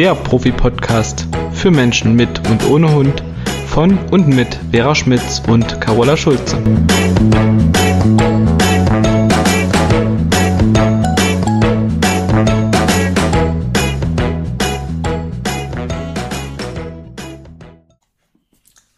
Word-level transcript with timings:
der 0.00 0.14
Profi-Podcast 0.14 1.28
für 1.52 1.70
Menschen 1.70 2.16
mit 2.16 2.48
und 2.48 2.64
ohne 2.70 2.90
Hund 2.90 3.22
von 3.66 3.98
und 4.08 4.28
mit 4.28 4.58
Vera 4.70 4.94
Schmitz 4.94 5.42
und 5.46 5.78
Carola 5.78 6.16
Schulze. 6.16 6.56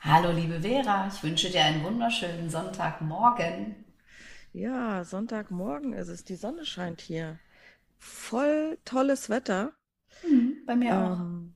Hallo 0.02 0.30
liebe 0.30 0.60
Vera, 0.60 1.08
ich 1.12 1.20
wünsche 1.24 1.50
dir 1.50 1.64
einen 1.64 1.82
wunderschönen 1.82 2.48
Sonntagmorgen. 2.48 3.74
Ja, 4.52 5.02
Sonntagmorgen 5.02 5.94
ist 5.94 6.06
es. 6.06 6.22
Die 6.22 6.36
Sonne 6.36 6.64
scheint 6.64 7.00
hier. 7.00 7.40
Voll 7.98 8.78
tolles 8.84 9.28
Wetter. 9.30 9.72
Mhm, 10.22 10.64
bei 10.66 10.76
mir 10.76 10.98
auch. 10.98 11.20
Ähm, 11.20 11.54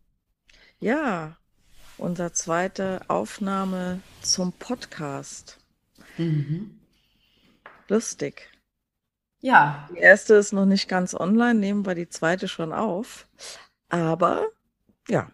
ja, 0.78 1.36
unsere 1.96 2.32
zweite 2.32 3.00
Aufnahme 3.08 4.02
zum 4.22 4.52
Podcast. 4.52 5.58
Mhm. 6.16 6.80
Lustig. 7.88 8.50
Ja, 9.40 9.88
Die 9.90 9.98
erste 9.98 10.34
ist 10.34 10.52
noch 10.52 10.66
nicht 10.66 10.88
ganz 10.88 11.14
online, 11.14 11.58
nehmen 11.58 11.86
wir 11.86 11.94
die 11.94 12.08
zweite 12.08 12.48
schon 12.48 12.72
auf. 12.72 13.28
Aber 13.88 14.46
ja, 15.08 15.30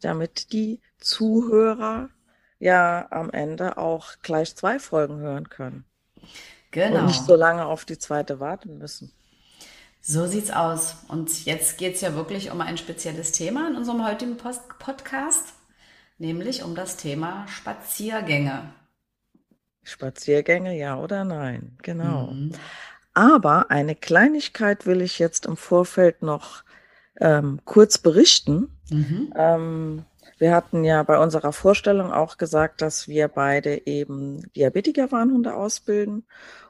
damit 0.00 0.52
die 0.52 0.80
Zuhörer 0.98 2.10
ja 2.58 3.08
am 3.10 3.30
Ende 3.30 3.78
auch 3.78 4.18
gleich 4.22 4.54
zwei 4.56 4.78
Folgen 4.78 5.18
hören 5.18 5.48
können 5.50 5.84
und 6.90 7.06
nicht 7.06 7.20
so 7.20 7.34
genau. 7.34 7.38
lange 7.38 7.66
auf 7.66 7.84
die 7.84 7.98
zweite 7.98 8.40
warten 8.40 8.78
müssen. 8.78 9.12
So 10.00 10.26
sieht's 10.26 10.50
aus. 10.50 10.96
Und 11.08 11.44
jetzt 11.44 11.78
geht's 11.78 12.00
ja 12.00 12.14
wirklich 12.14 12.50
um 12.50 12.60
ein 12.60 12.78
spezielles 12.78 13.32
Thema 13.32 13.68
in 13.68 13.76
unserem 13.76 14.06
heutigen 14.06 14.36
Post 14.36 14.62
Podcast, 14.78 15.52
nämlich 16.18 16.62
um 16.64 16.74
das 16.74 16.96
Thema 16.96 17.46
Spaziergänge. 17.48 18.62
Spaziergänge, 19.82 20.76
ja 20.76 20.98
oder 20.98 21.24
nein? 21.24 21.76
Genau. 21.82 22.28
Mhm. 22.28 22.52
Aber 23.12 23.70
eine 23.70 23.94
Kleinigkeit 23.94 24.86
will 24.86 25.02
ich 25.02 25.18
jetzt 25.18 25.46
im 25.46 25.56
Vorfeld 25.56 26.22
noch 26.22 26.62
ähm, 27.20 27.60
kurz 27.64 27.98
berichten. 27.98 28.68
Mhm. 28.90 29.32
Ähm, 29.36 30.04
wir 30.38 30.54
hatten 30.54 30.84
ja 30.84 31.02
bei 31.02 31.18
unserer 31.18 31.52
Vorstellung 31.52 32.12
auch 32.12 32.38
gesagt, 32.38 32.80
dass 32.80 33.08
wir 33.08 33.28
beide 33.28 33.86
eben 33.86 34.50
Diabetiker-Warnhunde 34.54 35.54
ausbilden. 35.54 36.24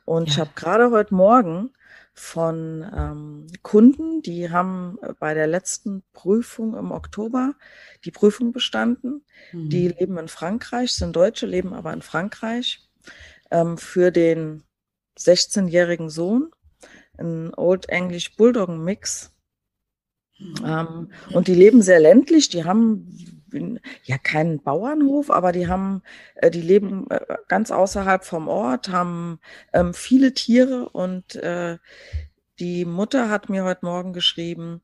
Und 0.05 0.29
ich 0.29 0.37
Ja. 0.37 0.41
habe 0.41 0.51
gerade 0.57 0.91
heute 0.91 1.15
Morgen 1.15 1.71
von 2.13 2.85
ähm, 2.95 3.47
Kunden, 3.63 4.23
die 4.23 4.51
haben 4.51 4.99
bei 5.19 5.35
der 5.35 5.47
letzten 5.47 6.03
Prüfung 6.13 6.77
im 6.77 6.91
Oktober 6.93 7.55
die 8.05 8.11
Prüfung 8.11 8.53
bestanden. 8.53 9.25
Die 9.53 9.89
Mhm. 9.89 9.95
leben 9.99 10.19
in 10.19 10.29
Frankreich, 10.29 10.93
sind 10.93 11.17
Deutsche, 11.17 11.47
leben 11.47 11.73
aber 11.73 11.93
in 11.93 12.03
Frankreich. 12.03 12.81
Ähm, 13.51 13.79
für 13.79 14.11
den 14.11 14.65
16-jährigen 15.19 16.11
Sohn 16.11 16.51
ein 17.19 17.53
Old 17.55 17.89
English 17.89 18.37
Bulldog 18.37 18.69
Mix. 18.71 19.33
Mhm. 20.39 20.55
Ähm, 20.65 21.13
und 21.33 21.49
die 21.49 21.55
leben 21.55 21.83
sehr 21.83 22.01
ländlich. 22.01 22.49
Die 22.49 22.65
haben 22.65 23.40
ja 24.05 24.19
keinen 24.19 24.63
Bauernhof, 24.63 25.31
aber 25.31 25.53
die 25.53 25.69
haben, 25.69 26.03
äh, 26.37 26.51
die 26.51 26.63
leben 26.63 27.09
äh, 27.11 27.21
ganz 27.49 27.71
außerhalb 27.71 28.25
vom 28.25 28.49
Ort, 28.49 28.89
haben 28.91 29.41
ähm, 29.73 29.95
viele 29.95 30.35
Tiere 30.35 30.89
und 30.91 31.37
äh, 31.37 31.79
die 32.59 32.85
Mutter 32.85 33.31
hat 33.31 33.49
mir 33.49 33.65
heute 33.65 33.87
Morgen 33.87 34.13
geschrieben, 34.13 34.83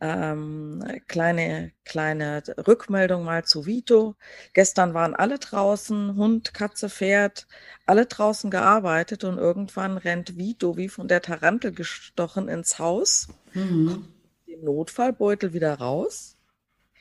ähm, 0.00 0.84
kleine, 1.08 1.72
kleine 1.84 2.42
Rückmeldung 2.66 3.24
mal 3.24 3.44
zu 3.44 3.66
Vito. 3.66 4.14
Gestern 4.52 4.94
waren 4.94 5.14
alle 5.14 5.38
draußen, 5.38 6.16
Hund, 6.16 6.54
Katze, 6.54 6.88
Pferd, 6.90 7.46
alle 7.86 8.06
draußen 8.06 8.50
gearbeitet 8.50 9.24
und 9.24 9.38
irgendwann 9.38 9.96
rennt 9.98 10.36
Vito 10.36 10.76
wie 10.76 10.88
von 10.88 11.08
der 11.08 11.22
Tarantel 11.22 11.72
gestochen 11.72 12.48
ins 12.48 12.78
Haus, 12.78 13.28
Mhm. 13.54 14.08
den 14.46 14.64
Notfallbeutel 14.64 15.52
wieder 15.52 15.74
raus. 15.78 16.35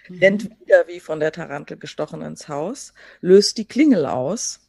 Rennt 0.09 0.49
wieder 0.59 0.87
wie 0.87 0.99
von 0.99 1.19
der 1.19 1.31
Tarantel 1.31 1.77
gestochen 1.77 2.21
ins 2.21 2.47
Haus, 2.47 2.93
löst 3.21 3.57
die 3.57 3.67
Klingel 3.67 4.05
aus. 4.05 4.61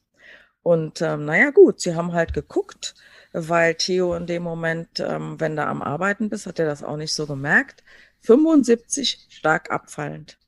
Und 0.62 1.00
ähm, 1.02 1.24
naja, 1.24 1.50
gut, 1.50 1.80
sie 1.80 1.94
haben 1.94 2.12
halt 2.12 2.32
geguckt, 2.32 2.94
weil 3.32 3.74
Theo 3.74 4.14
in 4.14 4.26
dem 4.26 4.42
Moment, 4.42 5.00
ähm, 5.00 5.38
wenn 5.38 5.56
du 5.56 5.64
am 5.64 5.82
Arbeiten 5.82 6.28
bist, 6.28 6.46
hat 6.46 6.58
er 6.58 6.66
das 6.66 6.82
auch 6.82 6.96
nicht 6.96 7.14
so 7.14 7.26
gemerkt. 7.26 7.84
75 8.22 9.26
stark 9.28 9.70
abfallend. 9.70 10.38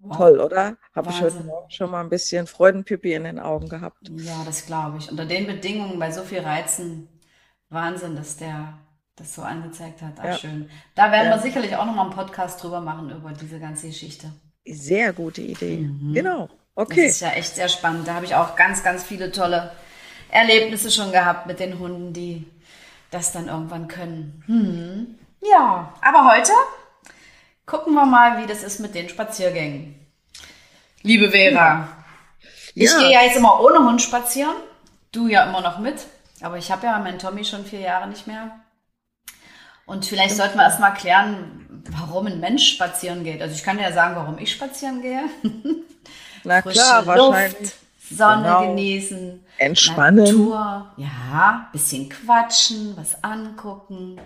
Wow. 0.00 0.16
Toll, 0.16 0.40
oder? 0.40 0.76
Habe 0.94 1.10
ich 1.10 1.20
heute. 1.20 1.40
Morgen 1.42 1.70
schon 1.70 1.90
mal 1.90 2.00
ein 2.00 2.08
bisschen 2.08 2.46
Freudenpipi 2.46 3.14
in 3.14 3.24
den 3.24 3.40
Augen 3.40 3.68
gehabt. 3.68 4.08
Ja, 4.10 4.44
das 4.44 4.66
glaube 4.66 4.98
ich. 4.98 5.10
Unter 5.10 5.26
den 5.26 5.46
Bedingungen, 5.46 5.98
bei 5.98 6.12
so 6.12 6.22
viel 6.22 6.40
Reizen, 6.40 7.08
Wahnsinn, 7.68 8.14
dass 8.14 8.36
der 8.36 8.78
das 9.18 9.34
so 9.34 9.42
angezeigt 9.42 10.00
hat. 10.02 10.14
Ach, 10.18 10.24
Ja, 10.24 10.36
schön. 10.36 10.70
Da 10.94 11.10
werden 11.12 11.28
wir 11.28 11.36
ja, 11.36 11.42
sicherlich 11.42 11.76
auch 11.76 11.84
nochmal 11.84 12.06
einen 12.06 12.14
Podcast 12.14 12.62
drüber 12.62 12.80
machen, 12.80 13.10
über 13.10 13.32
diese 13.32 13.58
ganze 13.60 13.88
Geschichte. 13.88 14.30
sehr 14.66 15.12
gute 15.12 15.40
Idee. 15.42 15.78
Mhm. 15.78 16.14
Genau. 16.14 16.48
Das 16.48 16.86
Okay. 16.86 17.06
ist 17.06 17.20
ja 17.20 17.30
echt 17.30 17.56
sehr 17.56 17.68
spannend. 17.68 18.06
Da 18.06 18.14
habe 18.14 18.24
ich 18.24 18.34
auch 18.34 18.54
ganz, 18.54 18.84
ganz 18.84 19.02
viele 19.02 19.32
tolle 19.32 19.72
Erlebnisse 20.30 20.90
schon 20.90 21.10
gehabt 21.10 21.46
mit 21.46 21.58
den 21.58 21.78
Hunden, 21.78 22.12
die 22.12 22.46
das 23.10 23.32
dann 23.32 23.48
irgendwann 23.48 23.88
können. 23.88 24.42
Hm. 24.46 25.18
Ja, 25.50 25.92
aber 26.02 26.30
heute 26.32 26.52
gucken 27.66 27.94
wir 27.94 28.06
mal, 28.06 28.40
wie 28.42 28.46
das 28.46 28.62
ist 28.62 28.78
mit 28.80 28.94
den 28.94 29.08
Spaziergängen. 29.08 29.94
Liebe 31.02 31.30
Vera, 31.30 31.88
ich 32.74 32.90
gehe 32.96 33.10
Ja, 33.10 33.20
ja 33.20 33.22
jetzt 33.22 33.36
immer 33.36 33.60
ohne 33.60 33.78
Hund 33.80 34.02
spazieren. 34.02 34.54
Du 35.12 35.26
ja 35.28 35.48
immer 35.48 35.62
noch 35.62 35.78
mit. 35.78 36.06
Aber 36.42 36.58
ich 36.58 36.70
habe 36.70 36.86
ja 36.86 36.98
meinen 36.98 37.18
Tommy 37.18 37.44
schon 37.44 37.64
vier 37.64 37.80
Jahre 37.80 38.08
nicht 38.08 38.26
mehr. 38.26 38.50
Und 39.88 40.04
vielleicht 40.04 40.34
stimmt 40.34 40.42
sollten 40.42 40.58
wir 40.58 40.64
erstmal 40.64 40.94
klären, 40.94 41.82
warum 41.90 42.26
ein 42.26 42.40
Mensch 42.40 42.68
spazieren 42.74 43.24
geht. 43.24 43.40
Also 43.40 43.54
ich 43.54 43.62
kann 43.64 43.78
ja 43.78 43.90
sagen, 43.90 44.16
warum 44.16 44.38
ich 44.38 44.52
spazieren 44.52 45.00
gehe. 45.00 45.22
Na 46.44 46.60
Frische 46.62 46.78
klar, 46.78 47.06
wahrscheinlich. 47.06 47.60
Luft, 47.60 47.74
Sonne 48.10 48.42
Genau. 48.42 48.60
genießen, 48.68 49.44
Entspannen. 49.58 50.24
Natur, 50.24 50.92
ja, 50.98 51.68
bisschen 51.72 52.08
quatschen, 52.08 52.96
was 52.96 53.22
angucken, 53.24 54.20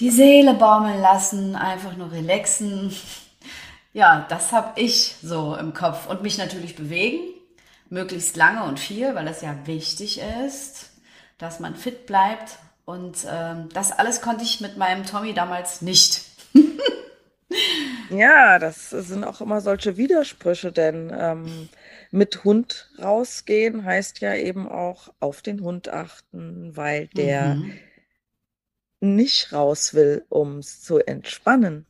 die 0.00 0.10
Seele 0.10 0.54
baumeln 0.54 1.00
lassen, 1.00 1.54
einfach 1.54 1.96
nur 1.96 2.10
relaxen. 2.10 2.94
Ja, 3.94 4.24
das 4.30 4.52
habe 4.52 4.80
ich 4.80 5.16
so 5.22 5.54
im 5.54 5.74
Kopf 5.74 6.06
und 6.06 6.22
mich 6.22 6.38
natürlich 6.38 6.76
bewegen, 6.76 7.18
möglichst 7.90 8.38
lange 8.38 8.64
und 8.64 8.80
viel, 8.80 9.14
weil 9.14 9.26
das 9.26 9.42
ja 9.42 9.54
wichtig 9.66 10.18
ist, 10.46 10.92
dass 11.36 11.60
man 11.60 11.76
fit 11.76 12.06
bleibt. 12.06 12.56
Und 12.84 13.18
ähm, 13.28 13.68
das 13.72 13.92
alles 13.92 14.20
konnte 14.20 14.44
ich 14.44 14.60
mit 14.60 14.76
meinem 14.76 15.06
Tommy 15.06 15.34
damals 15.34 15.82
nicht. 15.82 16.22
Ja, 18.08 18.58
das 18.60 18.90
sind 18.90 19.24
auch 19.24 19.40
immer 19.40 19.60
solche 19.60 19.96
Widersprüche, 19.96 20.70
denn 20.72 21.10
ähm, 21.16 21.68
mit 22.10 22.44
Hund 22.44 22.90
rausgehen 23.00 23.84
heißt 23.84 24.20
ja 24.20 24.34
eben 24.34 24.68
auch 24.68 25.12
auf 25.20 25.42
den 25.42 25.62
Hund 25.62 25.88
achten, 25.88 26.76
weil 26.76 27.08
der 27.16 27.58
Mhm. 27.58 27.80
nicht 29.00 29.52
raus 29.52 29.94
will, 29.94 30.24
um 30.28 30.58
es 30.58 30.80
zu 30.82 30.98
entspannen. 30.98 31.86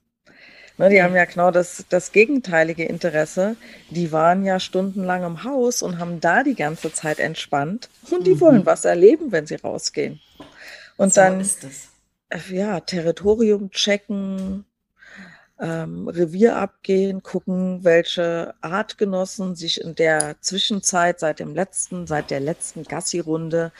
Ne, 0.78 0.90
die 0.90 1.02
haben 1.02 1.14
ja 1.16 1.24
genau 1.26 1.50
das, 1.52 1.86
das 1.90 2.12
gegenteilige 2.12 2.84
Interesse. 2.84 3.56
Die 3.90 4.12
waren 4.12 4.44
ja 4.44 4.60
stundenlang 4.60 5.24
im 5.24 5.44
Haus 5.44 5.82
und 5.82 5.98
haben 5.98 6.20
da 6.20 6.42
die 6.44 6.56
ganze 6.56 6.92
Zeit 6.92 7.20
entspannt. 7.20 7.90
Und 8.10 8.26
die 8.26 8.40
wollen 8.40 8.62
Mhm. 8.62 8.66
was 8.66 8.84
erleben, 8.86 9.32
wenn 9.32 9.46
sie 9.46 9.56
rausgehen. 9.56 10.20
Und 10.96 11.14
So 11.14 11.18
dann, 11.18 11.40
ist 11.40 11.64
es. 11.64 11.88
ja, 12.50 12.80
Territorium 12.80 13.70
checken, 13.70 14.64
ähm, 15.60 16.08
Revier 16.08 16.56
abgehen, 16.56 17.22
gucken, 17.22 17.84
welche 17.84 18.54
Artgenossen 18.62 19.54
sich 19.56 19.80
in 19.80 19.94
der 19.94 20.36
Zwischenzeit 20.40 21.20
seit 21.20 21.40
dem 21.40 21.54
letzten, 21.54 22.06
seit 22.06 22.30
der 22.30 22.40
letzten 22.40 22.84
Gassi-Runde, 22.84 23.72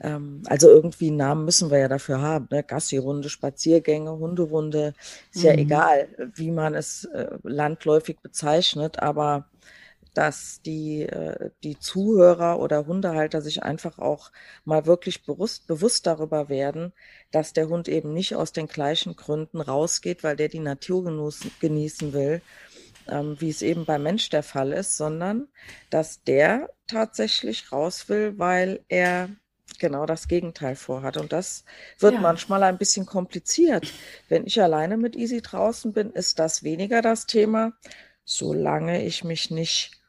ähm, 0.00 0.42
also 0.46 0.68
irgendwie 0.70 1.08
einen 1.08 1.18
Namen 1.18 1.44
müssen 1.44 1.70
wir 1.70 1.78
ja 1.78 1.88
dafür 1.88 2.20
haben, 2.22 2.48
ne? 2.50 2.62
Gassi-Runde, 2.64 3.28
Spaziergänge, 3.30 4.12
Hunderunde, 4.12 4.94
ist 5.32 5.42
ja 5.44 5.52
Mhm. 5.52 5.58
egal, 5.58 6.08
wie 6.36 6.50
man 6.50 6.74
es 6.74 7.04
äh, 7.06 7.28
landläufig 7.44 8.18
bezeichnet, 8.22 9.00
aber 9.00 9.46
dass 10.14 10.60
die, 10.62 11.02
äh, 11.02 11.50
die 11.64 11.78
Zuhörer 11.78 12.58
oder 12.60 12.86
Hundehalter 12.86 13.40
sich 13.42 13.62
einfach 13.62 13.98
auch 13.98 14.32
mal 14.64 14.86
wirklich 14.86 15.24
bewusst, 15.24 15.66
bewusst 15.66 16.06
darüber 16.06 16.48
werden, 16.48 16.92
dass 17.30 17.52
der 17.52 17.68
Hund 17.68 17.88
eben 17.88 18.12
nicht 18.12 18.34
aus 18.36 18.52
den 18.52 18.68
gleichen 18.68 19.16
Gründen 19.16 19.60
rausgeht, 19.60 20.22
weil 20.24 20.36
der 20.36 20.48
die 20.48 20.60
Natur 20.60 21.04
genießen 21.58 22.12
will, 22.12 22.42
ähm, 23.08 23.40
wie 23.40 23.50
es 23.50 23.62
eben 23.62 23.84
beim 23.84 24.02
Mensch 24.02 24.28
der 24.30 24.42
Fall 24.42 24.72
ist, 24.72 24.96
sondern 24.96 25.48
dass 25.90 26.22
der 26.24 26.70
tatsächlich 26.86 27.72
raus 27.72 28.08
will, 28.08 28.38
weil 28.38 28.84
er 28.88 29.30
genau 29.78 30.06
das 30.06 30.28
Gegenteil 30.28 30.76
vorhat. 30.76 31.16
Und 31.16 31.32
das 31.32 31.64
wird 31.98 32.14
Ja. 32.14 32.20
manchmal 32.20 32.62
ein 32.62 32.78
bisschen 32.78 33.06
kompliziert. 33.06 33.94
Wenn 34.28 34.46
ich 34.46 34.60
alleine 34.62 34.96
mit 34.96 35.16
Easy 35.16 35.42
draußen 35.42 35.92
bin, 35.92 36.10
ist 36.12 36.38
das 36.38 36.62
weniger 36.62 37.02
das 37.02 37.26
Thema, 37.26 37.72
solange 38.24 39.04
ich 39.04 39.24
mich 39.24 39.50
nicht 39.50 40.01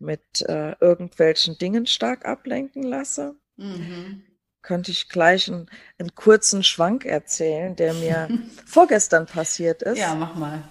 mit 0.00 0.42
äh, 0.42 0.72
irgendwelchen 0.80 1.58
Dingen 1.58 1.86
stark 1.86 2.24
ablenken 2.26 2.82
lasse. 2.82 3.36
Mhm. 3.56 4.22
Könnte 4.62 4.90
ich 4.90 5.08
gleich 5.08 5.48
einen, 5.48 5.70
einen 5.98 6.14
kurzen 6.14 6.62
Schwank 6.62 7.04
erzählen, 7.04 7.76
der 7.76 7.94
mir 7.94 8.28
vorgestern 8.66 9.26
passiert 9.26 9.82
ist. 9.82 9.98
Ja, 9.98 10.14
mach 10.14 10.34
mal. 10.34 10.62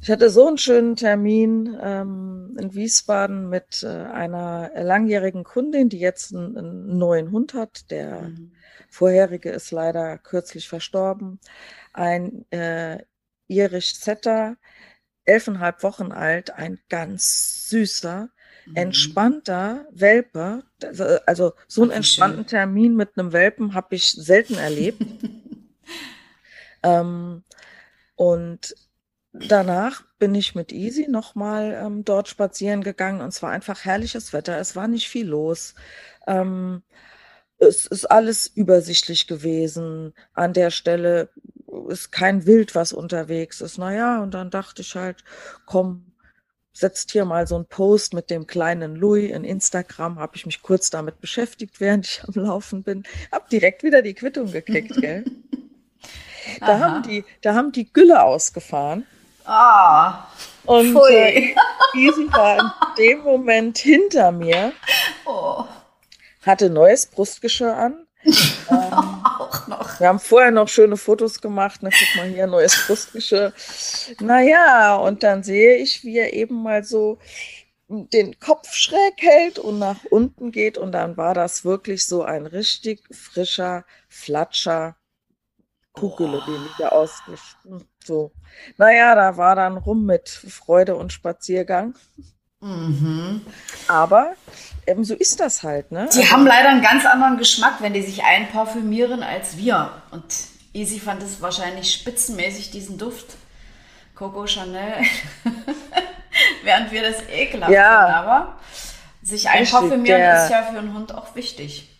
Ich 0.00 0.10
hatte 0.10 0.28
so 0.28 0.46
einen 0.46 0.58
schönen 0.58 0.96
Termin 0.96 1.78
ähm, 1.80 2.56
in 2.60 2.74
Wiesbaden 2.74 3.48
mit 3.48 3.82
äh, 3.82 3.86
einer 3.88 4.70
langjährigen 4.74 5.44
Kundin, 5.44 5.88
die 5.88 5.98
jetzt 5.98 6.34
einen, 6.34 6.58
einen 6.58 6.98
neuen 6.98 7.30
Hund 7.32 7.54
hat. 7.54 7.90
Der 7.90 8.20
Mhm. 8.22 8.52
vorherige 8.90 9.50
ist 9.50 9.70
leider 9.70 10.18
kürzlich 10.18 10.68
verstorben. 10.68 11.40
Ein 11.94 12.44
äh, 12.50 12.98
Irish 13.48 13.94
Setter, 13.94 14.56
elfeinhalb 15.24 15.82
Wochen 15.82 16.12
alt, 16.12 16.50
ein 16.50 16.78
ganz 16.90 17.68
süßer. 17.70 18.28
Entspannter 18.74 19.86
Welpe. 19.90 20.64
Also, 21.26 21.52
so 21.68 21.82
einen 21.82 21.90
entspannten 21.90 22.46
Termin 22.46 22.96
mit 22.96 23.16
einem 23.16 23.32
Welpen 23.32 23.74
habe 23.74 23.94
ich 23.94 24.10
selten 24.10 24.54
erlebt. 24.54 25.02
Ähm, 26.84 27.42
und 28.14 28.76
danach 29.32 30.04
bin 30.18 30.34
ich 30.34 30.54
mit 30.54 30.72
Easy 30.72 31.08
nochmal 31.08 31.72
ähm, 31.82 32.04
dort 32.04 32.28
spazieren 32.28 32.84
gegangen 32.84 33.20
und 33.20 33.28
es 33.28 33.42
war 33.42 33.50
einfach 33.50 33.84
herrliches 33.84 34.32
Wetter. 34.32 34.58
Es 34.58 34.76
war 34.76 34.86
nicht 34.86 35.08
viel 35.08 35.26
los. 35.26 35.74
Ähm, 36.26 36.82
es 37.58 37.86
ist 37.86 38.04
alles 38.10 38.46
übersichtlich 38.46 39.26
gewesen. 39.26 40.12
An 40.34 40.52
der 40.52 40.70
Stelle 40.70 41.30
ist 41.88 42.12
kein 42.12 42.46
Wild, 42.46 42.74
was 42.74 42.92
unterwegs 42.92 43.60
ist. 43.60 43.78
Naja, 43.78 44.22
und 44.22 44.34
dann 44.34 44.50
dachte 44.50 44.82
ich 44.82 44.94
halt, 44.94 45.24
komm, 45.66 46.13
setzt 46.74 47.12
hier 47.12 47.24
mal 47.24 47.46
so 47.46 47.56
ein 47.56 47.64
Post 47.64 48.12
mit 48.12 48.28
dem 48.28 48.46
kleinen 48.46 48.96
Louis 48.96 49.30
in 49.30 49.44
Instagram. 49.44 50.18
Habe 50.18 50.36
ich 50.36 50.44
mich 50.44 50.60
kurz 50.60 50.90
damit 50.90 51.20
beschäftigt, 51.20 51.80
während 51.80 52.06
ich 52.06 52.22
am 52.24 52.34
Laufen 52.34 52.82
bin. 52.82 53.04
Hab 53.32 53.48
direkt 53.48 53.82
wieder 53.84 54.02
die 54.02 54.14
Quittung 54.14 54.50
gekriegt, 54.52 54.94
gell? 55.00 55.24
Da 56.60 56.66
Aha. 56.66 56.80
haben 56.80 57.02
die, 57.04 57.24
da 57.40 57.54
haben 57.54 57.72
die 57.72 57.90
Gülle 57.90 58.22
ausgefahren. 58.22 59.06
Ah, 59.46 60.26
Und 60.64 60.96
äh, 61.10 61.54
Easy 61.94 62.26
war 62.32 62.58
in 62.58 62.70
dem 62.98 63.18
Moment 63.20 63.78
hinter 63.78 64.32
mir, 64.32 64.72
oh, 65.26 65.64
hatte 66.44 66.70
neues 66.70 67.06
Brustgeschirr 67.06 67.76
an. 67.76 68.03
auch 68.68 69.66
noch. 69.66 70.00
Wir 70.00 70.08
haben 70.08 70.20
vorher 70.20 70.50
noch 70.50 70.68
schöne 70.68 70.96
Fotos 70.96 71.40
gemacht. 71.40 71.80
Na, 71.82 71.90
guck 71.90 72.16
mal 72.16 72.28
hier, 72.28 72.46
neues 72.46 72.86
Brustgeschirr. 72.86 73.52
Naja, 74.20 74.96
und 74.96 75.22
dann 75.22 75.42
sehe 75.42 75.76
ich, 75.76 76.04
wie 76.04 76.18
er 76.18 76.32
eben 76.32 76.62
mal 76.62 76.84
so 76.84 77.18
den 77.88 78.38
Kopf 78.38 78.72
schräg 78.72 79.14
hält 79.18 79.58
und 79.58 79.78
nach 79.78 80.04
unten 80.10 80.50
geht. 80.50 80.78
Und 80.78 80.92
dann 80.92 81.16
war 81.16 81.34
das 81.34 81.64
wirklich 81.64 82.06
so 82.06 82.22
ein 82.22 82.46
richtig 82.46 83.02
frischer 83.14 83.84
Flatscher 84.08 84.96
Kuhgülle, 85.92 86.42
den 86.46 86.66
ich 86.66 86.76
da 86.78 86.88
ausrichten. 86.88 87.86
So. 88.04 88.32
Naja, 88.76 89.14
da 89.14 89.36
war 89.36 89.54
dann 89.54 89.76
rum 89.76 90.06
mit 90.06 90.28
Freude 90.28 90.96
und 90.96 91.12
Spaziergang. 91.12 91.94
Mhm. 92.60 93.42
Aber 93.88 94.34
ähm, 94.86 95.04
so 95.04 95.14
ist 95.14 95.40
das 95.40 95.62
halt, 95.62 95.92
ne? 95.92 96.08
Die 96.14 96.30
haben 96.30 96.46
leider 96.46 96.68
einen 96.70 96.82
ganz 96.82 97.06
anderen 97.06 97.38
Geschmack, 97.38 97.76
wenn 97.80 97.92
die 97.94 98.02
sich 98.02 98.24
einparfümieren 98.24 99.22
als 99.22 99.56
wir. 99.56 99.90
Und 100.10 100.24
Easy 100.72 100.98
fand 100.98 101.22
es 101.22 101.40
wahrscheinlich 101.40 101.92
spitzenmäßig, 101.92 102.70
diesen 102.70 102.98
Duft. 102.98 103.36
Coco 104.14 104.46
Chanel. 104.46 104.94
Während 106.64 106.92
wir 106.92 107.02
das 107.02 107.16
ekelhaft 107.28 107.72
Ja. 107.72 107.98
finden. 108.06 108.14
Aber 108.14 108.58
sich 109.22 109.48
einparfümieren 109.48 110.20
ist 110.36 110.50
ja 110.50 110.62
für 110.62 110.78
einen 110.78 110.94
Hund 110.94 111.14
auch 111.14 111.34
wichtig. 111.34 111.90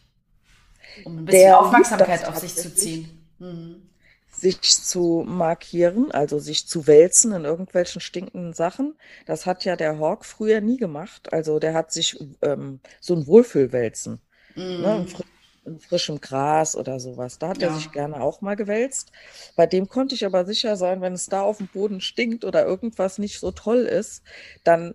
Um 1.04 1.19
ein 1.19 1.25
bisschen 1.25 1.54
Aufmerksamkeit 1.54 2.26
auf 2.28 2.36
sich 2.38 2.54
zu 2.54 2.75
ziehen. 2.75 3.26
Mhm. 3.38 3.88
Sich 4.52 4.85
zu 4.85 5.25
markieren, 5.26 6.12
also 6.12 6.38
sich 6.38 6.69
zu 6.69 6.87
wälzen 6.87 7.32
in 7.32 7.44
irgendwelchen 7.44 8.00
stinkenden 8.00 8.52
Sachen. 8.55 8.96
Das 9.26 9.46
hat 9.46 9.64
ja 9.64 9.76
der 9.76 9.99
Hawk 9.99 10.25
früher 10.26 10.61
nie 10.61 10.76
gemacht. 10.76 11.32
Also 11.32 11.58
der 11.58 11.75
hat 11.75 11.93
sich 11.93 12.19
ähm, 12.43 12.81
so 13.00 13.14
ein 13.14 13.26
Wohlfühlwälzen, 13.26 14.20
ne, 14.79 14.96
in, 14.96 15.06
fri 15.06 15.25
in 15.67 15.81
frischem 15.81 16.20
Gras 16.20 16.76
oder 16.76 17.00
sowas. 17.00 17.38
Da 17.38 17.49
hat 17.49 17.62
er 17.62 17.70
Ja. 17.70 17.70
sich 17.70 17.91
gerne 17.93 18.20
auch 18.23 18.41
mal 18.43 18.55
gewälzt. 18.56 19.12
Bei 19.56 19.67
dem 19.67 19.88
konnte 19.88 20.14
ich 20.14 20.26
aber 20.26 20.44
sicher 20.44 20.76
sein, 20.76 21.00
wenn 21.00 21.14
es 21.14 21.29
da 21.29 21.43
auf 21.43 21.58
dem 21.58 21.69
Boden 21.69 22.00
stinkt 22.02 22.44
oder 22.44 22.64
irgendwas 22.67 23.19
nicht 23.19 23.41
so 23.41 23.50
toll 23.50 23.81
ist, 23.81 24.23
dann 24.64 24.94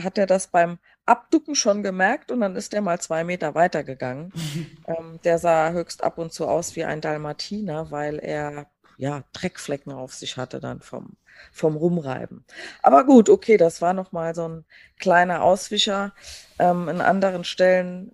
hat 0.00 0.18
er 0.18 0.26
das 0.26 0.48
beim 0.48 0.78
Abducken 1.06 1.54
schon 1.54 1.82
gemerkt 1.82 2.30
und 2.30 2.40
dann 2.40 2.56
ist 2.56 2.74
er 2.74 2.82
mal 2.82 3.00
zwei 3.00 3.24
Meter 3.24 3.54
weitergegangen. 3.54 4.34
Ähm, 4.86 5.20
der 5.24 5.38
sah 5.38 5.72
höchst 5.72 6.02
ab 6.02 6.18
und 6.18 6.32
zu 6.32 6.46
aus 6.48 6.76
wie 6.76 6.84
ein 6.84 7.00
Dalmatiner, 7.00 7.90
weil 7.90 8.18
er 8.18 8.70
ja 9.00 9.24
Dreckflecken 9.32 9.92
auf 9.92 10.14
sich 10.14 10.36
hatte 10.36 10.60
dann 10.60 10.80
vom, 10.80 11.16
vom 11.52 11.76
Rumreiben. 11.76 12.44
Aber 12.82 13.04
gut, 13.04 13.28
okay, 13.28 13.56
das 13.56 13.80
war 13.80 13.94
nochmal 13.94 14.34
so 14.34 14.46
ein 14.46 14.64
kleiner 14.98 15.42
Auswischer. 15.42 16.12
Ähm, 16.58 16.88
in 16.88 17.00
anderen 17.00 17.44
Stellen, 17.44 18.12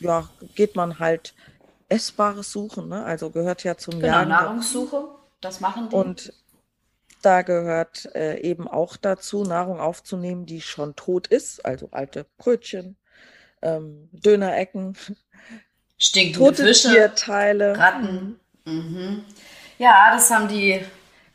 ja, 0.00 0.28
geht 0.56 0.74
man 0.74 0.98
halt 0.98 1.34
Essbares 1.88 2.50
suchen, 2.50 2.88
ne? 2.88 3.04
Also 3.04 3.30
gehört 3.30 3.62
ja 3.62 3.76
zum 3.76 3.94
Genau, 4.00 4.06
Jagen. 4.06 4.30
Nahrungssuche, 4.30 5.08
das 5.40 5.60
machen 5.60 5.88
die. 5.88 5.94
Und 5.94 6.32
da 7.22 7.42
gehört 7.42 8.12
äh, 8.14 8.40
eben 8.40 8.66
auch 8.66 8.96
dazu, 8.96 9.44
Nahrung 9.44 9.78
aufzunehmen, 9.80 10.46
die 10.46 10.60
schon 10.60 10.96
tot 10.96 11.28
ist, 11.28 11.64
also 11.64 11.88
alte 11.92 12.26
Brötchen, 12.38 12.96
ähm, 13.62 14.08
Dönerecken, 14.12 14.96
Stinkende 15.96 16.54
Fische. 16.54 16.88
Tierteile. 16.90 17.78
Ratten. 17.78 18.40
Mhm. 18.64 19.24
Ja, 19.84 20.10
das 20.14 20.30
haben 20.30 20.48
die 20.48 20.82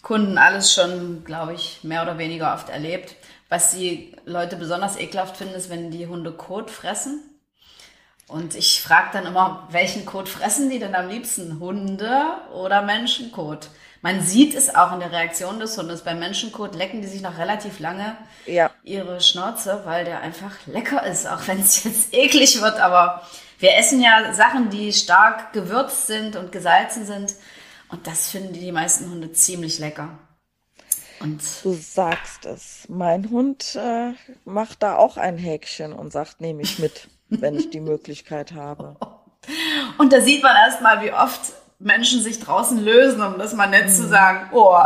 Kunden 0.01 0.39
alles 0.39 0.73
schon, 0.73 1.23
glaube 1.23 1.53
ich, 1.53 1.83
mehr 1.83 2.01
oder 2.01 2.17
weniger 2.17 2.55
oft 2.55 2.69
erlebt. 2.69 3.15
Was 3.47 3.75
die 3.75 4.15
Leute 4.25 4.55
besonders 4.55 4.97
ekelhaft 4.97 5.37
finden, 5.37 5.53
ist, 5.53 5.69
wenn 5.69 5.91
die 5.91 6.07
Hunde 6.07 6.31
Kot 6.31 6.71
fressen. 6.71 7.21
Und 8.27 8.55
ich 8.55 8.81
frage 8.81 9.09
dann 9.13 9.27
immer, 9.27 9.67
welchen 9.69 10.03
Kot 10.03 10.27
fressen 10.27 10.71
die 10.71 10.79
denn 10.79 10.95
am 10.95 11.09
liebsten? 11.09 11.59
Hunde 11.59 12.23
oder 12.51 12.81
Menschenkot? 12.81 13.69
Man 14.01 14.19
sieht 14.23 14.55
es 14.55 14.73
auch 14.73 14.93
in 14.93 14.99
der 14.99 15.11
Reaktion 15.11 15.59
des 15.59 15.77
Hundes. 15.77 16.01
Beim 16.01 16.17
Menschenkot 16.17 16.73
lecken 16.73 17.03
die 17.03 17.07
sich 17.07 17.21
noch 17.21 17.37
relativ 17.37 17.79
lange 17.79 18.17
Ja, 18.47 18.71
ihre 18.83 19.21
Schnauze, 19.21 19.83
weil 19.85 20.05
der 20.05 20.21
einfach 20.21 20.55
lecker 20.65 21.05
ist, 21.05 21.27
auch 21.27 21.47
wenn 21.47 21.59
es 21.59 21.83
jetzt 21.83 22.13
eklig 22.15 22.59
wird. 22.63 22.79
Aber 22.79 23.21
wir 23.59 23.77
essen 23.77 24.01
ja 24.01 24.33
Sachen, 24.33 24.71
die 24.71 24.91
stark 24.91 25.53
gewürzt 25.53 26.07
sind 26.07 26.35
und 26.35 26.51
gesalzen 26.51 27.05
sind. 27.05 27.35
Und 27.89 28.05
das 28.05 28.29
finden 28.29 28.53
die, 28.53 28.71
meisten 28.71 29.09
Hunde 29.09 29.31
ziemlich 29.31 29.79
lecker. 29.79 30.17
Und 31.19 31.41
du 31.63 31.73
sagst 31.73 32.45
es. 32.45 32.85
Mein 32.87 33.29
Hund 33.29 33.75
äh, 33.75 34.13
macht 34.45 34.83
da 34.83 34.95
auch 34.95 35.17
ein 35.17 35.37
Häkchen 35.37 35.91
und 35.93 36.13
sagt, 36.13 36.39
nehme 36.39 36.61
ich 36.61 36.79
mit, 36.79 37.09
wenn 37.29 37.55
ich 37.55 37.69
die 37.69 37.81
Möglichkeit 37.81 38.53
habe. 38.53 38.95
Und 39.97 40.13
da 40.13 40.21
sieht 40.21 40.43
man 40.43 40.55
erstmal, 40.55 41.01
wie 41.03 41.11
oft 41.11 41.39
Menschen 41.79 42.21
sich 42.21 42.39
draußen 42.39 42.83
lösen, 42.83 43.21
um 43.21 43.37
das 43.37 43.53
mal 43.53 43.67
nett 43.67 43.91
zu 43.91 44.07
sagen. 44.07 44.49
Oh, 44.53 44.77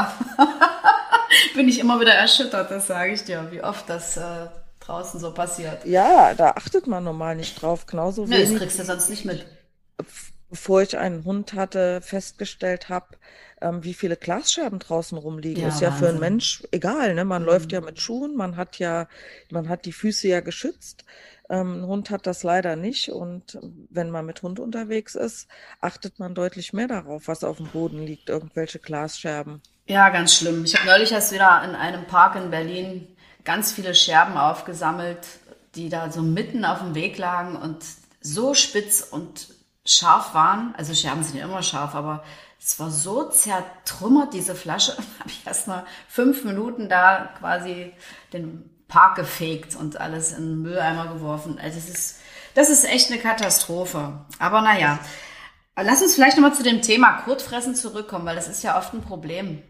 bin 1.55 1.67
ich 1.67 1.79
immer 1.79 2.00
wieder 2.00 2.13
erschüttert, 2.13 2.72
das 2.72 2.88
sage 2.88 3.13
ich 3.13 3.24
dir, 3.24 3.48
wie 3.51 3.63
oft 3.63 3.89
das 3.89 4.17
äh, 4.17 4.48
draußen 4.79 5.19
so 5.19 5.33
passiert. 5.33 5.86
Ja, 5.86 6.33
da 6.33 6.51
achtet 6.51 6.88
man 6.88 7.03
normal 7.03 7.36
nicht 7.36 7.62
drauf. 7.62 7.86
Genauso 7.86 8.25
Ne, 8.25 8.39
das 8.39 8.50
wenig, 8.50 8.62
kriegst 8.62 8.79
du 8.79 8.86
sonst 8.86 9.10
nicht 9.10 9.25
mit. 9.25 9.45
Bevor 10.53 10.83
ich 10.83 11.00
einen 11.00 11.25
Hund 11.25 11.53
hatte, 11.53 12.00
festgestellt 12.01 12.88
habe, 12.88 13.17
ähm, 13.60 13.83
wie 13.83 13.95
viele 13.95 14.15
Glasscherben 14.15 14.77
draußen 14.77 15.17
rumliegen. 15.17 15.63
Ja, 15.63 15.69
Ist 15.69 15.81
ja 15.81 15.89
für 15.89 16.10
einen 16.10 16.17
Wahnsinn. 16.17 16.19
Mensch 16.19 16.63
egal, 16.69 17.15
ne? 17.15 17.25
Man 17.25 17.43
läuft 17.43 17.72
ja 17.72 17.81
mit 17.81 18.00
Schuhen, 18.00 18.36
man 18.36 18.55
hat 18.55 18.77
ja, 18.77 19.07
man 19.50 19.67
hat 19.67 19.86
die 19.86 19.91
Füße 19.91 20.27
ja 20.27 20.41
geschützt. 20.41 21.05
Ähm, 21.50 21.81
ein 21.81 21.88
Hund 21.88 22.12
hat 22.12 22.27
das 22.27 22.43
leider 22.43 22.75
nicht. 22.75 23.10
Und 23.10 23.57
wenn 23.89 24.12
man 24.12 24.27
mit 24.27 24.43
Hund 24.43 24.60
unterwegs 24.60 25.15
ist, 25.15 25.48
achtet 25.81 26.19
man 26.19 26.36
deutlich 26.36 26.72
mehr 26.72 26.88
darauf, 26.88 27.27
was 27.27 27.43
auf 27.43 27.57
dem 27.57 27.69
Boden 27.69 28.05
liegt, 28.05 28.29
irgendwelche 28.29 28.77
Glasscherben. 28.77 29.60
Ja, 29.88 30.10
ganz 30.10 30.36
schlimm. 30.36 30.65
Ich 30.65 30.75
habe 30.75 30.86
neulich 30.86 31.12
erst 31.13 31.31
wieder 31.31 31.63
in 31.67 31.74
einem 31.74 32.05
Park 32.05 32.36
in 32.36 32.51
Berlin 32.51 33.07
ganz 33.43 33.72
viele 33.72 33.95
Scherben 33.95 34.38
aufgesammelt, 34.38 35.25
die 35.74 35.89
da 35.89 36.12
so 36.12 36.22
mitten 36.22 36.63
auf 36.63 36.77
dem 36.77 36.93
Weg 36.93 37.17
lagen 37.17 37.55
und 37.55 37.83
so 38.22 38.53
spitz 38.53 39.01
und 39.01 39.48
scharf 39.86 40.34
waren. 40.34 40.74
Also 40.78 40.94
Scherben 40.94 41.24
sind 41.24 41.38
ja 41.38 41.46
immer 41.46 41.63
scharf, 41.63 41.96
aber 41.96 42.24
es 42.60 42.80
war 42.80 42.90
so 42.90 43.30
zertrümmert, 43.30 44.34
diese 44.34 44.56
Flasche. 44.56 44.94
habe 45.20 45.30
ich 45.30 45.42
erst 45.46 45.68
mal 45.68 45.86
fünf 46.08 46.44
Minuten 46.44 46.90
da 46.90 47.30
quasi 47.40 47.94
den 48.32 48.70
Park 48.88 49.16
gefegt 49.16 49.75
und 49.75 50.00
alles 50.00 50.32
in 50.32 50.46
den 50.46 50.62
Mülleimer 50.62 51.08
geworfen. 51.08 51.60
Also 51.60 51.78
es 51.78 51.90
ist, 51.90 52.20
das 52.56 52.70
ist 52.70 52.86
echt 52.86 53.12
eine 53.12 53.20
Katastrophe. 53.20 54.25
Aber 54.40 54.62
naja, 54.62 55.00
Lass 55.75 56.04
uns 56.04 56.13
vielleicht 56.13 56.38
nochmal 56.38 56.54
zu 56.54 56.62
dem 56.62 56.82
Thema 56.82 57.22
Kotfressen 57.22 57.74
zurückkommen, 57.74 58.25
weil 58.25 58.36
das 58.36 58.48
ist 58.48 58.63
ja 58.63 58.78
oft 58.78 58.94
ein 58.94 59.02
Problem, 59.02 59.63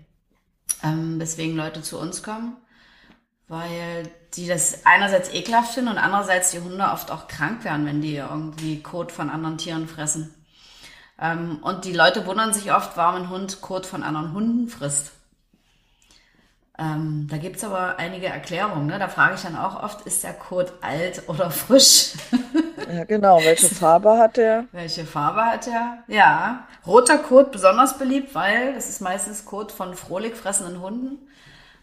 ähm, 0.83 1.17
weswegen 1.19 1.55
Leute 1.55 1.81
zu 1.81 1.97
uns 1.97 2.23
kommen, 2.23 2.57
weil 3.53 4.09
die 4.33 4.47
das 4.47 4.85
einerseits 4.85 5.31
ekelhaft 5.31 5.75
finden 5.75 5.91
und 5.91 5.97
andererseits 5.99 6.51
die 6.51 6.59
Hunde 6.59 6.85
oft 6.91 7.11
auch 7.11 7.27
krank 7.27 7.63
werden, 7.63 7.85
wenn 7.85 8.01
die 8.01 8.15
irgendwie 8.15 8.81
Kot 8.81 9.11
von 9.11 9.29
anderen 9.29 9.59
Tieren 9.59 9.87
fressen. 9.87 10.33
Ähm, 11.21 11.59
und 11.61 11.85
die 11.85 11.93
Leute 11.93 12.25
wundern 12.25 12.51
sich 12.51 12.73
oft, 12.73 12.97
warum 12.97 13.21
ein 13.21 13.29
Hund 13.29 13.61
Kot 13.61 13.85
von 13.85 14.01
anderen 14.01 14.33
Hunden 14.33 14.67
frisst. 14.67 15.11
Ähm, 16.79 17.27
da 17.29 17.37
gibt's 17.37 17.63
aber 17.63 17.99
einige 17.99 18.25
Erklärungen. 18.25 18.87
Ne? 18.87 18.97
Da 18.97 19.07
frage 19.07 19.35
ich 19.35 19.41
dann 19.41 19.55
auch 19.55 19.83
oft, 19.83 20.01
ist 20.07 20.23
der 20.23 20.33
Kot 20.33 20.73
alt 20.81 21.23
oder 21.27 21.51
frisch? 21.51 22.13
Ja, 22.91 23.05
genau. 23.05 23.39
Welche 23.41 23.73
Farbe 23.73 24.17
hat 24.17 24.35
der? 24.35 24.65
Welche 24.73 25.05
Farbe 25.05 25.45
hat 25.45 25.67
er? 25.67 25.99
Ja, 26.07 26.67
roter 26.85 27.17
Kot 27.17 27.51
besonders 27.53 27.97
beliebt, 27.97 28.35
weil 28.35 28.73
das 28.73 28.89
ist 28.89 28.99
meistens 28.99 29.45
Kot 29.45 29.71
von 29.71 29.95
frohlich 29.95 30.35
fressenden 30.35 30.81
Hunden. 30.81 31.17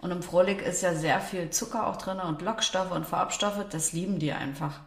Und 0.00 0.11
im 0.11 0.23
Frohlig 0.23 0.62
ist 0.62 0.83
ja 0.83 0.95
sehr 0.95 1.21
viel 1.21 1.50
Zucker 1.50 1.87
auch 1.87 1.97
drin 1.97 2.21
und 2.21 2.42
Lockstoffe 2.42 2.92
und 2.92 3.07
Farbstoffe. 3.07 3.64
Das 3.71 3.92
lieben 3.92 4.19
die 4.19 4.33
einfach. 4.33 4.80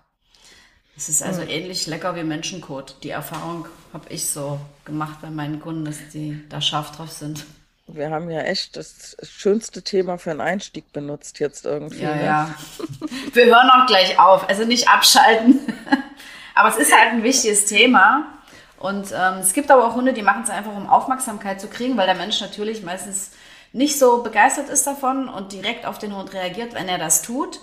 Es 0.96 1.10
ist 1.10 1.24
also 1.24 1.42
mhm. 1.42 1.50
ähnlich 1.50 1.88
lecker 1.88 2.16
wie 2.16 2.24
Menschenkot. 2.24 2.98
Die 3.04 3.10
Erfahrung 3.10 3.68
habe 3.94 4.10
ich 4.10 4.30
so 4.30 4.60
gemacht 4.86 5.20
bei 5.22 5.30
meinen 5.30 5.60
Kunden, 5.60 5.86
dass 5.86 5.98
die 6.14 6.44
da 6.50 6.62
scharf 6.62 6.92
drauf 6.96 7.12
sind. 7.12 7.46
Wir 7.88 8.12
haben 8.12 8.30
ja 8.30 8.42
echt 8.42 8.78
das 8.78 9.18
schönste 9.24 9.82
Thema 9.82 10.18
für 10.18 10.32
einen 10.32 10.42
Einstieg 10.42 10.94
benutzt 10.94 11.40
jetzt 11.40 11.66
irgendwie. 11.66 12.02
Ja, 12.02 12.16
ne? 12.16 12.26
ja. 12.26 12.56
Wir 13.34 13.46
hören 13.46 13.70
auch 13.70 13.86
gleich 13.88 14.18
auf, 14.18 14.48
also 14.48 14.66
nicht 14.66 14.88
abschalten. 14.88 15.60
aber 16.56 16.70
es 16.70 16.78
ist 16.78 16.96
halt 16.96 17.12
ein 17.12 17.24
wichtiges 17.24 17.66
Thema. 17.66 18.28
Und 18.78 19.12
ähm, 19.14 19.40
es 19.40 19.54
gibt 19.54 19.70
aber 19.70 19.88
auch 19.88 19.96
Hunde, 19.96 20.14
die 20.14 20.22
machen 20.22 20.44
es 20.44 20.50
einfach, 20.50 20.76
um 20.76 20.90
Aufmerksamkeit 20.90 21.60
zu 21.60 21.68
kriegen, 21.68 21.98
weil 21.98 22.06
der 22.06 22.16
Mensch 22.16 22.40
natürlich 22.42 22.84
meistens 22.84 23.32
nicht 23.74 24.00
so 24.00 24.24
begeistert 24.24 24.70
ist 24.70 24.88
davon 24.88 25.28
und 25.28 25.52
direkt 25.52 25.86
auf 25.86 25.98
den 25.98 26.16
Hund 26.16 26.34
reagiert, 26.34 26.74
wenn 26.74 26.88
er 26.88 26.98
das 26.98 27.22
tut. 27.22 27.60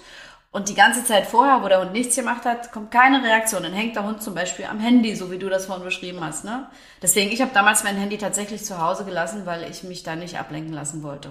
Und 0.52 0.68
die 0.68 0.74
ganze 0.74 1.04
Zeit 1.04 1.26
vorher, 1.26 1.62
wo 1.62 1.68
der 1.68 1.80
Hund 1.80 1.92
nichts 1.92 2.16
gemacht 2.16 2.44
hat, 2.44 2.72
kommt 2.72 2.90
keine 2.90 3.22
Reaktion. 3.22 3.62
Dann 3.62 3.72
hängt 3.72 3.94
der 3.94 4.04
Hund 4.04 4.20
zum 4.20 4.34
Beispiel 4.34 4.64
am 4.64 4.80
Handy, 4.80 5.14
so 5.14 5.30
wie 5.30 5.38
du 5.38 5.48
das 5.48 5.66
vorhin 5.66 5.84
beschrieben 5.84 6.24
hast. 6.24 6.44
Ne? 6.44 6.66
Deswegen, 7.00 7.30
ich 7.30 7.40
habe 7.40 7.52
damals 7.54 7.84
mein 7.84 7.96
Handy 7.96 8.18
tatsächlich 8.18 8.64
zu 8.64 8.82
Hause 8.82 9.04
gelassen, 9.04 9.46
weil 9.46 9.70
ich 9.70 9.84
mich 9.84 10.02
da 10.02 10.16
nicht 10.16 10.40
ablenken 10.40 10.72
lassen 10.72 11.04
wollte. 11.04 11.30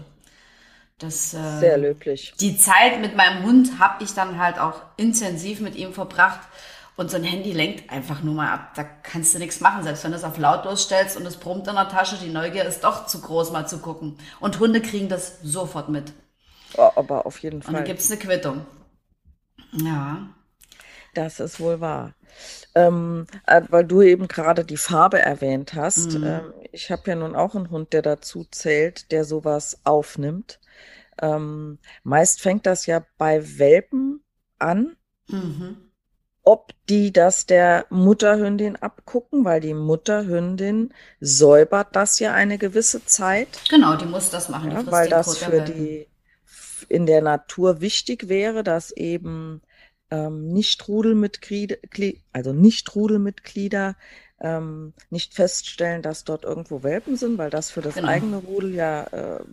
Das, 1.00 1.34
äh, 1.34 1.60
Sehr 1.60 1.78
löblich. 1.78 2.34
Die 2.40 2.58
Zeit 2.58 3.02
mit 3.02 3.18
meinem 3.18 3.44
Hund 3.44 3.80
habe 3.80 4.04
ich 4.04 4.14
dann 4.14 4.38
halt 4.38 4.58
auch 4.58 4.82
intensiv 4.96 5.60
mit 5.60 5.76
ihm 5.76 5.94
verbracht. 5.94 6.40
Und 7.00 7.10
so 7.10 7.16
ein 7.16 7.24
Handy 7.24 7.54
lenkt 7.54 7.90
einfach 7.90 8.24
nur 8.24 8.34
mal 8.34 8.52
ab. 8.52 8.74
Da 8.76 8.84
kannst 8.84 9.34
du 9.34 9.40
nichts 9.40 9.62
machen, 9.62 9.84
selbst 9.84 10.04
wenn 10.04 10.12
du 10.12 10.18
es 10.18 10.26
auf 10.26 10.38
lautlos 10.38 10.84
stellst 10.84 11.16
und 11.16 11.26
es 11.26 11.38
brummt 11.38 11.66
in 11.70 11.76
der 11.76 11.88
Tasche. 11.88 12.18
Die 12.18 12.30
Neugier 12.30 12.66
ist 12.66 12.84
doch 12.84 13.06
zu 13.06 13.22
groß, 13.22 13.54
mal 13.54 13.66
zu 13.66 13.78
gucken. 13.78 14.18
Und 14.42 14.60
Hunde 14.60 14.82
kriegen 14.82 15.08
das 15.08 15.40
sofort 15.42 15.88
mit. 15.88 16.12
Aber 16.76 17.26
auf 17.26 17.40
jeden 17.40 17.62
Fall. 17.62 17.70
Und 17.70 17.80
dann 17.80 17.86
gibt 17.86 18.02
es 18.02 18.12
eine 18.12 18.20
Quittung. 18.20 18.66
Ja. 19.72 20.28
Das 21.14 21.40
ist 21.40 21.62
wohl 21.62 21.80
wahr. 21.80 22.16
Ähm, 22.76 23.28
äh, 23.48 23.62
weil 23.70 23.86
du 23.86 24.02
eben 24.02 24.28
gerade 24.28 24.66
die 24.66 24.76
Farbe 24.76 25.22
erwähnt 25.22 25.76
hast. 25.76 26.20
Mhm. 26.20 26.24
Ähm, 26.26 26.54
ich 26.74 26.92
habe 26.92 27.04
ja 27.12 27.16
nun 27.16 27.34
auch 27.34 27.56
einen 27.56 27.70
Hund, 27.70 27.94
der 27.94 28.02
dazu 28.02 28.44
zählt, 28.52 29.14
der 29.14 29.24
sowas 29.24 29.80
aufnimmt. 29.86 30.60
Ähm, 31.22 31.80
meist 32.04 32.42
fängt 32.42 32.66
das 32.66 32.88
ja 32.88 33.06
bei 33.18 33.58
Welpen 33.58 34.22
an. 34.58 34.98
Mhm. 35.30 35.89
Ob 36.50 36.74
die 36.90 37.14
das 37.14 37.46
der 37.46 37.86
Mutterhündin 37.92 38.76
abgucken, 38.76 39.46
weil 39.46 39.62
die 39.62 39.76
Mutterhündin 39.76 40.92
säubert 41.22 41.96
das 41.96 42.18
ja 42.18 42.34
eine 42.34 42.58
gewisse 42.58 43.06
Zeit. 43.06 43.50
Genau, 43.70 43.96
die 43.96 44.06
muss 44.06 44.32
das 44.32 44.50
machen. 44.50 44.72
Ja, 44.72 44.84
weil 44.92 45.10
das 45.10 45.38
für 45.38 45.62
die 45.62 46.08
in 46.88 47.06
der 47.06 47.22
Natur 47.22 47.82
wichtig 47.82 48.30
wäre, 48.30 48.64
dass 48.64 48.90
eben 48.90 49.62
ähm, 50.10 50.48
Nicht-Rudelmitglieder, 50.48 51.76
also 52.34 52.52
Nicht-Rudelmitglieder 52.52 53.96
ähm, 54.40 54.94
nicht 55.12 55.36
feststellen, 55.36 56.02
dass 56.02 56.24
dort 56.24 56.46
irgendwo 56.46 56.82
Welpen 56.82 57.16
sind, 57.16 57.38
weil 57.38 57.52
das 57.52 57.70
für 57.70 57.82
das 57.82 57.94
genau. 57.94 58.08
eigene 58.08 58.38
Rudel 58.38 58.74
ja, 58.74 59.04
äh, 59.04 59.44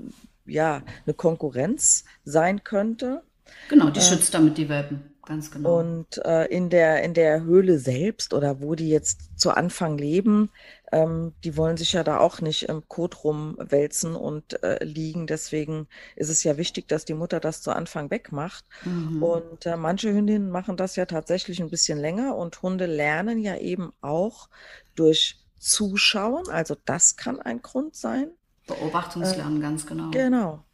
ja 0.46 0.80
eine 1.04 1.12
Konkurrenz 1.12 2.04
sein 2.24 2.64
könnte. 2.64 3.22
Genau, 3.68 3.90
die 3.90 4.00
äh, 4.00 4.02
schützt 4.02 4.32
damit 4.32 4.56
die 4.56 4.70
Welpen. 4.70 5.15
Ganz 5.26 5.50
genau. 5.50 5.80
Und 5.80 6.24
äh, 6.24 6.46
in, 6.46 6.70
der, 6.70 7.02
in 7.02 7.12
der 7.12 7.42
Höhle 7.42 7.78
selbst 7.78 8.32
oder 8.32 8.60
wo 8.60 8.76
die 8.76 8.88
jetzt 8.88 9.38
zu 9.38 9.50
Anfang 9.50 9.98
leben, 9.98 10.50
ähm, 10.92 11.34
die 11.42 11.56
wollen 11.56 11.76
sich 11.76 11.92
ja 11.94 12.04
da 12.04 12.18
auch 12.18 12.40
nicht 12.40 12.68
im 12.68 12.88
Kot 12.88 13.24
rumwälzen 13.24 14.14
und 14.14 14.62
äh, 14.62 14.82
liegen. 14.84 15.26
Deswegen 15.26 15.88
ist 16.14 16.28
es 16.28 16.44
ja 16.44 16.56
wichtig, 16.56 16.86
dass 16.86 17.04
die 17.04 17.14
Mutter 17.14 17.40
das 17.40 17.60
zu 17.60 17.72
Anfang 17.72 18.10
wegmacht. 18.10 18.64
Mhm. 18.84 19.20
Und 19.20 19.66
äh, 19.66 19.76
manche 19.76 20.12
Hündinnen 20.12 20.48
machen 20.48 20.76
das 20.76 20.94
ja 20.94 21.06
tatsächlich 21.06 21.60
ein 21.60 21.70
bisschen 21.70 21.98
länger 21.98 22.36
und 22.36 22.62
Hunde 22.62 22.86
lernen 22.86 23.40
ja 23.40 23.56
eben 23.56 23.92
auch 24.00 24.48
durch 24.94 25.40
Zuschauen. 25.58 26.48
Also 26.48 26.76
das 26.84 27.16
kann 27.16 27.40
ein 27.40 27.62
Grund 27.62 27.96
sein. 27.96 28.30
Beobachtungslernen, 28.68 29.58
äh, 29.58 29.60
ganz 29.60 29.86
genau. 29.86 30.10
Genau. 30.12 30.64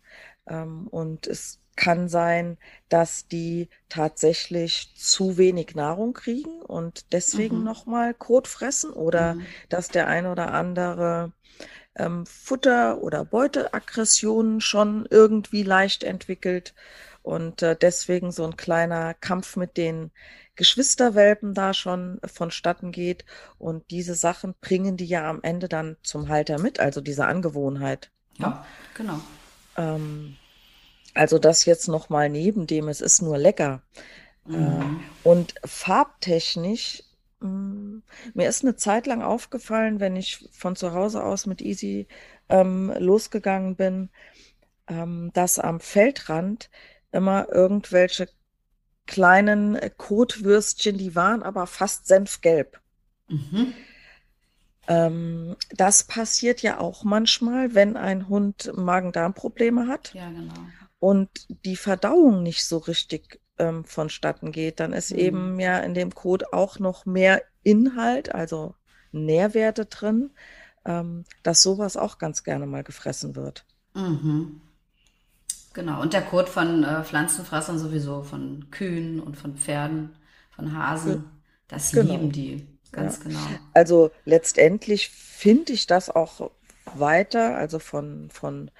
Ähm, 0.47 0.89
und 0.89 1.27
es 1.27 1.62
kann 1.77 2.09
sein, 2.09 2.59
dass 2.89 3.27
die 3.29 3.69
tatsächlich 3.89 4.93
zu 4.97 5.39
wenig 5.39 5.75
Nahrung 5.75 6.13
kriegen 6.13 6.61
und 6.63 7.13
deswegen 7.13 7.59
mhm. 7.59 7.65
nochmal 7.65 8.15
Kot 8.15 8.49
fressen 8.49 8.93
oder 8.93 9.35
mhm. 9.35 9.47
dass 9.69 9.89
der 9.89 10.07
ein 10.07 10.27
oder 10.27 10.53
andere 10.53 11.33
ähm, 11.95 12.27
Futter- 12.27 13.03
oder 13.03 13.25
Beuteaggressionen 13.25 14.61
schon 14.61 15.07
irgendwie 15.11 15.63
leicht 15.63 16.05
entwickelt 16.05 16.75
und 17.23 17.63
äh, 17.63 17.77
deswegen 17.77 18.33
so 18.33 18.45
ein 18.45 18.57
kleiner 18.57 19.15
Kampf 19.15 19.57
mit 19.57 19.77
den 19.77 20.11
Geschwisterwelpen 20.55 21.55
da 21.55 21.73
schon 21.73 22.21
vonstatten 22.25 22.93
geht 22.93 23.25
und 23.59 23.91
diese 23.91 24.15
Sachen 24.15 24.55
bringen 24.61 24.97
die 24.97 25.07
ja 25.07 25.29
am 25.29 25.41
Ende 25.43 25.69
dann 25.69 25.97
zum 26.03 26.29
Halter 26.29 26.59
mit, 26.59 26.79
also 26.79 27.01
diese 27.01 27.27
Angewohnheit. 27.27 28.11
Ja, 28.39 28.67
genau. 28.95 29.21
Ähm, 29.77 30.37
also 31.15 31.39
das 31.39 31.65
jetzt 31.65 31.89
noch 31.89 32.09
mal 32.09 32.29
neben 32.29 32.67
dem, 32.67 32.89
es 32.89 33.01
ist 33.01 33.23
nur 33.23 33.39
lecker. 33.39 33.83
Mhm. 34.45 35.01
Und 35.23 35.55
farbtechnisch, 35.65 37.03
mm, 37.41 37.99
mir 38.35 38.49
ist 38.49 38.65
eine 38.65 38.77
Zeit 38.77 39.07
lang 39.07 39.23
aufgefallen, 39.23 40.01
wenn 40.01 40.17
ich 40.17 40.49
von 40.53 40.77
zu 40.77 40.93
Hause 40.93 41.23
aus 41.23 41.47
mit 41.47 41.63
Easy 41.63 42.07
ähm, 42.49 42.93
losgegangen 42.99 43.77
bin, 43.77 44.11
ähm, 44.89 45.31
dass 45.35 45.59
am 45.59 45.81
Feldrand 45.81 46.71
immer 47.13 47.49
irgendwelche 47.51 48.29
kleinen 49.07 49.79
Kotwürstchen, 49.97 50.97
die 50.97 51.15
waren 51.15 51.43
aber 51.43 51.67
fast 51.67 52.07
senfgelb. 52.07 52.81
Mhm. 53.29 53.75
Ähm, 54.89 55.57
das 55.71 56.05
passiert 56.05 56.63
ja 56.63 56.79
auch 56.79 57.05
manchmal, 57.05 57.75
wenn 57.75 57.97
ein 57.97 58.29
Hund 58.29 58.73
Magen-Darm-Probleme 58.75 59.87
hat. 59.87 60.13
Ja, 60.15 60.29
genau 60.29 60.55
und 61.03 61.31
die 61.65 61.75
Verdauung 61.75 62.45
nicht 62.45 62.65
so 62.65 62.79
richtig 62.79 63.41
ähm, 63.59 63.85
vonstatten 63.85 64.53
geht, 64.53 64.79
dann 64.79 64.93
ist 64.93 65.11
mhm. 65.11 65.19
eben 65.19 65.61
ja 65.61 65.81
in 65.81 65.95
dem 65.95 66.15
Code 66.15 66.53
auch 66.53 66.79
noch 66.79 67.07
mehr 67.07 67.43
Inhalt, 67.65 68.33
also 68.33 68.77
Nährwerte 69.11 69.87
drin, 69.87 70.31
ähm, 70.85 71.25
dass 71.43 71.61
sowas 71.61 71.97
auch 71.97 72.19
ganz 72.19 72.45
gerne 72.45 72.67
mal 72.67 72.85
gefressen 72.85 73.35
wird. 73.35 73.67
Mhm. 73.95 74.61
Genau, 75.73 76.01
und 76.01 76.13
der 76.13 76.23
Code 76.23 76.47
von 76.47 76.85
äh, 76.85 77.03
Pflanzenfressern 77.03 77.81
sowieso, 77.81 78.23
von 78.23 78.71
Kühen 78.71 79.19
und 79.19 79.37
von 79.37 79.57
Pferden, 79.57 80.11
von 80.51 80.73
Hasen, 80.73 81.25
das 81.67 81.91
genau. 81.91 82.13
lieben 82.13 82.31
die, 82.31 82.72
ganz 82.93 83.19
ja. 83.19 83.25
genau. 83.25 83.41
Also 83.75 84.11
letztendlich 84.25 85.09
finde 85.09 85.73
ich 85.73 85.87
das 85.87 86.11
auch 86.11 86.51
weiter, 86.85 87.57
also 87.57 87.79
von, 87.79 88.31
von 88.31 88.71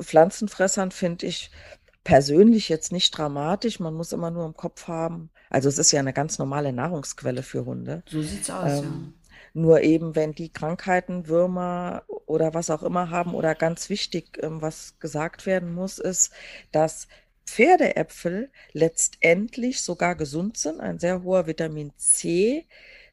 Pflanzenfressern 0.00 0.90
finde 0.90 1.26
ich 1.26 1.50
persönlich 2.04 2.68
jetzt 2.68 2.92
nicht 2.92 3.16
dramatisch. 3.16 3.80
Man 3.80 3.94
muss 3.94 4.12
immer 4.12 4.30
nur 4.30 4.46
im 4.46 4.56
Kopf 4.56 4.88
haben. 4.88 5.30
Also 5.50 5.68
es 5.68 5.78
ist 5.78 5.92
ja 5.92 6.00
eine 6.00 6.12
ganz 6.12 6.38
normale 6.38 6.72
Nahrungsquelle 6.72 7.42
für 7.42 7.64
Hunde. 7.64 8.02
So 8.06 8.22
sieht's 8.22 8.50
aus, 8.50 8.80
ähm, 8.80 8.84
ja. 8.84 9.40
Nur 9.52 9.80
eben, 9.80 10.14
wenn 10.14 10.32
die 10.32 10.52
Krankheiten, 10.52 11.26
Würmer 11.26 12.04
oder 12.26 12.54
was 12.54 12.70
auch 12.70 12.84
immer 12.84 13.10
haben, 13.10 13.34
oder 13.34 13.54
ganz 13.56 13.90
wichtig, 13.90 14.38
ähm, 14.42 14.62
was 14.62 14.98
gesagt 15.00 15.44
werden 15.44 15.74
muss, 15.74 15.98
ist, 15.98 16.32
dass 16.70 17.08
Pferdeäpfel 17.46 18.50
letztendlich 18.72 19.82
sogar 19.82 20.14
gesund 20.14 20.56
sind, 20.56 20.80
ein 20.80 21.00
sehr 21.00 21.24
hoher 21.24 21.48
Vitamin 21.48 21.92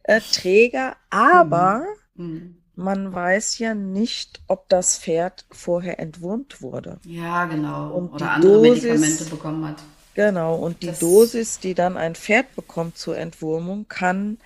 C-Träger, 0.07 0.95
aber 1.09 1.85
mhm. 2.15 2.25
Mhm 2.25 2.57
man 2.77 3.11
weiß 3.11 3.57
ja 3.57 3.73
nicht, 3.73 4.39
ob 4.47 4.69
das 4.69 4.99
Pferd 4.99 5.45
vorher 5.49 5.99
entwurmt 5.99 6.61
wurde. 6.61 6.99
Ja, 7.05 7.45
genau. 7.45 7.91
Und 7.91 8.13
Oder 8.13 8.31
andere 8.31 8.51
Dosis, 8.53 8.83
Medikamente 8.83 9.25
bekommen 9.25 9.67
hat. 9.67 9.77
Genau. 10.13 10.55
Und 10.55 10.83
die 10.83 10.87
das 10.87 10.99
Dosis, 10.99 11.59
die 11.59 11.73
dann 11.73 11.97
ein 11.97 12.13
Pferd 12.13 12.55
bekommt 12.55 12.97
zur 12.97 13.17
Entwurmung, 13.17 13.87
kann 13.87 14.37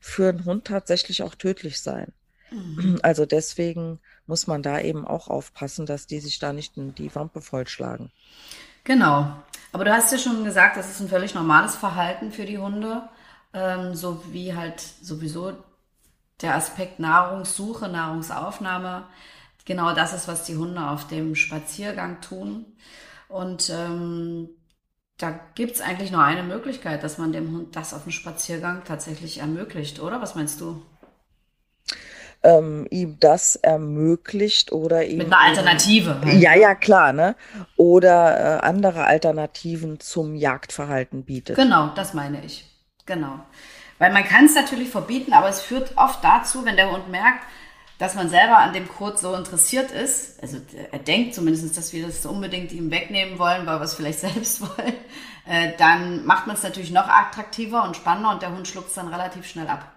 für 0.00 0.30
einen 0.30 0.46
Hund 0.46 0.64
tatsächlich 0.64 1.22
auch 1.22 1.34
tödlich 1.34 1.80
sein. 1.80 2.12
Mhm. 2.50 2.98
Also 3.02 3.26
deswegen 3.26 3.98
muss 4.26 4.46
man 4.46 4.62
da 4.62 4.80
eben 4.80 5.06
auch 5.06 5.28
aufpassen, 5.28 5.84
dass 5.84 6.06
die 6.06 6.20
sich 6.20 6.38
da 6.38 6.54
nicht 6.54 6.78
in 6.78 6.94
die 6.94 7.14
Wampe 7.14 7.42
vollschlagen. 7.42 8.10
Genau. 8.84 9.36
Aber 9.72 9.84
du 9.84 9.92
hast 9.92 10.12
ja 10.12 10.18
schon 10.18 10.44
gesagt, 10.44 10.78
das 10.78 10.88
ist 10.88 11.00
ein 11.00 11.08
völlig 11.08 11.34
normales 11.34 11.74
Verhalten 11.74 12.32
für 12.32 12.46
die 12.46 12.56
Hunde, 12.56 13.06
ähm, 13.56 13.94
so 13.94 14.22
wie 14.32 14.54
halt 14.54 14.80
sowieso 14.80 15.52
der 16.42 16.54
Aspekt 16.54 17.00
Nahrungssuche, 17.00 17.88
Nahrungsaufnahme. 17.88 19.04
Genau 19.64 19.94
das 19.94 20.12
ist, 20.12 20.28
was 20.28 20.44
die 20.44 20.56
Hunde 20.56 20.88
auf 20.90 21.08
dem 21.08 21.34
Spaziergang 21.34 22.20
tun. 22.20 22.66
Und 23.28 23.70
ähm, 23.70 24.50
da 25.18 25.40
gibt's 25.54 25.80
eigentlich 25.80 26.12
nur 26.12 26.22
eine 26.22 26.42
Möglichkeit, 26.42 27.02
dass 27.02 27.18
man 27.18 27.32
dem 27.32 27.52
Hund 27.52 27.74
das 27.74 27.94
auf 27.94 28.04
dem 28.04 28.12
Spaziergang 28.12 28.84
tatsächlich 28.84 29.38
ermöglicht, 29.38 30.00
oder? 30.00 30.20
Was 30.20 30.34
meinst 30.34 30.60
du? 30.60 30.82
ähm, 32.46 32.86
ihm 32.90 33.18
das 33.18 33.56
ermöglicht 33.56 34.72
oder 34.72 35.04
ihm. 35.04 35.18
Mit 35.18 35.26
einer 35.26 35.40
Alternative. 35.40 36.20
Halt. 36.20 36.40
Ja, 36.40 36.54
ja, 36.54 36.74
klar, 36.74 37.12
ne? 37.12 37.34
Oder 37.76 38.60
äh, 38.60 38.66
andere 38.66 39.04
Alternativen 39.04 40.00
zum 40.00 40.36
Jagdverhalten 40.36 41.24
bietet. 41.24 41.56
Genau, 41.56 41.90
das 41.94 42.14
meine 42.14 42.44
ich. 42.44 42.64
Genau. 43.06 43.40
Weil 43.98 44.12
man 44.12 44.24
kann 44.24 44.44
es 44.44 44.54
natürlich 44.54 44.90
verbieten, 44.90 45.32
aber 45.32 45.48
es 45.48 45.62
führt 45.62 45.96
oft 45.96 46.22
dazu, 46.22 46.64
wenn 46.64 46.76
der 46.76 46.90
Hund 46.90 47.08
merkt, 47.08 47.44
dass 47.98 48.14
man 48.14 48.28
selber 48.28 48.58
an 48.58 48.74
dem 48.74 48.88
Code 48.88 49.16
so 49.16 49.34
interessiert 49.34 49.90
ist, 49.90 50.42
also 50.42 50.58
er 50.92 50.98
denkt 50.98 51.34
zumindest, 51.34 51.78
dass 51.78 51.94
wir 51.94 52.06
das 52.06 52.26
unbedingt 52.26 52.72
ihm 52.72 52.90
wegnehmen 52.90 53.38
wollen, 53.38 53.64
weil 53.64 53.78
wir 53.78 53.84
es 53.84 53.94
vielleicht 53.94 54.20
selbst 54.20 54.60
wollen, 54.60 54.94
äh, 55.46 55.72
dann 55.78 56.26
macht 56.26 56.46
man 56.46 56.56
es 56.56 56.62
natürlich 56.62 56.90
noch 56.90 57.08
attraktiver 57.08 57.84
und 57.84 57.96
spannender 57.96 58.32
und 58.32 58.42
der 58.42 58.52
Hund 58.52 58.68
schluckt 58.68 58.88
es 58.88 58.94
dann 58.94 59.08
relativ 59.08 59.46
schnell 59.46 59.68
ab. 59.68 59.90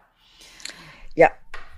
Ja, 1.16 1.30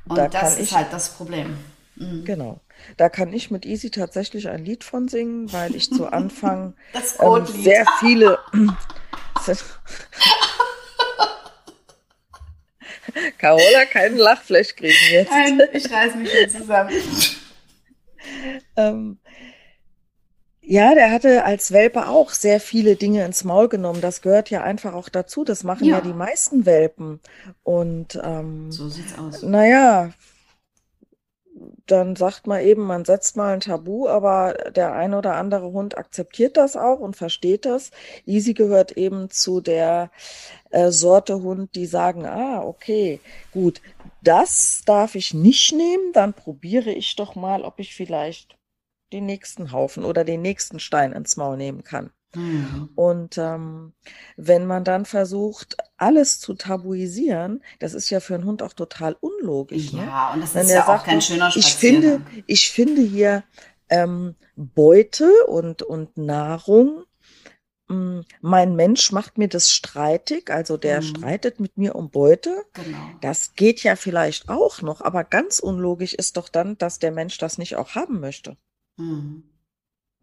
und 0.08 0.18
da 0.18 0.28
das 0.28 0.60
ist 0.60 0.76
halt 0.76 0.94
das 0.94 1.16
Problem. 1.16 1.58
Mhm. 1.96 2.24
Genau. 2.26 2.60
Da 2.98 3.10
kann 3.10 3.34
ich 3.34 3.52
mit 3.52 3.66
Easy 3.66 3.92
tatsächlich 3.92 4.50
ein 4.50 4.64
Lied 4.64 4.84
von 4.84 5.08
singen, 5.08 5.52
weil 5.54 5.76
ich 5.76 5.92
zu 5.92 6.08
Anfang 6.14 6.76
ähm, 7.20 7.46
sehr 7.46 7.86
viele. 8.00 8.40
Carola 13.38 13.86
keinen 13.92 14.18
Lachflash 14.18 14.76
kriegen 14.76 14.96
jetzt. 15.12 15.32
Nein, 15.32 15.62
ich 15.74 15.92
reiß 15.92 16.16
mich 16.16 16.32
hier 16.32 16.50
zusammen. 16.50 16.92
ähm, 18.78 19.18
ja, 20.62 20.94
der 20.94 21.12
hatte 21.12 21.44
als 21.44 21.72
Welpe 21.72 22.08
auch 22.08 22.30
sehr 22.30 22.60
viele 22.60 22.96
Dinge 22.96 23.26
ins 23.26 23.44
Maul 23.44 23.68
genommen. 23.68 24.00
Das 24.00 24.22
gehört 24.22 24.50
ja 24.50 24.64
einfach 24.64 24.94
auch 24.94 25.10
dazu. 25.10 25.44
Das 25.44 25.64
machen 25.64 25.86
ja, 25.86 25.98
ja 25.98 26.02
die 26.02 26.14
meisten 26.14 26.66
Welpen. 26.66 27.20
Und 27.64 28.20
ähm, 28.24 28.72
so 28.72 28.88
sieht's 28.88 29.18
aus. 29.18 29.42
Naja, 29.42 30.12
dann 31.88 32.16
sagt 32.16 32.48
man 32.48 32.62
eben, 32.62 32.84
man 32.84 33.06
setzt 33.06 33.36
mal 33.36 33.54
ein 33.54 33.60
Tabu, 33.60 34.08
aber 34.08 34.54
der 34.76 34.94
ein 34.94 35.14
oder 35.14 35.36
andere 35.36 35.72
Hund 35.72 35.98
akzeptiert 35.98 36.58
das 36.58 36.78
auch 36.78 37.00
und 37.00 37.16
versteht 37.16 37.66
das. 37.66 37.92
Easy 38.26 38.54
gehört 38.54 38.94
eben 38.94 39.30
zu 39.30 39.62
der 39.62 40.12
äh, 40.70 40.92
Sorte 40.92 41.42
Hund, 41.42 41.76
die 41.76 41.86
sagen, 41.86 42.26
ah, 42.26 42.62
okay, 42.64 43.20
gut, 43.52 43.82
das 44.22 44.84
darf 44.86 45.16
ich 45.16 45.34
nicht 45.34 45.74
nehmen, 45.74 46.14
dann 46.14 46.34
probiere 46.34 46.92
ich 46.92 47.16
doch 47.16 47.36
mal, 47.36 47.64
ob 47.64 47.80
ich 47.80 47.96
vielleicht 47.96 48.58
den 49.12 49.26
nächsten 49.26 49.72
Haufen 49.72 50.06
oder 50.06 50.24
den 50.24 50.42
nächsten 50.42 50.80
Stein 50.80 51.12
ins 51.12 51.36
Maul 51.38 51.58
nehmen 51.58 51.84
kann. 51.84 52.12
Mhm. 52.36 52.90
Und 52.96 53.38
ähm, 53.38 53.94
wenn 54.38 54.66
man 54.66 54.84
dann 54.84 55.06
versucht, 55.06 55.76
alles 55.98 56.40
zu 56.40 56.54
tabuisieren, 56.54 57.62
das 57.80 57.94
ist 57.94 58.10
ja 58.10 58.20
für 58.20 58.36
einen 58.36 58.46
Hund 58.46 58.64
auch 58.64 58.74
total 58.74 59.18
unlogisch. 59.20 59.94
Ne? 59.94 60.06
Ja, 60.06 60.30
ne? 60.30 60.36
und 60.36 60.42
das 60.42 60.56
wenn 60.56 60.64
ist 60.64 60.72
ja 60.72 60.86
sagt, 60.86 61.02
auch 61.02 61.06
kein 61.06 61.22
schöner 61.22 61.52
ich 61.56 61.74
finde, 61.74 62.22
ich 62.48 62.72
finde 62.72 63.02
hier 63.02 63.44
ähm, 63.90 64.36
Beute 64.56 65.30
und, 65.48 65.84
und 65.84 66.18
Nahrung. 66.18 67.04
Hm, 67.90 68.24
mein 68.40 68.76
Mensch 68.76 69.12
macht 69.12 69.38
mir 69.38 69.50
das 69.50 69.70
streitig, 69.70 70.50
also 70.50 70.78
der 70.78 71.02
mhm. 71.02 71.06
streitet 71.06 71.60
mit 71.60 71.78
mir 71.78 71.96
um 71.96 72.10
Beute. 72.10 72.64
Genau. 72.74 72.98
Das 73.20 73.56
geht 73.56 73.84
ja 73.84 73.98
vielleicht 73.98 74.48
auch 74.48 74.82
noch, 74.82 75.02
aber 75.02 75.26
ganz 75.26 75.60
unlogisch 75.60 76.14
ist 76.14 76.38
doch 76.38 76.48
dann, 76.48 76.78
dass 76.78 77.00
der 77.00 77.12
Mensch 77.12 77.38
das 77.38 77.58
nicht 77.58 77.76
auch 77.76 77.96
haben 77.96 78.22
möchte. 78.22 78.56
Mhm. 78.98 79.44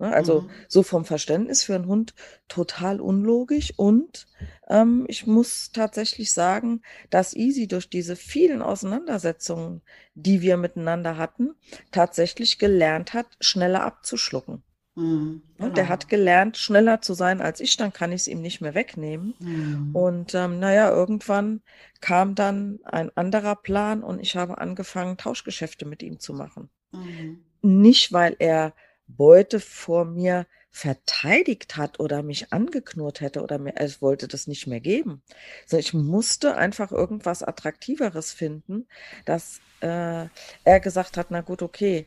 Ne, 0.01 0.13
also 0.13 0.43
mhm. 0.43 0.51
so 0.69 0.85
vom 0.85 1.05
Verständnis 1.05 1.65
für 1.65 1.75
einen 1.75 1.87
Hund 1.87 2.15
total 2.47 3.01
unlogisch. 3.01 3.73
Und 3.77 4.29
ähm, 4.69 5.07
ich 5.09 5.27
muss 5.27 5.73
tatsächlich 5.73 6.33
sagen, 6.33 6.83
dass 7.11 7.35
Easy 7.35 7.67
durch 7.67 7.91
diese 7.91 8.15
vielen 8.15 8.63
Auseinandersetzungen, 8.63 9.83
die 10.15 10.41
wir 10.41 10.57
miteinander 10.57 11.17
hatten, 11.17 11.57
tatsächlich 11.91 12.59
gelernt 12.59 13.13
hat, 13.13 13.27
schneller 13.41 13.83
abzuschlucken. 13.83 14.63
Mhm, 14.95 15.43
genau. 15.57 15.75
Der 15.75 15.89
hat 15.89 16.09
gelernt, 16.09 16.57
schneller 16.59 17.03
zu 17.03 17.15
sein 17.15 17.41
als 17.41 17.59
ich, 17.59 17.77
dann 17.77 17.93
kann 17.93 18.13
ich 18.13 18.23
es 18.23 18.29
ihm 18.29 18.41
nicht 18.41 18.61
mehr 18.61 18.75
wegnehmen. 18.75 19.35
Mhm. 19.41 19.97
Und 19.97 20.35
ähm, 20.37 20.61
naja, 20.61 20.91
irgendwann 20.91 21.61
kam 22.01 22.37
dann 22.37 22.79
ein 22.85 23.11
anderer 23.17 23.57
Plan 23.57 24.05
und 24.05 24.21
ich 24.21 24.37
habe 24.37 24.59
angefangen, 24.59 25.17
Tauschgeschäfte 25.17 25.87
mit 25.87 26.05
ihm 26.05 26.21
zu 26.21 26.35
machen. 26.35 26.71
Mhm 26.93 27.41
nicht, 27.63 28.13
weil 28.13 28.37
er 28.39 28.75
Beute 29.09 29.61
vor 29.61 30.05
mir 30.05 30.47
verteidigt 30.71 31.77
hat 31.77 31.99
oder 31.99 32.23
mich 32.23 32.53
angeknurrt 32.53 33.21
hätte 33.21 33.43
oder 33.43 33.59
mir, 33.59 33.75
es 33.77 34.01
wollte 34.01 34.29
das 34.29 34.47
nicht 34.47 34.67
mehr 34.67 34.81
geben. 34.81 35.23
Also 35.65 35.79
ich 35.79 35.95
musste 35.95 36.57
einfach 36.57 36.93
irgendwas 36.93 37.43
Attraktiveres 37.43 38.33
finden, 38.33 38.87
dass 39.25 39.61
äh, 39.81 40.27
er 40.65 40.81
gesagt 40.81 41.17
hat, 41.17 41.31
na 41.31 41.41
gut, 41.41 41.63
okay, 41.63 42.07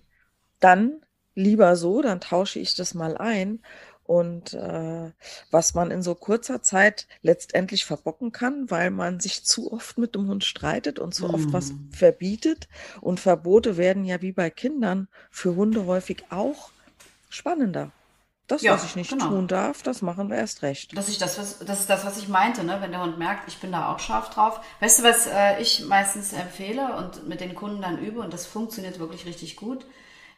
dann 0.60 1.02
lieber 1.36 1.76
so, 1.76 2.02
dann 2.02 2.22
tausche 2.22 2.60
ich 2.60 2.76
das 2.76 2.94
mal 2.94 3.18
ein 3.18 3.60
und 4.04 4.54
äh, 4.54 5.12
was 5.52 5.74
man 5.74 5.90
in 5.92 6.02
so 6.02 6.16
kurzer 6.16 6.62
Zeit 6.62 7.08
letztendlich 7.22 7.86
verbocken 7.86 8.32
kann, 8.32 8.70
weil 8.70 8.92
man 8.92 9.20
sich 9.20 9.44
zu 9.46 9.72
oft 9.72 9.98
mit 9.98 10.16
dem 10.16 10.28
Hund 10.28 10.44
streitet 10.44 11.00
und 11.00 11.14
zu 11.14 11.30
oft 11.30 11.54
was 11.54 11.72
mhm. 11.72 11.92
verbietet. 11.92 12.68
Und 13.00 13.20
Verbote 13.20 13.78
werden 13.78 14.04
ja 14.04 14.22
wie 14.22 14.34
bei 14.34 14.50
Kindern 14.50 15.08
für 15.30 15.56
Hunde 15.56 15.86
häufig 15.86 16.26
auch 16.30 16.72
spannender. 17.32 17.92
Das, 18.48 18.62
ja, 18.64 18.74
was 18.74 18.84
ich 18.84 18.98
nicht 18.98 19.12
genau. 19.12 19.30
tun 19.30 19.48
darf, 19.48 19.82
das 19.82 20.02
machen 20.02 20.30
wir 20.30 20.36
erst 20.36 20.62
recht. 20.62 20.98
Das 20.98 21.08
ist 21.08 21.22
das, 21.22 21.38
was, 21.38 21.60
das 21.60 21.80
ist 21.80 21.90
das, 21.90 22.06
was 22.06 22.18
ich 22.18 22.28
meinte, 22.28 22.66
ne? 22.66 22.82
wenn 22.82 22.92
der 22.92 23.02
Hund 23.02 23.18
merkt, 23.18 23.48
ich 23.48 23.60
bin 23.60 23.72
da 23.72 23.94
auch 23.94 24.00
scharf 24.00 24.30
drauf. 24.30 24.60
Weißt 24.82 25.00
du, 25.00 25.04
was 25.04 25.26
äh, 25.28 25.62
ich 25.62 25.86
meistens 25.86 26.34
empfehle 26.34 26.98
und 26.98 27.30
mit 27.30 27.40
den 27.40 27.56
Kunden 27.56 27.82
dann 27.82 27.98
übe 27.98 28.20
und 28.20 28.34
das 28.34 28.46
funktioniert 28.46 29.00
wirklich 29.00 29.26
richtig 29.26 29.56
gut? 29.56 29.86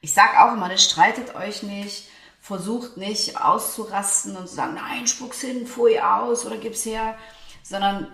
Ich 0.02 0.14
sage 0.14 0.40
auch 0.40 0.54
immer, 0.54 0.68
ne, 0.68 0.78
streitet 0.78 1.34
euch 1.34 1.64
nicht, 1.64 2.08
versucht 2.40 2.98
nicht 2.98 3.42
auszurasten 3.42 4.36
und 4.36 4.48
zu 4.48 4.54
sagen, 4.54 4.76
nein, 4.76 5.08
spuck's 5.08 5.42
hin, 5.42 5.66
pfui 5.66 6.00
aus 6.00 6.46
oder 6.46 6.58
gib's 6.58 6.86
her, 6.86 7.16
sondern 7.64 8.08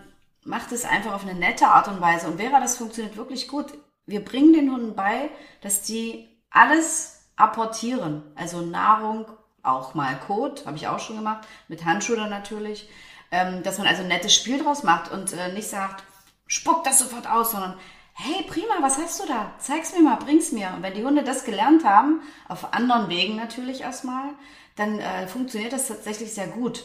macht 0.45 0.71
es 0.71 0.85
einfach 0.85 1.13
auf 1.13 1.23
eine 1.23 1.35
nette 1.35 1.67
Art 1.67 1.89
und 1.89 1.99
Weise. 1.99 2.27
Und 2.27 2.39
Vera, 2.39 2.61
das 2.61 2.77
funktioniert 2.77 3.17
wirklich 3.17 3.49
gut. 3.49 3.73
Wir 4.05 4.23
bringen 4.23 4.53
den 4.53 4.71
Hunden 4.71 4.95
bei, 4.95 5.29
dass 5.59 5.81
die 5.81 6.29
alles 6.51 7.18
apportieren. 7.39 8.23
Also 8.35 8.61
Nahrung, 8.61 9.25
auch 9.63 9.93
mal 9.93 10.17
Kot, 10.19 10.65
habe 10.65 10.77
ich 10.77 10.87
auch 10.87 10.99
schon 10.99 11.17
gemacht, 11.17 11.47
mit 11.67 11.85
Handschuhen 11.85 12.29
natürlich. 12.29 12.89
Ähm, 13.31 13.61
dass 13.61 13.77
man 13.77 13.85
also 13.85 14.01
ein 14.01 14.07
nettes 14.07 14.33
Spiel 14.33 14.63
draus 14.63 14.81
macht 14.81 15.11
und 15.11 15.33
äh, 15.33 15.53
nicht 15.53 15.67
sagt, 15.67 16.03
spuck 16.47 16.83
das 16.83 16.97
sofort 16.97 17.29
aus, 17.29 17.51
sondern 17.51 17.75
hey, 18.13 18.43
prima, 18.47 18.73
was 18.81 18.97
hast 18.97 19.21
du 19.21 19.27
da? 19.27 19.53
Zeig's 19.59 19.93
mir 19.93 20.01
mal, 20.01 20.17
bring's 20.17 20.51
mir. 20.51 20.73
Und 20.75 20.83
wenn 20.83 20.95
die 20.95 21.03
Hunde 21.03 21.23
das 21.23 21.45
gelernt 21.45 21.85
haben, 21.85 22.21
auf 22.47 22.73
anderen 22.73 23.07
Wegen 23.07 23.35
natürlich 23.35 23.81
erstmal, 23.81 24.29
dann 24.75 24.99
äh, 24.99 25.27
funktioniert 25.27 25.73
das 25.73 25.87
tatsächlich 25.87 26.33
sehr 26.33 26.47
gut. 26.47 26.83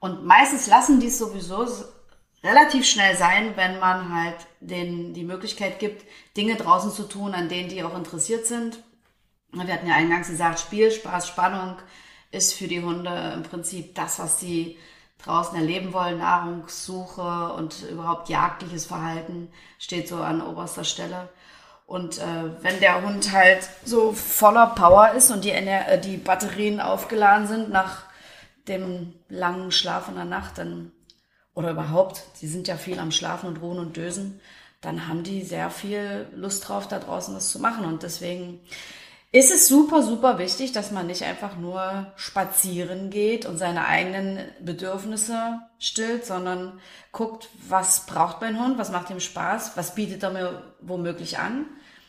Und 0.00 0.24
meistens 0.24 0.66
lassen 0.66 1.00
die 1.00 1.08
es 1.08 1.18
sowieso 1.18 1.66
relativ 2.42 2.86
schnell 2.86 3.16
sein, 3.16 3.52
wenn 3.56 3.78
man 3.78 4.14
halt 4.14 4.36
denen 4.60 5.12
die 5.12 5.24
Möglichkeit 5.24 5.78
gibt, 5.78 6.04
Dinge 6.36 6.56
draußen 6.56 6.92
zu 6.92 7.04
tun, 7.04 7.34
an 7.34 7.48
denen 7.48 7.68
die 7.68 7.82
auch 7.82 7.96
interessiert 7.96 8.46
sind. 8.46 8.82
Wir 9.52 9.74
hatten 9.74 9.88
ja 9.88 9.94
eingangs 9.94 10.28
gesagt, 10.28 10.60
Spiel, 10.60 10.90
Spaß, 10.90 11.26
Spannung 11.28 11.76
ist 12.30 12.54
für 12.54 12.68
die 12.68 12.82
Hunde 12.82 13.32
im 13.34 13.42
Prinzip 13.42 13.94
das, 13.94 14.18
was 14.18 14.38
sie 14.40 14.78
draußen 15.24 15.56
erleben 15.56 15.92
wollen, 15.92 16.18
Nahrungssuche 16.18 17.52
und 17.54 17.82
überhaupt 17.90 18.28
jagdliches 18.28 18.86
Verhalten 18.86 19.50
steht 19.78 20.08
so 20.08 20.16
an 20.16 20.42
oberster 20.42 20.84
Stelle. 20.84 21.28
Und 21.86 22.18
äh, 22.18 22.62
wenn 22.62 22.80
der 22.80 23.02
Hund 23.02 23.32
halt 23.32 23.66
so 23.84 24.12
voller 24.12 24.66
Power 24.66 25.12
ist 25.12 25.30
und 25.30 25.44
die, 25.44 25.50
Ener 25.50 25.88
äh, 25.88 26.00
die 26.00 26.18
Batterien 26.18 26.80
aufgeladen 26.80 27.46
sind 27.46 27.70
nach 27.70 28.04
dem 28.68 29.14
langen 29.30 29.72
Schlaf 29.72 30.08
in 30.08 30.16
der 30.16 30.26
Nacht, 30.26 30.58
dann, 30.58 30.92
oder 31.54 31.70
überhaupt, 31.70 32.24
die 32.42 32.46
sind 32.46 32.68
ja 32.68 32.76
viel 32.76 32.98
am 32.98 33.10
Schlafen 33.10 33.48
und 33.48 33.62
Ruhen 33.62 33.78
und 33.78 33.96
Dösen, 33.96 34.40
dann 34.82 35.08
haben 35.08 35.22
die 35.22 35.42
sehr 35.42 35.70
viel 35.70 36.26
Lust 36.34 36.68
drauf, 36.68 36.86
da 36.86 36.98
draußen 36.98 37.34
was 37.34 37.50
zu 37.50 37.58
machen. 37.58 37.86
Und 37.86 38.02
deswegen 38.02 38.60
ist 39.30 39.50
es 39.50 39.68
super, 39.68 40.02
super 40.02 40.38
wichtig, 40.38 40.72
dass 40.72 40.90
man 40.90 41.06
nicht 41.06 41.22
einfach 41.22 41.56
nur 41.56 42.12
spazieren 42.16 43.10
geht 43.10 43.44
und 43.44 43.58
seine 43.58 43.86
eigenen 43.86 44.40
Bedürfnisse 44.60 45.60
stillt, 45.78 46.24
sondern 46.24 46.80
guckt, 47.12 47.50
was 47.68 48.06
braucht 48.06 48.40
mein 48.40 48.58
Hund, 48.58 48.78
was 48.78 48.90
macht 48.90 49.10
ihm 49.10 49.20
Spaß, 49.20 49.76
was 49.76 49.94
bietet 49.94 50.22
er 50.22 50.30
mir 50.30 50.62
womöglich 50.80 51.38
an. 51.38 51.66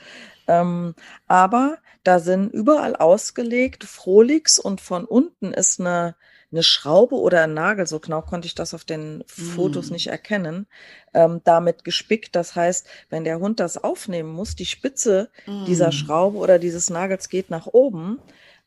Ähm, 0.49 0.97
aber 1.29 1.79
da 2.03 2.19
sind 2.19 2.53
überall 2.53 2.97
ausgelegt 2.97 3.85
Froligs 3.85 4.59
und 4.59 4.81
von 4.81 5.05
unten 5.05 5.53
ist 5.53 5.79
eine 5.79 6.17
eine 6.55 6.63
Schraube 6.63 7.17
oder 7.17 7.43
ein 7.43 7.55
Nagel, 7.55 7.87
so 7.87 7.99
genau 7.99 8.23
konnte 8.23 8.47
ich 8.47 8.55
das 8.55 8.75
auf 8.75 8.85
den 8.85 9.25
Fotos 9.27 9.91
mm. 9.91 9.93
nicht 9.93 10.07
erkennen, 10.07 10.67
ähm, 11.13 11.41
damit 11.45 11.85
gespickt. 11.85 12.37
Das 12.37 12.55
heißt, 12.55 12.87
wenn 13.11 13.25
der 13.25 13.41
Hund 13.41 13.61
das 13.61 13.83
aufnehmen 13.83 14.33
muss, 14.33 14.55
die 14.55 14.67
Spitze 14.67 15.31
mm. 15.47 15.65
dieser 15.67 15.93
Schraube 15.93 16.39
oder 16.39 16.59
dieses 16.59 16.91
Nagels 16.91 17.29
geht 17.29 17.51
nach 17.51 17.67
oben, 17.67 18.21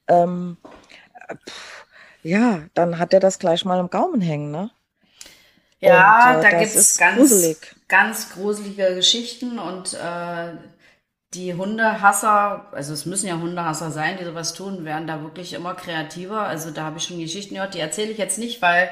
ähm, 0.07 0.57
pff, 1.47 1.85
ja, 2.23 2.63
dann 2.73 2.99
hat 2.99 3.13
er 3.13 3.21
das 3.21 3.39
gleich 3.39 3.63
mal 3.63 3.79
im 3.79 3.89
Gaumen 3.89 4.21
hängen, 4.21 4.51
ne? 4.51 4.69
Ja, 5.79 6.35
und, 6.35 6.43
äh, 6.43 6.51
da 6.51 6.59
gibt 6.59 6.75
es 6.75 6.97
ganz, 6.97 7.57
ganz 7.87 8.31
gruselige 8.31 8.95
Geschichten 8.95 9.59
und 9.59 9.93
äh, 9.93 10.53
die 11.33 11.53
Hundehasser, 11.53 12.67
also 12.71 12.93
es 12.93 13.05
müssen 13.05 13.27
ja 13.27 13.37
Hundehasser 13.37 13.91
sein, 13.91 14.17
die 14.17 14.23
sowas 14.23 14.53
tun, 14.53 14.85
werden 14.85 15.07
da 15.07 15.21
wirklich 15.21 15.53
immer 15.53 15.73
kreativer. 15.73 16.41
Also 16.41 16.71
da 16.71 16.83
habe 16.83 16.97
ich 16.97 17.03
schon 17.03 17.19
Geschichten 17.19 17.55
gehört, 17.55 17.73
die 17.73 17.79
erzähle 17.79 18.11
ich 18.11 18.17
jetzt 18.17 18.39
nicht, 18.39 18.61
weil 18.61 18.89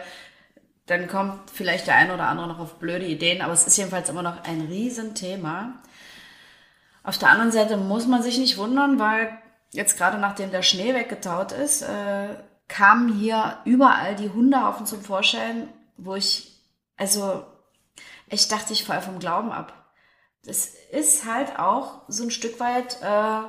dann 0.86 1.08
kommt 1.08 1.50
vielleicht 1.52 1.88
der 1.88 1.96
eine 1.96 2.14
oder 2.14 2.28
andere 2.28 2.48
noch 2.48 2.60
auf 2.60 2.76
blöde 2.76 3.06
Ideen, 3.06 3.42
aber 3.42 3.54
es 3.54 3.66
ist 3.66 3.78
jedenfalls 3.78 4.10
immer 4.10 4.22
noch 4.22 4.44
ein 4.44 4.62
Riesenthema. 4.62 5.82
Auf 7.04 7.18
der 7.18 7.30
anderen 7.30 7.52
Seite 7.52 7.78
muss 7.78 8.08
man 8.08 8.22
sich 8.22 8.38
nicht 8.38 8.58
wundern, 8.58 9.00
weil 9.00 9.38
jetzt 9.72 9.98
gerade 9.98 10.18
nachdem 10.18 10.52
der 10.52 10.62
Schnee 10.62 10.94
weggetaut 10.94 11.54
ist, 11.54 11.84
äh, 11.84 12.36
kamen 12.68 13.14
hier 13.14 13.60
überall 13.64 14.16
die 14.16 14.30
Hundehaufen 14.30 14.86
zum 14.86 15.02
Vorschein, 15.02 15.70
wo 15.98 16.16
ich, 16.16 16.60
also 16.98 17.46
ich 18.28 18.48
dachte, 18.48 18.74
ich 18.74 18.84
falle 18.84 19.02
vom 19.02 19.20
Glauben 19.20 19.52
ab 19.52 19.86
es 20.48 20.76
ist 20.96 21.26
halt 21.26 21.60
auch 21.60 22.02
so 22.08 22.24
ein 22.24 22.32
Stück 22.32 22.60
weit 22.60 22.98
äh, 23.02 23.42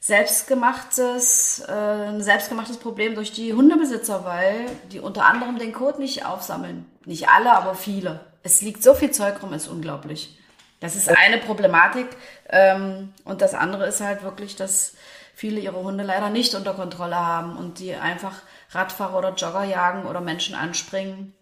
selbstgemachtes, 0.00 1.64
äh, 1.68 1.72
ein 1.72 2.22
selbstgemachtes 2.22 2.78
Problem 2.78 3.14
durch 3.14 3.32
die 3.32 3.52
Hundebesitzer, 3.54 4.24
weil 4.24 4.66
die 4.92 5.00
unter 5.00 5.24
anderem 5.24 5.58
den 5.58 5.72
Code 5.72 6.00
nicht 6.00 6.24
aufsammeln. 6.24 6.90
Nicht 7.04 7.28
alle, 7.28 7.52
aber 7.52 7.74
viele. 7.74 8.20
Es 8.42 8.62
liegt 8.62 8.82
so 8.82 8.94
viel 8.94 9.10
Zeug 9.10 9.42
rum, 9.42 9.52
ist 9.52 9.68
unglaublich. 9.68 10.38
Das 10.80 10.94
ist 10.94 11.08
eine 11.08 11.38
Problematik. 11.38 12.06
Ähm, 12.48 13.12
und 13.24 13.42
das 13.42 13.54
andere 13.54 13.86
ist 13.86 14.00
halt 14.00 14.22
wirklich, 14.22 14.54
dass 14.54 14.94
viele 15.34 15.60
ihre 15.60 15.82
Hunde 15.82 16.04
leider 16.04 16.30
nicht 16.30 16.54
unter 16.54 16.74
Kontrolle 16.74 17.16
haben 17.16 17.56
und 17.56 17.78
die 17.78 17.94
einfach 17.94 18.42
Radfahrer 18.70 19.18
oder 19.18 19.34
Jogger 19.34 19.64
jagen 19.64 20.06
oder 20.06 20.20
Menschen 20.20 20.54
anspringen 20.54 21.34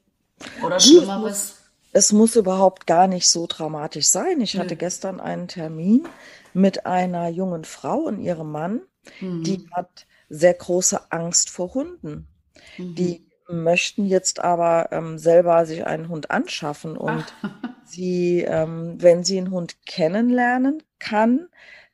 oder 0.62 0.81
Schlimmeres 0.81 1.65
es 1.92 2.12
muss 2.12 2.37
überhaupt 2.37 2.87
gar 2.87 3.07
nicht 3.07 3.29
so 3.29 3.46
dramatisch 3.46 4.07
sein. 4.09 4.40
Ich 4.40 4.59
hatte 4.59 4.75
mhm. 4.75 4.79
gestern 4.79 5.20
einen 5.20 5.49
Termin 5.49 6.07
mit 6.53 6.87
einer 6.87 7.29
jungen 7.29 7.64
Frau 7.64 7.99
und 7.99 8.20
ihrem 8.20 8.51
Mann, 8.51 8.83
mhm. 9.20 9.42
die 9.44 9.68
hat 9.72 10.07
sehr 10.29 10.55
große 10.55 11.12
Angst 11.12 11.51
vor 11.51 11.75
Hunden. 11.75 12.29
Mhm. 12.79 12.94
Die 12.94 13.27
möchten 13.49 14.07
jetzt 14.07 14.40
aber 14.40 14.88
ähm, 14.90 15.18
selber 15.18 15.66
sich 15.66 15.87
einen 15.87 16.09
Hund 16.09 16.31
anschaffen 16.31 16.96
und 16.96 17.25
sie, 17.85 18.40
ähm, 18.40 18.96
wenn 18.99 19.25
sie 19.25 19.38
einen 19.38 19.51
Hund 19.51 19.77
kennenlernen 19.87 20.83
kann, 20.99 21.49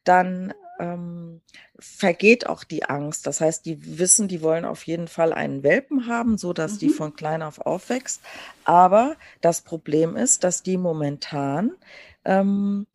dann 0.05 0.55
ähm, 0.79 1.43
vergeht 1.83 2.47
auch 2.47 2.65
die 2.65 2.85
Angst. 2.85 3.27
Das 3.27 3.41
heißt, 3.41 3.67
die 3.67 3.99
wissen, 3.99 4.29
die 4.29 4.41
wollen 4.41 4.65
auf 4.65 4.85
jeden 4.87 5.09
Fall 5.09 5.33
einen 5.33 5.63
Welpen 5.63 6.07
haben, 6.07 6.39
so 6.39 6.53
dass 6.53 6.75
mhm. 6.75 6.79
die 6.79 6.89
von 6.91 7.15
klein 7.15 7.43
auf 7.43 7.61
aufwächst. 7.61 8.21
Aber 8.65 9.17
das 9.41 9.63
Problem 9.63 10.17
ist, 10.17 10.45
dass 10.45 10.63
die 10.63 10.77
momentan, 10.77 11.73
ähm, 12.25 12.87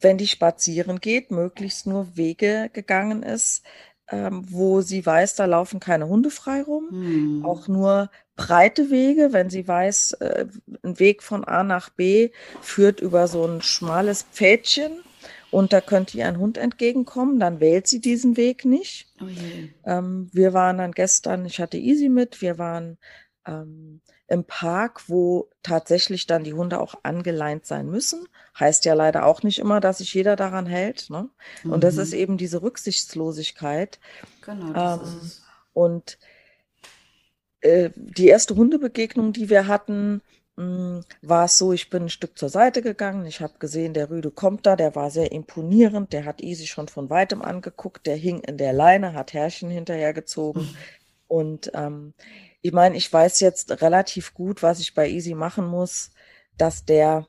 wenn 0.00 0.18
die 0.18 0.28
spazieren 0.28 1.00
geht, 1.00 1.30
möglichst 1.30 1.86
nur 1.86 2.16
Wege 2.16 2.70
gegangen 2.72 3.22
ist, 3.22 3.62
ähm, 4.10 4.44
wo 4.48 4.80
sie 4.80 5.04
weiß, 5.04 5.36
da 5.36 5.46
laufen 5.46 5.80
keine 5.80 6.08
Hunde 6.08 6.30
frei 6.30 6.62
rum. 6.62 6.88
Mhm. 6.90 7.44
Auch 7.44 7.68
nur 7.68 8.10
breite 8.36 8.90
Wege, 8.90 9.32
wenn 9.32 9.50
sie 9.50 9.66
weiß, 9.66 10.12
äh, 10.14 10.46
ein 10.82 10.98
Weg 10.98 11.22
von 11.22 11.44
A 11.44 11.62
nach 11.62 11.90
B 11.90 12.30
führt 12.60 13.00
über 13.00 13.28
so 13.28 13.44
ein 13.46 13.62
schmales 13.62 14.22
Pfädchen 14.22 14.92
und 15.52 15.74
da 15.74 15.82
könnte 15.82 16.16
ihr 16.16 16.26
ein 16.26 16.38
Hund 16.38 16.56
entgegenkommen, 16.56 17.38
dann 17.38 17.60
wählt 17.60 17.86
sie 17.86 18.00
diesen 18.00 18.38
Weg 18.38 18.64
nicht. 18.64 19.12
Oh 19.20 19.26
ähm, 19.84 20.30
wir 20.32 20.54
waren 20.54 20.78
dann 20.78 20.92
gestern, 20.92 21.44
ich 21.44 21.60
hatte 21.60 21.76
Easy 21.76 22.08
mit, 22.08 22.40
wir 22.40 22.56
waren 22.56 22.96
ähm, 23.46 24.00
im 24.28 24.44
Park, 24.44 25.10
wo 25.10 25.50
tatsächlich 25.62 26.26
dann 26.26 26.42
die 26.42 26.54
Hunde 26.54 26.80
auch 26.80 26.94
angeleint 27.02 27.66
sein 27.66 27.86
müssen. 27.86 28.26
Heißt 28.58 28.86
ja 28.86 28.94
leider 28.94 29.26
auch 29.26 29.42
nicht 29.42 29.58
immer, 29.58 29.80
dass 29.80 29.98
sich 29.98 30.14
jeder 30.14 30.36
daran 30.36 30.64
hält. 30.64 31.10
Ne? 31.10 31.28
Mhm. 31.64 31.72
Und 31.72 31.84
das 31.84 31.98
ist 31.98 32.14
mhm. 32.14 32.18
eben 32.18 32.36
diese 32.38 32.62
Rücksichtslosigkeit. 32.62 34.00
Genau, 34.40 34.94
ähm, 34.94 35.00
ist. 35.22 35.42
Und 35.74 36.18
äh, 37.60 37.90
die 37.94 38.28
erste 38.28 38.56
Hundebegegnung, 38.56 39.34
die 39.34 39.50
wir 39.50 39.66
hatten, 39.66 40.22
war 40.56 41.44
es 41.46 41.56
so, 41.56 41.72
ich 41.72 41.88
bin 41.88 42.04
ein 42.04 42.08
Stück 42.10 42.38
zur 42.38 42.50
Seite 42.50 42.82
gegangen. 42.82 43.24
Ich 43.24 43.40
habe 43.40 43.58
gesehen, 43.58 43.94
der 43.94 44.10
Rüde 44.10 44.30
kommt 44.30 44.66
da, 44.66 44.76
der 44.76 44.94
war 44.94 45.10
sehr 45.10 45.32
imponierend, 45.32 46.12
der 46.12 46.24
hat 46.24 46.42
Easy 46.42 46.66
schon 46.66 46.88
von 46.88 47.08
weitem 47.08 47.40
angeguckt, 47.42 48.06
der 48.06 48.16
hing 48.16 48.40
in 48.40 48.58
der 48.58 48.72
Leine, 48.72 49.14
hat 49.14 49.32
Herrchen 49.32 49.70
hinterhergezogen. 49.70 50.76
Und 51.26 51.70
ähm, 51.74 52.12
ich 52.60 52.72
meine, 52.72 52.96
ich 52.96 53.10
weiß 53.10 53.40
jetzt 53.40 53.82
relativ 53.82 54.34
gut, 54.34 54.62
was 54.62 54.80
ich 54.80 54.94
bei 54.94 55.08
Easy 55.08 55.34
machen 55.34 55.66
muss, 55.66 56.10
dass 56.58 56.84
der 56.84 57.26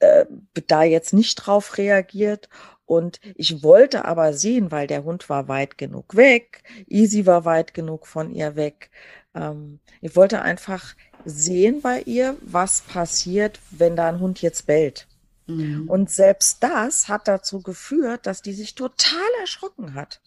äh, 0.00 0.26
da 0.66 0.82
jetzt 0.82 1.12
nicht 1.12 1.36
drauf 1.36 1.78
reagiert. 1.78 2.48
Und 2.84 3.20
ich 3.36 3.62
wollte 3.62 4.04
aber 4.04 4.32
sehen, 4.32 4.70
weil 4.72 4.86
der 4.86 5.04
Hund 5.04 5.28
war 5.28 5.48
weit 5.48 5.78
genug 5.78 6.16
weg, 6.16 6.62
Easy 6.88 7.26
war 7.26 7.44
weit 7.44 7.74
genug 7.74 8.06
von 8.06 8.30
ihr 8.30 8.56
weg. 8.56 8.90
Ähm, 9.34 9.80
ich 10.00 10.16
wollte 10.16 10.42
einfach 10.42 10.94
sehen 11.26 11.82
bei 11.82 12.02
ihr, 12.02 12.36
was 12.40 12.82
passiert, 12.82 13.60
wenn 13.70 13.96
da 13.96 14.08
ein 14.08 14.20
Hund 14.20 14.40
jetzt 14.40 14.66
bellt. 14.66 15.06
Mhm. 15.46 15.88
Und 15.88 16.10
selbst 16.10 16.62
das 16.62 17.08
hat 17.08 17.28
dazu 17.28 17.60
geführt, 17.60 18.26
dass 18.26 18.42
die 18.42 18.52
sich 18.52 18.74
total 18.74 19.28
erschrocken 19.40 19.94
hat 19.94 20.20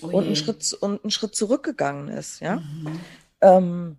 oh 0.00 0.06
und, 0.06 0.26
einen 0.26 0.36
Schritt, 0.36 0.72
und 0.74 1.02
einen 1.02 1.10
Schritt 1.10 1.34
zurückgegangen 1.34 2.08
ist. 2.08 2.40
Ja. 2.40 2.56
Mhm. 2.56 3.00
Ähm, 3.40 3.96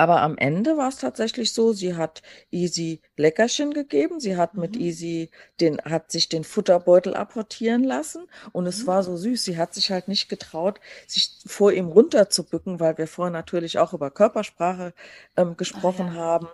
aber 0.00 0.22
am 0.22 0.38
Ende 0.38 0.78
war 0.78 0.88
es 0.88 0.96
tatsächlich 0.96 1.52
so, 1.52 1.74
sie 1.74 1.94
hat 1.94 2.22
Easy 2.50 3.02
Leckerchen 3.18 3.74
gegeben, 3.74 4.18
sie 4.18 4.34
hat 4.34 4.54
mit 4.54 4.76
mhm. 4.76 4.80
Easy 4.80 5.30
den, 5.60 5.78
hat 5.82 6.10
sich 6.10 6.30
den 6.30 6.42
Futterbeutel 6.42 7.12
apportieren 7.12 7.84
lassen 7.84 8.26
und 8.52 8.66
es 8.66 8.84
mhm. 8.84 8.86
war 8.86 9.02
so 9.02 9.18
süß. 9.18 9.44
Sie 9.44 9.58
hat 9.58 9.74
sich 9.74 9.90
halt 9.90 10.08
nicht 10.08 10.30
getraut, 10.30 10.80
sich 11.06 11.36
vor 11.44 11.72
ihm 11.72 11.88
runterzubücken, 11.88 12.80
weil 12.80 12.96
wir 12.96 13.06
vorher 13.06 13.30
natürlich 13.30 13.78
auch 13.78 13.92
über 13.92 14.10
Körpersprache 14.10 14.94
ähm, 15.36 15.58
gesprochen 15.58 16.08
ah, 16.12 16.14
ja. 16.14 16.18
haben. 16.18 16.48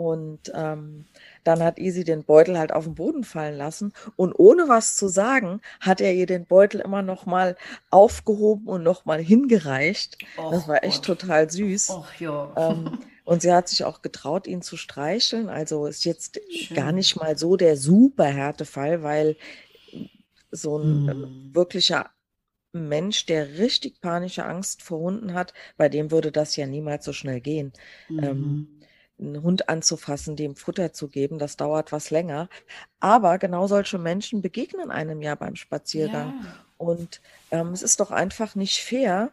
Und 0.00 0.50
ähm, 0.54 1.04
dann 1.44 1.62
hat 1.62 1.78
Easy 1.78 2.04
den 2.04 2.24
Beutel 2.24 2.58
halt 2.58 2.72
auf 2.72 2.84
den 2.84 2.94
Boden 2.94 3.22
fallen 3.22 3.58
lassen 3.58 3.92
und 4.16 4.32
ohne 4.32 4.66
was 4.66 4.96
zu 4.96 5.08
sagen, 5.08 5.60
hat 5.78 6.00
er 6.00 6.14
ihr 6.14 6.24
den 6.24 6.46
Beutel 6.46 6.80
immer 6.80 7.02
noch 7.02 7.26
mal 7.26 7.54
aufgehoben 7.90 8.66
und 8.66 8.82
noch 8.82 9.04
mal 9.04 9.18
hingereicht. 9.20 10.16
Och, 10.38 10.52
das 10.52 10.66
war 10.66 10.84
echt 10.84 11.04
Gott. 11.04 11.20
total 11.20 11.50
süß. 11.50 11.90
Och, 11.90 12.14
ja. 12.18 12.50
Ähm, 12.56 12.98
und 13.24 13.42
sie 13.42 13.52
hat 13.52 13.68
sich 13.68 13.84
auch 13.84 14.00
getraut, 14.00 14.46
ihn 14.46 14.62
zu 14.62 14.78
streicheln. 14.78 15.50
Also 15.50 15.84
ist 15.84 16.06
jetzt 16.06 16.40
Schön. 16.50 16.78
gar 16.78 16.92
nicht 16.92 17.16
mal 17.16 17.36
so 17.36 17.58
der 17.58 17.76
super 17.76 18.24
Härtefall, 18.24 19.02
weil 19.02 19.36
so 20.50 20.78
ein 20.78 21.10
hm. 21.10 21.50
wirklicher 21.52 22.08
Mensch, 22.72 23.26
der 23.26 23.58
richtig 23.58 24.00
panische 24.00 24.46
Angst 24.46 24.82
vor 24.82 25.00
Hunden 25.00 25.34
hat, 25.34 25.52
bei 25.76 25.90
dem 25.90 26.10
würde 26.10 26.32
das 26.32 26.56
ja 26.56 26.66
niemals 26.66 27.04
so 27.04 27.12
schnell 27.12 27.42
gehen. 27.42 27.74
Ähm, 28.08 28.16
mhm. 28.16 28.22
Ähm, 28.24 28.79
einen 29.20 29.42
Hund 29.42 29.68
anzufassen, 29.68 30.36
dem 30.36 30.56
Futter 30.56 30.92
zu 30.92 31.08
geben, 31.08 31.38
das 31.38 31.56
dauert 31.56 31.92
was 31.92 32.10
länger. 32.10 32.48
Aber 32.98 33.38
genau 33.38 33.66
solche 33.66 33.98
Menschen 33.98 34.42
begegnen 34.42 34.90
einem 34.90 35.22
ja 35.22 35.34
beim 35.34 35.56
Spaziergang. 35.56 36.40
Ja. 36.42 36.54
Und 36.78 37.20
ähm, 37.50 37.72
es 37.72 37.82
ist 37.82 38.00
doch 38.00 38.10
einfach 38.10 38.54
nicht 38.54 38.78
fair, 38.78 39.32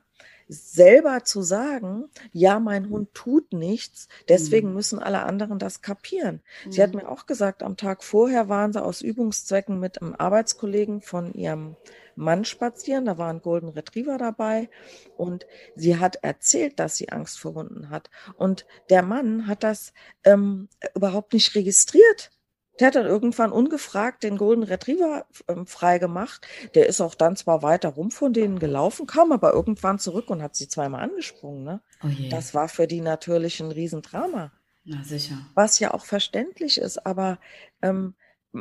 selber 0.50 1.23
zu 1.23 1.41
sagen, 1.41 2.06
ja, 2.32 2.60
mein 2.60 2.89
Hund 2.89 3.13
tut 3.13 3.52
nichts, 3.54 4.08
deswegen 4.30 4.69
mhm. 4.69 4.76
müssen 4.76 5.00
alle 5.00 5.23
anderen 5.23 5.60
das 5.60 5.82
kapieren. 5.82 6.41
Mhm. 6.65 6.71
Sie 6.71 6.82
hat 6.82 6.93
mhm. 6.93 7.02
mir 7.02 7.10
auch 7.10 7.26
gesagt, 7.26 7.63
am 7.63 7.78
Tag 7.78 8.04
vorher 8.04 8.47
waren 8.47 8.71
sie 8.73 8.84
aus 8.84 9.02
Übungszwecken 9.02 9.80
mit 9.80 10.02
einem 10.02 10.15
Arbeitskollegen 10.15 11.02
von 11.02 11.34
ihrem 11.34 11.76
Mann 12.17 12.45
spazieren, 12.45 13.06
da 13.06 13.17
war 13.17 13.30
ein 13.30 13.41
Golden 13.41 13.69
Retriever 13.69 14.17
dabei 14.17 14.69
und 15.15 15.45
sie 15.75 15.97
hat 15.97 16.17
erzählt, 16.23 16.80
dass 16.80 16.97
sie 16.97 17.10
Angst 17.10 17.39
vor 17.39 17.53
Hunden 17.53 17.89
hat. 17.89 18.10
Und 18.36 18.65
der 18.89 19.03
Mann 19.03 19.47
hat 19.47 19.63
das 19.63 19.93
ähm, 20.23 20.67
überhaupt 20.95 21.34
nicht 21.34 21.56
registriert. 21.56 22.32
Der 22.80 22.88
hat 22.88 22.95
dann 22.95 23.06
irgendwann 23.06 23.51
ungefragt 23.51 24.23
den 24.23 24.38
Golden 24.38 24.63
Retriever 24.63 25.25
ähm, 25.47 25.65
freigemacht. 25.65 26.47
Der 26.75 26.88
ist 26.88 27.01
auch 27.01 27.15
dann 27.15 27.36
zwar 27.36 27.63
weiter 27.63 27.89
rum 27.89 28.12
von 28.12 28.34
denen 28.34 28.60
gelaufen, 28.60 29.08
kam 29.08 29.32
aber 29.32 29.53
irgendwann 29.53 29.99
zurück 29.99 30.30
und 30.30 30.41
hat 30.41 30.56
sie 30.56 30.67
zweimal 30.67 31.01
angesprungen. 31.01 31.63
Ne? 31.63 31.82
Oh 32.03 32.10
das 32.30 32.53
war 32.53 32.67
für 32.67 32.88
die 32.88 33.01
natürlich 33.01 33.60
ein 33.60 33.71
Riesendrama. 33.71 34.51
Na 34.86 35.03
sicher. 35.03 35.38
Was 35.53 35.80
ja 35.80 35.93
auch 35.93 36.06
verständlich 36.06 36.77
ist, 36.77 37.06
aber 37.06 37.39
ähm, 37.82 38.15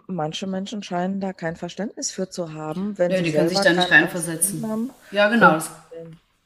manche 0.06 0.46
Menschen 0.46 0.82
scheinen 0.82 1.20
da 1.20 1.32
kein 1.32 1.56
Verständnis 1.56 2.10
für 2.10 2.28
zu 2.28 2.52
haben, 2.52 2.98
wenn 2.98 3.10
ja, 3.10 3.18
sie 3.18 3.24
die 3.24 3.32
können 3.32 3.48
sich 3.48 3.60
da 3.60 3.72
nicht 3.72 3.90
reinversetzen. 3.90 4.68
Haben. 4.68 4.90
Ja, 5.10 5.28
genau. 5.28 5.54
Und, 5.54 5.64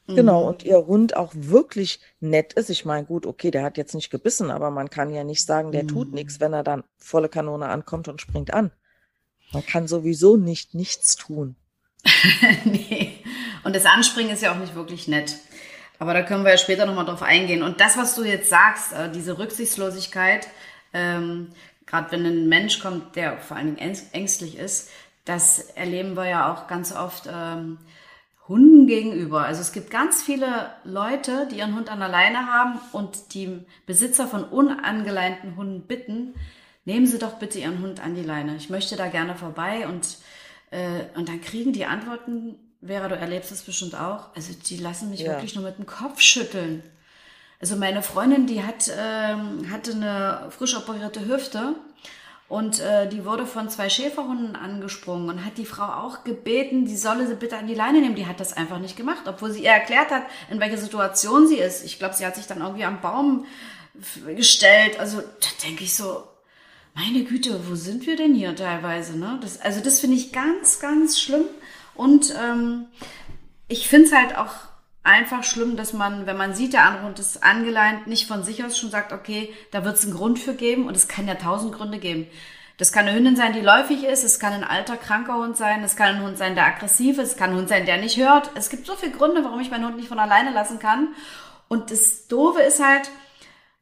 äh, 0.07 0.15
genau, 0.15 0.47
und 0.47 0.63
ihr 0.63 0.85
Hund 0.85 1.15
auch 1.15 1.31
wirklich 1.35 1.99
nett 2.19 2.53
ist. 2.53 2.69
Ich 2.69 2.85
meine, 2.85 3.05
gut, 3.05 3.25
okay, 3.25 3.51
der 3.51 3.63
hat 3.63 3.77
jetzt 3.77 3.95
nicht 3.95 4.09
gebissen, 4.09 4.51
aber 4.51 4.71
man 4.71 4.89
kann 4.89 5.13
ja 5.13 5.23
nicht 5.23 5.45
sagen, 5.45 5.71
der 5.71 5.83
mhm. 5.83 5.87
tut 5.87 6.13
nichts, 6.13 6.39
wenn 6.39 6.53
er 6.53 6.63
dann 6.63 6.83
volle 6.97 7.29
Kanone 7.29 7.67
ankommt 7.67 8.07
und 8.07 8.21
springt 8.21 8.53
an. 8.53 8.71
Man 9.53 9.65
kann 9.65 9.87
sowieso 9.87 10.37
nicht 10.37 10.73
nichts 10.73 11.15
tun. 11.15 11.55
nee. 12.63 13.23
Und 13.63 13.75
das 13.75 13.85
Anspringen 13.85 14.33
ist 14.33 14.41
ja 14.41 14.53
auch 14.53 14.59
nicht 14.59 14.75
wirklich 14.75 15.07
nett. 15.07 15.35
Aber 15.99 16.13
da 16.13 16.23
können 16.23 16.43
wir 16.43 16.51
ja 16.51 16.57
später 16.57 16.85
nochmal 16.85 17.05
drauf 17.05 17.21
eingehen. 17.21 17.61
Und 17.61 17.79
das, 17.79 17.95
was 17.95 18.15
du 18.15 18.23
jetzt 18.23 18.49
sagst, 18.49 18.91
äh, 18.93 19.11
diese 19.11 19.37
Rücksichtslosigkeit, 19.37 20.47
ähm, 20.93 21.49
gerade 21.91 22.11
wenn 22.11 22.25
ein 22.25 22.47
Mensch 22.47 22.79
kommt, 22.79 23.15
der 23.17 23.37
vor 23.37 23.57
allen 23.57 23.75
Dingen 23.75 23.95
ängstlich 24.13 24.57
ist, 24.57 24.89
das 25.25 25.59
erleben 25.59 26.15
wir 26.15 26.27
ja 26.27 26.51
auch 26.51 26.67
ganz 26.67 26.95
oft 26.95 27.29
ähm, 27.31 27.77
Hunden 28.47 28.87
gegenüber. 28.87 29.45
Also 29.45 29.61
es 29.61 29.73
gibt 29.73 29.91
ganz 29.91 30.23
viele 30.23 30.71
Leute, 30.83 31.47
die 31.51 31.57
ihren 31.57 31.75
Hund 31.75 31.91
an 31.91 31.99
der 31.99 32.07
Leine 32.07 32.47
haben 32.47 32.79
und 32.93 33.33
die 33.33 33.59
Besitzer 33.85 34.25
von 34.25 34.45
unangeleinten 34.45 35.57
Hunden 35.57 35.81
bitten, 35.81 36.33
nehmen 36.85 37.05
Sie 37.05 37.19
doch 37.19 37.33
bitte 37.33 37.59
Ihren 37.59 37.81
Hund 37.81 38.03
an 38.03 38.15
die 38.15 38.23
Leine. 38.23 38.55
Ich 38.55 38.69
möchte 38.69 38.95
da 38.95 39.07
gerne 39.07 39.35
vorbei 39.35 39.87
und, 39.87 40.17
äh, 40.71 41.03
und 41.15 41.27
dann 41.27 41.41
kriegen 41.41 41.73
die 41.73 41.85
Antworten, 41.85 42.55
Vera, 42.83 43.09
du 43.09 43.15
erlebst 43.15 43.51
es 43.51 43.61
bestimmt 43.61 43.95
auch, 43.95 44.33
also 44.35 44.53
die 44.53 44.77
lassen 44.77 45.11
mich 45.11 45.19
ja. 45.19 45.33
wirklich 45.33 45.55
nur 45.55 45.65
mit 45.65 45.77
dem 45.77 45.85
Kopf 45.85 46.21
schütteln. 46.21 46.83
Also 47.61 47.75
meine 47.75 48.01
Freundin, 48.01 48.47
die 48.47 48.63
hat, 48.63 48.91
ähm, 48.97 49.71
hatte 49.71 49.91
eine 49.91 50.49
frisch 50.49 50.75
operierte 50.75 51.27
Hüfte 51.27 51.75
und 52.49 52.79
äh, 52.79 53.07
die 53.07 53.23
wurde 53.23 53.45
von 53.45 53.69
zwei 53.69 53.87
Schäferhunden 53.87 54.55
angesprungen 54.55 55.29
und 55.29 55.45
hat 55.45 55.59
die 55.59 55.65
Frau 55.65 55.85
auch 55.85 56.23
gebeten, 56.23 56.85
die 56.85 56.97
solle 56.97 57.27
sie 57.27 57.35
bitte 57.35 57.57
an 57.57 57.67
die 57.67 57.75
Leine 57.75 58.01
nehmen. 58.01 58.15
Die 58.15 58.25
hat 58.25 58.39
das 58.39 58.53
einfach 58.53 58.79
nicht 58.79 58.97
gemacht, 58.97 59.27
obwohl 59.27 59.51
sie 59.51 59.63
ihr 59.63 59.69
erklärt 59.69 60.09
hat, 60.09 60.23
in 60.49 60.59
welcher 60.59 60.77
Situation 60.77 61.47
sie 61.47 61.59
ist. 61.59 61.85
Ich 61.85 61.99
glaube, 61.99 62.15
sie 62.15 62.25
hat 62.25 62.35
sich 62.35 62.47
dann 62.47 62.61
irgendwie 62.61 62.83
am 62.83 62.99
Baum 62.99 63.45
gestellt. 64.25 64.99
Also 64.99 65.21
da 65.21 65.47
denke 65.63 65.83
ich 65.83 65.95
so, 65.95 66.23
meine 66.95 67.23
Güte, 67.23 67.59
wo 67.69 67.75
sind 67.75 68.07
wir 68.07 68.15
denn 68.15 68.33
hier 68.33 68.55
teilweise? 68.55 69.17
Ne? 69.17 69.39
Das, 69.41 69.61
also 69.61 69.81
das 69.81 69.99
finde 69.99 70.17
ich 70.17 70.33
ganz, 70.33 70.79
ganz 70.79 71.21
schlimm. 71.21 71.45
Und 71.93 72.33
ähm, 72.43 72.87
ich 73.67 73.87
finde 73.87 74.07
es 74.07 74.13
halt 74.13 74.35
auch 74.35 74.55
einfach 75.03 75.43
schlimm, 75.43 75.77
dass 75.77 75.93
man, 75.93 76.25
wenn 76.25 76.37
man 76.37 76.53
sieht, 76.53 76.73
der 76.73 76.85
andere 76.85 77.05
Hund 77.05 77.19
ist 77.19 77.43
angeleint, 77.43 78.07
nicht 78.07 78.27
von 78.27 78.43
sich 78.43 78.63
aus 78.63 78.77
schon 78.77 78.91
sagt, 78.91 79.13
okay, 79.13 79.53
da 79.71 79.83
wird 79.83 79.97
es 79.97 80.03
einen 80.03 80.13
Grund 80.13 80.39
für 80.39 80.53
geben 80.53 80.87
und 80.87 80.95
es 80.95 81.07
kann 81.07 81.27
ja 81.27 81.35
tausend 81.35 81.73
Gründe 81.73 81.97
geben. 81.97 82.27
Das 82.77 82.91
kann 82.91 83.07
eine 83.07 83.15
Hündin 83.15 83.35
sein, 83.35 83.53
die 83.53 83.61
läufig 83.61 84.03
ist, 84.03 84.23
es 84.23 84.39
kann 84.39 84.53
ein 84.53 84.63
alter, 84.63 84.97
kranker 84.97 85.35
Hund 85.35 85.55
sein, 85.55 85.83
es 85.83 85.95
kann 85.95 86.15
ein 86.15 86.23
Hund 86.23 86.37
sein, 86.37 86.55
der 86.55 86.65
aggressiv 86.65 87.19
ist, 87.19 87.31
es 87.31 87.37
kann 87.37 87.51
ein 87.51 87.57
Hund 87.57 87.69
sein, 87.69 87.85
der 87.85 87.97
nicht 87.97 88.17
hört. 88.17 88.49
Es 88.55 88.69
gibt 88.69 88.87
so 88.87 88.95
viele 88.95 89.11
Gründe, 89.11 89.43
warum 89.43 89.59
ich 89.59 89.69
meinen 89.69 89.85
Hund 89.85 89.97
nicht 89.97 90.07
von 90.07 90.19
alleine 90.19 90.51
lassen 90.51 90.79
kann. 90.79 91.09
Und 91.67 91.91
das 91.91 92.27
Doofe 92.27 92.61
ist 92.61 92.83
halt, 92.83 93.11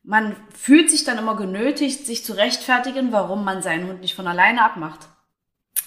man 0.04 0.36
fühlt 0.54 0.90
sich 0.90 1.04
dann 1.04 1.18
immer 1.18 1.36
genötigt, 1.36 2.06
sich 2.06 2.26
zu 2.26 2.34
rechtfertigen, 2.34 3.12
warum 3.12 3.44
man 3.44 3.62
seinen 3.62 3.88
Hund 3.88 4.02
nicht 4.02 4.16
von 4.16 4.28
alleine 4.28 4.64
abmacht. 4.64 5.08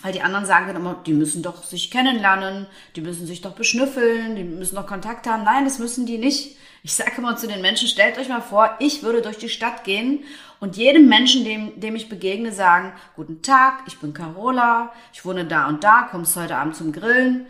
Weil 0.02 0.12
die 0.12 0.22
anderen 0.22 0.46
sagen 0.46 0.66
dann 0.66 0.76
immer, 0.76 1.00
die 1.06 1.12
müssen 1.12 1.42
doch 1.42 1.62
sich 1.62 1.90
kennenlernen, 1.90 2.66
die 2.96 3.00
müssen 3.00 3.26
sich 3.26 3.40
doch 3.40 3.52
beschnüffeln, 3.52 4.34
die 4.34 4.44
müssen 4.44 4.74
doch 4.74 4.86
Kontakt 4.86 5.26
haben. 5.26 5.44
Nein, 5.44 5.64
das 5.64 5.78
müssen 5.78 6.06
die 6.06 6.18
nicht. 6.18 6.56
Ich 6.82 6.94
sage 6.94 7.12
immer 7.18 7.36
zu 7.36 7.46
den 7.46 7.62
Menschen, 7.62 7.86
stellt 7.86 8.18
euch 8.18 8.28
mal 8.28 8.40
vor, 8.40 8.76
ich 8.80 9.04
würde 9.04 9.22
durch 9.22 9.38
die 9.38 9.48
Stadt 9.48 9.84
gehen 9.84 10.24
und 10.58 10.76
jedem 10.76 11.08
Menschen, 11.08 11.44
dem, 11.44 11.78
dem 11.78 11.94
ich 11.94 12.08
begegne, 12.08 12.52
sagen, 12.52 12.92
guten 13.14 13.42
Tag, 13.42 13.82
ich 13.86 13.98
bin 14.00 14.12
Carola, 14.12 14.92
ich 15.12 15.24
wohne 15.24 15.44
da 15.44 15.68
und 15.68 15.84
da, 15.84 16.08
kommst 16.10 16.36
heute 16.36 16.56
Abend 16.56 16.74
zum 16.74 16.92
Grillen. 16.92 17.46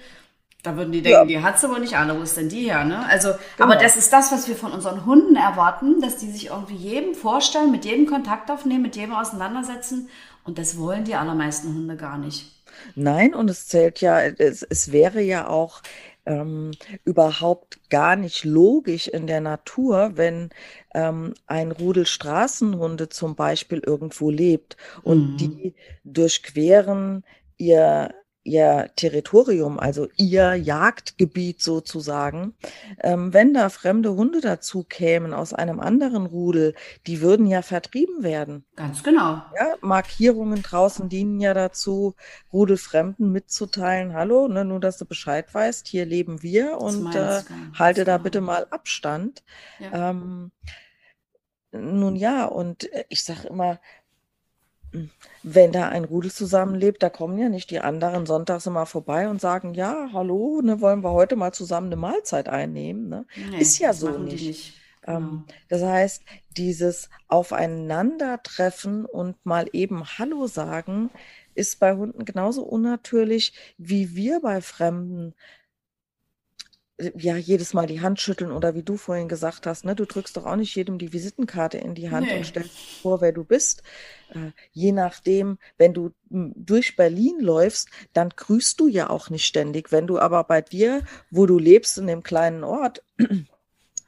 Da 0.62 0.76
würden 0.76 0.92
die 0.92 1.02
denken, 1.02 1.28
ja. 1.28 1.40
die 1.40 1.44
hat 1.44 1.58
sie 1.58 1.68
wohl 1.68 1.80
nicht 1.80 1.96
alle, 1.96 2.16
wo 2.16 2.22
ist 2.22 2.36
denn 2.36 2.48
die 2.48 2.70
her, 2.70 2.84
ne? 2.84 3.04
Also, 3.06 3.30
genau. 3.56 3.70
aber 3.70 3.76
das 3.76 3.96
ist 3.96 4.12
das, 4.12 4.30
was 4.30 4.46
wir 4.46 4.54
von 4.54 4.70
unseren 4.70 5.04
Hunden 5.04 5.34
erwarten, 5.34 6.00
dass 6.00 6.18
die 6.18 6.30
sich 6.30 6.46
irgendwie 6.46 6.76
jedem 6.76 7.14
vorstellen, 7.14 7.72
mit 7.72 7.84
jedem 7.84 8.06
Kontakt 8.06 8.48
aufnehmen, 8.48 8.82
mit 8.82 8.94
jedem 8.94 9.12
auseinandersetzen 9.12 10.08
und 10.44 10.58
das 10.58 10.78
wollen 10.78 11.04
die 11.04 11.14
allermeisten 11.14 11.74
Hunde 11.74 11.96
gar 11.96 12.18
nicht. 12.18 12.52
Nein, 12.94 13.34
und 13.34 13.50
es 13.50 13.68
zählt 13.68 14.00
ja, 14.00 14.20
es, 14.20 14.62
es 14.62 14.92
wäre 14.92 15.20
ja 15.20 15.48
auch 15.48 15.82
ähm, 16.24 16.70
überhaupt 17.04 17.78
gar 17.90 18.16
nicht 18.16 18.44
logisch 18.44 19.08
in 19.08 19.26
der 19.26 19.40
Natur, 19.40 20.12
wenn 20.14 20.50
ähm, 20.94 21.34
ein 21.46 21.72
Rudel 21.72 22.06
Straßenhunde 22.06 23.08
zum 23.08 23.34
Beispiel 23.34 23.82
irgendwo 23.84 24.30
lebt 24.30 24.76
und 25.02 25.32
mhm. 25.32 25.36
die 25.36 25.74
durchqueren 26.04 27.24
ihr 27.58 28.14
ihr 28.44 28.90
Territorium, 28.96 29.78
also 29.78 30.08
ihr 30.16 30.54
Jagdgebiet 30.54 31.62
sozusagen. 31.62 32.54
Ähm, 33.00 33.32
wenn 33.32 33.54
da 33.54 33.68
fremde 33.68 34.14
Hunde 34.14 34.40
dazu 34.40 34.82
kämen 34.82 35.32
aus 35.32 35.52
einem 35.52 35.80
anderen 35.80 36.26
Rudel, 36.26 36.74
die 37.06 37.20
würden 37.20 37.46
ja 37.46 37.62
vertrieben 37.62 38.22
werden. 38.22 38.64
Ganz 38.74 39.02
genau. 39.02 39.42
Ja, 39.58 39.76
Markierungen 39.80 40.62
draußen 40.62 41.08
dienen 41.08 41.40
ja 41.40 41.54
dazu, 41.54 42.14
Rudelfremden 42.52 43.30
mitzuteilen, 43.30 44.14
hallo, 44.14 44.48
ne, 44.48 44.64
nur 44.64 44.80
dass 44.80 44.98
du 44.98 45.04
Bescheid 45.04 45.52
weißt, 45.52 45.86
hier 45.86 46.04
leben 46.04 46.42
wir 46.42 46.78
und 46.78 47.14
äh, 47.14 47.42
halte 47.78 48.04
da 48.04 48.18
bitte 48.18 48.40
mal 48.40 48.66
Abstand. 48.70 49.44
Ja. 49.78 50.10
Ähm, 50.10 50.50
nun 51.72 52.16
ja, 52.16 52.44
und 52.44 52.92
äh, 52.92 53.04
ich 53.08 53.24
sage 53.24 53.48
immer, 53.48 53.80
wenn 55.42 55.72
da 55.72 55.88
ein 55.88 56.04
Rudel 56.04 56.30
zusammenlebt, 56.30 57.02
da 57.02 57.10
kommen 57.10 57.38
ja 57.38 57.48
nicht 57.48 57.70
die 57.70 57.80
anderen 57.80 58.26
sonntags 58.26 58.66
immer 58.66 58.86
vorbei 58.86 59.28
und 59.28 59.40
sagen, 59.40 59.74
ja, 59.74 60.10
hallo, 60.12 60.60
ne, 60.62 60.80
wollen 60.80 61.02
wir 61.02 61.12
heute 61.12 61.36
mal 61.36 61.52
zusammen 61.52 61.88
eine 61.88 61.96
Mahlzeit 61.96 62.48
einnehmen. 62.48 63.08
Ne? 63.08 63.26
Nee, 63.50 63.60
Ist 63.60 63.78
ja 63.78 63.92
so 63.92 64.10
nicht. 64.18 64.46
nicht. 64.46 64.74
Ähm, 65.04 65.44
genau. 65.46 65.60
das 65.68 65.82
heißt, 65.82 66.22
dieses 66.56 67.10
Aufeinandertreffen 67.28 69.04
und 69.04 69.44
mal 69.44 69.66
eben 69.72 70.04
Hallo 70.18 70.46
sagen, 70.46 71.10
ist 71.54 71.80
bei 71.80 71.94
Hunden 71.94 72.24
genauso 72.24 72.62
unnatürlich, 72.62 73.52
wie 73.78 74.14
wir 74.14 74.40
bei 74.40 74.60
Fremden 74.60 75.34
ja, 77.16 77.36
jedes 77.36 77.74
Mal 77.74 77.86
die 77.86 78.00
Hand 78.00 78.20
schütteln 78.20 78.52
oder 78.52 78.74
wie 78.74 78.82
du 78.82 78.96
vorhin 78.96 79.28
gesagt 79.28 79.66
hast, 79.66 79.84
ne, 79.84 79.94
du 79.94 80.04
drückst 80.04 80.36
doch 80.36 80.46
auch 80.46 80.56
nicht 80.56 80.74
jedem 80.74 80.98
die 80.98 81.12
Visitenkarte 81.12 81.78
in 81.78 81.94
die 81.94 82.10
Hand 82.10 82.26
nee. 82.26 82.36
und 82.36 82.46
stellst 82.46 82.78
vor, 83.02 83.20
wer 83.20 83.32
du 83.32 83.44
bist. 83.44 83.82
Äh, 84.30 84.52
je 84.72 84.92
nachdem, 84.92 85.58
wenn 85.78 85.94
du 85.94 86.12
durch 86.30 86.96
Berlin 86.96 87.40
läufst, 87.40 87.88
dann 88.12 88.30
grüßt 88.30 88.78
du 88.80 88.88
ja 88.88 89.10
auch 89.10 89.30
nicht 89.30 89.44
ständig. 89.44 89.92
Wenn 89.92 90.06
du 90.06 90.18
aber 90.18 90.44
bei 90.44 90.60
dir, 90.60 91.02
wo 91.30 91.46
du 91.46 91.58
lebst, 91.58 91.98
in 91.98 92.06
dem 92.06 92.22
kleinen 92.22 92.64
Ort, 92.64 93.02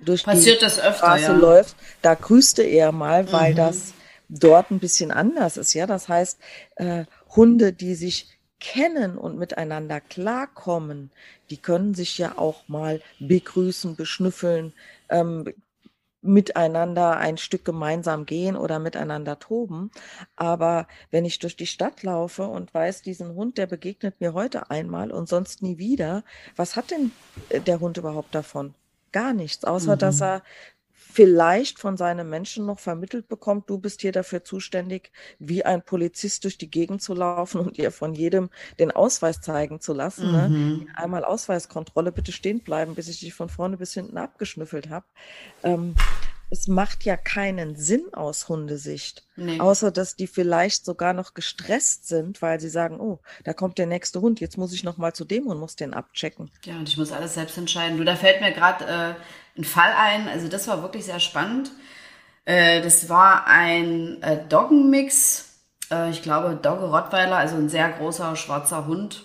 durch 0.01 0.25
Passiert 0.25 0.61
die 0.61 0.67
öfter, 0.67 0.93
Straße 0.93 1.23
ja. 1.23 1.33
läufst, 1.33 1.77
da 2.03 2.15
grüßt 2.15 2.59
du 2.59 2.63
eher 2.63 2.93
mal, 2.93 3.31
weil 3.33 3.53
mhm. 3.53 3.57
das 3.57 3.95
dort 4.29 4.71
ein 4.71 4.79
bisschen 4.79 5.11
anders 5.11 5.57
ist. 5.57 5.75
Ja, 5.75 5.87
das 5.87 6.09
heißt, 6.09 6.39
äh, 6.77 7.05
Hunde, 7.35 7.73
die 7.73 7.95
sich 7.95 8.34
kennen 8.65 9.19
und 9.19 9.37
miteinander 9.37 10.01
klarkommen, 10.01 11.11
die 11.51 11.59
können 11.59 11.93
sich 11.93 12.17
ja 12.17 12.39
auch 12.39 12.67
mal 12.67 13.03
begrüßen, 13.21 13.95
beschnüffeln, 13.95 14.73
ähm, 15.11 15.53
miteinander 16.23 17.19
ein 17.19 17.37
Stück 17.37 17.67
gemeinsam 17.67 18.25
gehen 18.25 18.57
oder 18.57 18.79
miteinander 18.79 19.39
toben. 19.39 19.91
Aber 20.35 20.89
wenn 21.11 21.27
ich 21.27 21.41
durch 21.41 21.57
die 21.57 21.67
Stadt 21.67 22.03
laufe 22.03 22.45
und 22.45 22.73
weiß, 22.73 23.03
diesen 23.03 23.35
Hund, 23.35 23.59
der 23.59 23.67
begegnet 23.67 24.19
mir 24.23 24.33
heute 24.33 24.71
einmal 24.71 25.13
und 25.13 25.29
sonst 25.29 25.63
nie 25.63 25.77
wieder, 25.77 26.25
was 26.57 26.75
hat 26.75 26.91
denn 26.91 27.13
äh, 27.51 27.61
der 27.61 27.81
Hund 27.81 27.99
überhaupt 27.99 28.35
davon? 28.35 28.73
Gar 29.13 29.35
nichts, 29.35 29.65
außer 29.65 29.97
mhm. 29.97 29.99
dass 29.99 30.23
er 30.23 30.43
vielleicht 31.15 31.79
von 31.79 31.97
seinem 31.97 32.29
Menschen 32.29 32.67
noch 32.67 32.81
vermittelt 32.81 33.29
bekommt, 33.29 33.71
du 33.71 33.79
bist 33.79 34.01
hier 34.01 34.11
dafür 34.11 34.43
zuständig, 34.43 35.13
wie 35.39 35.65
ein 35.65 35.85
Polizist 35.85 36.43
durch 36.43 36.59
die 36.59 36.69
Gegend 36.69 37.03
zu 37.03 37.15
laufen 37.15 37.61
und 37.61 37.79
ihr 37.79 37.93
von 37.93 38.15
jedem 38.15 38.51
den 38.81 38.91
Ausweis 38.91 39.41
zeigen 39.41 39.81
zu 39.81 39.93
lassen. 39.93 40.33
Ne? 40.33 40.49
Mhm. 40.49 40.57
Ne? 40.57 40.87
Einmal 40.97 41.25
Ausweiskontrolle, 41.25 42.11
bitte 42.11 42.33
stehen 42.33 42.65
bleiben, 42.65 42.97
bis 42.97 43.07
ich 43.07 43.21
dich 43.21 43.33
von 43.33 43.49
vorne 43.49 43.77
bis 43.77 43.95
hinten 43.95 44.19
abgeschnüffelt 44.19 44.91
habe. 44.91 45.07
Ähm, 45.63 45.95
es 46.51 46.69
macht 46.69 47.05
ja 47.05 47.17
keinen 47.17 47.77
Sinn 47.77 48.13
aus 48.13 48.49
Hundesicht, 48.49 49.27
nee. 49.37 49.61
außer 49.61 49.91
dass 49.91 50.17
die 50.17 50.27
vielleicht 50.27 50.85
sogar 50.85 51.13
noch 51.13 51.35
gestresst 51.35 52.09
sind, 52.09 52.43
weil 52.43 52.61
sie 52.61 52.69
sagen, 52.69 53.01
oh, 53.01 53.21
da 53.45 53.53
kommt 53.53 53.79
der 53.79 53.87
nächste 53.87 54.21
Hund, 54.21 54.41
jetzt 54.41 54.59
muss 54.59 54.73
ich 54.73 54.85
noch 54.85 54.97
mal 54.97 55.13
zu 55.13 55.25
dem 55.25 55.47
und 55.47 55.59
muss 55.59 55.77
den 55.77 55.95
abchecken. 55.95 56.51
Ja, 56.65 56.77
und 56.77 56.89
ich 56.89 56.97
muss 56.97 57.13
alles 57.13 57.35
selbst 57.35 57.59
entscheiden. 57.59 57.99
Du, 57.99 58.05
da 58.05 58.17
fällt 58.17 58.41
mir 58.41 58.53
gerade 58.53 58.85
äh, 58.85 59.59
ein 59.61 59.65
Fall 59.65 59.93
ein, 59.97 60.29
also 60.29 60.49
das 60.49 60.69
war 60.69 60.83
wirklich 60.83 61.05
sehr 61.05 61.21
spannend. 61.21 61.71
Äh, 62.45 62.83
das 62.83 63.09
war 63.09 63.47
ein 63.47 64.23
äh, 64.23 64.47
Doggenmix, 64.49 65.61
äh, 65.91 66.11
ich 66.11 66.23
glaube 66.23 66.57
Dogge 66.57 66.85
Rottweiler, 66.85 67.37
also 67.37 67.57
ein 67.57 67.69
sehr 67.69 67.91
großer 67.91 68.37
schwarzer 68.37 68.87
Hund, 68.87 69.25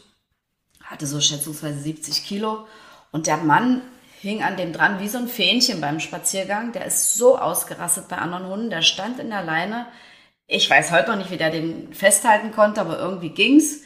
hatte 0.84 1.06
so 1.06 1.20
schätzungsweise 1.20 1.80
70 1.80 2.26
Kilo. 2.26 2.66
Und 3.12 3.28
der 3.28 3.38
Mann 3.38 3.82
hing 4.22 4.44
an 4.44 4.58
dem 4.58 4.74
dran 4.74 5.00
wie 5.00 5.08
so 5.08 5.18
ein 5.18 5.28
Fähnchen 5.28 5.82
beim 5.82 6.00
Spaziergang. 6.00 6.72
Der 6.72 6.86
ist 6.86 7.16
so 7.16 7.38
ausgerastet 7.38 8.08
bei 8.08 8.18
anderen 8.18 8.48
Hunden. 8.48 8.70
Der 8.70 8.82
stand 8.82 9.20
in 9.20 9.30
der 9.30 9.44
Leine. 9.44 9.88
Ich 10.48 10.70
weiß 10.70 10.92
heute 10.92 11.12
noch 11.12 11.18
nicht, 11.18 11.32
wie 11.32 11.38
der 11.38 11.52
den 11.52 11.94
festhalten 11.94 12.52
konnte, 12.52 12.82
aber 12.82 13.00
irgendwie 13.00 13.30
ging's. 13.30 13.82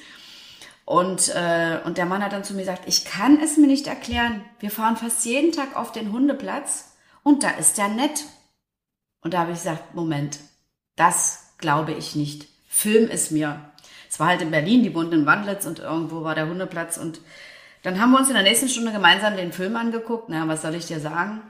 Und, 0.86 1.30
äh, 1.30 1.80
und 1.86 1.98
der 1.98 2.06
Mann 2.06 2.24
hat 2.24 2.34
dann 2.34 2.44
zu 2.44 2.54
mir 2.54 2.62
gesagt, 2.62 2.84
ich 2.88 3.06
kann 3.06 3.40
es 3.42 3.58
mir 3.58 3.68
nicht 3.68 3.88
erklären. 3.88 4.44
Wir 4.60 4.72
fahren 4.72 4.98
fast 4.98 5.24
jeden 5.26 5.52
Tag 5.52 5.76
auf 5.76 5.92
den 5.92 6.12
Hundeplatz 6.12 6.94
und 7.24 7.44
da 7.44 7.52
ist 7.52 7.78
der 7.78 7.88
nett. 7.88 8.26
Und 9.22 9.34
da 9.34 9.40
habe 9.40 9.52
ich 9.52 9.60
gesagt, 9.60 9.96
Moment, 9.96 10.40
das 10.96 11.54
glaube 11.58 11.94
ich 11.94 12.16
nicht. 12.16 12.48
Film 12.68 13.10
es 13.10 13.32
mir. 13.32 13.72
Es 14.10 14.20
war 14.20 14.28
halt 14.28 14.42
in 14.42 14.52
Berlin, 14.52 14.84
die 14.84 14.94
wohnten 14.94 15.14
in 15.14 15.26
Wandlitz 15.26 15.66
und 15.66 15.80
irgendwo 15.80 16.24
war 16.24 16.36
der 16.36 16.48
Hundeplatz. 16.48 16.98
Und 16.98 17.22
dann 17.84 18.02
haben 18.02 18.12
wir 18.12 18.20
uns 18.20 18.30
in 18.30 18.34
der 18.34 18.44
nächsten 18.44 18.70
Stunde 18.70 18.92
gemeinsam 18.92 19.36
den 19.36 19.52
Film 19.52 19.76
angeguckt. 19.76 20.30
Na, 20.30 20.48
was 20.48 20.62
soll 20.62 20.74
ich 20.76 20.88
dir 20.88 21.00
sagen? 21.00 21.42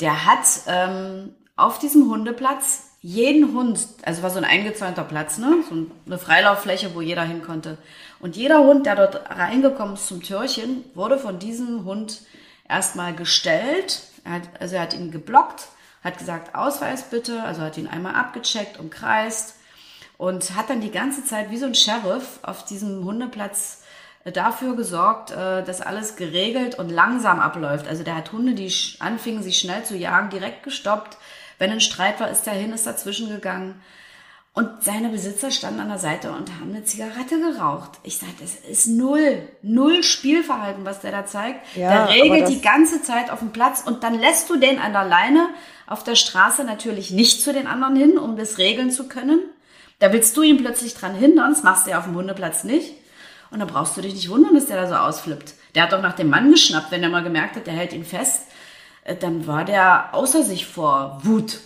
Der 0.00 0.24
hat 0.24 0.46
ähm, 0.68 1.34
auf 1.56 1.78
diesem 1.78 2.08
Hundeplatz 2.08 2.92
jeden 3.00 3.52
Hund, 3.52 3.84
also 4.04 4.22
war 4.22 4.30
so 4.30 4.38
ein 4.38 4.44
eingezäunter 4.44 5.02
Platz, 5.02 5.36
ne? 5.36 5.64
so 5.68 5.86
eine 6.06 6.18
Freilauffläche, 6.18 6.94
wo 6.94 7.00
jeder 7.00 7.24
hin 7.24 7.42
konnte. 7.42 7.76
Und 8.20 8.36
jeder 8.36 8.60
Hund, 8.60 8.86
der 8.86 8.94
dort 8.94 9.28
reingekommen 9.28 9.94
ist 9.94 10.06
zum 10.06 10.22
Türchen, 10.22 10.84
wurde 10.94 11.18
von 11.18 11.40
diesem 11.40 11.84
Hund 11.84 12.22
erstmal 12.68 13.12
gestellt. 13.12 14.02
Er 14.22 14.34
hat, 14.34 14.42
also 14.60 14.76
er 14.76 14.82
hat 14.82 14.94
ihn 14.94 15.10
geblockt, 15.10 15.66
hat 16.04 16.16
gesagt, 16.16 16.54
Ausweis 16.54 17.10
bitte, 17.10 17.42
also 17.42 17.62
hat 17.62 17.76
ihn 17.76 17.88
einmal 17.88 18.14
abgecheckt, 18.14 18.78
umkreist 18.78 19.56
und 20.16 20.54
hat 20.54 20.70
dann 20.70 20.80
die 20.80 20.92
ganze 20.92 21.24
Zeit 21.24 21.50
wie 21.50 21.58
so 21.58 21.66
ein 21.66 21.74
Sheriff 21.74 22.38
auf 22.42 22.64
diesem 22.64 23.02
Hundeplatz 23.04 23.81
dafür 24.24 24.76
gesorgt, 24.76 25.30
äh, 25.30 25.64
dass 25.64 25.80
alles 25.80 26.16
geregelt 26.16 26.78
und 26.78 26.90
langsam 26.90 27.40
abläuft. 27.40 27.88
Also 27.88 28.04
der 28.04 28.16
hat 28.16 28.32
Hunde, 28.32 28.54
die 28.54 28.72
anfingen, 29.00 29.42
sich 29.42 29.58
schnell 29.58 29.84
zu 29.84 29.96
jagen, 29.96 30.30
direkt 30.30 30.62
gestoppt, 30.62 31.16
wenn 31.58 31.70
ein 31.70 31.80
Streit 31.80 32.18
war, 32.20 32.30
ist 32.30 32.46
er 32.46 32.54
hin, 32.54 32.72
ist 32.72 32.86
dazwischen 32.86 33.28
gegangen. 33.28 33.80
Und 34.54 34.68
seine 34.82 35.08
Besitzer 35.08 35.50
standen 35.50 35.80
an 35.80 35.88
der 35.88 35.98
Seite 35.98 36.30
und 36.30 36.50
haben 36.52 36.74
eine 36.74 36.84
Zigarette 36.84 37.40
geraucht. 37.40 37.92
Ich 38.02 38.18
sage, 38.18 38.32
das 38.38 38.54
ist 38.54 38.86
null, 38.86 39.48
null 39.62 40.02
Spielverhalten, 40.02 40.84
was 40.84 41.00
der 41.00 41.10
da 41.10 41.24
zeigt. 41.24 41.64
Ja, 41.74 42.06
der 42.06 42.08
regelt 42.08 42.48
die 42.48 42.60
ganze 42.60 43.02
Zeit 43.02 43.30
auf 43.30 43.38
dem 43.38 43.52
Platz 43.52 43.82
und 43.86 44.02
dann 44.02 44.18
lässt 44.18 44.50
du 44.50 44.56
den 44.56 44.78
an 44.78 44.92
der 44.92 45.04
Leine 45.04 45.48
auf 45.86 46.04
der 46.04 46.16
Straße 46.16 46.64
natürlich 46.64 47.10
nicht 47.12 47.42
zu 47.42 47.52
den 47.52 47.66
anderen 47.66 47.96
hin, 47.96 48.18
um 48.18 48.36
das 48.36 48.58
regeln 48.58 48.90
zu 48.90 49.08
können. 49.08 49.40
Da 50.00 50.12
willst 50.12 50.36
du 50.36 50.42
ihn 50.42 50.58
plötzlich 50.58 50.94
dran 50.94 51.14
hindern, 51.14 51.52
das 51.52 51.62
machst 51.62 51.86
du 51.86 51.92
ja 51.92 51.98
auf 51.98 52.04
dem 52.04 52.16
Hundeplatz 52.16 52.64
nicht. 52.64 52.94
Und 53.52 53.60
da 53.60 53.66
brauchst 53.66 53.96
du 53.96 54.00
dich 54.00 54.14
nicht 54.14 54.30
wundern, 54.30 54.54
dass 54.54 54.66
der 54.66 54.80
da 54.80 54.88
so 54.88 54.94
ausflippt. 54.94 55.54
Der 55.74 55.84
hat 55.84 55.92
doch 55.92 56.02
nach 56.02 56.14
dem 56.14 56.30
Mann 56.30 56.50
geschnappt, 56.50 56.90
wenn 56.90 57.02
er 57.02 57.10
mal 57.10 57.22
gemerkt 57.22 57.56
hat, 57.56 57.66
der 57.66 57.74
hält 57.74 57.92
ihn 57.92 58.04
fest. 58.04 58.44
Äh, 59.04 59.16
dann 59.16 59.46
war 59.46 59.64
der 59.64 60.14
außer 60.14 60.42
sich 60.42 60.66
vor 60.66 61.20
Wut. 61.22 61.58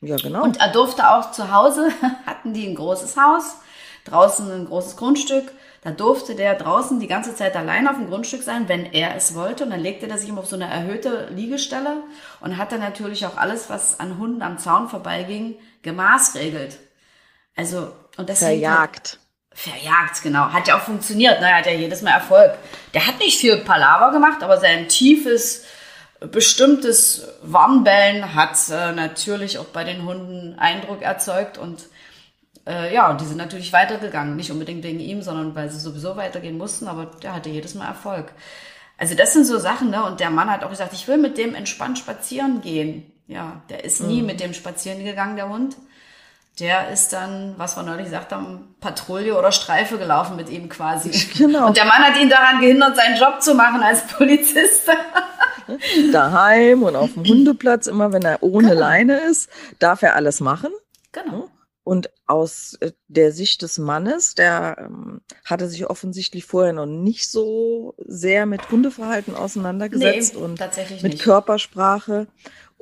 Ja, 0.00 0.16
genau. 0.16 0.42
Und 0.42 0.58
er 0.58 0.72
durfte 0.72 1.10
auch 1.10 1.32
zu 1.32 1.52
Hause, 1.52 1.88
hatten 2.26 2.52
die 2.54 2.66
ein 2.66 2.74
großes 2.74 3.16
Haus, 3.16 3.56
draußen 4.04 4.50
ein 4.50 4.66
großes 4.66 4.96
Grundstück. 4.96 5.52
Da 5.82 5.90
durfte 5.90 6.34
der 6.34 6.54
draußen 6.54 6.98
die 6.98 7.06
ganze 7.06 7.34
Zeit 7.34 7.56
allein 7.56 7.86
auf 7.86 7.96
dem 7.96 8.08
Grundstück 8.08 8.42
sein, 8.42 8.68
wenn 8.68 8.86
er 8.86 9.14
es 9.16 9.34
wollte. 9.34 9.64
Und 9.64 9.70
dann 9.70 9.80
legte 9.80 10.08
er 10.08 10.16
sich 10.16 10.30
immer 10.30 10.40
auf 10.40 10.46
so 10.46 10.56
eine 10.56 10.64
erhöhte 10.64 11.28
Liegestelle 11.34 11.98
und 12.40 12.56
hat 12.56 12.72
dann 12.72 12.80
natürlich 12.80 13.26
auch 13.26 13.36
alles, 13.36 13.68
was 13.68 14.00
an 14.00 14.16
Hunden 14.18 14.40
am 14.40 14.58
Zaun 14.58 14.88
vorbeiging, 14.88 15.56
gemaßregelt. 15.82 16.78
Also, 17.54 17.92
und 18.16 18.30
das 18.30 18.38
Verjagt. 18.38 19.18
Verjagt, 19.54 20.22
genau. 20.22 20.52
Hat 20.52 20.66
ja 20.66 20.76
auch 20.76 20.82
funktioniert. 20.82 21.40
Ne? 21.40 21.54
Hat 21.54 21.66
ja 21.66 21.72
jedes 21.72 22.02
Mal 22.02 22.10
Erfolg. 22.10 22.52
Der 22.92 23.06
hat 23.06 23.18
nicht 23.20 23.38
viel 23.38 23.56
Palaver 23.58 24.10
gemacht, 24.10 24.42
aber 24.42 24.58
sein 24.58 24.88
tiefes, 24.88 25.64
bestimmtes 26.18 27.28
Warnbellen 27.42 28.34
hat 28.34 28.56
äh, 28.70 28.92
natürlich 28.92 29.58
auch 29.58 29.66
bei 29.66 29.84
den 29.84 30.04
Hunden 30.04 30.58
Eindruck 30.58 31.02
erzeugt 31.02 31.58
und 31.58 31.84
äh, 32.66 32.94
ja, 32.94 33.12
die 33.14 33.24
sind 33.24 33.36
natürlich 33.36 33.72
weitergegangen. 33.72 34.36
Nicht 34.36 34.50
unbedingt 34.50 34.82
wegen 34.82 35.00
ihm, 35.00 35.22
sondern 35.22 35.54
weil 35.54 35.70
sie 35.70 35.78
sowieso 35.78 36.16
weitergehen 36.16 36.58
mussten, 36.58 36.88
aber 36.88 37.06
der 37.22 37.34
hatte 37.34 37.50
jedes 37.50 37.74
Mal 37.74 37.86
Erfolg. 37.86 38.32
Also 38.96 39.14
das 39.14 39.32
sind 39.32 39.44
so 39.44 39.58
Sachen, 39.58 39.90
ne? 39.90 40.04
Und 40.04 40.20
der 40.20 40.30
Mann 40.30 40.50
hat 40.50 40.64
auch 40.64 40.70
gesagt, 40.70 40.92
ich 40.92 41.06
will 41.08 41.18
mit 41.18 41.36
dem 41.36 41.54
entspannt 41.54 41.98
spazieren 41.98 42.60
gehen. 42.60 43.10
Ja, 43.26 43.62
der 43.68 43.84
ist 43.84 44.02
nie 44.02 44.20
mhm. 44.20 44.26
mit 44.26 44.40
dem 44.40 44.54
spazieren 44.54 45.04
gegangen, 45.04 45.36
der 45.36 45.48
Hund. 45.48 45.76
Der 46.60 46.90
ist 46.90 47.12
dann, 47.12 47.54
was 47.56 47.76
wir 47.76 47.82
neulich 47.82 48.04
gesagt 48.04 48.32
haben, 48.32 48.76
Patrouille 48.80 49.36
oder 49.36 49.50
Streife 49.50 49.98
gelaufen 49.98 50.36
mit 50.36 50.48
ihm 50.50 50.68
quasi. 50.68 51.10
Genau. 51.36 51.66
Und 51.66 51.76
der 51.76 51.84
Mann 51.84 52.02
hat 52.02 52.16
ihn 52.16 52.28
daran 52.28 52.60
gehindert, 52.60 52.96
seinen 52.96 53.18
Job 53.18 53.42
zu 53.42 53.54
machen 53.54 53.82
als 53.82 54.06
Polizist. 54.16 54.88
Daheim 56.12 56.82
und 56.84 56.94
auf 56.94 57.12
dem 57.14 57.24
Hundeplatz, 57.28 57.88
immer 57.88 58.12
wenn 58.12 58.22
er 58.22 58.42
ohne 58.42 58.68
genau. 58.68 58.80
Leine 58.80 59.18
ist, 59.18 59.50
darf 59.80 60.02
er 60.02 60.14
alles 60.14 60.40
machen. 60.40 60.70
Genau. 61.12 61.48
Und 61.82 62.10
aus 62.26 62.78
äh, 62.80 62.92
der 63.08 63.32
Sicht 63.32 63.60
des 63.60 63.76
Mannes, 63.76 64.34
der 64.34 64.76
ähm, 64.78 65.20
hatte 65.44 65.68
sich 65.68 65.86
offensichtlich 65.90 66.46
vorher 66.46 66.72
noch 66.72 66.86
nicht 66.86 67.28
so 67.28 67.94
sehr 67.98 68.46
mit 68.46 68.70
Hundeverhalten 68.70 69.34
auseinandergesetzt 69.34 70.34
Nee, 70.34 70.40
und 70.40 70.56
tatsächlich 70.58 71.02
mit 71.02 71.12
nicht. 71.12 71.24
Körpersprache. 71.24 72.26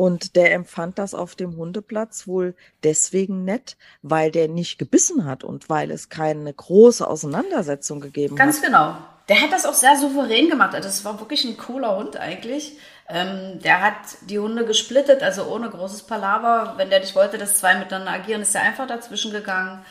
Und 0.03 0.35
der 0.35 0.53
empfand 0.53 0.99
das 0.99 1.15
auf 1.15 1.37
dem 1.37 1.57
Hundeplatz 1.57 2.27
wohl 2.27 2.57
deswegen 2.83 3.45
nett, 3.45 3.77
weil 4.03 4.33
der 4.33 4.49
nicht 4.49 4.77
gebissen 4.77 5.27
hat 5.27 5.45
und 5.45 5.71
weil 5.71 5.93
es 5.93 6.09
keine 6.09 6.53
große 6.53 7.07
Auseinandersetzung 7.07 8.01
gegeben 8.01 8.35
Ganz 8.35 8.57
hat. 8.57 8.65
genau. 8.65 8.97
Der 9.29 9.41
hat 9.41 9.53
das 9.53 9.65
auch 9.65 9.75
sehr 9.75 9.97
souverän 9.97 10.51
gemacht. 10.51 10.75
Also 10.75 10.89
es 10.89 11.05
war 11.05 11.21
wirklich 11.21 11.45
ein 11.45 11.57
cooler 11.57 11.97
Hund 11.97 12.17
eigentlich. 12.17 12.79
Ähm, 13.09 13.61
der 13.63 13.81
hat 13.81 13.95
die 14.29 14.41
Hunde 14.41 14.67
gesplittet, 14.67 15.23
also 15.23 15.45
ohne 15.45 15.71
großes 15.71 16.03
Palaver. 16.03 16.75
Wenn 16.79 16.91
der 16.91 16.99
nicht 16.99 17.15
wollte, 17.15 17.39
dass 17.39 17.59
zwei 17.59 17.77
miteinander 17.77 18.11
agieren, 18.11 18.43
ist 18.43 18.57
er 18.57 18.63
einfach 18.63 18.89
dazwischen 18.89 19.31
gegangen. 19.31 19.85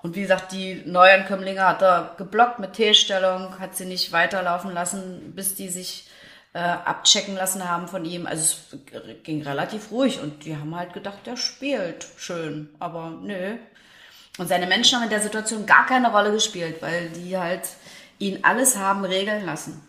Und 0.00 0.16
wie 0.16 0.22
gesagt, 0.22 0.52
die 0.52 0.82
Neuankömmlinge 0.86 1.66
hat 1.66 1.82
er 1.82 2.14
geblockt 2.16 2.60
mit 2.60 2.72
T-Stellung, 2.72 3.60
hat 3.60 3.76
sie 3.76 3.84
nicht 3.84 4.10
weiterlaufen 4.10 4.72
lassen, 4.72 5.34
bis 5.36 5.54
die 5.54 5.68
sich 5.68 6.09
äh, 6.52 6.58
abchecken 6.58 7.34
lassen 7.34 7.68
haben 7.68 7.88
von 7.88 8.04
ihm. 8.04 8.26
Also 8.26 8.42
es 8.42 8.78
ging 9.22 9.42
relativ 9.42 9.90
ruhig 9.90 10.20
und 10.20 10.44
die 10.44 10.56
haben 10.56 10.74
halt 10.74 10.92
gedacht, 10.92 11.26
der 11.26 11.36
spielt 11.36 12.06
schön, 12.16 12.70
aber 12.78 13.10
nö. 13.22 13.56
Und 14.38 14.48
seine 14.48 14.66
Menschen 14.66 14.96
haben 14.96 15.04
in 15.04 15.10
der 15.10 15.20
Situation 15.20 15.66
gar 15.66 15.86
keine 15.86 16.10
Rolle 16.10 16.32
gespielt, 16.32 16.80
weil 16.80 17.10
die 17.10 17.36
halt 17.36 17.68
ihn 18.18 18.40
alles 18.42 18.76
haben 18.76 19.04
regeln 19.04 19.44
lassen. 19.44 19.82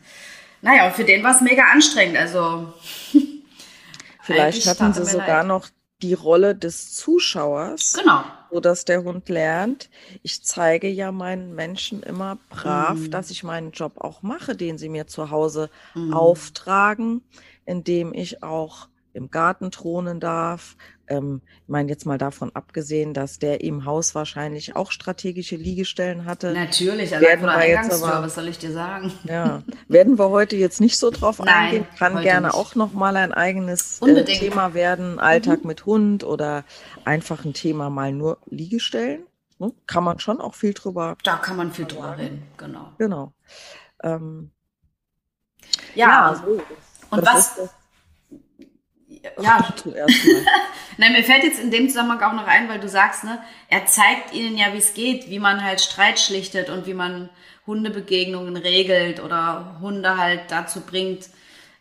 Naja, 0.61 0.87
und 0.87 0.93
für 0.93 1.03
den 1.03 1.23
war 1.23 1.35
es 1.35 1.41
mega 1.41 1.63
anstrengend. 1.71 2.17
Also 2.17 2.73
Vielleicht 4.21 4.65
hatten 4.67 4.93
sie 4.93 5.05
sogar 5.05 5.39
leid. 5.39 5.47
noch 5.47 5.67
die 6.01 6.13
Rolle 6.13 6.55
des 6.55 6.93
Zuschauers. 6.95 7.93
Genau. 7.93 8.23
So 8.51 8.59
dass 8.59 8.85
der 8.85 9.03
Hund 9.03 9.29
lernt, 9.29 9.89
ich 10.23 10.43
zeige 10.43 10.87
ja 10.89 11.11
meinen 11.11 11.55
Menschen 11.55 12.03
immer 12.03 12.37
brav, 12.49 13.07
Mhm. 13.07 13.09
dass 13.09 13.31
ich 13.31 13.43
meinen 13.43 13.71
Job 13.71 13.93
auch 13.97 14.21
mache, 14.23 14.55
den 14.55 14.77
sie 14.77 14.89
mir 14.89 15.07
zu 15.07 15.31
Hause 15.31 15.69
auftragen, 16.09 17.23
indem 17.65 18.13
ich 18.13 18.43
auch 18.43 18.89
im 19.13 19.29
Garten 19.31 19.71
thronen 19.71 20.19
darf. 20.19 20.77
Ähm, 21.11 21.41
ich 21.63 21.67
meine 21.69 21.89
jetzt 21.89 22.05
mal 22.05 22.17
davon 22.17 22.51
abgesehen, 22.55 23.13
dass 23.13 23.37
der 23.37 23.61
im 23.61 23.83
Haus 23.85 24.15
wahrscheinlich 24.15 24.75
auch 24.75 24.91
strategische 24.91 25.57
Liegestellen 25.57 26.25
hatte. 26.25 26.53
Natürlich, 26.53 27.13
allein 27.13 27.41
Werden 27.41 27.45
wir 27.45 27.67
jetzt 27.67 28.03
aber- 28.03 28.23
was 28.23 28.35
soll 28.35 28.47
ich 28.47 28.57
dir 28.59 28.71
sagen? 28.71 29.11
Ja, 29.25 29.61
werden 29.89 30.17
wir 30.17 30.29
heute 30.29 30.55
jetzt 30.55 30.79
nicht 30.79 30.97
so 30.97 31.09
drauf 31.11 31.39
Nein, 31.39 31.47
eingehen. 31.49 31.87
Kann 31.99 32.21
gerne 32.21 32.47
nicht. 32.47 32.55
auch 32.55 32.75
noch 32.75 32.93
mal 32.93 33.15
ein 33.17 33.33
eigenes 33.33 34.01
äh. 34.01 34.05
Mhm. 34.21 34.25
Thema 34.25 34.73
werden, 34.73 35.19
Alltag 35.19 35.65
mit 35.65 35.85
Hund 35.85 36.23
oder 36.23 36.63
einfach 37.03 37.43
ein 37.45 37.53
Thema 37.53 37.89
mal 37.89 38.11
nur 38.13 38.37
Liegestellen. 38.49 39.25
Ne? 39.59 39.73
Kann 39.87 40.03
man 40.03 40.19
schon 40.19 40.39
auch 40.39 40.55
viel 40.55 40.73
drüber, 40.73 41.17
Da 41.23 41.35
kann 41.37 41.57
man 41.57 41.71
viel 41.71 41.85
drüber 41.85 42.17
reden, 42.17 42.43
genau. 42.57 42.93
genau. 42.97 43.33
Ähm, 44.01 44.51
Ja, 45.93 46.41
so. 46.43 46.61
und 47.11 47.25
Das 47.27 47.57
was- 47.57 47.69
ja, 49.39 49.73
zuerst 49.75 50.25
mal. 50.25 50.45
Nein, 50.97 51.13
mir 51.13 51.23
fällt 51.23 51.43
jetzt 51.43 51.59
in 51.59 51.71
dem 51.71 51.89
Zusammenhang 51.89 52.21
auch 52.21 52.35
noch 52.35 52.47
ein, 52.47 52.69
weil 52.69 52.79
du 52.79 52.89
sagst, 52.89 53.23
ne, 53.23 53.41
er 53.67 53.85
zeigt 53.85 54.33
ihnen 54.33 54.57
ja, 54.57 54.73
wie 54.73 54.77
es 54.77 54.93
geht, 54.93 55.29
wie 55.29 55.39
man 55.39 55.63
halt 55.63 55.81
Streit 55.81 56.19
schlichtet 56.19 56.69
und 56.69 56.85
wie 56.85 56.93
man 56.93 57.29
Hundebegegnungen 57.67 58.57
regelt 58.57 59.21
oder 59.21 59.77
Hunde 59.81 60.17
halt 60.17 60.49
dazu 60.49 60.81
bringt, 60.81 61.29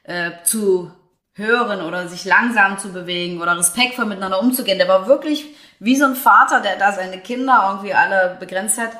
äh, 0.04 0.30
zu 0.44 0.92
hören 1.34 1.80
oder 1.82 2.08
sich 2.08 2.24
langsam 2.24 2.78
zu 2.78 2.92
bewegen 2.92 3.40
oder 3.40 3.56
respektvoll 3.56 4.04
miteinander 4.04 4.40
umzugehen. 4.40 4.78
Der 4.78 4.88
war 4.88 5.06
wirklich 5.06 5.46
wie 5.78 5.96
so 5.96 6.04
ein 6.04 6.16
Vater, 6.16 6.60
der 6.60 6.76
da 6.76 6.92
seine 6.92 7.18
Kinder 7.18 7.68
irgendwie 7.70 7.94
alle 7.94 8.36
begrenzt 8.38 8.78
hat 8.78 8.92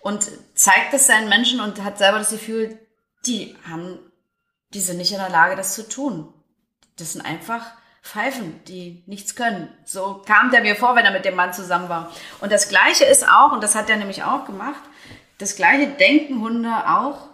und 0.00 0.26
zeigt 0.54 0.94
es 0.94 1.06
seinen 1.06 1.28
Menschen 1.28 1.60
und 1.60 1.82
hat 1.84 1.98
selber 1.98 2.18
das 2.18 2.30
Gefühl, 2.30 2.78
die 3.26 3.56
haben, 3.68 3.98
die 4.74 4.80
sind 4.80 4.98
nicht 4.98 5.12
in 5.12 5.18
der 5.18 5.30
Lage, 5.30 5.56
das 5.56 5.74
zu 5.74 5.88
tun. 5.88 6.32
Das 6.96 7.12
sind 7.12 7.24
einfach 7.24 7.62
Pfeifen, 8.02 8.62
die 8.64 9.02
nichts 9.06 9.34
können. 9.34 9.68
So 9.84 10.22
kam 10.24 10.50
der 10.50 10.62
mir 10.62 10.76
vor, 10.76 10.94
wenn 10.94 11.04
er 11.04 11.12
mit 11.12 11.24
dem 11.24 11.34
Mann 11.34 11.52
zusammen 11.52 11.88
war. 11.88 12.12
Und 12.40 12.52
das 12.52 12.68
Gleiche 12.68 13.04
ist 13.04 13.28
auch, 13.28 13.52
und 13.52 13.62
das 13.62 13.74
hat 13.74 13.90
er 13.90 13.96
nämlich 13.96 14.22
auch 14.22 14.44
gemacht, 14.44 14.80
das 15.38 15.56
Gleiche 15.56 15.88
denken 15.88 16.40
Hunde 16.40 16.70
auch, 16.88 17.28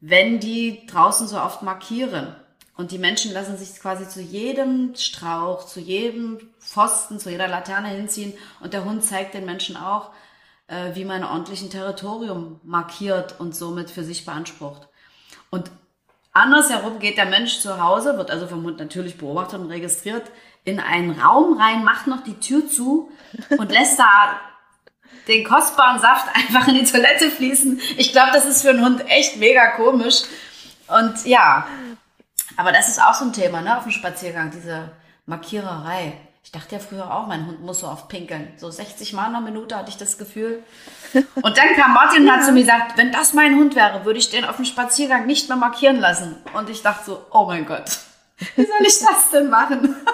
wenn 0.00 0.40
die 0.40 0.86
draußen 0.86 1.28
so 1.28 1.40
oft 1.40 1.62
markieren. 1.62 2.34
Und 2.76 2.92
die 2.92 2.98
Menschen 2.98 3.32
lassen 3.32 3.58
sich 3.58 3.78
quasi 3.78 4.08
zu 4.08 4.22
jedem 4.22 4.94
Strauch, 4.96 5.66
zu 5.66 5.80
jedem 5.80 6.38
Pfosten, 6.58 7.18
zu 7.18 7.30
jeder 7.30 7.46
Laterne 7.46 7.88
hinziehen. 7.88 8.32
Und 8.60 8.72
der 8.72 8.86
Hund 8.86 9.04
zeigt 9.04 9.34
den 9.34 9.44
Menschen 9.44 9.76
auch, 9.76 10.10
äh, 10.66 10.94
wie 10.94 11.04
man 11.04 11.22
ordentlich 11.22 11.60
ein 11.60 11.68
Territorium 11.68 12.58
markiert 12.64 13.38
und 13.38 13.54
somit 13.54 13.90
für 13.90 14.02
sich 14.02 14.24
beansprucht. 14.24 14.88
Und 15.50 15.70
andersherum 16.32 16.98
geht 16.98 17.18
der 17.18 17.26
Mensch 17.26 17.60
zu 17.60 17.82
Hause, 17.82 18.16
wird 18.16 18.30
also 18.30 18.46
vom 18.46 18.64
Hund 18.64 18.78
natürlich 18.78 19.18
beobachtet 19.18 19.60
und 19.60 19.70
registriert, 19.70 20.30
in 20.64 20.78
einen 20.78 21.18
Raum 21.18 21.58
rein, 21.58 21.84
macht 21.84 22.06
noch 22.06 22.22
die 22.22 22.38
Tür 22.38 22.68
zu 22.68 23.10
und 23.56 23.70
lässt 23.70 23.98
da 23.98 24.40
den 25.28 25.44
kostbaren 25.44 26.00
Saft 26.00 26.28
einfach 26.34 26.68
in 26.68 26.74
die 26.74 26.84
Toilette 26.84 27.30
fließen. 27.30 27.80
Ich 27.96 28.12
glaube, 28.12 28.30
das 28.32 28.46
ist 28.46 28.62
für 28.62 28.70
einen 28.70 28.84
Hund 28.84 29.08
echt 29.08 29.36
mega 29.36 29.72
komisch. 29.76 30.22
Und 30.88 31.24
ja, 31.24 31.66
aber 32.56 32.72
das 32.72 32.88
ist 32.88 33.00
auch 33.00 33.14
so 33.14 33.24
ein 33.24 33.32
Thema, 33.32 33.60
ne, 33.62 33.76
auf 33.76 33.84
dem 33.84 33.92
Spaziergang, 33.92 34.50
diese 34.50 34.90
Markiererei. 35.26 36.12
Ich 36.42 36.52
dachte 36.52 36.74
ja 36.74 36.80
früher 36.80 37.14
auch, 37.14 37.26
mein 37.26 37.46
Hund 37.46 37.60
muss 37.60 37.80
so 37.80 37.86
oft 37.86 38.08
pinkeln. 38.08 38.52
So 38.56 38.70
60 38.70 39.12
Mal 39.12 39.28
in 39.28 39.36
einer 39.36 39.44
Minute 39.44 39.76
hatte 39.76 39.90
ich 39.90 39.98
das 39.98 40.16
Gefühl. 40.16 40.62
Und 41.12 41.58
dann 41.58 41.74
kam 41.76 41.92
Martin 41.92 42.22
und 42.22 42.32
hat 42.32 42.44
zu 42.44 42.52
mir 42.52 42.60
gesagt, 42.60 42.96
wenn 42.96 43.12
das 43.12 43.34
mein 43.34 43.56
Hund 43.56 43.76
wäre, 43.76 44.04
würde 44.04 44.18
ich 44.18 44.30
den 44.30 44.44
auf 44.44 44.56
dem 44.56 44.64
Spaziergang 44.64 45.26
nicht 45.26 45.48
mehr 45.48 45.56
markieren 45.56 46.00
lassen. 46.00 46.36
Und 46.56 46.70
ich 46.70 46.82
dachte 46.82 47.04
so, 47.04 47.26
oh 47.30 47.44
mein 47.44 47.66
Gott, 47.66 47.98
wie 48.56 48.64
soll 48.64 48.86
ich 48.86 48.98
das 48.98 49.30
denn 49.32 49.50
machen? 49.50 49.96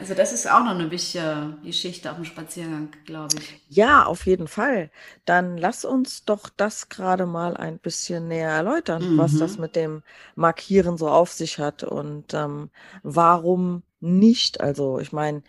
Also 0.00 0.14
das 0.14 0.32
ist 0.32 0.48
auch 0.48 0.62
noch 0.62 0.70
eine 0.70 0.92
wichtige 0.92 1.56
Geschichte 1.64 2.08
auf 2.08 2.16
dem 2.16 2.24
Spaziergang, 2.24 2.90
glaube 3.04 3.34
ich. 3.36 3.60
Ja, 3.68 4.04
auf 4.04 4.26
jeden 4.26 4.46
Fall. 4.46 4.92
Dann 5.24 5.58
lass 5.58 5.84
uns 5.84 6.24
doch 6.24 6.48
das 6.56 6.88
gerade 6.88 7.26
mal 7.26 7.56
ein 7.56 7.80
bisschen 7.80 8.28
näher 8.28 8.50
erläutern, 8.50 9.18
was 9.18 9.36
das 9.36 9.58
mit 9.58 9.74
dem 9.74 10.04
Markieren 10.36 10.98
so 10.98 11.08
auf 11.08 11.32
sich 11.32 11.58
hat 11.58 11.82
und 11.82 12.32
ähm, 12.32 12.70
warum 13.02 13.82
nicht. 14.00 14.60
Also 14.60 14.98
ich 14.98 15.12
meine, 15.12 15.42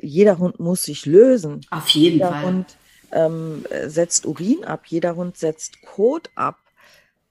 jeder 0.00 0.38
Hund 0.38 0.60
muss 0.60 0.84
sich 0.84 1.06
lösen. 1.06 1.60
Auf 1.70 1.88
jeden 1.88 2.14
Jeder 2.18 2.30
Fall. 2.30 2.44
Hund 2.44 2.76
ähm, 3.12 3.64
setzt 3.86 4.26
Urin 4.26 4.64
ab, 4.64 4.82
jeder 4.86 5.16
Hund 5.16 5.36
setzt 5.36 5.82
Kot 5.82 6.30
ab. 6.34 6.58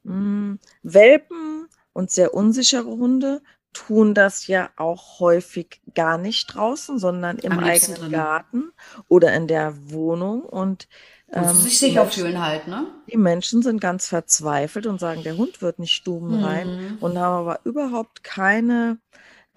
Mm, 0.03 0.55
Welpen 0.83 1.67
und 1.93 2.11
sehr 2.11 2.33
unsichere 2.33 2.85
Hunde 2.87 3.41
tun 3.73 4.13
das 4.13 4.47
ja 4.47 4.69
auch 4.77 5.19
häufig 5.19 5.79
gar 5.93 6.17
nicht 6.17 6.47
draußen, 6.55 6.97
sondern 6.97 7.37
im 7.37 7.51
Am 7.53 7.59
eigenen 7.59 7.95
drinnen. 7.95 8.11
Garten 8.11 8.71
oder 9.07 9.33
in 9.33 9.47
der 9.47 9.73
Wohnung. 9.91 10.41
Und 10.41 10.87
ähm, 11.31 11.53
sich 11.55 11.73
die 11.79 11.85
sicher 11.85 12.01
Menschen- 12.03 12.21
fühlen 12.23 12.41
halt, 12.43 12.67
ne? 12.67 12.87
die 13.11 13.17
Menschen 13.17 13.61
sind 13.61 13.79
ganz 13.79 14.07
verzweifelt 14.07 14.87
und 14.87 14.99
sagen, 14.99 15.21
der 15.23 15.37
Hund 15.37 15.61
wird 15.61 15.77
nicht 15.79 15.93
stubenrein 15.93 16.67
Mhm. 16.67 16.97
und 16.99 17.17
haben 17.19 17.35
aber 17.47 17.59
überhaupt 17.63 18.23
keine, 18.23 18.97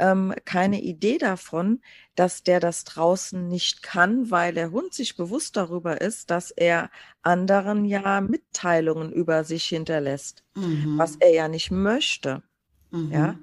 ähm, 0.03 0.35
keine 0.45 0.83
Idee 0.83 1.19
davon, 1.19 1.81
dass 2.17 2.43
der 2.43 2.59
das 2.59 2.83
draußen 2.83 3.47
nicht 3.47 3.85
kann, 3.85 4.33
weil 4.33 4.53
der 4.53 4.73
Hund 4.73 4.93
sich 4.93 5.17
bewusst 5.17 5.57
darüber 5.57 6.01
ist, 6.01 6.31
dass 6.31 6.51
er 6.51 6.91
anderen 7.23 7.85
ja 7.85 8.21
Mitteilungen 8.21 9.13
über 9.13 9.45
sich 9.45 9.65
hinterlässt, 9.65 10.43
Mhm. 10.57 10.99
was 10.99 11.17
er 11.17 11.33
ja 11.33 11.47
nicht 11.47 11.71
möchte. 11.71 12.43
Mhm. 12.91 13.13
Ja. 13.13 13.39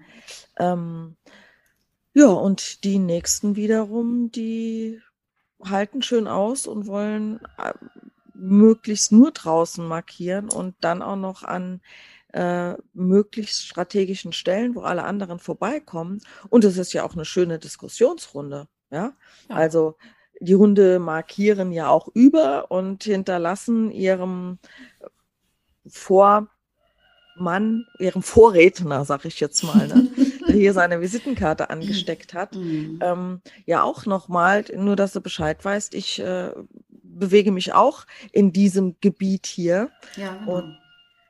Ähm, 0.59 1.15
ja, 2.13 2.27
und 2.27 2.83
die 2.83 2.99
nächsten 2.99 3.55
wiederum, 3.55 4.29
die 4.29 5.01
halten 5.63 6.01
schön 6.01 6.27
aus 6.27 6.67
und 6.67 6.87
wollen 6.87 7.39
äh, 7.57 7.73
möglichst 8.33 9.13
nur 9.13 9.31
draußen 9.31 9.87
markieren 9.87 10.49
und 10.49 10.75
dann 10.81 11.01
auch 11.01 11.15
noch 11.15 11.43
an 11.43 11.79
äh, 12.33 12.75
möglichst 12.93 13.65
strategischen 13.67 14.33
Stellen, 14.33 14.75
wo 14.75 14.81
alle 14.81 15.03
anderen 15.03 15.39
vorbeikommen. 15.39 16.21
Und 16.49 16.63
es 16.63 16.77
ist 16.77 16.93
ja 16.93 17.03
auch 17.03 17.13
eine 17.13 17.25
schöne 17.25 17.59
Diskussionsrunde. 17.59 18.67
Ja, 18.91 19.13
Ja. 19.49 19.55
also 19.55 19.95
die 20.41 20.55
Hunde 20.55 20.99
markieren 20.99 21.71
ja 21.71 21.89
auch 21.89 22.07
über 22.13 22.71
und 22.71 23.03
hinterlassen 23.03 23.91
ihrem 23.91 24.57
Vormann, 25.87 26.47
ihrem 27.99 28.21
Vorredner, 28.21 29.05
sag 29.05 29.25
ich 29.25 29.39
jetzt 29.39 29.63
mal, 29.63 29.87
ne, 29.87 30.07
der 30.47 30.55
hier 30.55 30.73
seine 30.73 31.01
Visitenkarte 31.01 31.69
angesteckt 31.69 32.33
hat, 32.33 32.55
Mhm. 32.55 32.99
ähm, 33.01 33.41
ja 33.65 33.83
auch 33.83 34.05
nochmal, 34.05 34.65
nur 34.75 34.95
dass 34.95 35.13
du 35.13 35.21
Bescheid 35.21 35.63
weißt, 35.63 35.93
ich 35.93 36.19
äh, 36.19 36.51
bewege 36.89 37.51
mich 37.51 37.73
auch 37.73 38.05
in 38.31 38.51
diesem 38.51 38.95
Gebiet 39.01 39.45
hier, 39.45 39.89
Ja, 40.15 40.35
genau. 40.37 40.57
und 40.57 40.77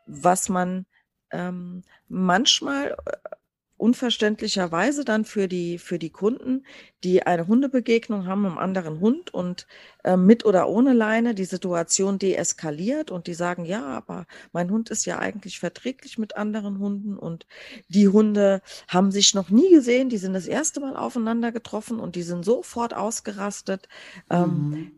was 0.05 0.49
man 0.49 0.85
ähm, 1.31 1.83
manchmal 2.07 2.95
äh, 3.05 3.35
unverständlicherweise 3.79 5.05
dann 5.05 5.23
für 5.23 5.47
die, 5.47 5.79
für 5.79 5.99
die 5.99 6.09
Kunden, 6.09 6.65
die 7.05 7.23
eine 7.23 7.47
Hundebegegnung 7.47 8.27
haben 8.27 8.41
mit 8.41 8.51
einem 8.51 8.59
anderen 8.59 8.99
Hund 8.99 9.33
und 9.33 9.67
äh, 10.03 10.17
mit 10.17 10.45
oder 10.45 10.67
ohne 10.67 10.91
Leine 10.93 11.33
die 11.33 11.45
Situation 11.45 12.19
deeskaliert 12.19 13.09
und 13.09 13.27
die 13.27 13.33
sagen, 13.33 13.63
ja, 13.63 13.85
aber 13.85 14.25
mein 14.51 14.69
Hund 14.69 14.89
ist 14.89 15.05
ja 15.05 15.17
eigentlich 15.17 15.59
verträglich 15.59 16.17
mit 16.17 16.35
anderen 16.35 16.77
Hunden 16.79 17.17
und 17.17 17.47
die 17.87 18.09
Hunde 18.09 18.61
haben 18.89 19.11
sich 19.11 19.33
noch 19.33 19.49
nie 19.49 19.69
gesehen, 19.71 20.09
die 20.09 20.17
sind 20.17 20.33
das 20.33 20.47
erste 20.47 20.81
Mal 20.81 20.97
aufeinander 20.97 21.53
getroffen 21.53 22.01
und 22.01 22.17
die 22.17 22.23
sind 22.23 22.43
sofort 22.43 22.93
ausgerastet. 22.93 23.87
Ähm, 24.29 24.69
mhm. 24.69 24.91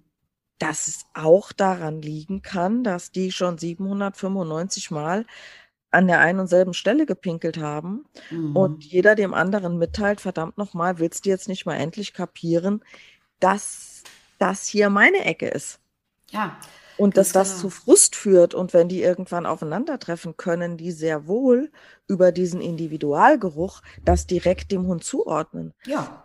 dass 0.58 0.88
es 0.88 1.06
auch 1.16 1.52
daran 1.52 2.02
liegen 2.02 2.42
kann, 2.44 2.84
dass 2.84 3.12
die 3.12 3.32
schon 3.32 3.58
795 3.58 4.92
Mal 4.92 5.26
an 5.92 6.08
der 6.08 6.20
einen 6.20 6.40
und 6.40 6.48
selben 6.48 6.74
Stelle 6.74 7.06
gepinkelt 7.06 7.58
haben 7.58 8.06
mhm. 8.30 8.56
und 8.56 8.84
jeder 8.84 9.16
dem 9.16 9.34
anderen 9.34 9.78
mitteilt, 9.78 10.22
verdammt 10.22 10.58
nochmal, 10.58 11.00
willst 11.00 11.26
du 11.26 11.30
jetzt 11.30 11.48
nicht 11.48 11.66
mal 11.66 11.76
endlich 11.76 12.14
kapieren, 12.14 12.84
dass 13.40 14.04
das 14.40 14.66
hier 14.66 14.90
meine 14.90 15.26
Ecke 15.26 15.48
ist? 15.48 15.80
Ja. 16.30 16.58
Und 16.98 17.18
dass 17.18 17.32
das 17.32 17.50
genau. 17.50 17.62
zu 17.62 17.70
Frust 17.70 18.16
führt 18.16 18.54
und 18.54 18.74
wenn 18.74 18.88
die 18.88 19.02
irgendwann 19.02 19.46
aufeinandertreffen, 19.46 20.38
können 20.38 20.78
die 20.78 20.92
sehr 20.92 21.28
wohl 21.28 21.72
über 22.08 22.32
diesen 22.32 22.62
Individualgeruch 22.62 23.82
das 24.06 24.28
direkt 24.28 24.72
dem 24.72 24.88
Hund 24.88 25.04
zuordnen. 25.04 25.74
Ja. 25.86 26.24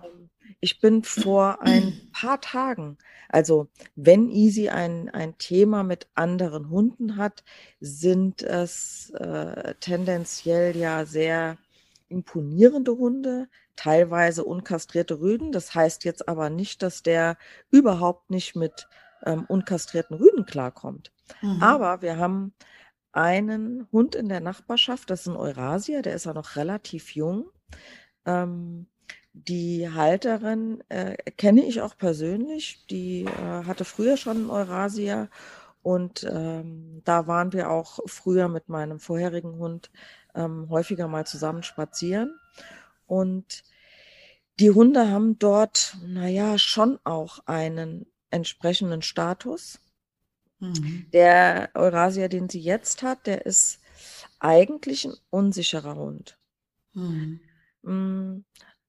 Ich 0.60 0.80
bin 0.80 1.02
vor 1.04 1.62
ein 1.62 2.10
paar 2.12 2.40
Tagen, 2.40 2.98
also 3.28 3.68
wenn 3.94 4.30
Easy 4.30 4.68
ein, 4.68 5.10
ein 5.10 5.36
Thema 5.38 5.82
mit 5.82 6.08
anderen 6.14 6.70
Hunden 6.70 7.16
hat, 7.16 7.44
sind 7.80 8.42
es 8.42 9.10
äh, 9.10 9.74
tendenziell 9.80 10.76
ja 10.76 11.04
sehr 11.04 11.58
imponierende 12.08 12.92
Hunde, 12.92 13.48
teilweise 13.74 14.44
unkastrierte 14.44 15.20
Rüden. 15.20 15.52
Das 15.52 15.74
heißt 15.74 16.04
jetzt 16.04 16.28
aber 16.28 16.50
nicht, 16.50 16.82
dass 16.82 17.02
der 17.02 17.36
überhaupt 17.70 18.30
nicht 18.30 18.56
mit 18.56 18.88
ähm, 19.24 19.44
unkastrierten 19.48 20.16
Rüden 20.16 20.46
klarkommt. 20.46 21.12
Mhm. 21.42 21.62
Aber 21.62 22.02
wir 22.02 22.16
haben 22.16 22.54
einen 23.12 23.88
Hund 23.92 24.14
in 24.14 24.28
der 24.28 24.40
Nachbarschaft, 24.40 25.10
das 25.10 25.22
ist 25.22 25.28
ein 25.28 25.36
Eurasier, 25.36 26.02
der 26.02 26.14
ist 26.14 26.26
ja 26.26 26.34
noch 26.34 26.56
relativ 26.56 27.14
jung. 27.14 27.50
Ähm, 28.24 28.86
die 29.44 29.90
Halterin 29.92 30.82
äh, 30.88 31.16
kenne 31.32 31.64
ich 31.64 31.82
auch 31.82 31.96
persönlich. 31.96 32.86
Die 32.90 33.24
äh, 33.24 33.64
hatte 33.64 33.84
früher 33.84 34.16
schon 34.16 34.38
einen 34.38 34.50
Eurasia 34.50 35.28
und 35.82 36.26
ähm, 36.28 37.02
da 37.04 37.26
waren 37.26 37.52
wir 37.52 37.70
auch 37.70 38.00
früher 38.06 38.48
mit 38.48 38.68
meinem 38.68 38.98
vorherigen 38.98 39.58
Hund 39.58 39.90
ähm, 40.34 40.68
häufiger 40.70 41.06
mal 41.06 41.26
zusammen 41.26 41.62
spazieren. 41.62 42.38
Und 43.06 43.62
die 44.58 44.70
Hunde 44.70 45.10
haben 45.10 45.38
dort, 45.38 45.96
naja, 46.04 46.58
schon 46.58 46.98
auch 47.04 47.40
einen 47.46 48.06
entsprechenden 48.30 49.02
Status. 49.02 49.78
Mhm. 50.58 51.06
Der 51.12 51.70
Eurasia, 51.74 52.28
den 52.28 52.48
sie 52.48 52.60
jetzt 52.60 53.02
hat, 53.02 53.26
der 53.26 53.44
ist 53.44 53.80
eigentlich 54.40 55.04
ein 55.04 55.14
unsicherer 55.30 55.94
Hund. 55.94 56.38
Mhm. 57.82 58.44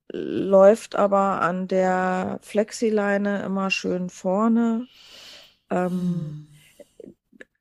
Läuft 0.10 0.96
aber 0.96 1.42
an 1.42 1.68
der 1.68 2.40
Flexileine 2.42 3.44
immer 3.44 3.70
schön 3.70 4.10
vorne. 4.10 4.88
Ähm, 5.70 6.48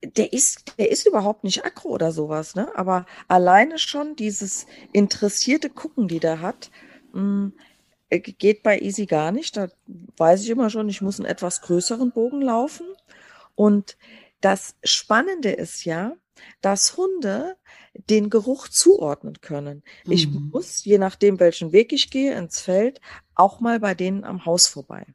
der 0.03 0.32
ist, 0.32 0.78
der 0.78 0.90
ist 0.90 1.07
überhaupt 1.07 1.44
nicht 1.44 1.64
aggro 1.64 1.88
oder 1.88 2.12
sowas, 2.12 2.55
ne? 2.55 2.70
Aber 2.76 3.07
alleine 3.28 3.78
schon 3.78 4.14
dieses 4.14 4.66
interessierte 4.92 5.70
Gucken, 5.70 6.07
die 6.07 6.20
der 6.20 6.40
hat, 6.40 6.70
mh, 7.12 7.22
mm, 7.22 7.53
geht 8.11 8.62
bei 8.62 8.78
Easy 8.78 9.07
gar 9.07 9.32
nicht. 9.32 9.57
Da 9.57 9.68
weiß 10.16 10.42
ich 10.42 10.51
immer 10.51 10.70
schon, 10.70 10.88
ich 10.88 11.03
muss 11.03 11.18
einen 11.18 11.28
etwas 11.28 11.61
größeren 11.62 12.12
Bogen 12.12 12.40
laufen. 12.40 12.86
Und 13.55 13.97
das 14.40 14.76
Spannende 14.84 15.51
ist 15.51 15.84
ja, 15.84 16.12
dass 16.61 16.97
Hunde 16.97 17.57
den 18.11 18.30
Geruch 18.30 18.68
zuordnen 18.68 19.40
können. 19.40 19.82
Mhm. 20.05 20.12
Ich 20.12 20.28
muss, 20.28 20.84
je 20.84 20.99
nachdem, 20.99 21.40
welchen 21.40 21.72
Weg 21.72 21.92
ich 21.92 22.11
gehe, 22.11 22.36
ins 22.36 22.61
Feld, 22.61 23.01
auch 23.34 23.61
mal 23.61 23.80
bei 23.80 23.94
denen 23.94 24.24
am 24.24 24.44
Haus 24.44 24.66
vorbei. 24.66 25.07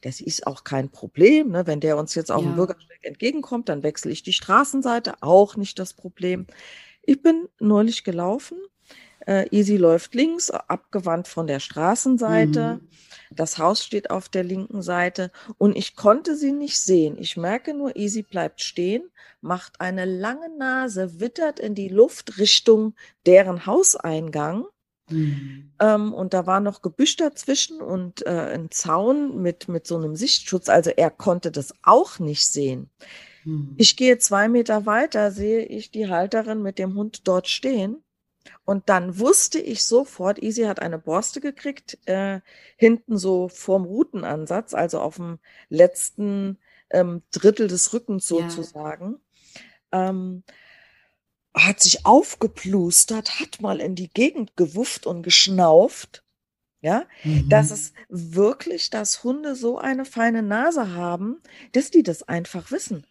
Das 0.00 0.20
ist 0.20 0.46
auch 0.46 0.64
kein 0.64 0.90
Problem. 0.90 1.50
Ne? 1.50 1.66
Wenn 1.66 1.80
der 1.80 1.98
uns 1.98 2.14
jetzt 2.14 2.30
auf 2.30 2.42
ja. 2.42 2.48
dem 2.48 2.56
Bürgersteig 2.56 3.02
entgegenkommt, 3.02 3.68
dann 3.68 3.82
wechsle 3.82 4.10
ich 4.10 4.22
die 4.22 4.32
Straßenseite. 4.32 5.22
Auch 5.22 5.56
nicht 5.56 5.78
das 5.78 5.92
Problem. 5.92 6.46
Ich 7.02 7.22
bin 7.22 7.48
neulich 7.60 8.04
gelaufen 8.04 8.58
äh, 9.26 9.46
Easy 9.50 9.76
läuft 9.76 10.14
links, 10.14 10.50
abgewandt 10.50 11.28
von 11.28 11.46
der 11.46 11.60
Straßenseite. 11.60 12.80
Mhm. 12.80 12.88
Das 13.30 13.58
Haus 13.58 13.84
steht 13.84 14.10
auf 14.10 14.28
der 14.28 14.44
linken 14.44 14.82
Seite 14.82 15.32
und 15.58 15.76
ich 15.76 15.96
konnte 15.96 16.36
sie 16.36 16.52
nicht 16.52 16.78
sehen. 16.78 17.16
Ich 17.18 17.36
merke 17.36 17.74
nur, 17.74 17.96
Easy 17.96 18.22
bleibt 18.22 18.60
stehen, 18.60 19.10
macht 19.40 19.80
eine 19.80 20.04
lange 20.04 20.56
Nase, 20.56 21.20
wittert 21.20 21.58
in 21.58 21.74
die 21.74 21.88
Luft 21.88 22.38
Richtung 22.38 22.94
deren 23.26 23.66
Hauseingang. 23.66 24.66
Mhm. 25.10 25.72
Ähm, 25.80 26.14
und 26.14 26.34
da 26.34 26.46
war 26.46 26.60
noch 26.60 26.82
Gebüsch 26.82 27.16
dazwischen 27.16 27.80
und 27.80 28.26
äh, 28.26 28.54
ein 28.54 28.70
Zaun 28.70 29.40
mit, 29.40 29.68
mit 29.68 29.86
so 29.86 29.96
einem 29.96 30.16
Sichtschutz. 30.16 30.68
Also 30.68 30.90
er 30.90 31.10
konnte 31.10 31.50
das 31.52 31.74
auch 31.82 32.18
nicht 32.18 32.46
sehen. 32.46 32.90
Mhm. 33.44 33.74
Ich 33.76 33.96
gehe 33.96 34.18
zwei 34.18 34.48
Meter 34.48 34.86
weiter, 34.86 35.30
sehe 35.30 35.64
ich 35.64 35.90
die 35.90 36.08
Halterin 36.08 36.62
mit 36.62 36.78
dem 36.78 36.94
Hund 36.94 37.26
dort 37.28 37.48
stehen. 37.48 38.02
Und 38.64 38.88
dann 38.88 39.18
wusste 39.18 39.58
ich 39.58 39.84
sofort, 39.84 40.42
Easy 40.42 40.62
hat 40.62 40.80
eine 40.80 40.98
Borste 40.98 41.40
gekriegt, 41.40 41.98
äh, 42.06 42.40
hinten 42.76 43.18
so 43.18 43.48
vorm 43.48 43.84
Rutenansatz, 43.84 44.74
also 44.74 45.00
auf 45.00 45.16
dem 45.16 45.38
letzten 45.68 46.58
ähm, 46.90 47.22
Drittel 47.30 47.68
des 47.68 47.92
Rückens 47.92 48.26
sozusagen. 48.26 49.20
Ja. 49.92 50.10
Ähm, 50.10 50.42
hat 51.54 51.80
sich 51.80 52.04
aufgeplustert, 52.04 53.40
hat 53.40 53.60
mal 53.62 53.80
in 53.80 53.94
die 53.94 54.10
Gegend 54.10 54.56
gewufft 54.56 55.06
und 55.06 55.22
geschnauft. 55.22 56.22
Ja, 56.82 57.04
mhm. 57.24 57.48
dass 57.48 57.70
es 57.70 57.94
wirklich, 58.08 58.90
dass 58.90 59.24
Hunde 59.24 59.56
so 59.56 59.78
eine 59.78 60.04
feine 60.04 60.42
Nase 60.42 60.92
haben, 60.92 61.40
dass 61.72 61.90
die 61.90 62.02
das 62.02 62.22
einfach 62.22 62.70
wissen. 62.70 63.06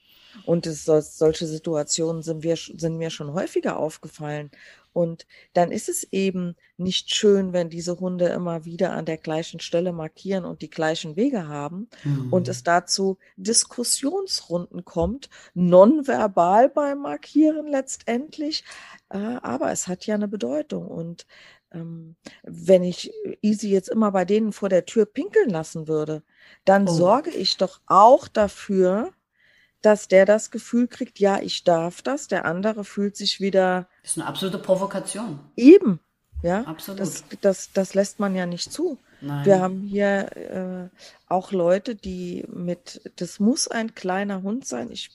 Und 0.45 0.67
es, 0.67 0.85
solche 0.85 1.47
Situationen 1.47 2.21
sind, 2.21 2.43
wir, 2.43 2.55
sind 2.55 2.97
mir 2.97 3.09
schon 3.09 3.33
häufiger 3.33 3.77
aufgefallen. 3.77 4.51
Und 4.95 5.27
dann 5.51 5.73
ist 5.73 5.89
es 5.89 6.03
eben 6.13 6.55
nicht 6.77 7.13
schön, 7.13 7.51
wenn 7.51 7.69
diese 7.69 7.99
Hunde 7.99 8.27
immer 8.27 8.63
wieder 8.63 8.93
an 8.93 9.03
der 9.03 9.17
gleichen 9.17 9.59
Stelle 9.59 9.91
markieren 9.91 10.45
und 10.45 10.61
die 10.61 10.69
gleichen 10.69 11.17
Wege 11.17 11.49
haben 11.49 11.89
mhm. 12.05 12.31
und 12.31 12.47
es 12.47 12.63
dazu 12.63 13.17
Diskussionsrunden 13.35 14.85
kommt, 14.85 15.29
nonverbal 15.53 16.69
beim 16.69 16.99
Markieren 16.99 17.67
letztendlich. 17.67 18.63
Äh, 19.09 19.17
aber 19.17 19.69
es 19.73 19.89
hat 19.89 20.05
ja 20.05 20.15
eine 20.15 20.29
Bedeutung. 20.29 20.87
Und 20.87 21.25
ähm, 21.73 22.15
wenn 22.43 22.83
ich 22.83 23.11
Easy 23.41 23.69
jetzt 23.69 23.89
immer 23.89 24.13
bei 24.13 24.23
denen 24.23 24.53
vor 24.53 24.69
der 24.69 24.85
Tür 24.85 25.05
pinkeln 25.05 25.49
lassen 25.49 25.89
würde, 25.89 26.23
dann 26.63 26.87
oh. 26.87 26.93
sorge 26.93 27.31
ich 27.31 27.57
doch 27.57 27.81
auch 27.85 28.29
dafür, 28.29 29.11
dass 29.85 30.07
der 30.07 30.25
das 30.25 30.49
Gefühl 30.49 30.87
kriegt, 30.87 31.19
ja, 31.19 31.39
ich 31.39 31.63
darf 31.63 32.01
das, 32.01 32.27
der 32.27 32.45
andere 32.45 32.83
fühlt 32.83 33.15
sich 33.15 33.39
wieder. 33.39 33.87
Das 34.01 34.11
ist 34.11 34.17
eine 34.17 34.27
absolute 34.27 34.57
Provokation. 34.57 35.39
Eben, 35.55 35.99
ja. 36.41 36.63
Absolut. 36.63 36.99
Das, 36.99 37.23
das, 37.41 37.71
das 37.71 37.93
lässt 37.93 38.19
man 38.19 38.35
ja 38.35 38.45
nicht 38.45 38.71
zu. 38.71 38.97
Nein. 39.21 39.45
Wir 39.45 39.59
haben 39.59 39.81
hier 39.81 40.35
äh, 40.35 40.97
auch 41.27 41.51
Leute, 41.51 41.95
die 41.95 42.45
mit, 42.47 43.11
das 43.17 43.39
muss 43.39 43.67
ein 43.67 43.93
kleiner 43.95 44.41
Hund 44.41 44.65
sein. 44.65 44.89
Ich 44.91 45.11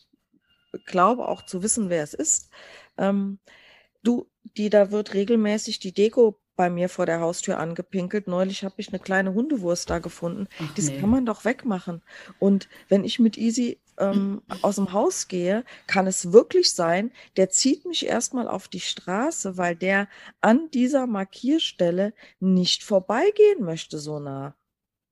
glaube 0.86 1.28
auch 1.28 1.44
zu 1.44 1.62
wissen, 1.62 1.90
wer 1.90 2.04
es 2.04 2.14
ist. 2.14 2.50
Ähm, 2.96 3.38
du, 4.02 4.28
die, 4.56 4.70
da 4.70 4.90
wird 4.90 5.14
regelmäßig 5.14 5.80
die 5.80 5.92
Deko 5.92 6.38
bei 6.56 6.70
mir 6.70 6.88
vor 6.88 7.06
der 7.06 7.20
Haustür 7.20 7.58
angepinkelt. 7.58 8.26
Neulich 8.28 8.64
habe 8.64 8.74
ich 8.78 8.88
eine 8.88 8.98
kleine 8.98 9.34
Hundewurst 9.34 9.88
da 9.88 9.98
gefunden. 9.98 10.46
Ach, 10.60 10.74
das 10.74 10.86
nee. 10.86 11.00
kann 11.00 11.10
man 11.10 11.26
doch 11.26 11.44
wegmachen. 11.44 12.02
Und 12.38 12.68
wenn 12.88 13.02
ich 13.02 13.18
mit 13.18 13.38
Easy 13.38 13.80
ähm, 14.00 14.42
aus 14.62 14.76
dem 14.76 14.92
Haus 14.92 15.28
gehe, 15.28 15.64
kann 15.86 16.06
es 16.06 16.32
wirklich 16.32 16.74
sein, 16.74 17.12
der 17.36 17.50
zieht 17.50 17.84
mich 17.84 18.06
erstmal 18.06 18.48
auf 18.48 18.68
die 18.68 18.80
Straße, 18.80 19.56
weil 19.56 19.76
der 19.76 20.08
an 20.40 20.70
dieser 20.72 21.06
Markierstelle 21.06 22.12
nicht 22.40 22.82
vorbeigehen 22.82 23.64
möchte 23.64 23.98
so 23.98 24.18
nah. 24.18 24.54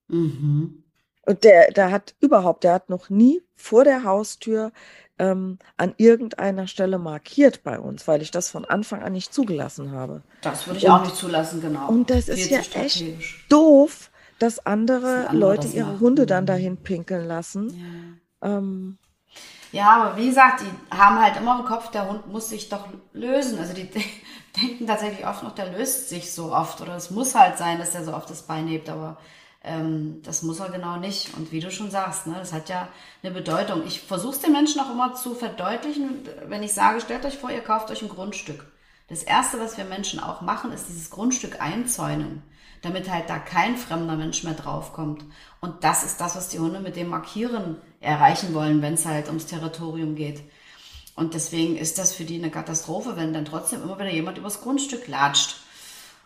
Mhm. 0.09 0.82
Und 1.26 1.45
der, 1.45 1.72
der 1.72 1.91
hat 1.91 2.14
überhaupt, 2.20 2.64
der 2.64 2.72
hat 2.72 2.89
noch 2.89 3.11
nie 3.11 3.43
vor 3.55 3.84
der 3.84 4.05
Haustür 4.05 4.72
ähm, 5.18 5.59
an 5.76 5.95
irgendeiner 5.97 6.66
Stelle 6.66 6.99
markiert 6.99 7.62
bei 7.62 7.78
uns, 7.78 8.09
weil 8.09 8.22
ich 8.22 8.30
das 8.30 8.49
von 8.49 8.64
Anfang 8.64 9.03
an 9.03 9.12
nicht 9.12 9.34
zugelassen 9.34 9.93
habe. 9.93 10.22
Das 10.41 10.66
würde 10.66 10.78
ich 10.78 10.86
und, 10.86 10.91
auch 10.91 11.03
nicht 11.03 11.16
zulassen, 11.16 11.61
genau. 11.61 11.89
Und 11.89 12.09
das 12.11 12.28
ist 12.28 12.51
ja 12.51 12.61
echt 12.61 13.05
doof, 13.51 14.11
dass 14.39 14.64
andere, 14.64 15.01
dass 15.01 15.26
andere 15.26 15.36
Leute 15.36 15.66
das 15.66 15.74
ihre. 15.74 16.01
Hunde 16.01 16.26
dann 16.26 16.47
dahin 16.47 16.78
pinkeln 16.78 17.26
lassen. 17.26 17.70
Ja. 17.70 18.18
Ähm, 18.43 18.99
ja, 19.72 19.91
aber 19.91 20.16
wie 20.16 20.26
gesagt, 20.26 20.62
die 20.62 20.97
haben 20.97 21.20
halt 21.20 21.36
immer 21.36 21.59
im 21.59 21.66
Kopf, 21.66 21.91
der 21.91 22.09
Hund 22.09 22.26
muss 22.28 22.49
sich 22.49 22.68
doch 22.68 22.89
lösen. 23.12 23.59
Also 23.59 23.74
die 23.74 23.89
denken 24.57 24.86
tatsächlich 24.86 25.26
oft 25.26 25.43
noch, 25.43 25.55
der 25.55 25.72
löst 25.72 26.09
sich 26.09 26.32
so 26.32 26.53
oft 26.53 26.80
oder 26.80 26.97
es 26.97 27.11
muss 27.11 27.34
halt 27.34 27.59
sein, 27.59 27.78
dass 27.78 27.93
der 27.93 28.05
so 28.05 28.14
oft 28.14 28.30
das 28.30 28.43
Bein 28.43 28.66
hebt, 28.66 28.89
aber 28.89 29.18
ähm, 29.62 30.22
das 30.22 30.43
muss 30.43 30.61
er 30.61 30.70
genau 30.70 30.97
nicht. 30.97 31.34
Und 31.36 31.53
wie 31.53 31.61
du 31.61 31.70
schon 31.70 31.91
sagst, 31.91 32.26
ne, 32.26 32.36
das 32.39 32.53
hat 32.53 32.68
ja 32.68 32.89
eine 33.22 33.32
Bedeutung. 33.32 33.86
Ich 33.86 34.01
versuche 34.01 34.34
es 34.34 34.41
den 34.41 34.53
Menschen 34.53 34.80
auch 34.80 34.91
immer 34.91 35.14
zu 35.14 35.34
verdeutlichen, 35.34 36.26
wenn 36.47 36.62
ich 36.62 36.72
sage, 36.72 37.01
stellt 37.01 37.24
euch 37.26 37.39
vor, 37.39 37.51
ihr 37.51 37.61
kauft 37.61 37.91
euch 37.91 38.03
ein 38.03 38.09
Grundstück. 38.09 38.64
Das 39.09 39.22
Erste, 39.22 39.59
was 39.59 39.76
wir 39.76 39.84
Menschen 39.84 40.20
auch 40.20 40.43
machen, 40.43 40.72
ist 40.72 40.89
dieses 40.89 41.11
Grundstück 41.11 41.61
einzäunen, 41.61 42.43
damit 42.83 43.11
halt 43.11 43.29
da 43.29 43.39
kein 43.39 43.76
fremder 43.76 44.16
Mensch 44.16 44.45
mehr 44.45 44.55
draufkommt. 44.55 45.24
Und 45.61 45.85
das 45.85 46.05
ist 46.05 46.20
das, 46.20 46.37
was 46.37 46.49
die 46.49 46.59
Hunde 46.59 46.81
mit 46.81 46.97
dem 46.97 47.09
Markieren 47.09 47.76
erreichen 48.01 48.55
wollen, 48.55 48.83
wenn 48.83 48.95
es 48.95 49.07
halt 49.07 49.26
ums 49.26 49.47
Territorium 49.47 50.14
geht. 50.14 50.43
Und 51.16 51.35
deswegen 51.35 51.76
ist 51.76 51.99
das 51.99 52.14
für 52.14 52.24
die 52.24 52.37
eine 52.37 52.51
Katastrophe, 52.51 53.16
wenn 53.16 53.33
dann 53.33 53.45
trotzdem 53.45 53.83
immer 53.83 53.99
wieder 53.99 54.11
jemand 54.11 54.39
übers 54.39 54.61
Grundstück 54.61 55.09
latscht. 55.09 55.57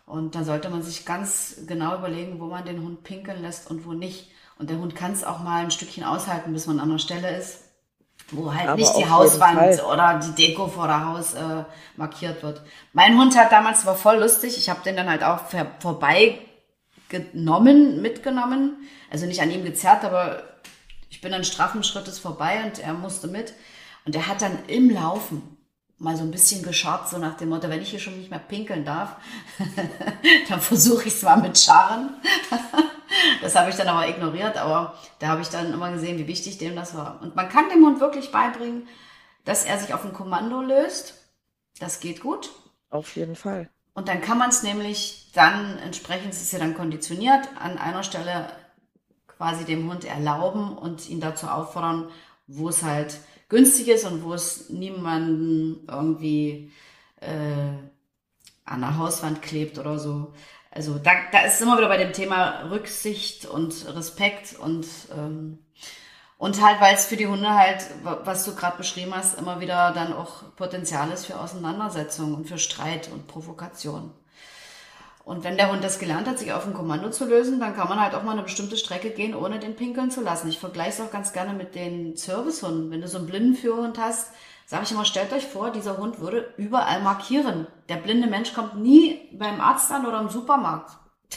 Und 0.05 0.35
da 0.35 0.45
sollte 0.45 0.69
man 0.69 0.83
sich 0.83 1.07
ganz 1.07 1.57
genau 1.67 1.97
überlegen, 1.97 2.41
wo 2.41 2.47
man 2.47 2.67
den 2.67 2.83
Hund 2.83 3.03
pinkeln 3.03 3.41
lässt 3.41 3.71
und 3.71 3.87
wo 3.87 3.93
nicht. 3.93 4.31
Und 4.59 4.69
der 4.69 4.79
Hund 4.79 4.95
kann 4.95 5.13
es 5.13 5.25
auch 5.25 5.41
mal 5.41 5.65
ein 5.65 5.71
Stückchen 5.71 6.05
aushalten, 6.05 6.53
bis 6.53 6.67
man 6.67 6.79
an 6.79 6.91
einer 6.91 6.99
Stelle 6.99 7.35
ist, 7.37 7.62
wo 8.33 8.53
halt 8.53 8.69
Aber 8.69 8.77
nicht 8.77 8.97
die 8.97 9.09
Hauswand 9.09 9.83
oder 9.85 10.19
die 10.19 10.33
Deko 10.33 10.67
vor 10.67 10.87
der 10.87 11.07
Haus 11.07 11.35
äh, 11.35 11.65
markiert 11.97 12.43
wird. 12.43 12.63
Mein 12.93 13.19
Hund 13.19 13.37
hat 13.37 13.53
damals, 13.53 13.87
war 13.87 13.95
voll 13.95 14.19
lustig, 14.19 14.57
ich 14.59 14.69
habe 14.69 14.83
den 14.83 14.97
dann 14.97 15.09
halt 15.09 15.23
auch 15.23 15.41
vorbei 15.79 16.39
genommen, 17.09 18.03
mitgenommen. 18.03 18.89
Also 19.11 19.27
nicht 19.27 19.43
an 19.43 19.51
ihm 19.51 19.65
gezerrt, 19.65 20.05
aber 20.05 20.43
ich 21.11 21.21
bin 21.21 21.31
dann 21.31 21.45
straffen 21.45 21.85
Schrittes 21.85 22.19
vorbei 22.19 22.65
und 22.65 22.79
er 22.79 22.95
musste 22.95 23.29
mit. 23.29 23.53
Und 24.05 24.17
er 24.17 24.27
hat 24.27 24.43
dann 24.43 24.59
im 24.67 24.91
Laufen 24.91 25.52
mal 26.03 26.17
so 26.17 26.25
ein 26.25 26.33
bisschen 26.33 26.65
geschaut, 26.65 27.09
so 27.09 27.19
nach 27.19 27.37
dem 27.37 27.49
Motto, 27.49 27.69
wenn 27.69 27.81
ich 27.81 27.91
hier 27.91 28.01
schon 28.01 28.19
nicht 28.19 28.31
mehr 28.31 28.41
pinkeln 28.41 28.85
darf, 28.85 29.17
dann 30.49 30.61
versuche 30.61 31.07
ich 31.07 31.15
es 31.15 31.23
mal 31.23 31.37
mit 31.37 31.57
Scharren. 31.57 32.11
das 33.41 33.55
habe 33.55 33.71
ich 33.71 33.77
dann 33.77 33.87
aber 33.87 34.09
ignoriert, 34.09 34.57
aber 34.57 34.99
da 35.21 35.29
habe 35.29 35.43
ich 35.43 35.49
dann 35.49 35.73
immer 35.73 35.93
gesehen, 35.93 36.19
wie 36.19 36.27
wichtig 36.27 36.59
dem 36.59 36.75
das 36.75 36.97
war. 36.97 37.21
Und 37.23 37.37
man 37.37 37.49
kann 37.49 37.69
dem 37.69 37.85
Hund 37.87 38.01
wirklich 38.01 38.33
beibringen, 38.33 38.89
dass 39.45 39.65
er 39.65 39.79
sich 39.79 39.95
auf 39.95 40.05
ein 40.05 40.13
Kommando 40.13 40.61
löst. 40.61 41.15
Das 41.79 42.01
geht 42.01 42.21
gut. 42.21 42.51
Auf 42.91 43.15
jeden 43.15 43.37
Fall. 43.37 43.71
Und 43.95 44.09
dann 44.09 44.21
kann 44.21 44.39
man 44.39 44.51
es 44.51 44.65
nämlich 44.65 45.31
dann, 45.35 45.79
entsprechend 45.79 46.33
ist 46.33 46.43
es 46.43 46.51
ja 46.51 46.59
dann 46.59 46.75
konditioniert, 46.75 47.49
an 47.61 47.79
einer 47.79 48.03
Stelle 48.03 48.51
quasi 49.29 49.65
dem 49.65 49.89
Hund 49.89 50.05
erlauben 50.05 50.77
und 50.77 51.09
ihn 51.09 51.21
dazu 51.21 51.47
auffordern, 51.47 52.09
wo 52.49 52.69
es 52.69 52.83
halt 52.83 53.19
günstig 53.53 53.89
ist 53.89 54.05
und 54.05 54.25
wo 54.25 54.33
es 54.33 54.71
niemanden 54.71 55.87
irgendwie 55.87 56.73
äh, 57.21 57.77
an 58.65 58.81
der 58.81 58.97
Hauswand 58.97 59.43
klebt 59.43 59.79
oder 59.79 59.99
so. 59.99 60.33
Also 60.71 60.99
da, 60.99 61.11
da 61.31 61.43
ist 61.43 61.61
immer 61.61 61.77
wieder 61.77 61.89
bei 61.89 61.99
dem 61.99 62.15
Thema 62.15 62.71
Rücksicht 62.71 63.45
und 63.45 63.87
Respekt 63.95 64.59
und 64.59 64.87
ähm, 65.17 65.59
und 66.39 66.61
halt, 66.61 66.81
weil 66.81 66.97
es 66.97 67.07
für 67.07 67.17
die 67.17 67.29
Hunde 67.29 67.51
halt, 67.55 67.87
was 68.03 68.45
du 68.45 68.57
gerade 68.57 68.77
beschrieben 68.77 69.15
hast, 69.15 69.39
immer 69.39 69.61
wieder 69.61 69.93
dann 69.93 70.13
auch 70.13 70.57
Potenzial 70.57 71.13
ist 71.13 71.27
für 71.27 71.39
Auseinandersetzung 71.39 72.35
und 72.35 72.49
für 72.49 72.59
Streit 72.59 73.09
und 73.13 73.29
Provokation. 73.29 74.11
Und 75.25 75.45
wenn 75.45 75.57
der 75.57 75.71
Hund 75.71 75.85
das 75.85 76.01
gelernt 76.01 76.27
hat, 76.27 76.39
sich 76.39 76.53
auf 76.53 76.67
ein 76.67 76.75
Kommando 76.75 77.11
zu 77.11 77.25
lösen, 77.27 77.61
dann 77.61 77.77
kann 77.77 77.89
man 77.89 78.01
halt 78.01 78.15
auch 78.15 78.25
mal 78.25 78.33
eine 78.33 78.43
bestimmte 78.43 78.77
Strecke 78.77 79.11
gehen, 79.11 79.35
ohne 79.35 79.61
den 79.61 79.77
pinkeln 79.77 80.11
zu 80.11 80.21
lassen. 80.21 80.49
Ich 80.49 80.59
vergleiche 80.59 80.91
es 80.91 81.01
auch 81.01 81.13
ganz 81.13 81.33
gerne 81.33 81.53
mit 81.53 81.75
den 81.77 82.17
Servicehunden. 82.17 82.91
Wenn 82.91 83.03
du 83.03 83.09
so 83.09 83.19
einen 83.19 83.29
Blindenführhund 83.29 83.99
hast, 83.99 84.31
sage 84.67 84.83
ich 84.85 84.91
immer, 84.91 85.05
stellt 85.05 85.33
euch 85.33 85.47
vor, 85.47 85.71
dieser 85.71 85.99
Hund 85.99 86.19
würde 86.19 86.53
überall 86.57 87.03
markieren. 87.03 87.69
Der 87.89 87.97
blinde 87.97 88.27
Mensch 88.27 88.53
kommt 88.53 88.83
nie 88.83 89.21
beim 89.33 89.61
Arzt 89.61 89.93
an 89.93 90.07
oder 90.07 90.21
im 90.21 90.29
Supermarkt. 90.29 90.91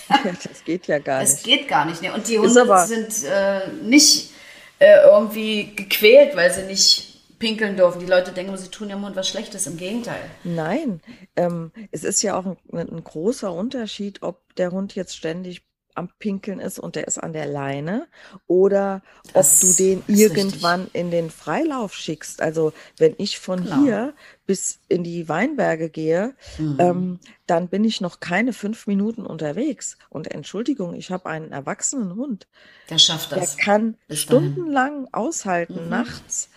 das 0.24 0.64
geht 0.64 0.88
ja 0.88 0.98
gar 1.00 1.20
nicht. 1.20 1.34
Das 1.34 1.44
geht 1.44 1.68
gar 1.68 1.86
nicht. 1.86 2.02
Ne? 2.02 2.12
Und 2.14 2.28
die 2.28 2.40
Hunde 2.40 2.86
sind 2.88 3.24
äh, 3.24 3.68
nicht 3.84 4.32
äh, 4.80 5.04
irgendwie 5.04 5.76
gequält, 5.76 6.36
weil 6.36 6.52
sie 6.52 6.64
nicht 6.64 7.15
pinkeln 7.46 7.78
dürfen. 7.78 8.00
Die 8.00 8.08
Leute 8.08 8.32
denken, 8.32 8.58
sie 8.58 8.70
tun 8.70 8.90
ihrem 8.90 9.06
Hund 9.06 9.16
was 9.16 9.30
Schlechtes. 9.30 9.68
Im 9.68 9.78
Gegenteil. 9.78 10.22
Nein, 10.44 11.00
ähm, 11.36 11.72
es 11.92 12.04
ist 12.04 12.24
ja 12.24 12.36
auch 12.36 12.46
ein, 12.46 12.58
ein, 12.74 13.04
großer 13.04 13.54
Unterschied, 13.54 14.24
ob 14.24 14.56
der 14.56 14.72
Hund 14.72 14.96
jetzt 14.96 15.16
ständig 15.16 15.62
am 15.94 16.10
Pinkeln 16.18 16.60
ist 16.60 16.80
und 16.80 16.96
der 16.96 17.08
ist 17.08 17.20
an 17.20 17.34
der 17.34 17.46
Leine 17.46 18.08
oder 18.48 19.02
das 19.34 19.64
ob 19.64 19.70
du 19.70 19.76
den 19.76 20.04
irgendwann 20.08 20.82
richtig. 20.82 21.00
in 21.00 21.12
den 21.12 21.30
Freilauf 21.30 21.94
schickst. 21.94 22.42
Also 22.42 22.74
wenn 22.98 23.14
ich 23.20 23.38
von 23.38 23.64
genau. 23.64 23.84
hier 23.84 24.14
bis 24.48 24.80
in 24.90 25.04
die 25.04 25.30
Weinberge 25.30 25.90
gehe, 25.90 26.34
mhm. 26.58 26.78
ähm, 26.80 27.20
dann 27.46 27.70
bin 27.70 27.86
ich 27.86 28.02
noch 28.02 28.20
keine 28.20 28.54
fünf 28.54 28.88
Minuten 28.88 29.26
unterwegs. 29.26 29.98
Und 30.10 30.32
Entschuldigung, 30.32 30.96
ich 30.96 31.12
habe 31.12 31.30
einen 31.30 31.52
erwachsenen 31.52 32.16
Hund. 32.16 32.48
Der 32.90 32.98
schafft 32.98 33.32
das. 33.32 33.56
Der 33.56 33.64
kann 33.64 33.98
stundenlang 34.10 35.08
aushalten, 35.14 35.84
mhm. 35.84 35.90
nachts 35.90 36.50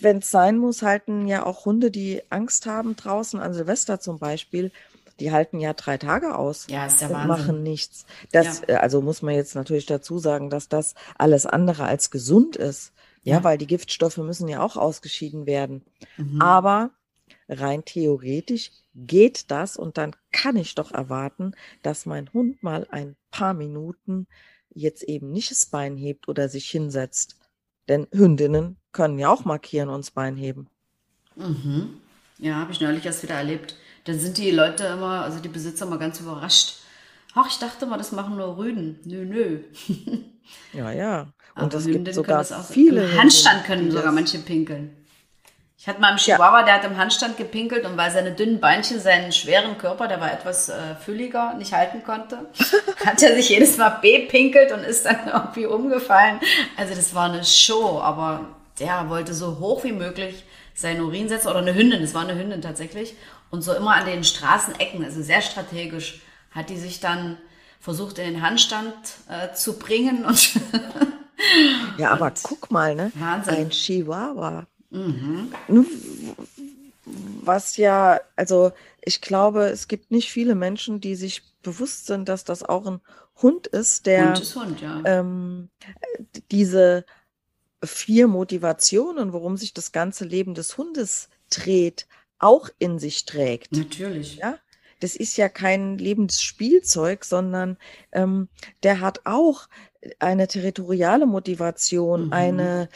wenn 0.00 0.18
es 0.18 0.30
sein 0.30 0.58
muss, 0.58 0.82
halten 0.82 1.26
ja 1.26 1.46
auch 1.46 1.64
Hunde, 1.64 1.90
die 1.90 2.22
Angst 2.30 2.66
haben 2.66 2.96
draußen 2.96 3.40
an 3.40 3.54
Silvester 3.54 4.00
zum 4.00 4.18
Beispiel, 4.18 4.72
die 5.20 5.32
halten 5.32 5.60
ja 5.60 5.72
drei 5.72 5.98
Tage 5.98 6.36
aus 6.36 6.66
ja, 6.68 6.86
ist 6.86 7.00
der 7.00 7.08
und 7.08 7.14
Wahnsinn. 7.14 7.28
machen 7.28 7.62
nichts. 7.62 8.06
Das, 8.32 8.60
ja. 8.60 8.74
Äh, 8.74 8.76
also 8.76 9.00
muss 9.00 9.22
man 9.22 9.34
jetzt 9.34 9.54
natürlich 9.54 9.86
dazu 9.86 10.18
sagen, 10.18 10.50
dass 10.50 10.68
das 10.68 10.94
alles 11.16 11.46
andere 11.46 11.84
als 11.84 12.10
gesund 12.10 12.56
ist. 12.56 12.92
Ja, 13.22 13.36
ja 13.36 13.44
weil 13.44 13.58
die 13.58 13.66
Giftstoffe 13.66 14.18
müssen 14.18 14.48
ja 14.48 14.62
auch 14.62 14.76
ausgeschieden 14.76 15.46
werden. 15.46 15.84
Mhm. 16.16 16.42
Aber 16.42 16.90
rein 17.48 17.84
theoretisch 17.84 18.72
geht 18.94 19.50
das 19.50 19.76
und 19.76 19.96
dann 19.96 20.14
kann 20.32 20.56
ich 20.56 20.74
doch 20.74 20.92
erwarten, 20.92 21.52
dass 21.82 22.06
mein 22.06 22.32
Hund 22.32 22.62
mal 22.62 22.86
ein 22.90 23.16
paar 23.30 23.54
Minuten 23.54 24.26
jetzt 24.70 25.02
eben 25.04 25.30
nicht 25.30 25.50
das 25.50 25.66
Bein 25.66 25.96
hebt 25.96 26.28
oder 26.28 26.48
sich 26.48 26.68
hinsetzt 26.68 27.36
denn 27.88 28.06
Hündinnen 28.12 28.76
können 28.92 29.18
ja 29.18 29.28
auch 29.28 29.44
markieren 29.44 29.88
und 29.88 29.98
das 29.98 30.10
Bein 30.10 30.36
heben. 30.36 30.68
Mhm. 31.36 32.00
Ja, 32.38 32.56
habe 32.56 32.72
ich 32.72 32.80
neulich 32.80 33.04
erst 33.04 33.22
wieder 33.22 33.34
erlebt. 33.34 33.76
Dann 34.04 34.18
sind 34.18 34.38
die 34.38 34.50
Leute 34.50 34.84
immer, 34.84 35.22
also 35.22 35.40
die 35.40 35.48
Besitzer 35.48 35.86
immer 35.86 35.98
ganz 35.98 36.20
überrascht. 36.20 36.76
Ach, 37.34 37.48
ich 37.48 37.58
dachte 37.58 37.86
mal, 37.86 37.98
das 37.98 38.12
machen 38.12 38.36
nur 38.36 38.56
Rüden. 38.56 39.00
Nö, 39.04 39.24
nö. 39.24 39.60
ja, 40.72 40.90
ja. 40.92 41.32
Und 41.54 41.74
es 41.74 41.86
gibt 41.86 42.12
sogar 42.14 42.44
viele. 42.44 43.04
Im 43.10 43.18
Handstand 43.18 43.64
können 43.64 43.90
sogar 43.90 44.12
manche 44.12 44.38
pinkeln. 44.38 45.05
Ich 45.86 45.88
hatte 45.88 46.00
mal 46.00 46.08
einen 46.08 46.16
Chihuahua, 46.16 46.58
ja. 46.58 46.64
der 46.64 46.74
hat 46.74 46.84
im 46.84 46.96
Handstand 46.96 47.36
gepinkelt 47.36 47.86
und 47.86 47.96
weil 47.96 48.10
seine 48.10 48.32
dünnen 48.32 48.58
Beinchen 48.58 48.98
seinen 48.98 49.30
schweren 49.30 49.78
Körper, 49.78 50.08
der 50.08 50.20
war 50.20 50.32
etwas 50.32 50.68
äh, 50.68 50.96
fülliger, 50.96 51.54
nicht 51.54 51.72
halten 51.72 52.02
konnte, 52.02 52.38
hat 53.06 53.22
er 53.22 53.36
sich 53.36 53.50
jedes 53.50 53.76
Mal 53.76 54.00
bepinkelt 54.02 54.72
und 54.72 54.80
ist 54.80 55.06
dann 55.06 55.28
irgendwie 55.32 55.66
umgefallen. 55.66 56.40
Also 56.76 56.92
das 56.96 57.14
war 57.14 57.30
eine 57.30 57.44
Show, 57.44 58.00
aber 58.00 58.46
der 58.80 59.08
wollte 59.08 59.32
so 59.32 59.60
hoch 59.60 59.84
wie 59.84 59.92
möglich 59.92 60.42
seinen 60.74 61.02
Urin 61.02 61.28
setzen 61.28 61.46
oder 61.46 61.60
eine 61.60 61.76
Hündin, 61.76 62.00
das 62.00 62.14
war 62.14 62.22
eine 62.22 62.36
Hündin 62.36 62.62
tatsächlich 62.62 63.14
und 63.52 63.62
so 63.62 63.72
immer 63.72 63.94
an 63.94 64.06
den 64.06 64.24
Straßenecken, 64.24 65.04
also 65.04 65.22
sehr 65.22 65.40
strategisch, 65.40 66.20
hat 66.50 66.68
die 66.68 66.78
sich 66.78 66.98
dann 66.98 67.38
versucht 67.78 68.18
in 68.18 68.24
den 68.24 68.42
Handstand 68.42 68.92
äh, 69.28 69.54
zu 69.54 69.78
bringen 69.78 70.24
und 70.24 70.50
ja, 71.96 72.10
aber 72.10 72.32
guck 72.42 72.72
mal, 72.72 72.96
ne? 72.96 73.12
Wahnsinn. 73.14 73.54
Ein 73.54 73.70
Chihuahua 73.70 74.66
Mhm. 74.90 75.52
Was 77.42 77.76
ja, 77.76 78.20
also 78.34 78.72
ich 79.02 79.20
glaube, 79.20 79.66
es 79.66 79.88
gibt 79.88 80.10
nicht 80.10 80.30
viele 80.30 80.54
Menschen, 80.54 81.00
die 81.00 81.14
sich 81.14 81.42
bewusst 81.62 82.06
sind, 82.06 82.28
dass 82.28 82.44
das 82.44 82.62
auch 82.62 82.86
ein 82.86 83.00
Hund 83.42 83.66
ist, 83.66 84.06
der 84.06 84.28
Hund 84.28 84.40
ist 84.40 84.56
Hund, 84.56 84.80
ja. 84.80 85.02
ähm, 85.04 85.68
diese 86.50 87.04
vier 87.84 88.28
Motivationen, 88.28 89.32
worum 89.32 89.56
sich 89.56 89.74
das 89.74 89.92
ganze 89.92 90.24
Leben 90.24 90.54
des 90.54 90.78
Hundes 90.78 91.28
dreht, 91.50 92.06
auch 92.38 92.68
in 92.78 92.98
sich 92.98 93.24
trägt. 93.24 93.72
Natürlich. 93.72 94.36
Ja? 94.36 94.58
Das 95.00 95.14
ist 95.16 95.36
ja 95.36 95.48
kein 95.48 95.98
lebendes 95.98 96.42
Spielzeug, 96.42 97.24
sondern 97.24 97.76
ähm, 98.12 98.48
der 98.82 99.00
hat 99.00 99.20
auch 99.24 99.68
eine 100.18 100.46
territoriale 100.46 101.26
Motivation, 101.26 102.26
mhm. 102.26 102.32
eine 102.32 102.88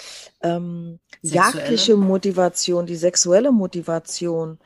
ähm, 0.42 0.98
jagdliche 1.22 1.96
Motivation, 1.96 2.86
die 2.86 2.96
sexuelle 2.96 3.52
Motivation 3.52 4.58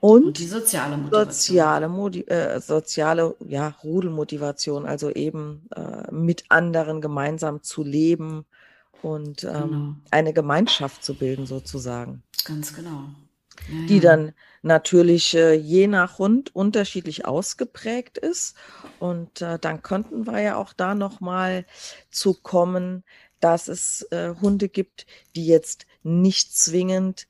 und, 0.00 0.24
und 0.24 0.38
die 0.38 0.46
soziale 0.46 0.96
Motivation. 0.96 1.32
Soziale, 1.32 1.88
Modi 1.88 2.20
äh, 2.22 2.60
soziale 2.60 3.34
ja, 3.48 3.74
Rudelmotivation, 3.82 4.86
also 4.86 5.10
eben 5.10 5.68
äh, 5.74 6.12
mit 6.12 6.44
anderen 6.48 7.00
gemeinsam 7.00 7.62
zu 7.62 7.82
leben 7.82 8.44
und 9.02 9.44
ähm, 9.44 9.50
genau. 9.52 9.94
eine 10.10 10.32
Gemeinschaft 10.32 11.04
zu 11.04 11.14
bilden 11.14 11.46
sozusagen. 11.46 12.22
Ganz 12.44 12.74
genau. 12.74 13.04
Ja, 13.68 13.86
die 13.86 14.00
dann 14.00 14.32
natürlich 14.62 15.34
äh, 15.34 15.54
je 15.54 15.86
nach 15.86 16.18
Hund 16.18 16.54
unterschiedlich 16.54 17.24
ausgeprägt 17.24 18.18
ist. 18.18 18.56
Und 18.98 19.40
äh, 19.40 19.58
dann 19.58 19.82
könnten 19.82 20.26
wir 20.26 20.40
ja 20.40 20.56
auch 20.56 20.72
da 20.72 20.94
nochmal 20.94 21.64
zu 22.10 22.34
kommen, 22.34 23.04
dass 23.40 23.68
es 23.68 24.02
äh, 24.10 24.34
Hunde 24.40 24.68
gibt, 24.68 25.06
die 25.34 25.46
jetzt 25.46 25.86
nicht 26.02 26.56
zwingend 26.56 27.26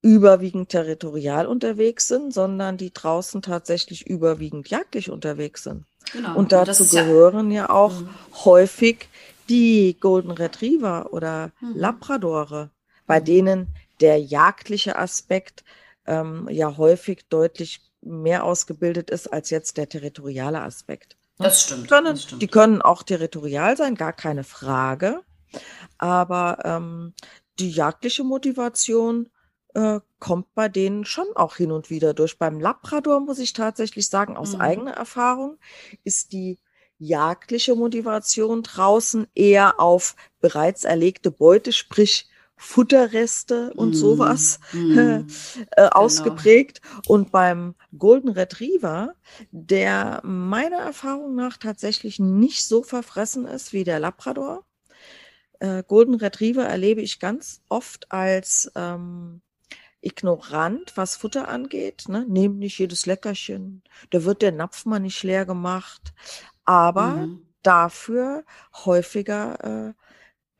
überwiegend 0.00 0.68
territorial 0.68 1.46
unterwegs 1.46 2.06
sind, 2.06 2.32
sondern 2.32 2.76
die 2.76 2.92
draußen 2.92 3.42
tatsächlich 3.42 4.06
überwiegend 4.06 4.68
jagdlich 4.68 5.10
unterwegs 5.10 5.64
sind. 5.64 5.84
Genau. 6.12 6.36
Und 6.36 6.52
dazu 6.52 6.84
und 6.84 6.90
gehören 6.90 7.50
ja, 7.50 7.62
ja 7.62 7.70
auch 7.70 8.00
mhm. 8.00 8.08
häufig 8.44 9.08
die 9.48 9.96
Golden 9.98 10.30
Retriever 10.30 11.12
oder 11.12 11.50
mhm. 11.60 11.72
Labradore, 11.74 12.70
bei 13.06 13.20
mhm. 13.20 13.24
denen 13.24 13.74
der 14.00 14.20
jagdliche 14.20 14.96
Aspekt 14.96 15.64
ähm, 16.06 16.48
ja 16.50 16.76
häufig 16.76 17.28
deutlich 17.28 17.80
mehr 18.00 18.44
ausgebildet 18.44 19.10
ist 19.10 19.32
als 19.32 19.50
jetzt 19.50 19.76
der 19.76 19.88
territoriale 19.88 20.60
Aspekt. 20.60 21.16
Das 21.38 21.62
stimmt, 21.62 21.88
können, 21.88 22.06
das 22.06 22.22
stimmt. 22.24 22.42
Die 22.42 22.48
können 22.48 22.82
auch 22.82 23.02
territorial 23.02 23.76
sein, 23.76 23.94
gar 23.94 24.12
keine 24.12 24.44
Frage. 24.44 25.22
Aber 25.98 26.58
ähm, 26.64 27.14
die 27.58 27.70
jagdliche 27.70 28.24
Motivation 28.24 29.28
äh, 29.74 30.00
kommt 30.18 30.52
bei 30.54 30.68
denen 30.68 31.04
schon 31.04 31.26
auch 31.34 31.56
hin 31.56 31.72
und 31.72 31.90
wieder 31.90 32.14
durch. 32.14 32.38
Beim 32.38 32.60
Labrador 32.60 33.20
muss 33.20 33.38
ich 33.38 33.52
tatsächlich 33.52 34.08
sagen, 34.08 34.36
aus 34.36 34.54
mhm. 34.54 34.60
eigener 34.60 34.92
Erfahrung 34.92 35.58
ist 36.04 36.32
die 36.32 36.58
jagdliche 36.98 37.76
Motivation 37.76 38.62
draußen 38.62 39.28
eher 39.34 39.78
auf 39.78 40.16
bereits 40.40 40.84
erlegte 40.84 41.30
Beute, 41.30 41.72
sprich 41.72 42.28
Futterreste 42.58 43.72
und 43.74 43.90
mm, 43.90 43.94
sowas 43.94 44.60
mm, 44.72 44.98
äh, 44.98 45.24
genau. 45.24 45.88
ausgeprägt. 45.92 46.80
Und 47.06 47.30
beim 47.30 47.74
Golden 47.96 48.28
Retriever, 48.28 49.14
der 49.50 50.20
meiner 50.24 50.78
Erfahrung 50.78 51.34
nach 51.34 51.56
tatsächlich 51.56 52.18
nicht 52.18 52.66
so 52.66 52.82
verfressen 52.82 53.46
ist 53.46 53.72
wie 53.72 53.84
der 53.84 54.00
Labrador. 54.00 54.64
Äh, 55.60 55.82
Golden 55.86 56.14
Retriever 56.14 56.64
erlebe 56.64 57.00
ich 57.00 57.20
ganz 57.20 57.62
oft 57.68 58.10
als 58.12 58.70
ähm, 58.74 59.40
ignorant, 60.00 60.96
was 60.96 61.16
Futter 61.16 61.48
angeht. 61.48 62.08
Ne? 62.08 62.24
Nehmen 62.28 62.58
nicht 62.58 62.78
jedes 62.78 63.06
Leckerchen. 63.06 63.82
Da 64.10 64.24
wird 64.24 64.42
der 64.42 64.52
Napf 64.52 64.84
mal 64.84 65.00
nicht 65.00 65.22
leer 65.22 65.46
gemacht. 65.46 66.12
Aber 66.64 67.08
mhm. 67.08 67.46
dafür 67.62 68.44
häufiger 68.84 69.88
äh, 69.88 69.94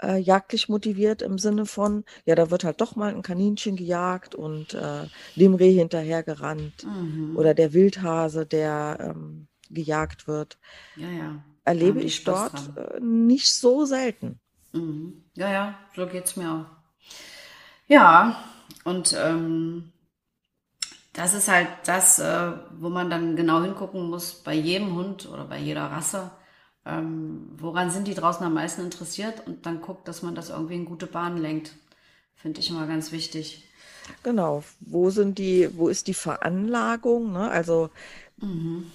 äh, 0.03 0.19
jagdlich 0.19 0.69
motiviert 0.69 1.23
im 1.23 1.39
Sinne 1.39 1.67
von, 1.67 2.05
ja, 2.25 2.35
da 2.35 2.51
wird 2.51 2.65
halt 2.65 2.81
doch 2.81 2.97
mal 2.97 3.15
ein 3.15 3.23
Kaninchen 3.23 3.77
gejagt 3.77 4.35
und 4.35 4.75
äh, 4.75 5.07
dem 5.37 5.55
Reh 5.55 5.73
hinterhergerannt 5.73 6.85
mhm. 6.85 7.37
oder 7.37 7.55
der 7.55 7.73
Wildhase, 7.73 8.47
der 8.47 8.99
ähm, 9.01 9.49
gejagt 9.71 10.27
wird. 10.27 10.59
Ja, 10.97 11.11
ja. 11.11 11.45
Erlebe 11.65 12.01
ich 12.01 12.25
dort 12.25 12.55
äh, 12.77 13.01
nicht 13.01 13.53
so 13.53 13.85
selten. 13.85 14.41
Mhm. 14.73 15.25
Ja, 15.37 15.51
ja, 15.51 15.79
so 15.95 16.07
geht 16.07 16.25
es 16.25 16.37
mir 16.37 16.51
auch. 16.51 16.67
Ja, 17.87 18.43
und 18.85 19.15
ähm, 19.19 19.93
das 21.13 21.35
ist 21.35 21.49
halt 21.49 21.69
das, 21.85 22.19
äh, 22.19 22.53
wo 22.79 22.89
man 22.89 23.11
dann 23.11 23.35
genau 23.35 23.63
hingucken 23.63 24.09
muss 24.09 24.35
bei 24.35 24.55
jedem 24.55 24.95
Hund 24.95 25.29
oder 25.29 25.45
bei 25.45 25.59
jeder 25.59 25.91
Rasse 25.91 26.31
ähm, 26.89 27.51
woran 27.59 27.91
sind 27.91 28.09
die 28.09 28.15
draußen 28.15 28.45
am 28.45 28.55
meisten 28.55 28.83
interessiert 28.83 29.47
und 29.47 29.67
dann 29.67 29.83
guckt, 29.83 30.09
dass 30.09 30.23
man 30.23 30.35
das 30.35 30.49
irgendwie 30.49 30.77
in 30.77 30.87
gute 30.87 31.07
Bahnen 31.07 31.37
lenkt. 31.37 31.75
Finde 32.35 32.61
ich 32.61 32.71
immer 32.71 32.87
ganz 32.87 33.13
wichtig. 33.13 33.65
Genau, 34.23 34.65
wo 34.81 35.11
sind 35.11 35.39
die, 35.39 35.69
wo 35.77 35.89
ist 35.89 36.07
die 36.07 36.15
Veranlagung? 36.15 37.33
Ne? 37.33 37.51
Also 37.51 37.91
mhm. 38.39 38.91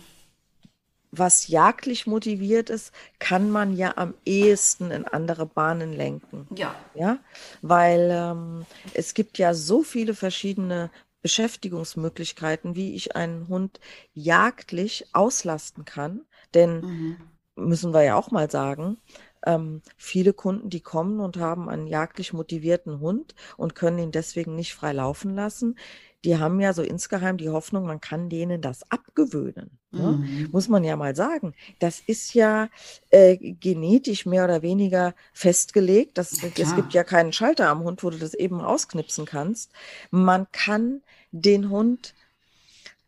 was 1.11 1.47
jagdlich 1.49 2.07
motiviert 2.07 2.71
ist, 2.71 2.93
kann 3.19 3.51
man 3.51 3.75
ja 3.75 3.93
am 3.97 4.15
ehesten 4.25 4.89
in 4.89 5.05
andere 5.05 5.45
Bahnen 5.45 5.93
lenken. 5.93 6.47
Ja. 6.55 6.73
Ja, 6.95 7.19
weil 7.61 8.09
ähm, 8.11 8.65
es 8.95 9.13
gibt 9.13 9.37
ja 9.37 9.53
so 9.53 9.83
viele 9.83 10.15
verschiedene 10.15 10.89
Beschäftigungsmöglichkeiten, 11.21 12.75
wie 12.75 12.95
ich 12.95 13.15
einen 13.15 13.47
Hund 13.49 13.79
jagdlich 14.13 15.05
auslasten 15.13 15.85
kann. 15.85 16.21
Denn 16.55 16.81
mhm 16.81 17.17
müssen 17.55 17.93
wir 17.93 18.03
ja 18.03 18.15
auch 18.15 18.31
mal 18.31 18.49
sagen, 18.49 18.97
ähm, 19.45 19.81
viele 19.97 20.33
Kunden, 20.33 20.69
die 20.69 20.81
kommen 20.81 21.19
und 21.19 21.37
haben 21.37 21.69
einen 21.69 21.87
jagdlich 21.87 22.33
motivierten 22.33 22.99
Hund 22.99 23.35
und 23.57 23.75
können 23.75 23.99
ihn 23.99 24.11
deswegen 24.11 24.55
nicht 24.55 24.73
frei 24.73 24.93
laufen 24.93 25.35
lassen, 25.35 25.77
die 26.23 26.37
haben 26.37 26.61
ja 26.61 26.71
so 26.71 26.81
insgeheim 26.81 27.37
die 27.37 27.49
Hoffnung, 27.49 27.85
man 27.85 27.99
kann 27.99 28.29
denen 28.29 28.61
das 28.61 28.89
abgewöhnen. 28.89 29.77
Ne? 29.91 30.23
Mhm. 30.23 30.49
Muss 30.51 30.69
man 30.69 30.85
ja 30.85 30.95
mal 30.95 31.15
sagen. 31.15 31.53
Das 31.79 31.99
ist 31.99 32.33
ja 32.33 32.69
äh, 33.09 33.35
genetisch 33.37 34.25
mehr 34.25 34.45
oder 34.45 34.61
weniger 34.61 35.15
festgelegt. 35.33 36.17
Das, 36.17 36.41
ja, 36.41 36.49
es 36.55 36.75
gibt 36.75 36.93
ja 36.93 37.03
keinen 37.03 37.33
Schalter 37.33 37.67
am 37.67 37.83
Hund, 37.83 38.03
wo 38.03 38.09
du 38.09 38.17
das 38.17 38.33
eben 38.33 38.61
ausknipsen 38.61 39.25
kannst. 39.25 39.73
Man 40.11 40.47
kann 40.53 41.01
den 41.31 41.69
Hund, 41.69 42.13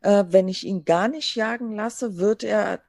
äh, 0.01 0.25
wenn 0.27 0.49
ich 0.49 0.65
ihn 0.65 0.83
gar 0.83 1.07
nicht 1.07 1.35
jagen 1.35 1.73
lasse, 1.73 2.17
wird 2.17 2.43
er 2.43 2.81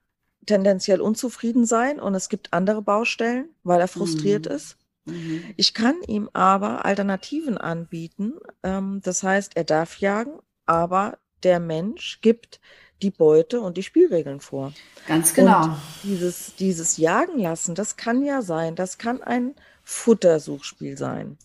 tendenziell 0.46 1.00
unzufrieden 1.00 1.66
sein 1.66 2.00
und 2.00 2.14
es 2.14 2.28
gibt 2.28 2.52
andere 2.52 2.82
Baustellen, 2.82 3.48
weil 3.62 3.80
er 3.80 3.88
frustriert 3.88 4.46
mhm. 4.46 4.52
ist. 4.52 4.76
Mhm. 5.04 5.44
Ich 5.56 5.74
kann 5.74 5.96
ihm 6.06 6.28
aber 6.32 6.84
Alternativen 6.84 7.58
anbieten. 7.58 8.34
Ähm, 8.62 9.00
das 9.02 9.22
heißt, 9.22 9.56
er 9.56 9.64
darf 9.64 9.98
jagen, 9.98 10.38
aber 10.66 11.18
der 11.42 11.60
Mensch 11.60 12.20
gibt 12.22 12.60
die 13.02 13.10
Beute 13.10 13.60
und 13.60 13.76
die 13.76 13.82
Spielregeln 13.82 14.40
vor. 14.40 14.72
Ganz 15.06 15.34
genau. 15.34 15.64
Und 15.64 15.76
dieses, 16.02 16.54
dieses 16.56 16.96
Jagen 16.96 17.38
lassen, 17.38 17.74
das 17.74 17.96
kann 17.96 18.24
ja 18.24 18.42
sein, 18.42 18.74
das 18.74 18.98
kann 18.98 19.22
ein 19.22 19.54
Futtersuchspiel 19.82 20.96
sein. 20.96 21.36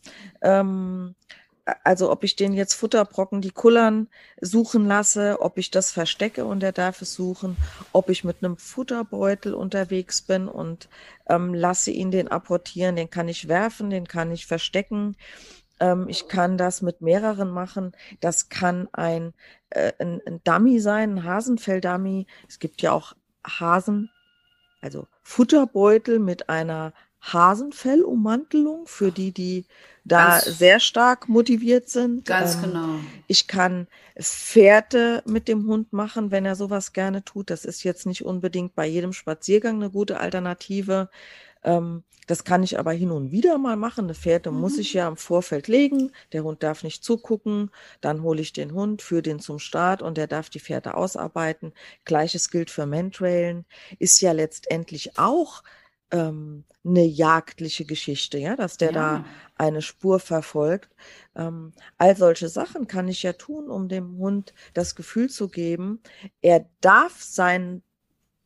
Ähm, 0.41 1.15
also 1.83 2.11
ob 2.11 2.23
ich 2.23 2.35
den 2.35 2.53
jetzt 2.53 2.73
Futterbrocken, 2.73 3.41
die 3.41 3.51
kullern, 3.51 4.07
suchen 4.39 4.85
lasse, 4.85 5.37
ob 5.41 5.57
ich 5.57 5.71
das 5.71 5.91
verstecke 5.91 6.45
und 6.45 6.63
er 6.63 6.71
darf 6.71 7.01
es 7.01 7.13
suchen, 7.13 7.57
ob 7.91 8.09
ich 8.09 8.23
mit 8.23 8.37
einem 8.43 8.57
Futterbeutel 8.57 9.53
unterwegs 9.53 10.21
bin 10.21 10.47
und 10.47 10.89
ähm, 11.27 11.53
lasse 11.53 11.91
ihn 11.91 12.11
den 12.11 12.27
apportieren, 12.27 12.95
den 12.95 13.09
kann 13.09 13.27
ich 13.27 13.47
werfen, 13.47 13.89
den 13.89 14.07
kann 14.07 14.31
ich 14.31 14.45
verstecken. 14.45 15.15
Ähm, 15.79 16.07
ich 16.09 16.27
kann 16.27 16.57
das 16.57 16.81
mit 16.81 17.01
mehreren 17.01 17.49
machen. 17.49 17.93
Das 18.19 18.49
kann 18.49 18.87
ein, 18.93 19.33
äh, 19.69 19.93
ein, 19.99 20.21
ein 20.25 20.41
Dummy 20.43 20.79
sein, 20.79 21.15
ein 21.15 21.23
Hasenfell-Dummy. 21.23 22.27
Es 22.47 22.59
gibt 22.59 22.81
ja 22.81 22.91
auch 22.91 23.13
Hasen, 23.45 24.09
also 24.81 25.07
Futterbeutel 25.23 26.19
mit 26.19 26.49
einer 26.49 26.93
Hasenfellummantelung 27.21 28.87
für 28.87 29.11
die, 29.11 29.31
die 29.31 29.65
da 30.03 30.39
ganz, 30.39 30.57
sehr 30.57 30.79
stark 30.79 31.29
motiviert 31.29 31.89
sind. 31.89 32.25
Ganz 32.25 32.55
ähm, 32.55 32.61
genau. 32.63 32.89
Ich 33.27 33.47
kann 33.47 33.87
Fährte 34.17 35.21
mit 35.25 35.47
dem 35.47 35.67
Hund 35.67 35.93
machen, 35.93 36.31
wenn 36.31 36.45
er 36.45 36.55
sowas 36.55 36.93
gerne 36.93 37.23
tut. 37.23 37.49
Das 37.49 37.65
ist 37.65 37.83
jetzt 37.83 38.05
nicht 38.05 38.25
unbedingt 38.25 38.75
bei 38.75 38.87
jedem 38.87 39.13
Spaziergang 39.13 39.75
eine 39.75 39.91
gute 39.91 40.19
Alternative. 40.19 41.09
Ähm, 41.63 42.03
das 42.27 42.43
kann 42.43 42.63
ich 42.63 42.79
aber 42.79 42.91
hin 42.93 43.11
und 43.11 43.31
wieder 43.31 43.57
mal 43.57 43.75
machen. 43.75 44.05
Eine 44.05 44.13
Fährte 44.13 44.51
mhm. 44.51 44.59
muss 44.59 44.77
ich 44.77 44.93
ja 44.93 45.07
im 45.07 45.17
Vorfeld 45.17 45.67
legen. 45.67 46.11
Der 46.33 46.43
Hund 46.43 46.63
darf 46.63 46.83
nicht 46.83 47.03
zugucken. 47.03 47.71
Dann 47.99 48.23
hole 48.23 48.41
ich 48.41 48.53
den 48.53 48.73
Hund, 48.73 49.01
führe 49.01 49.21
den 49.21 49.39
zum 49.39 49.59
Start 49.59 50.01
und 50.01 50.17
der 50.17 50.27
darf 50.27 50.49
die 50.49 50.59
Fährte 50.59 50.95
ausarbeiten. 50.95 51.73
Gleiches 52.05 52.49
gilt 52.49 52.71
für 52.71 52.85
Mantrailen. 52.85 53.65
Ist 53.99 54.21
ja 54.21 54.31
letztendlich 54.31 55.19
auch 55.19 55.61
ähm, 56.11 56.65
eine 56.83 57.03
jagdliche 57.03 57.85
Geschichte, 57.85 58.37
ja, 58.37 58.55
dass 58.55 58.77
der 58.77 58.91
ja. 58.91 58.93
da 58.93 59.25
eine 59.55 59.81
Spur 59.81 60.19
verfolgt. 60.19 60.89
Ähm, 61.35 61.73
all 61.97 62.15
solche 62.15 62.49
Sachen 62.49 62.87
kann 62.87 63.07
ich 63.07 63.23
ja 63.23 63.33
tun, 63.33 63.69
um 63.69 63.87
dem 63.87 64.17
Hund 64.17 64.53
das 64.73 64.95
Gefühl 64.95 65.29
zu 65.29 65.49
geben, 65.49 66.01
er 66.41 66.65
darf 66.81 67.21
sein 67.21 67.83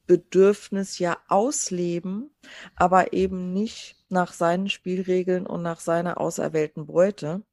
Bedürfnis 0.07 0.99
ja 0.99 1.17
ausleben, 1.27 2.29
aber 2.75 3.13
eben 3.13 3.53
nicht 3.53 3.95
nach 4.09 4.33
seinen 4.33 4.69
Spielregeln 4.69 5.47
und 5.47 5.61
nach 5.61 5.79
seiner 5.79 6.19
auserwählten 6.19 6.85
Beute. 6.85 7.43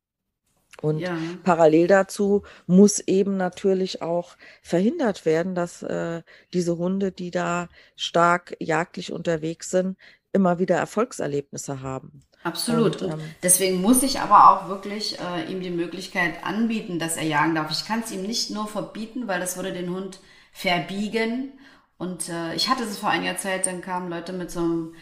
Und 0.82 0.98
ja. 0.98 1.16
parallel 1.44 1.86
dazu 1.86 2.42
muss 2.66 2.98
eben 3.00 3.36
natürlich 3.36 4.02
auch 4.02 4.36
verhindert 4.62 5.24
werden, 5.24 5.54
dass 5.54 5.82
äh, 5.82 6.22
diese 6.52 6.76
Hunde, 6.76 7.12
die 7.12 7.30
da 7.30 7.68
stark 7.96 8.56
jagdlich 8.58 9.12
unterwegs 9.12 9.70
sind, 9.70 9.96
immer 10.32 10.58
wieder 10.58 10.76
Erfolgserlebnisse 10.76 11.82
haben. 11.82 12.22
Absolut. 12.44 13.02
Und, 13.02 13.12
ähm, 13.12 13.20
Deswegen 13.42 13.80
muss 13.80 14.02
ich 14.02 14.20
aber 14.20 14.50
auch 14.50 14.68
wirklich 14.68 15.18
äh, 15.20 15.50
ihm 15.50 15.60
die 15.60 15.70
Möglichkeit 15.70 16.44
anbieten, 16.44 16.98
dass 16.98 17.16
er 17.16 17.24
jagen 17.24 17.54
darf. 17.54 17.70
Ich 17.70 17.86
kann 17.86 18.00
es 18.00 18.10
ihm 18.10 18.22
nicht 18.22 18.50
nur 18.50 18.66
verbieten, 18.66 19.28
weil 19.28 19.40
das 19.40 19.56
würde 19.56 19.72
den 19.72 19.90
Hund 19.90 20.18
verbiegen. 20.52 21.52
Und 21.98 22.28
äh, 22.28 22.54
ich 22.54 22.68
hatte 22.68 22.82
es 22.82 22.98
vor 22.98 23.10
einiger 23.10 23.36
Zeit, 23.36 23.66
dann 23.66 23.80
kamen 23.80 24.10
Leute 24.10 24.32
mit 24.32 24.50
so 24.50 24.60
einem 24.60 24.94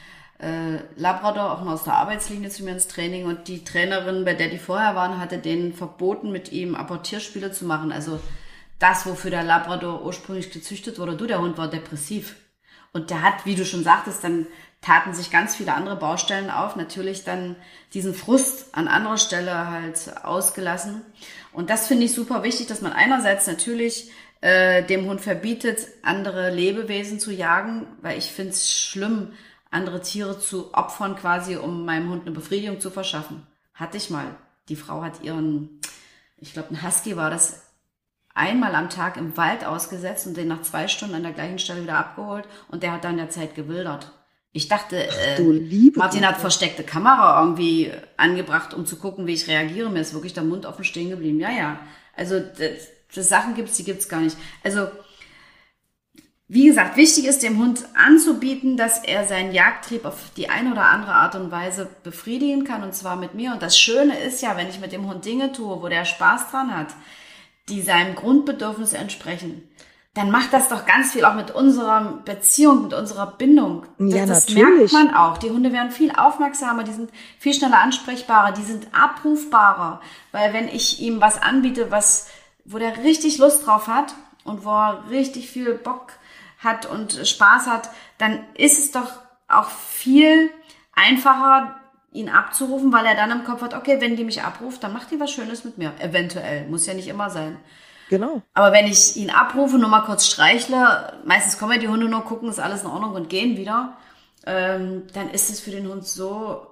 Labrador 0.97 1.53
auch 1.53 1.63
mal 1.63 1.75
aus 1.75 1.85
der 1.85 1.95
Arbeitslinie 1.95 2.49
zu 2.49 2.65
mir 2.65 2.73
ins 2.73 2.89
Training 2.89 3.27
und 3.27 3.49
die 3.49 3.63
Trainerin, 3.65 4.25
bei 4.25 4.35
der 4.35 4.49
die 4.49 4.59
vorher 4.59 4.95
waren, 4.95 5.19
hatte 5.19 5.39
denen 5.39 5.75
verboten, 5.75 6.33
mit 6.33 6.51
ihm 6.51 6.75
Apportierspiele 6.75 7.53
zu 7.53 7.67
machen. 7.67 7.93
Also 7.93 8.21
das, 8.79 9.05
wofür 9.07 9.31
der 9.31 9.45
Labrador 9.45 10.05
ursprünglich 10.05 10.51
gezüchtet 10.51 10.99
wurde. 10.99 11.17
Du, 11.17 11.27
der 11.27 11.41
Hund 11.41 11.59
war 11.59 11.69
depressiv. 11.69 12.37
Und 12.93 13.11
der 13.11 13.23
hat, 13.23 13.45
wie 13.45 13.55
du 13.55 13.65
schon 13.65 13.85
sagtest, 13.85 14.25
dann 14.25 14.47
taten 14.81 15.13
sich 15.13 15.31
ganz 15.31 15.55
viele 15.55 15.75
andere 15.75 15.97
Baustellen 15.97 16.51
auf. 16.51 16.75
Natürlich 16.75 17.23
dann 17.23 17.57
diesen 17.93 18.15
Frust 18.15 18.75
an 18.75 18.89
anderer 18.89 19.19
Stelle 19.19 19.69
halt 19.69 20.25
ausgelassen. 20.25 21.03
Und 21.53 21.71
das 21.71 21.87
finde 21.87 22.07
ich 22.07 22.15
super 22.15 22.43
wichtig, 22.43 22.67
dass 22.67 22.81
man 22.81 22.93
einerseits 22.93 23.47
natürlich 23.47 24.11
äh, 24.41 24.83
dem 24.83 25.05
Hund 25.07 25.21
verbietet, 25.21 25.87
andere 26.03 26.51
Lebewesen 26.51 27.21
zu 27.21 27.31
jagen, 27.31 27.87
weil 28.01 28.17
ich 28.17 28.33
finde 28.33 28.53
es 28.53 28.73
schlimm, 28.73 29.33
andere 29.71 30.03
Tiere 30.03 30.39
zu 30.39 30.75
opfern, 30.75 31.17
quasi, 31.17 31.57
um 31.57 31.85
meinem 31.85 32.11
Hund 32.11 32.23
eine 32.23 32.35
Befriedigung 32.35 32.81
zu 32.81 32.91
verschaffen. 32.91 33.47
Hatte 33.75 33.97
ich 33.97 34.11
mal. 34.11 34.37
Die 34.69 34.77
Frau 34.77 35.03
hat 35.03 35.23
ihren, 35.23 35.81
ich 36.37 36.53
glaube, 36.53 36.71
ein 36.71 36.83
Husky 36.83 37.17
war 37.17 37.31
das, 37.31 37.71
einmal 38.35 38.75
am 38.75 38.91
Tag 38.91 39.17
im 39.17 39.37
Wald 39.37 39.65
ausgesetzt 39.65 40.27
und 40.27 40.37
den 40.37 40.49
nach 40.49 40.63
zwei 40.63 40.89
Stunden 40.89 41.15
an 41.15 41.23
der 41.23 41.33
gleichen 41.33 41.59
Stelle 41.59 41.83
wieder 41.83 41.99
abgeholt 41.99 42.47
und 42.69 42.83
der 42.83 42.93
hat 42.93 43.05
dann 43.05 43.17
der 43.17 43.31
Zeit 43.31 43.55
gewildert. 43.55 44.13
Ich 44.53 44.67
dachte, 44.67 44.97
äh, 44.97 45.41
Martin 45.95 46.27
hat 46.27 46.39
versteckte 46.39 46.83
Kamera 46.83 47.41
irgendwie 47.41 47.93
angebracht, 48.17 48.75
um 48.75 48.85
zu 48.85 48.97
gucken, 48.97 49.27
wie 49.27 49.35
ich 49.35 49.47
reagiere. 49.47 49.91
Mir 49.91 50.01
ist 50.01 50.13
wirklich 50.13 50.33
der 50.33 50.43
Mund 50.43 50.67
offen 50.67 50.85
stehen 50.85 51.11
geblieben. 51.11 51.39
Ja, 51.39 51.51
ja. 51.51 51.79
Also 52.17 52.41
das, 52.41 52.89
das 53.15 53.29
Sachen 53.29 53.55
gibt's, 53.55 53.77
die 53.77 53.85
gibt's 53.85 54.09
gar 54.09 54.21
nicht. 54.21 54.37
Also 54.65 54.89
wie 56.53 56.67
gesagt, 56.67 56.97
wichtig 56.97 57.27
ist 57.27 57.45
dem 57.45 57.59
Hund 57.59 57.85
anzubieten, 57.95 58.77
dass 58.77 59.05
er 59.05 59.25
seinen 59.25 59.53
Jagdtrieb 59.53 60.05
auf 60.05 60.33
die 60.37 60.51
eine 60.51 60.73
oder 60.73 60.87
andere 60.87 61.13
Art 61.13 61.37
und 61.37 61.53
Weise 61.53 61.89
befriedigen 62.03 62.65
kann 62.65 62.83
und 62.83 62.93
zwar 62.93 63.15
mit 63.15 63.35
mir. 63.35 63.53
Und 63.53 63.63
das 63.63 63.79
Schöne 63.79 64.19
ist 64.19 64.43
ja, 64.43 64.57
wenn 64.57 64.69
ich 64.69 64.81
mit 64.81 64.91
dem 64.91 65.09
Hund 65.09 65.25
Dinge 65.25 65.53
tue, 65.53 65.81
wo 65.81 65.87
der 65.87 66.05
Spaß 66.05 66.51
dran 66.51 66.77
hat, 66.77 66.89
die 67.69 67.81
seinem 67.83 68.17
Grundbedürfnis 68.17 68.95
entsprechen, 68.95 69.63
dann 70.15 70.33
macht 70.33 70.53
das 70.53 70.69
doch 70.69 70.87
ganz 70.87 71.13
viel 71.13 71.25
auch 71.25 71.37
mit 71.37 71.53
unserer 71.53 72.21
Beziehung, 72.25 72.83
mit 72.83 72.95
unserer 72.95 73.29
Bindung. 73.29 73.87
Ja, 74.01 74.27
das, 74.27 74.47
das 74.47 74.55
merkt 74.57 74.93
man 74.93 75.15
auch. 75.15 75.39
Die 75.39 75.51
Hunde 75.51 75.73
werden 75.73 75.93
viel 75.93 76.11
aufmerksamer, 76.11 76.83
die 76.83 76.93
sind 76.93 77.13
viel 77.39 77.55
schneller 77.55 77.79
ansprechbarer, 77.79 78.51
die 78.51 78.65
sind 78.65 78.89
abrufbarer. 78.91 80.01
Weil 80.33 80.53
wenn 80.53 80.67
ich 80.67 81.01
ihm 81.01 81.21
was 81.21 81.41
anbiete, 81.41 81.93
was, 81.93 82.27
wo 82.65 82.79
der 82.79 83.05
richtig 83.05 83.39
Lust 83.39 83.69
drauf 83.69 83.87
hat 83.87 84.17
und 84.43 84.65
wo 84.65 84.71
er 84.71 85.05
richtig 85.11 85.49
viel 85.49 85.75
Bock 85.75 86.15
hat 86.61 86.87
und 86.87 87.13
Spaß 87.13 87.67
hat, 87.67 87.91
dann 88.19 88.45
ist 88.55 88.79
es 88.79 88.93
doch 88.93 89.11
auch 89.49 89.71
viel 89.71 90.51
einfacher, 90.95 91.77
ihn 92.13 92.29
abzurufen, 92.29 92.93
weil 92.93 93.07
er 93.07 93.15
dann 93.15 93.31
im 93.31 93.45
Kopf 93.45 93.63
hat, 93.63 93.75
okay, 93.75 94.01
wenn 94.01 94.17
die 94.17 94.25
mich 94.25 94.43
abruft, 94.43 94.83
dann 94.83 94.93
macht 94.93 95.11
die 95.11 95.21
was 95.21 95.31
Schönes 95.31 95.65
mit 95.65 95.79
mir. 95.79 95.93
Eventuell. 95.99 96.67
Muss 96.69 96.87
ja 96.87 96.95
nicht 96.95 97.09
immer 97.09 97.31
sein. 97.31 97.57
Genau. 98.09 98.43
Aber 98.55 98.73
wenn 98.73 98.87
ich 98.87 99.17
ihn 99.17 99.31
abrufe, 99.31 99.79
nur 99.79 99.89
mal 99.89 100.03
kurz 100.03 100.27
streichle, 100.27 101.21
meistens 101.25 101.59
kommen 101.59 101.73
ja 101.73 101.79
die 101.79 101.89
Hunde 101.89 102.09
nur, 102.09 102.25
gucken, 102.25 102.49
ist 102.49 102.59
alles 102.59 102.83
in 102.83 102.89
Ordnung 102.89 103.15
und 103.15 103.29
gehen 103.29 103.57
wieder, 103.57 103.97
ähm, 104.47 105.07
dann 105.15 105.31
ist 105.31 105.49
es 105.51 105.61
für 105.61 105.71
den 105.71 105.89
Hund 105.89 106.05
so 106.05 106.67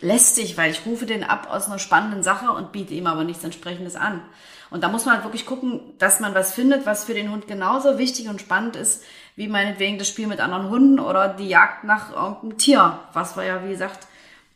lästig, 0.00 0.56
weil 0.56 0.70
ich 0.70 0.84
rufe 0.86 1.06
den 1.06 1.24
ab 1.24 1.48
aus 1.50 1.66
einer 1.66 1.78
spannenden 1.78 2.22
Sache 2.22 2.50
und 2.50 2.72
biete 2.72 2.94
ihm 2.94 3.06
aber 3.06 3.24
nichts 3.24 3.44
entsprechendes 3.44 3.96
an. 3.96 4.22
Und 4.70 4.82
da 4.82 4.88
muss 4.88 5.04
man 5.04 5.14
halt 5.14 5.24
wirklich 5.24 5.46
gucken, 5.46 5.80
dass 5.98 6.20
man 6.20 6.34
was 6.34 6.52
findet, 6.52 6.84
was 6.84 7.04
für 7.04 7.14
den 7.14 7.30
Hund 7.30 7.46
genauso 7.46 7.96
wichtig 7.98 8.28
und 8.28 8.40
spannend 8.40 8.76
ist, 8.76 9.04
wie 9.36 9.46
meinetwegen 9.46 9.98
das 9.98 10.08
Spiel 10.08 10.26
mit 10.26 10.40
anderen 10.40 10.68
Hunden 10.68 10.98
oder 10.98 11.28
die 11.28 11.48
Jagd 11.48 11.84
nach 11.84 12.10
irgendeinem 12.10 12.58
Tier, 12.58 12.98
was 13.12 13.36
wir 13.36 13.44
ja, 13.44 13.64
wie 13.64 13.70
gesagt, 13.70 14.06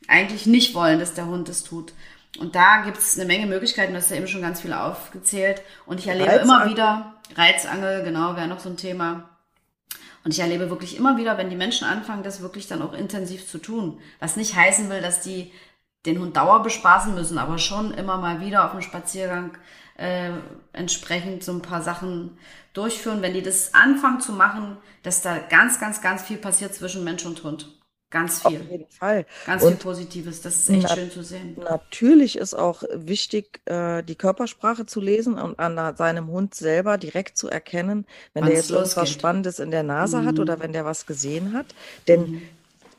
eigentlich 0.09 0.47
nicht 0.47 0.75
wollen, 0.75 0.99
dass 0.99 1.15
der 1.15 1.27
Hund 1.27 1.49
es 1.49 1.63
tut. 1.63 1.93
Und 2.39 2.55
da 2.55 2.83
gibt 2.83 2.99
es 2.99 3.17
eine 3.17 3.27
Menge 3.27 3.47
Möglichkeiten, 3.47 3.93
du 3.93 3.99
hast 3.99 4.11
ja 4.11 4.17
eben 4.17 4.29
schon 4.29 4.43
ganz 4.43 4.61
viel 4.61 4.73
aufgezählt. 4.73 5.63
Und 5.87 6.01
ich 6.01 6.09
erlebe 6.09 6.31
Reizangel. 6.31 6.45
immer 6.45 6.71
wieder, 6.71 7.15
Reizangel, 7.35 8.03
genau, 8.05 8.37
wäre 8.37 8.49
noch 8.49 8.61
so 8.61 8.69
ein 8.69 8.77
Thema. 8.77 9.29
Und 10.29 10.35
ich 10.35 10.41
erlebe 10.41 10.69
wirklich 10.69 10.99
immer 10.99 11.17
wieder, 11.17 11.39
wenn 11.39 11.49
die 11.49 11.57
Menschen 11.57 11.89
anfangen, 11.89 12.23
das 12.23 12.43
wirklich 12.43 12.67
dann 12.69 12.83
auch 12.83 12.93
intensiv 12.93 13.49
zu 13.49 13.57
tun. 13.57 13.99
Was 14.21 14.37
nicht 14.37 14.55
heißen 14.55 14.91
will, 14.91 15.01
dass 15.01 15.23
die 15.23 15.51
den 16.05 16.21
Hund 16.21 16.37
dauer 16.37 16.63
bespaßen 16.63 17.15
müssen, 17.15 17.39
aber 17.39 17.57
schon 17.57 17.95
immer 17.95 18.19
mal 18.19 18.43
wieder 18.43 18.67
auf 18.67 18.73
dem 18.73 18.83
Spaziergang 18.83 19.57
äh, 19.97 20.33
entsprechend 20.75 21.43
so 21.43 21.53
ein 21.53 21.63
paar 21.63 21.81
Sachen 21.81 22.37
durchführen. 22.75 23.23
Wenn 23.23 23.33
die 23.33 23.41
das 23.41 23.73
anfangen 23.73 24.21
zu 24.21 24.35
machen, 24.35 24.77
dass 25.03 25.23
da 25.23 25.39
ganz, 25.39 25.81
ganz, 25.81 26.03
ganz 26.03 26.23
viel 26.23 26.37
passiert 26.37 26.75
zwischen 26.75 27.05
Mensch 27.05 27.25
und 27.25 27.43
Hund. 27.43 27.78
Ganz 28.11 28.41
viel. 28.41 28.57
Auf 28.57 28.71
jeden 28.71 28.91
Fall. 28.91 29.27
Ganz 29.45 29.63
und 29.63 29.73
viel 29.73 29.79
Positives. 29.79 30.41
Das 30.41 30.57
ist 30.57 30.71
echt 30.71 30.91
schön 30.91 31.11
zu 31.11 31.23
sehen. 31.23 31.57
Natürlich 31.59 32.39
ist 32.39 32.55
auch 32.55 32.83
wichtig, 32.95 33.61
äh, 33.67 34.03
die 34.03 34.15
Körpersprache 34.15 34.87
zu 34.87 35.01
lesen 35.01 35.35
und 35.35 35.59
an 35.59 35.97
seinem 35.97 36.29
Hund 36.29 36.55
selber 36.55 36.97
direkt 36.97 37.37
zu 37.37 37.49
erkennen, 37.49 38.07
wenn 38.33 38.45
Wann's 38.45 38.51
der 38.51 38.61
jetzt 38.61 38.71
losgeht. 38.71 38.97
was 38.97 39.11
Spannendes 39.11 39.59
in 39.59 39.71
der 39.71 39.83
Nase 39.83 40.19
mhm. 40.19 40.27
hat 40.27 40.39
oder 40.39 40.59
wenn 40.61 40.73
der 40.73 40.87
was 40.87 41.05
gesehen 41.05 41.53
hat. 41.53 41.67
Denn 42.07 42.21
mhm. 42.21 42.43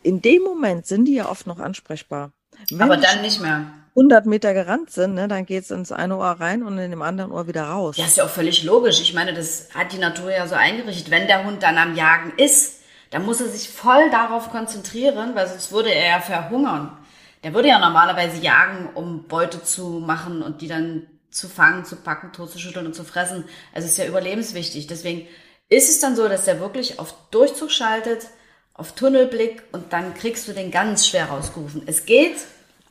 in 0.04 0.22
dem 0.22 0.44
Moment 0.44 0.86
sind 0.86 1.06
die 1.06 1.16
ja 1.16 1.30
oft 1.30 1.48
noch 1.48 1.60
ansprechbar. 1.60 2.32
Wenn 2.70 2.82
Aber 2.82 2.98
dann 2.98 3.22
nicht 3.22 3.42
mehr. 3.42 3.66
100 3.96 4.28
Meter 4.28 4.54
gerannt 4.54 4.92
sind, 4.92 5.16
ne, 5.16 5.28
dann 5.28 5.46
geht 5.46 5.64
es 5.64 5.72
ins 5.72 5.92
eine 5.92 6.18
Ohr 6.18 6.38
rein 6.40 6.62
und 6.64 6.78
in 6.78 6.92
dem 6.92 7.02
anderen 7.02 7.32
Ohr 7.32 7.48
wieder 7.48 7.64
raus. 7.64 7.98
Ja, 7.98 8.06
ist 8.06 8.18
ja 8.18 8.26
auch 8.26 8.30
völlig 8.30 8.64
logisch. 8.64 9.02
Ich 9.02 9.14
meine, 9.14 9.34
das 9.34 9.70
hat 9.74 9.92
die 9.92 9.98
Natur 9.98 10.32
ja 10.32 10.48
so 10.48 10.56
eingerichtet. 10.56 11.10
Wenn 11.10 11.28
der 11.28 11.46
Hund 11.46 11.64
dann 11.64 11.78
am 11.78 11.96
Jagen 11.96 12.32
ist, 12.38 12.79
da 13.12 13.20
muss 13.20 13.42
er 13.42 13.48
sich 13.48 13.70
voll 13.70 14.10
darauf 14.12 14.52
konzentrieren, 14.52 15.36
weil 15.36 15.48
sonst 15.48 15.72
würde 15.72 15.94
er 15.94 16.10
ja 16.10 16.20
verhungern. 16.22 16.98
Der 17.44 17.54
würde 17.54 17.70
ja 17.70 17.80
normalerweise 17.80 18.42
jagen, 18.42 18.90
um 18.94 19.28
Beute 19.28 19.64
zu 19.64 20.00
machen 20.00 20.42
und 20.42 20.62
die 20.62 20.68
dann 20.68 21.08
zu 21.32 21.48
fangen, 21.48 21.86
zu 21.86 21.96
packen, 21.96 22.34
totzuschütteln 22.34 22.86
und 22.86 22.96
zu 22.96 23.04
fressen. 23.04 23.46
Also 23.74 23.86
es 23.86 23.94
ist 23.94 23.98
ja 23.98 24.06
überlebenswichtig. 24.06 24.88
Deswegen 24.88 25.28
ist 25.70 25.90
es 25.90 26.00
dann 26.00 26.16
so, 26.16 26.28
dass 26.28 26.48
er 26.48 26.60
wirklich 26.60 27.00
auf 27.00 27.14
Durchzug 27.32 27.72
schaltet, 27.72 28.28
auf 28.74 28.94
Tunnelblick 28.94 29.64
und 29.72 29.94
dann 29.94 30.14
kriegst 30.14 30.48
du 30.48 30.54
den 30.54 30.72
ganz 30.72 31.08
schwer 31.08 31.26
rausgerufen. 31.26 31.84
Es 31.86 32.06
geht, 32.06 32.38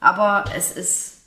aber 0.00 0.44
es 0.56 0.72
ist 0.72 1.17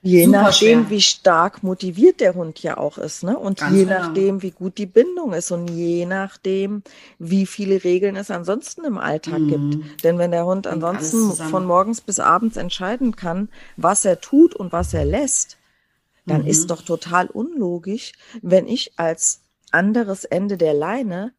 Je 0.00 0.26
Super 0.26 0.42
nachdem, 0.42 0.80
schwer. 0.80 0.90
wie 0.90 1.00
stark 1.00 1.62
motiviert 1.64 2.20
der 2.20 2.34
Hund 2.34 2.62
ja 2.62 2.78
auch 2.78 2.98
ist, 2.98 3.24
ne? 3.24 3.36
Und 3.36 3.58
Ganz 3.58 3.74
je 3.74 3.84
genau. 3.84 3.98
nachdem, 3.98 4.42
wie 4.42 4.52
gut 4.52 4.78
die 4.78 4.86
Bindung 4.86 5.32
ist 5.32 5.50
und 5.50 5.68
je 5.68 6.06
nachdem, 6.06 6.82
wie 7.18 7.46
viele 7.46 7.82
Regeln 7.82 8.14
es 8.14 8.30
ansonsten 8.30 8.84
im 8.84 8.96
Alltag 8.96 9.40
mhm. 9.40 9.48
gibt. 9.48 10.04
Denn 10.04 10.18
wenn 10.18 10.30
der 10.30 10.46
Hund 10.46 10.68
ansonsten 10.68 11.32
von 11.32 11.66
morgens 11.66 12.00
bis 12.00 12.20
abends 12.20 12.56
entscheiden 12.56 13.16
kann, 13.16 13.48
was 13.76 14.04
er 14.04 14.20
tut 14.20 14.54
und 14.54 14.72
was 14.72 14.94
er 14.94 15.04
lässt, 15.04 15.56
dann 16.26 16.42
mhm. 16.42 16.48
ist 16.48 16.70
doch 16.70 16.82
total 16.82 17.26
unlogisch, 17.26 18.12
wenn 18.40 18.68
ich 18.68 18.92
als 18.96 19.40
anderes 19.72 20.24
Ende 20.24 20.56
der 20.56 20.74
Leine 20.74 21.32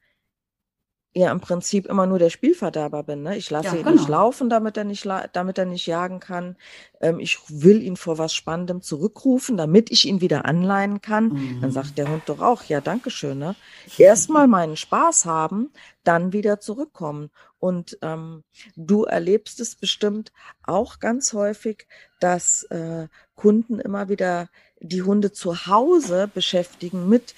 ja 1.14 1.32
im 1.32 1.40
Prinzip 1.40 1.88
immer 1.88 2.06
nur 2.06 2.20
der 2.20 2.30
Spielverderber 2.30 3.04
bin. 3.04 3.24
Ne? 3.24 3.36
Ich 3.36 3.50
lasse 3.50 3.70
ja, 3.70 3.74
ihn 3.74 3.84
genau. 3.84 3.92
nicht 3.92 4.08
laufen, 4.08 4.50
damit 4.50 4.78
er 4.78 4.84
nicht, 4.84 5.08
damit 5.34 5.58
er 5.58 5.66
nicht 5.66 5.88
jagen 5.88 6.20
kann. 6.20 6.56
Ähm, 7.02 7.20
ich 7.20 7.40
will 7.50 7.82
ihn 7.82 7.98
vor 7.98 8.18
was 8.20 8.34
Spannendem 8.34 8.82
zurückrufen, 8.82 9.58
damit 9.58 9.92
ich 9.92 10.06
ihn 10.06 10.22
wieder 10.22 10.46
anleihen 10.46 11.02
kann. 11.02 11.30
Mhm. 11.30 11.62
Dann 11.62 11.72
sagt 11.72 11.98
der 11.98 12.10
Hund 12.10 12.24
doch 12.28 12.42
auch, 12.42 12.64
ja, 12.66 12.80
danke 12.80 13.10
schön. 13.10 13.40
Ne? 13.40 13.56
Erstmal 13.98 14.48
meinen 14.48 14.78
Spaß 14.78 15.26
haben, 15.26 15.72
dann 16.04 16.32
wieder 16.32 16.60
zurückkommen. 16.60 17.32
Und 17.58 17.98
ähm, 18.04 18.44
du 18.76 19.04
erlebst 19.04 19.60
es 19.60 19.76
bestimmt 19.76 20.32
auch 20.64 21.00
ganz 21.00 21.34
häufig, 21.34 21.88
dass 22.20 22.64
äh, 22.64 23.08
Kunden 23.36 23.80
immer 23.80 24.10
wieder 24.10 24.50
die 24.80 25.02
Hunde 25.02 25.32
zu 25.32 25.66
Hause 25.66 26.30
beschäftigen 26.34 27.10
mit 27.10 27.36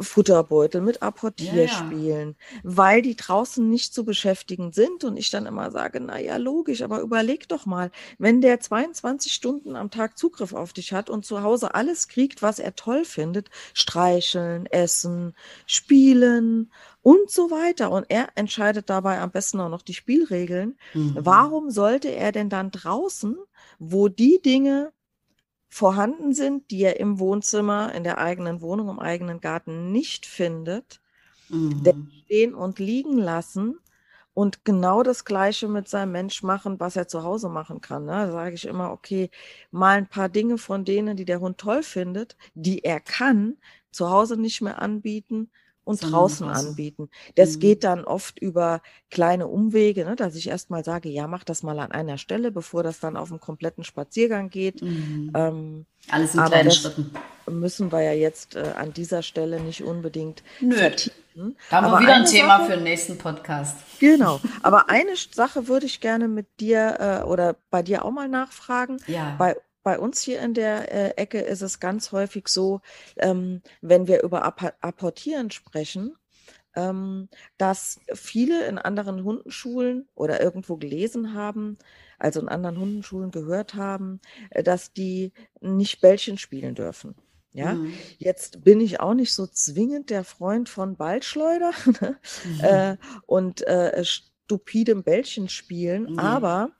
Futterbeutel, 0.00 0.80
mit 0.80 1.02
Apportierspielen, 1.02 2.36
ja, 2.38 2.56
ja. 2.56 2.60
weil 2.62 3.02
die 3.02 3.16
draußen 3.16 3.68
nicht 3.68 3.94
zu 3.94 4.04
beschäftigen 4.04 4.72
sind 4.72 5.04
und 5.04 5.16
ich 5.16 5.30
dann 5.30 5.46
immer 5.46 5.70
sage, 5.70 6.00
na 6.00 6.18
ja, 6.18 6.36
logisch, 6.36 6.82
aber 6.82 7.00
überleg 7.00 7.48
doch 7.48 7.66
mal, 7.66 7.90
wenn 8.18 8.40
der 8.40 8.60
22 8.60 9.32
Stunden 9.32 9.76
am 9.76 9.90
Tag 9.90 10.18
Zugriff 10.18 10.52
auf 10.52 10.72
dich 10.72 10.92
hat 10.92 11.10
und 11.10 11.24
zu 11.24 11.42
Hause 11.42 11.74
alles 11.74 12.08
kriegt, 12.08 12.42
was 12.42 12.58
er 12.58 12.74
toll 12.74 13.04
findet, 13.04 13.50
streicheln, 13.72 14.66
essen, 14.66 15.34
spielen 15.66 16.70
und 17.02 17.30
so 17.30 17.50
weiter 17.50 17.90
und 17.90 18.06
er 18.08 18.28
entscheidet 18.34 18.90
dabei 18.90 19.20
am 19.20 19.30
besten 19.30 19.60
auch 19.60 19.68
noch 19.68 19.82
die 19.82 19.94
Spielregeln, 19.94 20.76
mhm. 20.94 21.16
warum 21.18 21.70
sollte 21.70 22.08
er 22.08 22.32
denn 22.32 22.48
dann 22.48 22.70
draußen, 22.70 23.36
wo 23.78 24.08
die 24.08 24.40
Dinge 24.42 24.92
vorhanden 25.74 26.34
sind, 26.34 26.70
die 26.70 26.82
er 26.84 27.00
im 27.00 27.18
Wohnzimmer, 27.18 27.92
in 27.96 28.04
der 28.04 28.18
eigenen 28.18 28.60
Wohnung, 28.60 28.88
im 28.88 29.00
eigenen 29.00 29.40
Garten 29.40 29.90
nicht 29.90 30.24
findet, 30.24 31.00
mhm. 31.48 32.12
stehen 32.24 32.54
und 32.54 32.78
liegen 32.78 33.18
lassen 33.18 33.80
und 34.34 34.64
genau 34.64 35.02
das 35.02 35.24
Gleiche 35.24 35.66
mit 35.66 35.88
seinem 35.88 36.12
Mensch 36.12 36.44
machen, 36.44 36.78
was 36.78 36.94
er 36.94 37.08
zu 37.08 37.24
Hause 37.24 37.48
machen 37.48 37.80
kann. 37.80 38.04
Ne? 38.04 38.12
Da 38.12 38.30
sage 38.30 38.54
ich 38.54 38.66
immer, 38.66 38.92
okay, 38.92 39.30
mal 39.72 39.98
ein 39.98 40.08
paar 40.08 40.28
Dinge 40.28 40.58
von 40.58 40.84
denen, 40.84 41.16
die 41.16 41.24
der 41.24 41.40
Hund 41.40 41.58
toll 41.58 41.82
findet, 41.82 42.36
die 42.54 42.84
er 42.84 43.00
kann, 43.00 43.56
zu 43.90 44.10
Hause 44.10 44.36
nicht 44.36 44.60
mehr 44.60 44.80
anbieten, 44.80 45.50
und 45.84 46.00
Sondern 46.00 46.20
draußen 46.20 46.46
draußen. 46.46 46.68
anbieten. 46.68 47.10
Das 47.34 47.56
mhm. 47.56 47.60
geht 47.60 47.84
dann 47.84 48.04
oft 48.04 48.38
über 48.38 48.80
kleine 49.10 49.46
Umwege, 49.46 50.04
ne, 50.04 50.16
dass 50.16 50.34
ich 50.34 50.48
erstmal 50.48 50.84
sage, 50.84 51.08
ja, 51.08 51.26
mach 51.26 51.44
das 51.44 51.62
mal 51.62 51.78
an 51.78 51.92
einer 51.92 52.18
Stelle, 52.18 52.50
bevor 52.50 52.82
das 52.82 53.00
dann 53.00 53.16
auf 53.16 53.30
einen 53.30 53.40
kompletten 53.40 53.84
Spaziergang 53.84 54.50
geht. 54.50 54.82
Mhm. 54.82 55.32
Ähm, 55.34 55.86
Alles 56.10 56.34
in 56.34 56.44
kleinen 56.44 56.70
Schritten. 56.70 57.10
Müssen 57.46 57.92
wir 57.92 58.02
ja 58.02 58.12
jetzt 58.12 58.56
äh, 58.56 58.72
an 58.76 58.92
dieser 58.92 59.22
Stelle 59.22 59.60
nicht 59.60 59.82
unbedingt 59.82 60.42
Nö. 60.60 60.76
Mhm. 61.34 61.56
Da 61.68 61.82
haben 61.82 61.90
wir 61.90 62.00
wieder 62.00 62.14
ein 62.14 62.26
Thema 62.26 62.58
Sache, 62.58 62.70
für 62.70 62.76
den 62.76 62.84
nächsten 62.84 63.18
Podcast. 63.18 63.76
Genau. 63.98 64.40
Aber 64.62 64.88
eine 64.88 65.16
Sache 65.16 65.68
würde 65.68 65.86
ich 65.86 66.00
gerne 66.00 66.28
mit 66.28 66.46
dir 66.60 66.96
äh, 67.22 67.24
oder 67.24 67.56
bei 67.70 67.82
dir 67.82 68.04
auch 68.04 68.12
mal 68.12 68.28
nachfragen. 68.28 68.98
Ja. 69.06 69.34
Bei, 69.38 69.56
bei 69.84 69.98
uns 69.98 70.20
hier 70.22 70.40
in 70.40 70.54
der 70.54 70.92
äh, 70.92 71.10
Ecke 71.10 71.38
ist 71.40 71.62
es 71.62 71.78
ganz 71.78 72.10
häufig 72.10 72.48
so, 72.48 72.80
ähm, 73.18 73.62
wenn 73.80 74.08
wir 74.08 74.24
über 74.24 74.44
App 74.44 74.74
Apportieren 74.80 75.52
sprechen, 75.52 76.16
ähm, 76.74 77.28
dass 77.58 78.00
viele 78.12 78.66
in 78.66 78.78
anderen 78.78 79.22
Hundenschulen 79.22 80.08
oder 80.14 80.40
irgendwo 80.40 80.76
gelesen 80.76 81.34
haben, 81.34 81.78
also 82.18 82.40
in 82.40 82.48
anderen 82.48 82.78
Hundenschulen 82.78 83.30
gehört 83.30 83.74
haben, 83.74 84.20
äh, 84.50 84.62
dass 84.62 84.92
die 84.92 85.32
nicht 85.60 86.00
Bällchen 86.00 86.38
spielen 86.38 86.74
dürfen. 86.74 87.14
Ja, 87.52 87.74
mhm. 87.74 87.92
jetzt 88.18 88.64
bin 88.64 88.80
ich 88.80 88.98
auch 88.98 89.14
nicht 89.14 89.32
so 89.32 89.46
zwingend 89.46 90.10
der 90.10 90.24
Freund 90.24 90.68
von 90.68 90.96
Ballschleuder 90.96 91.70
ne? 92.00 92.18
mhm. 92.44 92.60
äh, 92.60 92.96
und 93.26 93.64
äh, 93.68 94.04
stupidem 94.04 95.04
Bällchen 95.04 95.48
spielen, 95.48 96.12
mhm. 96.12 96.18
aber 96.18 96.72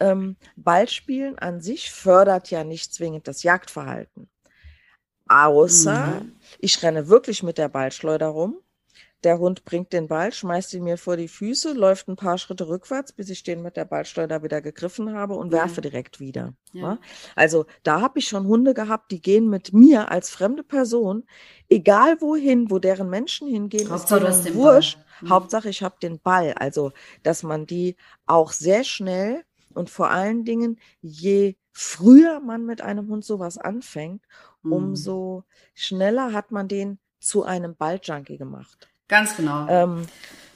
ähm, 0.00 0.36
Ballspielen 0.56 1.38
an 1.38 1.60
sich 1.60 1.90
fördert 1.90 2.50
ja 2.50 2.64
nicht 2.64 2.92
zwingend 2.92 3.28
das 3.28 3.42
Jagdverhalten. 3.42 4.28
Außer 5.28 6.20
mhm. 6.22 6.36
ich 6.58 6.82
renne 6.82 7.08
wirklich 7.08 7.42
mit 7.42 7.58
der 7.58 7.68
Ballschleuder 7.68 8.28
rum 8.28 8.60
der 9.24 9.38
Hund 9.38 9.64
bringt 9.64 9.92
den 9.92 10.08
Ball, 10.08 10.32
schmeißt 10.32 10.72
ihn 10.74 10.84
mir 10.84 10.96
vor 10.96 11.16
die 11.16 11.28
Füße, 11.28 11.72
läuft 11.72 12.08
ein 12.08 12.16
paar 12.16 12.38
Schritte 12.38 12.68
rückwärts, 12.68 13.12
bis 13.12 13.28
ich 13.28 13.42
den 13.42 13.62
mit 13.62 13.76
der 13.76 13.84
Ballsteuer 13.84 14.42
wieder 14.42 14.62
gegriffen 14.62 15.14
habe 15.14 15.34
und 15.34 15.52
werfe 15.52 15.76
ja. 15.76 15.82
direkt 15.82 16.20
wieder. 16.20 16.54
Ja. 16.72 16.98
Also 17.36 17.66
da 17.82 18.00
habe 18.00 18.18
ich 18.18 18.28
schon 18.28 18.46
Hunde 18.46 18.72
gehabt, 18.72 19.10
die 19.10 19.20
gehen 19.20 19.48
mit 19.48 19.72
mir 19.72 20.10
als 20.10 20.30
fremde 20.30 20.62
Person, 20.62 21.24
egal 21.68 22.20
wohin, 22.20 22.70
wo 22.70 22.78
deren 22.78 23.10
Menschen 23.10 23.48
hingehen, 23.48 23.90
Hauptsache, 23.90 24.26
ist 24.26 24.44
denen 24.44 24.56
wurscht. 24.56 24.98
Mhm. 25.20 25.30
Hauptsache, 25.30 25.68
ich 25.68 25.82
habe 25.82 25.96
den 26.02 26.18
Ball. 26.18 26.54
Also, 26.54 26.92
dass 27.22 27.42
man 27.42 27.66
die 27.66 27.96
auch 28.26 28.52
sehr 28.52 28.84
schnell 28.84 29.44
und 29.74 29.90
vor 29.90 30.10
allen 30.10 30.44
Dingen, 30.44 30.78
je 31.00 31.56
früher 31.72 32.40
man 32.40 32.66
mit 32.66 32.80
einem 32.80 33.08
Hund 33.08 33.24
sowas 33.24 33.58
anfängt, 33.58 34.22
mhm. 34.62 34.72
umso 34.72 35.44
schneller 35.74 36.32
hat 36.32 36.50
man 36.50 36.68
den 36.68 36.98
zu 37.20 37.44
einem 37.44 37.76
Balljunkie 37.76 38.38
gemacht. 38.38 38.88
Ganz 39.08 39.36
genau. 39.36 39.66
Ähm, 39.68 40.06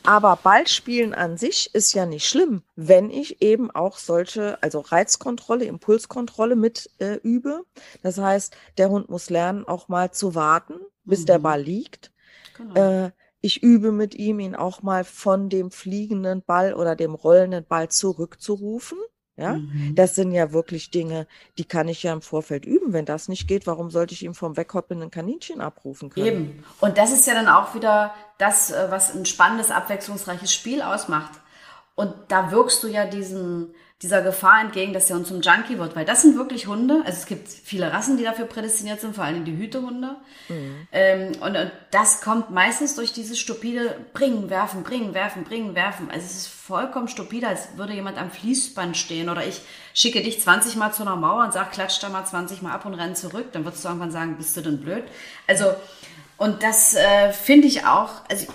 aber 0.05 0.37
Ballspielen 0.37 1.15
an 1.15 1.39
sich 1.39 1.75
ist 1.75 1.95
ja 1.95 2.05
nicht 2.05 2.29
schlimm, 2.29 2.63
wenn 2.77 3.11
ich 3.11 3.41
eben 3.41 3.71
auch 3.71 3.97
solche, 3.97 4.63
also 4.63 4.81
Reizkontrolle, 4.81 5.65
Impulskontrolle 5.65 6.57
mit 6.57 6.91
äh, 6.99 7.15
übe. 7.15 7.65
Das 8.03 8.19
heißt, 8.19 8.55
der 8.77 8.91
Hund 8.91 9.09
muss 9.09 9.31
lernen, 9.31 9.67
auch 9.67 9.89
mal 9.89 10.13
zu 10.13 10.35
warten, 10.35 10.75
bis 11.05 11.23
mhm. 11.23 11.27
der 11.27 11.39
Ball 11.39 11.63
liegt. 11.63 12.13
Genau. 12.57 12.75
Äh, 13.07 13.11
ich 13.45 13.63
übe 13.63 13.93
mit 13.93 14.15
ihm, 14.15 14.41
ihn 14.41 14.55
auch 14.55 14.81
mal 14.81 15.05
von 15.05 15.51
dem 15.51 15.71
fliegenden 15.71 16.43
Ball 16.43 16.73
oder 16.73 16.97
dem 16.97 17.15
rollenden 17.15 17.67
Ball 17.67 17.91
zurückzurufen. 17.91 18.97
Ja, 19.37 19.55
mhm. 19.55 19.95
das 19.95 20.15
sind 20.15 20.33
ja 20.33 20.53
wirklich 20.53 20.91
Dinge, 20.91 21.27
die 21.59 21.67
kann 21.67 21.89
ich 21.89 22.03
ja 22.05 22.15
im 22.15 22.23
Vorfeld 22.23 22.65
üben. 22.65 22.95
Wenn 22.95 23.05
das 23.05 23.29
nicht 23.29 23.47
geht, 23.47 23.67
warum 23.67 23.91
sollte 23.91 24.15
ich 24.15 24.23
ihm 24.23 24.33
vom 24.33 24.57
weghoppenden 24.57 25.11
Kaninchen 25.11 25.61
abrufen 25.61 26.09
können? 26.09 26.27
Eben. 26.27 26.65
Und 26.81 26.97
das 26.97 27.13
ist 27.13 27.27
ja 27.27 27.35
dann 27.35 27.49
auch 27.49 27.75
wieder 27.75 28.15
das, 28.39 28.71
äh, 28.71 28.87
was 28.89 29.15
ein 29.15 29.27
spannendes, 29.27 29.71
abwechslungsreiches 29.71 30.51
Spiel 30.51 30.81
ausmacht. 30.81 31.33
Und 31.97 32.15
da 32.29 32.51
wirkst 32.51 32.83
du 32.83 32.89
ja 32.89 33.05
diesen, 33.05 33.75
dieser 34.03 34.23
Gefahr 34.23 34.61
entgegen, 34.61 34.93
dass 34.93 35.07
der 35.07 35.17
Hund 35.17 35.27
zum 35.27 35.41
Junkie 35.41 35.79
wird, 35.79 35.95
weil 35.97 36.05
das 36.05 36.23
sind 36.23 36.37
wirklich 36.37 36.67
Hunde. 36.67 37.03
Also 37.07 37.19
es 37.19 37.27
gibt 37.27 37.49
viele 37.49 37.93
Rassen, 37.93 38.17
die 38.17 38.25
dafür 38.25 38.45
prädestiniert 38.45 39.01
sind, 39.01 39.15
vor 39.15 39.25
allem 39.25 39.45
die 39.45 39.57
Hütehunde. 39.57 40.17
Mhm. 40.49 40.89
Ähm, 40.93 41.33
und, 41.41 41.57
und, 41.57 41.71
das 41.91 42.21
kommt 42.21 42.51
meistens 42.51 42.97
durch 42.97 43.13
dieses 43.13 43.39
stupide 43.39 43.97
Bringen, 44.13 44.51
Werfen, 44.51 44.83
Bringen, 44.83 45.15
Werfen, 45.15 45.45
Bringen, 45.45 45.75
Werfen. 45.75 46.11
Also 46.11 46.27
es 46.27 46.37
ist 46.37 46.47
vollkommen 46.49 47.09
stupide, 47.09 47.47
als 47.49 47.77
würde 47.77 47.95
jemand 47.95 48.19
am 48.19 48.31
Fließband 48.31 48.97
stehen 48.97 49.31
oder 49.31 49.47
ich 49.47 49.61
schicke 49.95 50.23
dich 50.23 50.41
20 50.41 50.77
Mal 50.77 50.93
zu 50.93 51.03
einer 51.03 51.17
Mauer 51.17 51.45
und 51.45 51.53
sag, 51.53 51.71
klatsch 51.71 52.03
da 52.03 52.09
mal 52.09 52.27
20 52.27 52.63
Mal 52.63 52.73
ab 52.73 52.85
und 52.85 52.95
renn 52.95 53.15
zurück. 53.15 53.53
Dann 53.53 53.65
würdest 53.65 53.85
du 53.85 53.89
irgendwann 53.89 54.11
sagen, 54.11 54.37
bist 54.37 54.57
du 54.57 54.61
denn 54.61 54.81
blöd? 54.81 55.05
Also, 55.47 55.73
und 56.37 56.63
das 56.65 56.95
äh, 56.95 57.33
finde 57.33 57.69
ich 57.69 57.87
auch, 57.87 58.11
also 58.29 58.47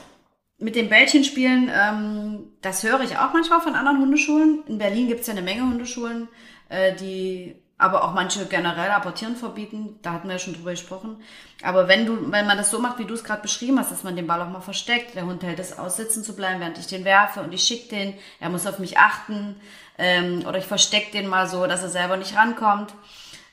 mit 0.60 0.76
dem 0.76 0.90
Bällchenspielen, 0.90 1.72
ähm, 1.74 2.52
das 2.62 2.84
höre 2.84 3.02
ich 3.02 3.18
auch 3.18 3.34
manchmal 3.34 3.62
von 3.62 3.76
anderen 3.76 4.00
Hundeschulen. 4.00 4.64
In 4.68 4.78
Berlin 4.78 5.08
gibt 5.08 5.22
es 5.22 5.28
ja 5.28 5.34
eine 5.34 5.42
Menge 5.42 5.62
Hundeschulen, 5.62 6.28
äh, 6.68 6.94
die 6.96 7.56
aber 7.78 8.04
auch 8.04 8.14
manche 8.14 8.46
generell 8.46 8.92
Apportieren 8.92 9.38
verbieten. 9.38 10.00
Da 10.02 10.12
hatten 10.12 10.28
wir 10.28 10.34
ja 10.34 10.40
schon 10.40 10.54
drüber 10.54 10.72
gesprochen. 10.72 11.24
Aber 11.64 11.88
wenn 11.88 12.06
du, 12.06 12.30
wenn 12.30 12.46
man 12.46 12.58
das 12.58 12.72
so 12.72 12.80
macht, 12.80 13.00
wie 13.00 13.06
du 13.06 13.14
es 13.14 13.24
gerade 13.24 13.42
beschrieben 13.42 13.80
hast, 13.80 13.90
dass 13.90 14.04
man 14.04 14.18
den 14.18 14.28
Ball 14.28 14.42
auch 14.42 14.50
mal 14.50 14.60
versteckt, 14.60 15.16
der 15.16 15.26
Hund 15.26 15.44
hält 15.44 15.60
es 15.60 15.80
aus, 15.80 15.96
sitzen 15.96 16.22
zu 16.22 16.36
bleiben, 16.36 16.60
während 16.60 16.78
ich 16.78 16.88
den 16.88 17.06
werfe 17.06 17.40
und 17.40 17.54
ich 17.54 17.64
schicke 17.64 17.96
den, 17.96 18.14
er 18.42 18.50
muss 18.50 18.68
auf 18.68 18.80
mich 18.80 18.98
achten, 18.98 19.56
ähm, 19.98 20.44
oder 20.46 20.58
ich 20.58 20.66
verstecke 20.66 21.12
den 21.14 21.28
mal 21.28 21.48
so, 21.48 21.68
dass 21.68 21.82
er 21.82 21.90
selber 21.90 22.18
nicht 22.18 22.36
rankommt, 22.36 22.94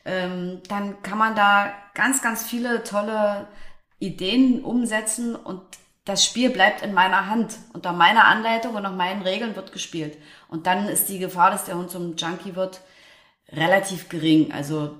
ähm, 0.04 0.60
dann 0.68 1.02
kann 1.02 1.18
man 1.18 1.36
da 1.36 1.72
ganz, 1.94 2.20
ganz 2.20 2.42
viele 2.42 2.82
tolle 2.82 3.46
Ideen 4.00 4.64
umsetzen 4.64 5.36
und 5.36 5.62
das 6.06 6.24
Spiel 6.24 6.50
bleibt 6.50 6.82
in 6.82 6.94
meiner 6.94 7.26
Hand. 7.26 7.58
Unter 7.72 7.92
meiner 7.92 8.24
Anleitung 8.24 8.74
und 8.74 8.84
nach 8.84 8.94
meinen 8.94 9.22
Regeln 9.22 9.56
wird 9.56 9.72
gespielt. 9.72 10.16
Und 10.48 10.66
dann 10.66 10.88
ist 10.88 11.08
die 11.08 11.18
Gefahr, 11.18 11.50
dass 11.50 11.64
der 11.64 11.76
Hund 11.76 11.90
zum 11.90 12.16
Junkie 12.16 12.54
wird, 12.54 12.80
relativ 13.50 14.08
gering. 14.08 14.52
Also, 14.52 14.96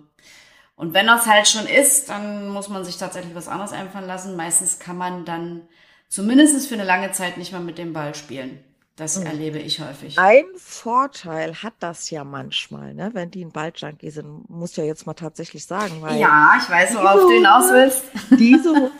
und 0.74 0.94
wenn 0.94 1.06
das 1.06 1.26
halt 1.26 1.46
schon 1.46 1.66
ist, 1.66 2.10
dann 2.10 2.48
muss 2.48 2.68
man 2.68 2.84
sich 2.84 2.98
tatsächlich 2.98 3.36
was 3.36 3.48
anderes 3.48 3.72
einfallen 3.72 4.06
lassen. 4.06 4.36
Meistens 4.36 4.80
kann 4.80 4.98
man 4.98 5.24
dann 5.24 5.62
zumindest 6.08 6.68
für 6.68 6.74
eine 6.74 6.84
lange 6.84 7.12
Zeit 7.12 7.38
nicht 7.38 7.52
mehr 7.52 7.60
mit 7.60 7.78
dem 7.78 7.92
Ball 7.92 8.14
spielen. 8.16 8.62
Das 8.96 9.16
mhm. 9.16 9.26
erlebe 9.26 9.58
ich 9.58 9.80
häufig. 9.80 10.18
Ein 10.18 10.44
Vorteil 10.56 11.54
hat 11.62 11.74
das 11.80 12.10
ja 12.10 12.24
manchmal, 12.24 12.94
ne? 12.94 13.10
wenn 13.12 13.30
die 13.30 13.44
ein 13.44 13.52
Balljunkie 13.52 14.10
sind, 14.10 14.48
muss 14.50 14.74
ja 14.74 14.84
jetzt 14.84 15.06
mal 15.06 15.14
tatsächlich 15.14 15.66
sagen. 15.66 16.00
Weil 16.00 16.18
ja, 16.18 16.58
ich 16.60 16.68
weiß, 16.68 16.94
worauf 16.96 17.20
du 17.20 17.30
hinaus 17.30 17.70
willst. 17.70 18.02
Diese 18.30 18.70
Hunde 18.74 18.92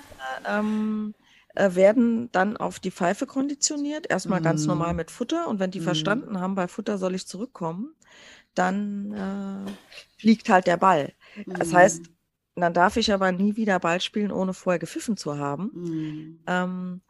ähm, 0.47 1.15
äh, 1.57 1.75
werden 1.75 2.31
dann 2.33 2.57
auf 2.57 2.79
die 2.79 2.91
Pfeife 2.91 3.27
konditioniert, 3.27 4.09
erstmal 4.09 4.41
mhm. 4.41 4.45
ganz 4.45 4.67
normal 4.67 4.95
mit 4.95 5.11
Futter 5.11 5.49
und 5.49 5.59
wenn 5.59 5.71
die 5.71 5.81
mhm. 5.81 5.85
verstanden 5.85 6.41
haben, 6.41 6.55
bei 6.55 6.69
Futter 6.69 6.99
soll 6.99 7.15
ich 7.15 7.27
zurückkommen, 7.27 7.95
dann 8.55 9.13
äh, 9.13 9.71
fliegt 10.21 10.49
halt 10.49 10.67
der 10.67 10.77
Ball. 10.77 11.13
Mhm. 11.35 11.55
Das 11.55 11.73
heißt, 11.73 12.03
dann 12.57 12.75
darf 12.75 12.97
ich 12.97 13.13
aber 13.13 13.33
nie 13.33 13.57
wieder 13.57 13.79
Ball 13.79 14.01
spielen, 14.01 14.33
ohne 14.33 14.55
vorher 14.55 14.79
gepfiffen 14.79 15.17
zu 15.17 15.39
haben. 15.39 15.71
Mhm. 15.75 16.41
Ähm, 16.47 17.01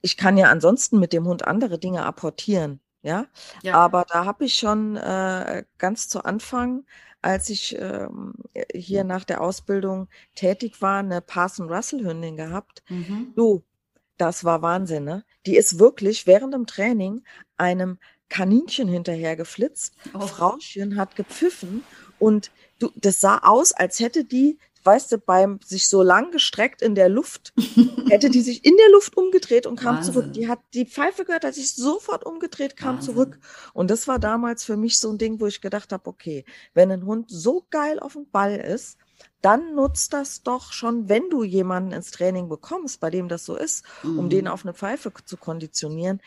ich 0.00 0.16
kann 0.16 0.36
ja 0.36 0.50
ansonsten 0.50 0.98
mit 0.98 1.12
dem 1.12 1.26
Hund 1.26 1.46
andere 1.46 1.78
Dinge 1.78 2.04
apportieren, 2.04 2.80
ja. 3.02 3.26
ja. 3.62 3.74
Aber 3.74 4.04
da 4.08 4.24
habe 4.24 4.44
ich 4.44 4.54
schon 4.54 4.96
äh, 4.96 5.64
ganz 5.78 6.08
zu 6.08 6.24
Anfang 6.24 6.84
als 7.22 7.48
ich 7.48 7.76
ähm, 7.78 8.34
hier 8.74 9.04
nach 9.04 9.24
der 9.24 9.40
Ausbildung 9.40 10.08
tätig 10.34 10.82
war, 10.82 10.98
eine 10.98 11.20
Parson 11.20 11.72
Russell 11.72 12.04
Hündin 12.04 12.36
gehabt. 12.36 12.82
Mhm. 12.88 13.32
Du, 13.34 13.62
das 14.18 14.44
war 14.44 14.60
Wahnsinn, 14.62 15.04
ne? 15.04 15.24
Die 15.46 15.56
ist 15.56 15.78
wirklich 15.78 16.26
während 16.26 16.52
dem 16.52 16.66
Training 16.66 17.22
einem 17.56 17.98
Kaninchen 18.28 18.88
hinterher 18.88 19.36
geflitzt. 19.36 19.94
Oh. 20.14 20.20
Frauchen 20.20 20.96
hat 20.96 21.16
gepfiffen 21.16 21.84
und 22.18 22.50
du, 22.78 22.90
das 22.96 23.20
sah 23.20 23.38
aus, 23.38 23.72
als 23.72 24.00
hätte 24.00 24.24
die 24.24 24.58
weißt 24.84 25.12
du, 25.12 25.18
beim 25.18 25.60
sich 25.64 25.88
so 25.88 26.02
lang 26.02 26.30
gestreckt 26.30 26.82
in 26.82 26.94
der 26.94 27.08
Luft, 27.08 27.52
hätte 28.08 28.30
die 28.30 28.40
sich 28.40 28.64
in 28.64 28.76
der 28.76 28.90
Luft 28.90 29.16
umgedreht 29.16 29.66
und 29.66 29.76
kam 29.76 29.96
Wahnsinn. 29.96 30.14
zurück. 30.14 30.32
Die 30.32 30.48
hat 30.48 30.60
die 30.74 30.86
Pfeife 30.86 31.24
gehört, 31.24 31.44
hat 31.44 31.54
sich 31.54 31.74
sofort 31.74 32.24
umgedreht, 32.24 32.76
kam 32.76 32.96
Wahnsinn. 32.96 33.14
zurück. 33.14 33.38
Und 33.72 33.90
das 33.90 34.08
war 34.08 34.18
damals 34.18 34.64
für 34.64 34.76
mich 34.76 34.98
so 34.98 35.10
ein 35.10 35.18
Ding, 35.18 35.40
wo 35.40 35.46
ich 35.46 35.60
gedacht 35.60 35.92
habe, 35.92 36.08
okay, 36.08 36.44
wenn 36.74 36.90
ein 36.90 37.06
Hund 37.06 37.30
so 37.30 37.66
geil 37.70 37.98
auf 38.00 38.14
dem 38.14 38.28
Ball 38.30 38.56
ist, 38.56 38.98
dann 39.40 39.74
nutzt 39.74 40.12
das 40.12 40.42
doch 40.42 40.72
schon, 40.72 41.08
wenn 41.08 41.28
du 41.30 41.42
jemanden 41.42 41.92
ins 41.92 42.10
Training 42.10 42.48
bekommst, 42.48 43.00
bei 43.00 43.10
dem 43.10 43.28
das 43.28 43.44
so 43.44 43.56
ist, 43.56 43.84
mhm. 44.02 44.18
um 44.18 44.28
den 44.28 44.48
auf 44.48 44.64
eine 44.64 44.74
Pfeife 44.74 45.12
zu 45.24 45.36
konditionieren, 45.36 46.20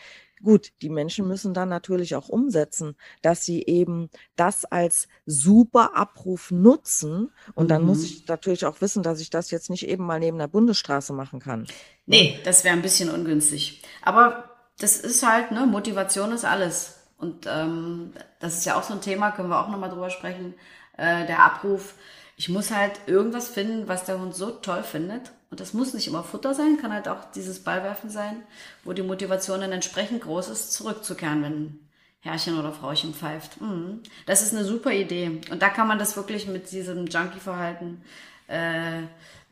Gut, 0.43 0.73
die 0.81 0.89
Menschen 0.89 1.27
müssen 1.27 1.53
dann 1.53 1.69
natürlich 1.69 2.15
auch 2.15 2.27
umsetzen, 2.27 2.95
dass 3.21 3.45
sie 3.45 3.63
eben 3.63 4.09
das 4.35 4.65
als 4.65 5.07
super 5.25 5.95
Abruf 5.95 6.51
nutzen. 6.51 7.31
Und 7.53 7.71
dann 7.71 7.81
mhm. 7.81 7.87
muss 7.87 8.03
ich 8.03 8.27
natürlich 8.27 8.65
auch 8.65 8.81
wissen, 8.81 9.01
dass 9.01 9.21
ich 9.21 9.29
das 9.29 9.49
jetzt 9.49 9.69
nicht 9.69 9.87
eben 9.87 10.05
mal 10.05 10.19
neben 10.19 10.37
der 10.37 10.47
Bundesstraße 10.47 11.13
machen 11.13 11.39
kann. 11.39 11.67
Nee, 12.05 12.39
das 12.43 12.63
wäre 12.63 12.75
ein 12.75 12.81
bisschen 12.81 13.09
ungünstig. 13.09 13.81
Aber 14.01 14.49
das 14.77 14.97
ist 14.97 15.25
halt, 15.25 15.51
ne, 15.51 15.65
Motivation 15.65 16.31
ist 16.33 16.43
alles. 16.43 16.99
Und 17.17 17.47
ähm, 17.47 18.11
das 18.39 18.57
ist 18.57 18.65
ja 18.65 18.77
auch 18.77 18.83
so 18.83 18.93
ein 18.93 19.01
Thema, 19.01 19.31
können 19.31 19.49
wir 19.49 19.61
auch 19.61 19.69
nochmal 19.69 19.89
drüber 19.89 20.09
sprechen, 20.09 20.53
äh, 20.97 21.25
der 21.25 21.43
Abruf. 21.43 21.95
Ich 22.35 22.49
muss 22.49 22.71
halt 22.71 22.93
irgendwas 23.07 23.47
finden, 23.47 23.87
was 23.87 24.05
der 24.05 24.19
Hund 24.19 24.35
so 24.35 24.51
toll 24.51 24.83
findet 24.83 25.31
und 25.49 25.61
das 25.61 25.73
muss 25.73 25.93
nicht 25.93 26.07
immer 26.07 26.23
Futter 26.23 26.53
sein, 26.53 26.77
kann 26.81 26.91
halt 26.91 27.07
auch 27.07 27.31
dieses 27.31 27.63
Ballwerfen 27.63 28.09
sein, 28.09 28.43
wo 28.83 28.91
die 28.91 29.03
Motivation 29.03 29.61
dann 29.61 29.71
entsprechend 29.71 30.21
groß 30.21 30.49
ist, 30.49 30.73
zurückzukehren, 30.73 31.43
wenn 31.43 31.79
Herrchen 32.19 32.59
oder 32.59 32.73
Frauchen 32.73 33.13
pfeift. 33.13 33.61
Mhm. 33.61 34.01
Das 34.25 34.41
ist 34.41 34.53
eine 34.53 34.65
super 34.65 34.91
Idee. 34.91 35.41
Und 35.51 35.61
da 35.61 35.69
kann 35.69 35.87
man 35.87 35.99
das 35.99 36.17
wirklich 36.17 36.47
mit 36.47 36.71
diesem 36.71 37.05
Junkie-Verhalten 37.05 38.01
äh, 38.47 39.03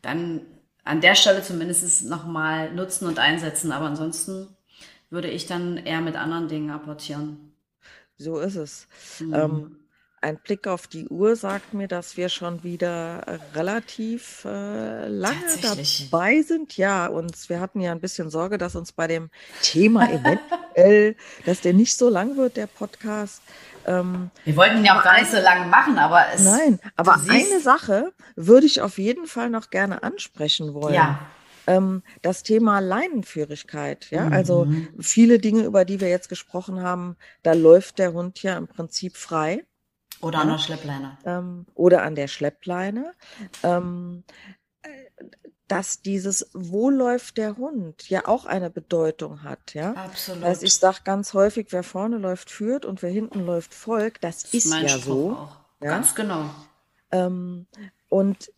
dann 0.02 0.42
an 0.82 1.00
der 1.00 1.14
Stelle 1.14 1.42
zumindest 1.42 2.04
nochmal 2.04 2.70
nutzen 2.74 3.06
und 3.06 3.18
einsetzen. 3.18 3.72
Aber 3.72 3.86
ansonsten 3.86 4.48
würde 5.08 5.28
ich 5.28 5.46
dann 5.46 5.78
eher 5.78 6.00
mit 6.00 6.16
anderen 6.16 6.48
Dingen 6.48 6.70
apportieren. 6.70 7.54
So 8.18 8.38
ist 8.40 8.56
es. 8.56 8.88
Mhm. 9.20 9.34
Ähm, 9.34 9.76
ein 10.24 10.38
Blick 10.38 10.66
auf 10.66 10.86
die 10.86 11.06
Uhr 11.08 11.36
sagt 11.36 11.74
mir, 11.74 11.86
dass 11.86 12.16
wir 12.16 12.30
schon 12.30 12.64
wieder 12.64 13.40
relativ 13.54 14.44
äh, 14.46 15.06
lange 15.06 15.36
dabei 15.60 16.40
sind. 16.40 16.76
Ja, 16.78 17.06
und 17.08 17.48
wir 17.50 17.60
hatten 17.60 17.80
ja 17.80 17.92
ein 17.92 18.00
bisschen 18.00 18.30
Sorge, 18.30 18.56
dass 18.56 18.74
uns 18.74 18.92
bei 18.92 19.06
dem 19.06 19.30
Thema 19.60 20.10
eventuell, 20.10 21.16
dass 21.44 21.60
der 21.60 21.74
nicht 21.74 21.96
so 21.96 22.08
lang 22.08 22.38
wird, 22.38 22.56
der 22.56 22.66
Podcast. 22.66 23.42
Ähm, 23.86 24.30
wir 24.44 24.56
wollten 24.56 24.78
ihn 24.78 24.86
ja 24.86 24.98
auch 24.98 25.04
gar 25.04 25.20
nicht 25.20 25.30
so 25.30 25.38
lange 25.38 25.66
machen, 25.66 25.98
aber 25.98 26.24
es. 26.34 26.42
Nein, 26.42 26.80
aber 26.96 27.20
eine 27.28 27.60
Sache 27.60 28.12
würde 28.34 28.64
ich 28.64 28.80
auf 28.80 28.96
jeden 28.96 29.26
Fall 29.26 29.50
noch 29.50 29.68
gerne 29.68 30.02
ansprechen 30.02 30.72
wollen. 30.72 30.94
Ja. 30.94 31.18
Ähm, 31.66 32.02
das 32.22 32.42
Thema 32.42 32.80
Leinenführigkeit, 32.80 34.10
ja, 34.10 34.24
mhm. 34.24 34.32
also 34.32 34.66
viele 34.98 35.38
Dinge, 35.38 35.64
über 35.64 35.84
die 35.84 36.00
wir 36.00 36.08
jetzt 36.08 36.30
gesprochen 36.30 36.82
haben, 36.82 37.16
da 37.42 37.52
läuft 37.52 37.98
der 37.98 38.14
Hund 38.14 38.42
ja 38.42 38.56
im 38.56 38.68
Prinzip 38.68 39.18
frei. 39.18 39.64
Oder 40.20 40.40
an 40.40 40.48
der 40.48 40.58
Schleppleine. 40.58 41.18
Ähm, 41.24 41.66
oder 41.74 42.02
an 42.02 42.14
der 42.14 42.28
Schleppleine. 42.28 43.12
Ähm, 43.62 44.24
dass 45.68 46.02
dieses 46.02 46.50
Wo 46.52 46.90
läuft 46.90 47.38
der 47.38 47.56
Hund 47.56 48.08
ja 48.08 48.28
auch 48.28 48.44
eine 48.44 48.70
Bedeutung 48.70 49.42
hat, 49.42 49.74
ja. 49.74 49.92
Absolut. 49.94 50.44
Also 50.44 50.66
ich 50.66 50.74
sage 50.74 50.98
ganz 51.04 51.32
häufig, 51.32 51.68
wer 51.70 51.82
vorne 51.82 52.18
läuft, 52.18 52.50
führt 52.50 52.84
und 52.84 53.02
wer 53.02 53.10
hinten 53.10 53.46
läuft, 53.46 53.72
folgt. 53.72 54.24
Das, 54.24 54.42
das 54.42 54.54
ist, 54.54 54.66
ist 54.66 54.74
ja 54.74 54.88
Spruch 54.88 55.04
so. 55.04 55.30
Auch. 55.30 55.56
Ja? 55.80 55.90
Ganz 55.90 56.14
genau. 56.14 56.50
Ähm, 57.10 57.66
und 58.08 58.52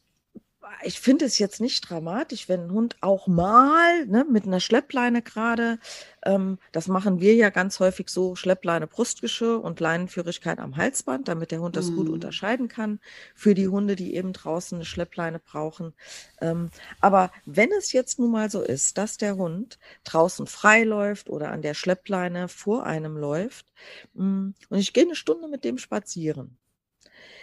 ich 0.83 1.01
finde 1.01 1.25
es 1.25 1.39
jetzt 1.39 1.61
nicht 1.61 1.89
dramatisch, 1.89 2.49
wenn 2.49 2.64
ein 2.64 2.71
Hund 2.71 2.97
auch 3.01 3.27
mal 3.27 4.07
ne, 4.07 4.25
mit 4.31 4.45
einer 4.45 4.61
Schleppleine 4.61 5.23
gerade, 5.23 5.79
ähm, 6.25 6.59
das 6.73 6.89
machen 6.89 7.21
wir 7.21 7.35
ja 7.35 7.51
ganz 7.51 7.81
häufig 7.81 8.09
so, 8.09 8.37
Schleppleine 8.37 8.87
Brustgeschirr 8.87 9.62
und 9.62 9.81
Leinenführigkeit 9.81 10.59
am 10.59 10.77
Halsband, 10.77 11.29
damit 11.29 11.51
der 11.51 11.61
Hund 11.61 11.77
das 11.77 11.91
mm. 11.91 11.97
gut 11.97 12.09
mhm. 12.09 12.14
unterscheiden 12.14 12.69
kann 12.69 13.01
für 13.35 13.55
die 13.55 13.69
Hunde, 13.69 13.97
die 13.97 14.14
eben 14.14 14.33
draußen 14.33 14.77
eine 14.77 14.85
Schleppleine 14.85 15.39
brauchen. 15.39 15.95
Ähm, 16.41 16.71
aber 17.01 17.33
wenn 17.45 17.73
es 17.73 17.93
jetzt 17.93 18.19
nun 18.19 18.31
mal 18.31 18.51
so 18.51 18.62
ist, 18.62 18.99
dass 18.99 19.17
der 19.17 19.37
Hund 19.37 19.79
draußen 20.05 20.47
frei 20.47 20.85
läuft 20.85 21.31
oder 21.31 21.51
an 21.51 21.62
der 21.62 21.75
Schleppleine 21.75 22.49
vor 22.49 22.87
einem 22.87 23.17
läuft 23.17 23.73
mh, 24.14 24.25
mm, 24.25 24.55
und 24.71 24.79
ich 24.79 24.93
gehe 24.93 25.05
eine 25.05 25.17
Stunde 25.17 25.49
mit 25.49 25.64
dem 25.64 25.79
spazieren, 25.79 26.57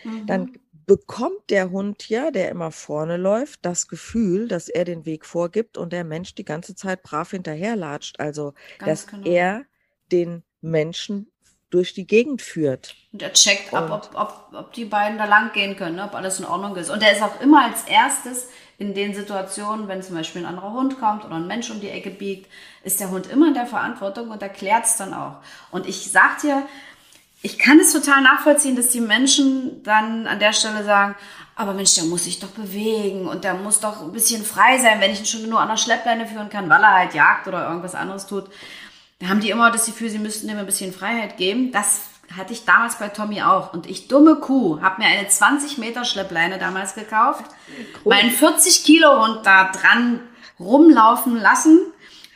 mhm. 0.03 0.25
dann 0.27 0.59
bekommt 0.85 1.49
der 1.49 1.71
Hund 1.71 2.09
ja, 2.09 2.31
der 2.31 2.49
immer 2.49 2.71
vorne 2.71 3.17
läuft, 3.17 3.65
das 3.65 3.87
Gefühl, 3.87 4.47
dass 4.47 4.69
er 4.69 4.85
den 4.85 5.05
Weg 5.05 5.25
vorgibt 5.25 5.77
und 5.77 5.93
der 5.93 6.03
Mensch 6.03 6.35
die 6.35 6.45
ganze 6.45 6.75
Zeit 6.75 7.03
brav 7.03 7.31
hinterherlatscht. 7.31 8.19
Also, 8.19 8.53
Ganz 8.79 9.05
dass 9.05 9.07
genau. 9.07 9.27
er 9.27 9.65
den 10.11 10.43
Menschen 10.61 11.31
durch 11.69 11.93
die 11.93 12.05
Gegend 12.05 12.41
führt. 12.41 12.95
Und 13.11 13.23
er 13.23 13.33
checkt 13.33 13.73
ab, 13.73 13.89
ob, 13.89 14.19
ob, 14.19 14.53
ob 14.53 14.73
die 14.73 14.85
beiden 14.85 15.17
da 15.17 15.25
lang 15.25 15.51
gehen 15.53 15.75
können, 15.75 15.95
ne? 15.95 16.05
ob 16.05 16.13
alles 16.13 16.39
in 16.39 16.45
Ordnung 16.45 16.75
ist. 16.75 16.91
Und 16.91 17.01
er 17.01 17.11
ist 17.11 17.23
auch 17.23 17.41
immer 17.41 17.65
als 17.65 17.85
erstes 17.85 18.47
in 18.77 18.93
den 18.93 19.15
Situationen, 19.15 19.87
wenn 19.87 20.03
zum 20.03 20.15
Beispiel 20.15 20.43
ein 20.43 20.47
anderer 20.47 20.73
Hund 20.73 20.99
kommt 20.99 21.25
oder 21.25 21.35
ein 21.35 21.47
Mensch 21.47 21.71
um 21.71 21.79
die 21.79 21.89
Ecke 21.89 22.11
biegt, 22.11 22.49
ist 22.83 22.99
der 22.99 23.09
Hund 23.09 23.27
immer 23.27 23.47
in 23.47 23.53
der 23.55 23.65
Verantwortung 23.65 24.29
und 24.29 24.41
erklärt 24.41 24.85
es 24.85 24.97
dann 24.97 25.13
auch. 25.13 25.37
Und 25.71 25.87
ich 25.87 26.11
sag 26.11 26.39
dir, 26.41 26.63
ich 27.43 27.59
kann 27.59 27.77
es 27.77 27.91
total 27.91 28.21
nachvollziehen, 28.21 28.77
dass 28.77 28.89
die 28.89 29.01
Menschen 29.01 29.83
dann 29.83 30.27
an 30.27 30.39
der 30.39 30.53
Stelle 30.53 30.83
sagen, 30.85 31.15
aber 31.55 31.73
Mensch, 31.73 31.93
der 31.95 32.05
muss 32.05 32.23
sich 32.23 32.39
doch 32.39 32.49
bewegen 32.49 33.27
und 33.27 33.43
der 33.43 33.53
muss 33.53 33.81
doch 33.81 34.01
ein 34.01 34.13
bisschen 34.13 34.43
frei 34.43 34.79
sein, 34.79 35.01
wenn 35.01 35.11
ich 35.11 35.19
ihn 35.19 35.25
schon 35.25 35.49
nur 35.49 35.59
an 35.59 35.67
der 35.67 35.77
Schleppleine 35.77 36.25
führen 36.25 36.49
kann, 36.49 36.69
weil 36.69 36.81
er 36.81 36.99
halt 36.99 37.13
jagt 37.13 37.47
oder 37.47 37.67
irgendwas 37.67 37.95
anderes 37.95 38.25
tut. 38.27 38.45
Da 39.19 39.27
haben 39.27 39.41
die 39.41 39.49
immer 39.49 39.71
das 39.71 39.85
Gefühl, 39.85 40.09
sie 40.09 40.19
müssten 40.19 40.49
ihm 40.49 40.57
ein 40.57 40.65
bisschen 40.65 40.93
Freiheit 40.93 41.35
geben. 41.35 41.73
Das 41.73 42.03
hatte 42.35 42.53
ich 42.53 42.63
damals 42.63 42.95
bei 42.95 43.09
Tommy 43.09 43.41
auch. 43.41 43.73
Und 43.73 43.87
ich, 43.87 44.07
dumme 44.07 44.37
Kuh, 44.37 44.81
habe 44.81 45.01
mir 45.01 45.09
eine 45.09 45.27
20 45.27 45.77
Meter 45.77 46.05
Schleppleine 46.05 46.57
damals 46.59 46.95
gekauft, 46.95 47.43
cool. 48.05 48.15
meinen 48.15 48.31
40 48.31 48.85
Kilo 48.85 49.21
Hund 49.21 49.45
da 49.45 49.69
dran 49.69 50.21
rumlaufen 50.59 51.35
lassen 51.35 51.81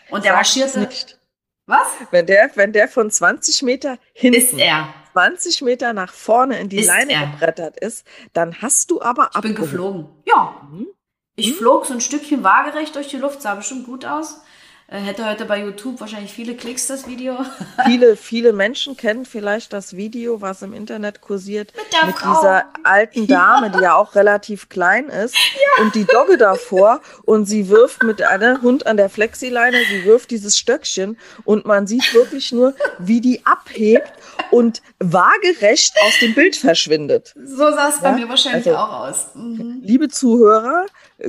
und 0.10 0.26
der 0.26 0.34
marschierte. 0.34 0.82
Nicht. 0.82 1.18
Was? 1.66 1.88
Wenn 2.12 2.26
der, 2.26 2.49
wenn 2.55 2.72
der 2.72 2.88
von 2.88 3.12
20 3.12 3.62
Meter 3.64 3.97
hinten 4.14 4.39
ist 4.39 4.53
er. 4.53 4.93
20 5.18 5.63
Meter 5.63 5.93
nach 5.93 6.13
vorne 6.13 6.59
in 6.59 6.70
die 6.70 6.78
ist 6.78 6.88
Leine 6.88 7.13
er. 7.13 7.26
gebrettert 7.26 7.80
ist, 7.80 8.05
dann 8.34 8.61
hast 8.61 8.91
du 8.91 9.01
aber 9.01 9.32
Ich 9.34 9.41
bin 9.41 9.55
geflogen. 9.55 10.07
Ja. 10.26 10.61
Mhm. 10.72 10.88
Ich 11.36 11.49
hm? 11.49 11.55
flog 11.55 11.86
so 11.88 11.93
ein 11.93 12.01
Stückchen 12.01 12.43
waagerecht 12.43 12.95
durch 12.95 13.07
die 13.07 13.18
Luft, 13.18 13.41
sah 13.41 13.55
bestimmt 13.55 13.88
gut 13.88 14.05
aus. 14.05 14.41
Äh, 14.90 15.00
hätte 15.00 15.30
heute 15.30 15.44
bei 15.44 15.60
YouTube 15.62 16.00
wahrscheinlich 16.00 16.32
viele 16.32 16.56
Klicks, 16.56 16.88
das 16.88 17.08
Video. 17.08 17.38
Viele, 17.86 18.16
viele 18.16 18.54
Menschen 18.54 18.96
kennen 18.96 19.26
vielleicht 19.26 19.74
das 19.74 19.96
Video, 19.96 20.42
was 20.42 20.62
im 20.62 20.74
Internet 20.74 21.22
kursiert, 21.22 21.74
mit, 21.76 22.08
mit 22.08 22.16
dieser 22.20 22.66
alten 22.84 23.28
Dame, 23.28 23.70
die 23.70 23.80
ja 23.80 23.96
auch 23.96 24.16
relativ 24.16 24.70
klein 24.70 25.10
ist, 25.10 25.36
ja. 25.36 25.84
und 25.84 25.94
die 25.96 26.06
Dogge 26.06 26.38
davor 26.38 27.02
und 27.24 27.46
sie 27.46 27.70
wirft 27.70 28.04
mit 28.04 28.22
einem 28.22 28.62
Hund 28.62 28.88
an 28.88 28.98
der 28.98 29.10
Flexileine, 29.10 29.78
sie 29.90 30.06
wirft 30.06 30.32
dieses 30.32 30.58
Stöckchen 30.58 31.18
und 31.44 31.66
man 31.66 31.86
sieht 31.86 32.14
wirklich 32.14 32.52
nur, 32.52 32.74
wie 32.98 33.22
die 33.22 33.46
abhebt 33.46 34.12
und 34.52 34.82
waagerecht 35.00 35.96
aus 36.02 36.20
dem 36.20 36.34
Bild 36.34 36.56
verschwindet. 36.56 37.34
So 37.44 37.72
sah 37.72 37.90
es 37.90 38.00
bei 38.00 38.10
ja? 38.10 38.16
mir 38.16 38.30
wahrscheinlich 38.30 38.68
also, 38.68 38.78
auch 38.78 39.08
aus. 39.08 39.28
Mhm. 39.36 39.82
Liebe 39.84 40.08
Zuhörer, 40.08 40.86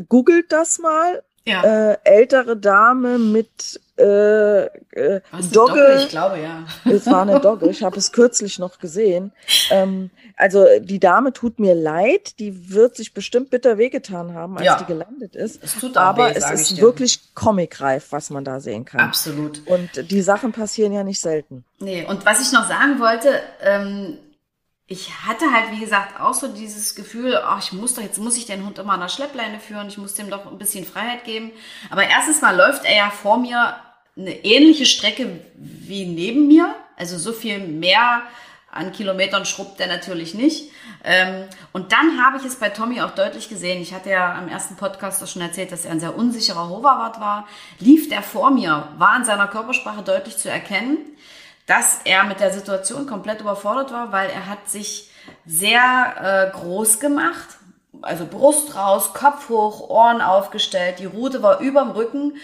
googelt 0.08 0.52
das 0.52 0.78
mal 0.78 1.22
ja. 1.48 1.62
Äh, 1.92 1.98
ältere 2.04 2.56
Dame 2.56 3.18
mit 3.18 3.80
äh, 3.98 4.66
äh, 4.66 5.20
Dogge. 5.52 5.96
Ich 5.98 6.08
glaube, 6.08 6.38
ja. 6.40 6.64
Es 6.84 7.06
war 7.06 7.22
eine 7.22 7.40
Dogge, 7.40 7.68
ich 7.68 7.82
habe 7.82 7.96
es 7.96 8.12
kürzlich 8.12 8.58
noch 8.58 8.78
gesehen. 8.78 9.32
Ähm, 9.70 10.10
also 10.36 10.64
die 10.80 11.00
Dame 11.00 11.32
tut 11.32 11.58
mir 11.58 11.74
leid, 11.74 12.38
die 12.38 12.72
wird 12.72 12.96
sich 12.96 13.12
bestimmt 13.12 13.50
bitter 13.50 13.76
wehgetan 13.76 14.34
haben, 14.34 14.56
als 14.56 14.66
ja. 14.66 14.78
die 14.78 14.84
gelandet 14.84 15.34
ist. 15.34 15.62
Es 15.64 15.74
tut 15.74 15.96
Aber 15.96 16.28
weh, 16.28 16.34
es 16.36 16.50
ist 16.50 16.80
wirklich 16.80 17.34
comicreif, 17.34 18.12
was 18.12 18.30
man 18.30 18.44
da 18.44 18.60
sehen 18.60 18.84
kann. 18.84 19.00
Absolut. 19.00 19.66
Und 19.66 20.10
die 20.10 20.22
Sachen 20.22 20.52
passieren 20.52 20.92
ja 20.92 21.02
nicht 21.02 21.20
selten. 21.20 21.64
Nee, 21.80 22.04
und 22.04 22.24
was 22.24 22.40
ich 22.40 22.52
noch 22.52 22.68
sagen 22.68 23.00
wollte, 23.00 23.40
ähm, 23.62 24.18
ich 24.90 25.10
hatte 25.26 25.52
halt, 25.52 25.70
wie 25.72 25.80
gesagt, 25.80 26.18
auch 26.18 26.32
so 26.32 26.48
dieses 26.48 26.94
Gefühl, 26.94 27.36
ach, 27.36 27.62
ich 27.62 27.72
muss 27.72 27.94
doch, 27.94 28.02
jetzt 28.02 28.18
muss 28.18 28.38
ich 28.38 28.46
den 28.46 28.64
Hund 28.64 28.78
immer 28.78 28.94
an 28.94 29.00
der 29.00 29.10
Schleppleine 29.10 29.60
führen, 29.60 29.88
ich 29.88 29.98
muss 29.98 30.14
dem 30.14 30.30
doch 30.30 30.50
ein 30.50 30.56
bisschen 30.56 30.86
Freiheit 30.86 31.24
geben. 31.24 31.52
Aber 31.90 32.08
erstens 32.08 32.40
mal 32.40 32.56
läuft 32.56 32.86
er 32.86 32.96
ja 32.96 33.10
vor 33.10 33.38
mir 33.38 33.76
eine 34.16 34.44
ähnliche 34.44 34.86
Strecke 34.86 35.40
wie 35.54 36.06
neben 36.06 36.48
mir. 36.48 36.74
Also 36.96 37.18
so 37.18 37.32
viel 37.32 37.58
mehr 37.58 38.22
an 38.72 38.92
Kilometern 38.92 39.44
schrubbt 39.44 39.78
er 39.78 39.88
natürlich 39.88 40.34
nicht. 40.34 40.72
Ähm, 41.04 41.44
und 41.72 41.92
dann 41.92 42.24
habe 42.24 42.38
ich 42.38 42.44
es 42.44 42.56
bei 42.56 42.70
Tommy 42.70 43.02
auch 43.02 43.10
deutlich 43.10 43.50
gesehen. 43.50 43.82
Ich 43.82 43.92
hatte 43.92 44.08
ja 44.08 44.38
am 44.38 44.48
ersten 44.48 44.76
Podcast 44.76 45.22
auch 45.22 45.28
schon 45.28 45.42
erzählt, 45.42 45.70
dass 45.70 45.84
er 45.84 45.92
ein 45.92 46.00
sehr 46.00 46.16
unsicherer 46.16 46.70
Hoverwart 46.70 47.20
war. 47.20 47.46
Lief 47.78 48.08
der 48.08 48.22
vor 48.22 48.50
mir, 48.50 48.88
war 48.96 49.10
an 49.10 49.26
seiner 49.26 49.48
Körpersprache 49.48 50.02
deutlich 50.02 50.38
zu 50.38 50.50
erkennen 50.50 50.98
dass 51.68 52.00
er 52.04 52.24
mit 52.24 52.40
der 52.40 52.52
Situation 52.52 53.06
komplett 53.06 53.42
überfordert 53.42 53.92
war, 53.92 54.10
weil 54.10 54.30
er 54.30 54.46
hat 54.46 54.68
sich 54.68 55.10
sehr 55.46 56.50
äh, 56.52 56.58
groß 56.58 56.98
gemacht, 56.98 57.46
also 58.00 58.26
Brust 58.26 58.74
raus, 58.74 59.12
Kopf 59.12 59.50
hoch, 59.50 59.88
Ohren 59.90 60.22
aufgestellt, 60.22 60.98
die 60.98 61.04
Rute 61.04 61.42
war 61.42 61.60
überm 61.60 61.90
Rücken. 61.90 62.36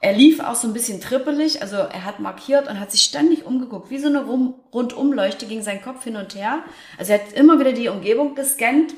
Er 0.00 0.14
lief 0.14 0.40
auch 0.40 0.54
so 0.54 0.66
ein 0.66 0.72
bisschen 0.72 1.02
trippelig, 1.02 1.60
also 1.60 1.76
er 1.76 2.06
hat 2.06 2.20
markiert 2.20 2.68
und 2.68 2.80
hat 2.80 2.90
sich 2.90 3.02
ständig 3.02 3.44
umgeguckt, 3.44 3.90
wie 3.90 3.98
so 3.98 4.08
eine 4.08 4.24
Rundumleuchte 4.24 5.44
ging 5.44 5.62
sein 5.62 5.82
Kopf 5.82 6.04
hin 6.04 6.16
und 6.16 6.34
her. 6.34 6.60
Also 6.98 7.12
er 7.12 7.18
hat 7.18 7.32
immer 7.34 7.58
wieder 7.60 7.74
die 7.74 7.88
Umgebung 7.88 8.34
gescannt 8.34 8.94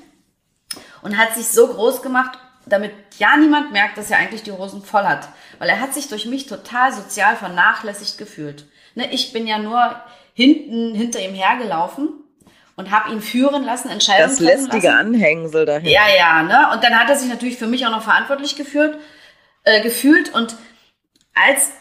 und 1.02 1.18
hat 1.18 1.34
sich 1.34 1.48
so 1.48 1.66
groß 1.66 2.02
gemacht, 2.02 2.38
damit 2.66 2.92
ja 3.18 3.36
niemand 3.36 3.72
merkt, 3.72 3.98
dass 3.98 4.12
er 4.12 4.18
eigentlich 4.18 4.44
die 4.44 4.52
Hosen 4.52 4.84
voll 4.84 5.02
hat. 5.02 5.28
Weil 5.58 5.70
er 5.70 5.80
hat 5.80 5.92
sich 5.92 6.06
durch 6.08 6.26
mich 6.26 6.46
total 6.46 6.92
sozial 6.92 7.34
vernachlässigt 7.34 8.16
gefühlt. 8.16 8.66
Ne, 8.94 9.12
ich 9.12 9.32
bin 9.32 9.46
ja 9.46 9.58
nur 9.58 9.96
hinten 10.34 10.94
hinter 10.94 11.20
ihm 11.20 11.34
hergelaufen 11.34 12.10
und 12.76 12.90
habe 12.90 13.12
ihn 13.12 13.20
führen 13.20 13.64
lassen, 13.64 13.88
Entscheidungen 13.88 14.30
Das 14.30 14.40
lästige 14.40 14.88
lassen. 14.88 14.98
Anhängsel 14.98 15.66
dahin. 15.66 15.88
Ja, 15.88 16.08
ja, 16.16 16.42
ne? 16.42 16.72
Und 16.72 16.82
dann 16.82 16.98
hat 16.98 17.08
er 17.08 17.16
sich 17.16 17.28
natürlich 17.28 17.56
für 17.56 17.66
mich 17.66 17.86
auch 17.86 17.90
noch 17.90 18.02
verantwortlich 18.02 18.56
geführt, 18.56 18.98
äh, 19.64 19.82
gefühlt. 19.82 20.34
Und 20.34 20.56
als 21.34 21.72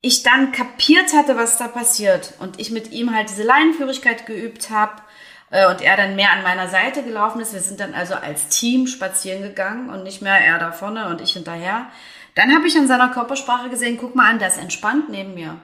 ich 0.00 0.22
dann 0.22 0.52
kapiert 0.52 1.12
hatte, 1.14 1.36
was 1.36 1.58
da 1.58 1.68
passiert 1.68 2.34
und 2.40 2.60
ich 2.60 2.70
mit 2.70 2.92
ihm 2.92 3.14
halt 3.14 3.30
diese 3.30 3.44
Leinenführigkeit 3.44 4.26
geübt 4.26 4.70
habe 4.70 5.02
äh, 5.50 5.66
und 5.68 5.80
er 5.80 5.96
dann 5.96 6.16
mehr 6.16 6.32
an 6.32 6.42
meiner 6.42 6.68
Seite 6.68 7.02
gelaufen 7.02 7.40
ist, 7.40 7.52
wir 7.52 7.60
sind 7.60 7.78
dann 7.78 7.94
also 7.94 8.14
als 8.14 8.48
Team 8.48 8.86
spazieren 8.86 9.42
gegangen 9.42 9.90
und 9.90 10.02
nicht 10.02 10.22
mehr 10.22 10.38
er 10.38 10.58
da 10.58 10.72
vorne 10.72 11.08
und 11.08 11.20
ich 11.20 11.32
hinterher, 11.32 11.86
dann 12.34 12.54
habe 12.54 12.66
ich 12.66 12.76
an 12.76 12.88
seiner 12.88 13.10
Körpersprache 13.10 13.68
gesehen, 13.68 13.98
guck 13.98 14.16
mal 14.16 14.30
an, 14.30 14.38
der 14.38 14.48
ist 14.48 14.58
entspannt 14.58 15.08
neben 15.08 15.34
mir. 15.34 15.60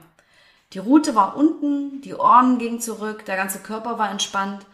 Die 0.75 0.79
Rute 0.79 1.15
war 1.15 1.37
unten, 1.37 2.03
die 2.03 2.15
Ohren 2.15 2.59
gingen 2.59 2.81
zurück, 2.81 3.25
der 3.25 3.37
ganze 3.37 3.61
Körper 3.61 3.99
war 3.99 4.11
entspannt. 4.11 4.67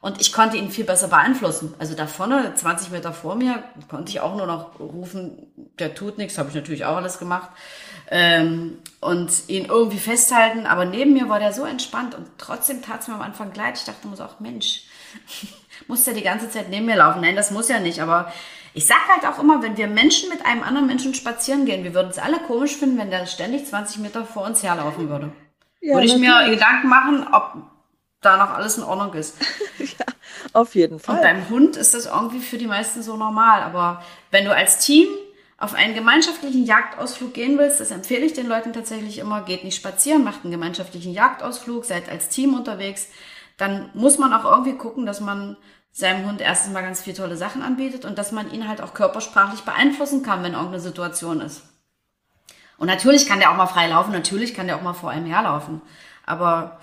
Und 0.00 0.20
ich 0.20 0.32
konnte 0.32 0.56
ihn 0.56 0.70
viel 0.70 0.84
besser 0.84 1.08
beeinflussen. 1.08 1.74
Also 1.80 1.94
da 1.94 2.06
vorne, 2.06 2.54
20 2.54 2.90
Meter 2.92 3.12
vor 3.12 3.34
mir, 3.34 3.64
konnte 3.88 4.10
ich 4.10 4.20
auch 4.20 4.36
nur 4.36 4.46
noch 4.46 4.78
rufen, 4.78 5.48
der 5.78 5.94
tut 5.94 6.18
nichts, 6.18 6.38
habe 6.38 6.50
ich 6.50 6.54
natürlich 6.54 6.84
auch 6.84 6.96
alles 6.96 7.18
gemacht. 7.18 7.50
Ähm, 8.10 8.78
und 9.00 9.30
ihn 9.48 9.64
irgendwie 9.64 9.98
festhalten. 9.98 10.66
Aber 10.66 10.84
neben 10.84 11.14
mir 11.14 11.28
war 11.28 11.40
der 11.40 11.52
so 11.52 11.64
entspannt 11.64 12.14
und 12.14 12.28
trotzdem 12.38 12.80
tat 12.80 13.00
es 13.00 13.08
mir 13.08 13.14
am 13.14 13.22
Anfang 13.22 13.52
leid. 13.54 13.76
Ich 13.76 13.84
dachte 13.84 14.06
mir 14.06 14.16
so, 14.16 14.22
ach 14.22 14.38
Mensch, 14.38 14.84
muss 15.88 16.04
der 16.04 16.14
die 16.14 16.22
ganze 16.22 16.48
Zeit 16.48 16.68
neben 16.68 16.86
mir 16.86 16.96
laufen? 16.96 17.20
Nein, 17.20 17.36
das 17.36 17.50
muss 17.50 17.68
ja 17.68 17.80
nicht. 17.80 18.00
Aber 18.00 18.32
ich 18.78 18.86
sag 18.86 19.08
halt 19.08 19.26
auch 19.26 19.42
immer, 19.42 19.60
wenn 19.60 19.76
wir 19.76 19.88
Menschen 19.88 20.28
mit 20.28 20.46
einem 20.46 20.62
anderen 20.62 20.86
Menschen 20.86 21.12
spazieren 21.12 21.64
gehen, 21.64 21.82
wir 21.82 21.94
würden 21.94 22.10
es 22.10 22.18
alle 22.18 22.38
komisch 22.38 22.76
finden, 22.76 22.96
wenn 22.96 23.10
der 23.10 23.26
ständig 23.26 23.66
20 23.66 23.98
Meter 23.98 24.24
vor 24.24 24.44
uns 24.44 24.62
herlaufen 24.62 25.08
würde. 25.08 25.32
Ja, 25.80 25.94
würde 25.94 26.06
ich 26.06 26.12
natürlich. 26.12 26.48
mir 26.48 26.50
Gedanken 26.54 26.88
machen, 26.88 27.26
ob 27.32 27.54
da 28.20 28.36
noch 28.36 28.50
alles 28.54 28.78
in 28.78 28.84
Ordnung 28.84 29.12
ist. 29.14 29.36
ja, 29.78 30.06
auf 30.52 30.76
jeden 30.76 31.00
Fall. 31.00 31.16
Und 31.16 31.22
beim 31.22 31.48
Hund 31.48 31.76
ist 31.76 31.92
das 31.92 32.06
irgendwie 32.06 32.38
für 32.38 32.56
die 32.56 32.68
meisten 32.68 33.02
so 33.02 33.16
normal. 33.16 33.62
Aber 33.62 34.00
wenn 34.30 34.44
du 34.44 34.54
als 34.54 34.78
Team 34.78 35.08
auf 35.56 35.74
einen 35.74 35.96
gemeinschaftlichen 35.96 36.64
Jagdausflug 36.64 37.34
gehen 37.34 37.58
willst, 37.58 37.80
das 37.80 37.90
empfehle 37.90 38.24
ich 38.24 38.34
den 38.34 38.46
Leuten 38.46 38.72
tatsächlich 38.72 39.18
immer, 39.18 39.42
geht 39.42 39.64
nicht 39.64 39.74
spazieren, 39.74 40.22
macht 40.22 40.44
einen 40.44 40.52
gemeinschaftlichen 40.52 41.12
Jagdausflug, 41.12 41.84
seid 41.84 42.08
als 42.08 42.28
Team 42.28 42.54
unterwegs, 42.54 43.08
dann 43.56 43.90
muss 43.94 44.18
man 44.18 44.32
auch 44.32 44.44
irgendwie 44.44 44.78
gucken, 44.78 45.04
dass 45.04 45.18
man 45.18 45.56
seinem 45.98 46.26
Hund 46.26 46.40
erstens 46.40 46.72
mal 46.72 46.82
ganz 46.82 47.02
viele 47.02 47.16
tolle 47.16 47.36
Sachen 47.36 47.60
anbietet 47.60 48.04
und 48.04 48.18
dass 48.18 48.30
man 48.30 48.52
ihn 48.52 48.68
halt 48.68 48.80
auch 48.80 48.94
körpersprachlich 48.94 49.62
beeinflussen 49.62 50.22
kann, 50.22 50.44
wenn 50.44 50.52
irgendeine 50.52 50.80
Situation 50.80 51.40
ist. 51.40 51.62
Und 52.76 52.86
natürlich 52.86 53.26
kann 53.26 53.40
der 53.40 53.50
auch 53.50 53.56
mal 53.56 53.66
frei 53.66 53.88
laufen, 53.88 54.12
natürlich 54.12 54.54
kann 54.54 54.68
der 54.68 54.76
auch 54.76 54.82
mal 54.82 54.94
vor 54.94 55.10
einem 55.10 55.26
herlaufen. 55.26 55.82
Aber 56.24 56.78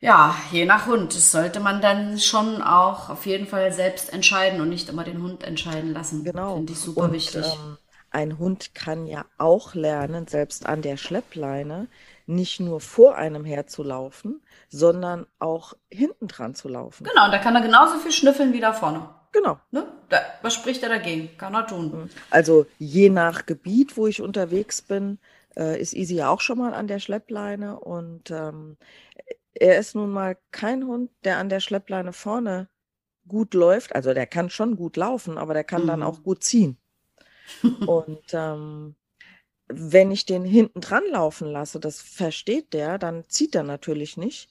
ja, 0.00 0.34
je 0.50 0.64
nach 0.64 0.86
Hund. 0.86 1.14
Das 1.14 1.30
sollte 1.30 1.60
man 1.60 1.80
dann 1.80 2.18
schon 2.18 2.62
auch 2.62 3.10
auf 3.10 3.26
jeden 3.26 3.46
Fall 3.46 3.70
selbst 3.70 4.12
entscheiden 4.12 4.60
und 4.60 4.70
nicht 4.70 4.88
immer 4.88 5.04
den 5.04 5.22
Hund 5.22 5.44
entscheiden 5.44 5.92
lassen. 5.92 6.24
Genau. 6.24 6.56
Finde 6.56 6.72
ich 6.72 6.80
super 6.80 7.02
und, 7.02 7.12
wichtig. 7.12 7.44
Ähm, 7.46 7.78
ein 8.10 8.38
Hund 8.38 8.74
kann 8.74 9.06
ja 9.06 9.24
auch 9.38 9.74
lernen, 9.74 10.26
selbst 10.26 10.66
an 10.66 10.82
der 10.82 10.96
Schleppleine, 10.96 11.86
nicht 12.30 12.60
nur 12.60 12.80
vor 12.80 13.16
einem 13.16 13.44
herzulaufen, 13.44 14.42
sondern 14.68 15.26
auch 15.38 15.74
hinten 15.90 16.28
dran 16.28 16.54
zu 16.54 16.68
laufen. 16.68 17.04
Genau, 17.04 17.26
und 17.26 17.32
da 17.32 17.38
kann 17.38 17.54
er 17.54 17.62
genauso 17.62 17.98
viel 17.98 18.12
schnüffeln 18.12 18.52
wie 18.52 18.60
da 18.60 18.72
vorne. 18.72 19.08
Genau. 19.32 19.58
Ne? 19.70 19.86
Da, 20.08 20.18
was 20.42 20.54
spricht 20.54 20.82
er 20.82 20.88
dagegen? 20.88 21.36
Kann 21.36 21.54
er 21.54 21.66
tun. 21.66 21.92
Mhm. 21.92 22.10
Also 22.30 22.66
je 22.78 23.10
nach 23.10 23.46
Gebiet, 23.46 23.96
wo 23.96 24.06
ich 24.06 24.22
unterwegs 24.22 24.82
bin, 24.82 25.18
äh, 25.56 25.80
ist 25.80 25.94
Easy 25.94 26.16
ja 26.16 26.30
auch 26.30 26.40
schon 26.40 26.58
mal 26.58 26.74
an 26.74 26.88
der 26.88 26.98
Schleppleine 26.98 27.78
und 27.78 28.30
ähm, 28.30 28.76
er 29.54 29.78
ist 29.78 29.94
nun 29.94 30.10
mal 30.10 30.36
kein 30.50 30.86
Hund, 30.86 31.10
der 31.24 31.38
an 31.38 31.48
der 31.48 31.60
Schleppleine 31.60 32.12
vorne 32.12 32.68
gut 33.28 33.54
läuft. 33.54 33.94
Also 33.94 34.14
der 34.14 34.26
kann 34.26 34.50
schon 34.50 34.76
gut 34.76 34.96
laufen, 34.96 35.38
aber 35.38 35.54
der 35.54 35.64
kann 35.64 35.82
mhm. 35.82 35.88
dann 35.88 36.02
auch 36.02 36.22
gut 36.22 36.42
ziehen. 36.42 36.78
und 37.86 38.22
ähm, 38.32 38.94
wenn 39.72 40.10
ich 40.10 40.26
den 40.26 40.44
hinten 40.44 40.80
dran 40.80 41.04
laufen 41.10 41.48
lasse, 41.48 41.80
das 41.80 42.00
versteht 42.00 42.72
der, 42.72 42.98
dann 42.98 43.24
zieht 43.28 43.54
er 43.54 43.62
natürlich 43.62 44.16
nicht. 44.16 44.50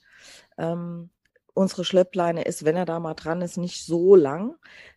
Ähm, 0.58 1.10
unsere 1.54 1.84
Schleppleine 1.84 2.44
ist, 2.44 2.66
wenn 2.66 2.76
er 2.76 2.86
da 2.86 3.00
mal 3.00 3.14
dran 3.14 3.42
ist, 3.42 3.58
nicht 3.58 3.84
so 3.86 4.16
lang. 4.16 4.56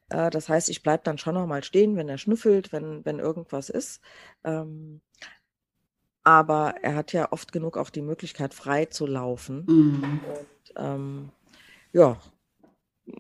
Äh, 0.09 0.31
das 0.31 0.49
heißt, 0.49 0.69
ich 0.69 0.82
bleibe 0.82 1.03
dann 1.05 1.19
schon 1.19 1.35
noch 1.35 1.47
mal 1.47 1.65
stehen, 1.65 1.97
wenn 1.97 2.09
er 2.09 2.19
schnüffelt, 2.19 2.73
wenn, 2.73 3.05
wenn 3.05 3.19
irgendwas 3.19 3.69
ist. 3.69 4.01
Ähm, 4.44 5.01
aber 6.24 6.77
er 6.82 6.94
hat 6.94 7.12
ja 7.12 7.32
oft 7.32 7.53
genug 7.53 7.77
auch 7.77 7.90
die 7.90 8.03
Möglichkeit, 8.03 8.55
frei 8.55 8.86
zu 8.86 9.07
laufen. 9.07 9.65
Mhm. 9.66 10.20
Und 10.24 10.73
ähm, 10.77 11.31
ja, 11.93 12.19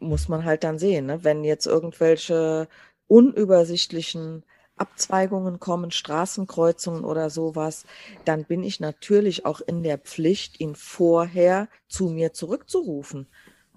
muss 0.00 0.28
man 0.28 0.44
halt 0.44 0.62
dann 0.64 0.78
sehen. 0.78 1.06
Ne? 1.06 1.24
Wenn 1.24 1.42
jetzt 1.42 1.66
irgendwelche 1.66 2.68
unübersichtlichen 3.08 4.44
Abzweigungen 4.76 5.60
kommen, 5.60 5.90
Straßenkreuzungen 5.90 7.04
oder 7.04 7.30
sowas, 7.30 7.84
dann 8.24 8.44
bin 8.44 8.62
ich 8.62 8.80
natürlich 8.80 9.46
auch 9.46 9.60
in 9.60 9.82
der 9.82 9.98
Pflicht, 9.98 10.60
ihn 10.60 10.74
vorher 10.74 11.68
zu 11.88 12.08
mir 12.08 12.32
zurückzurufen. 12.32 13.28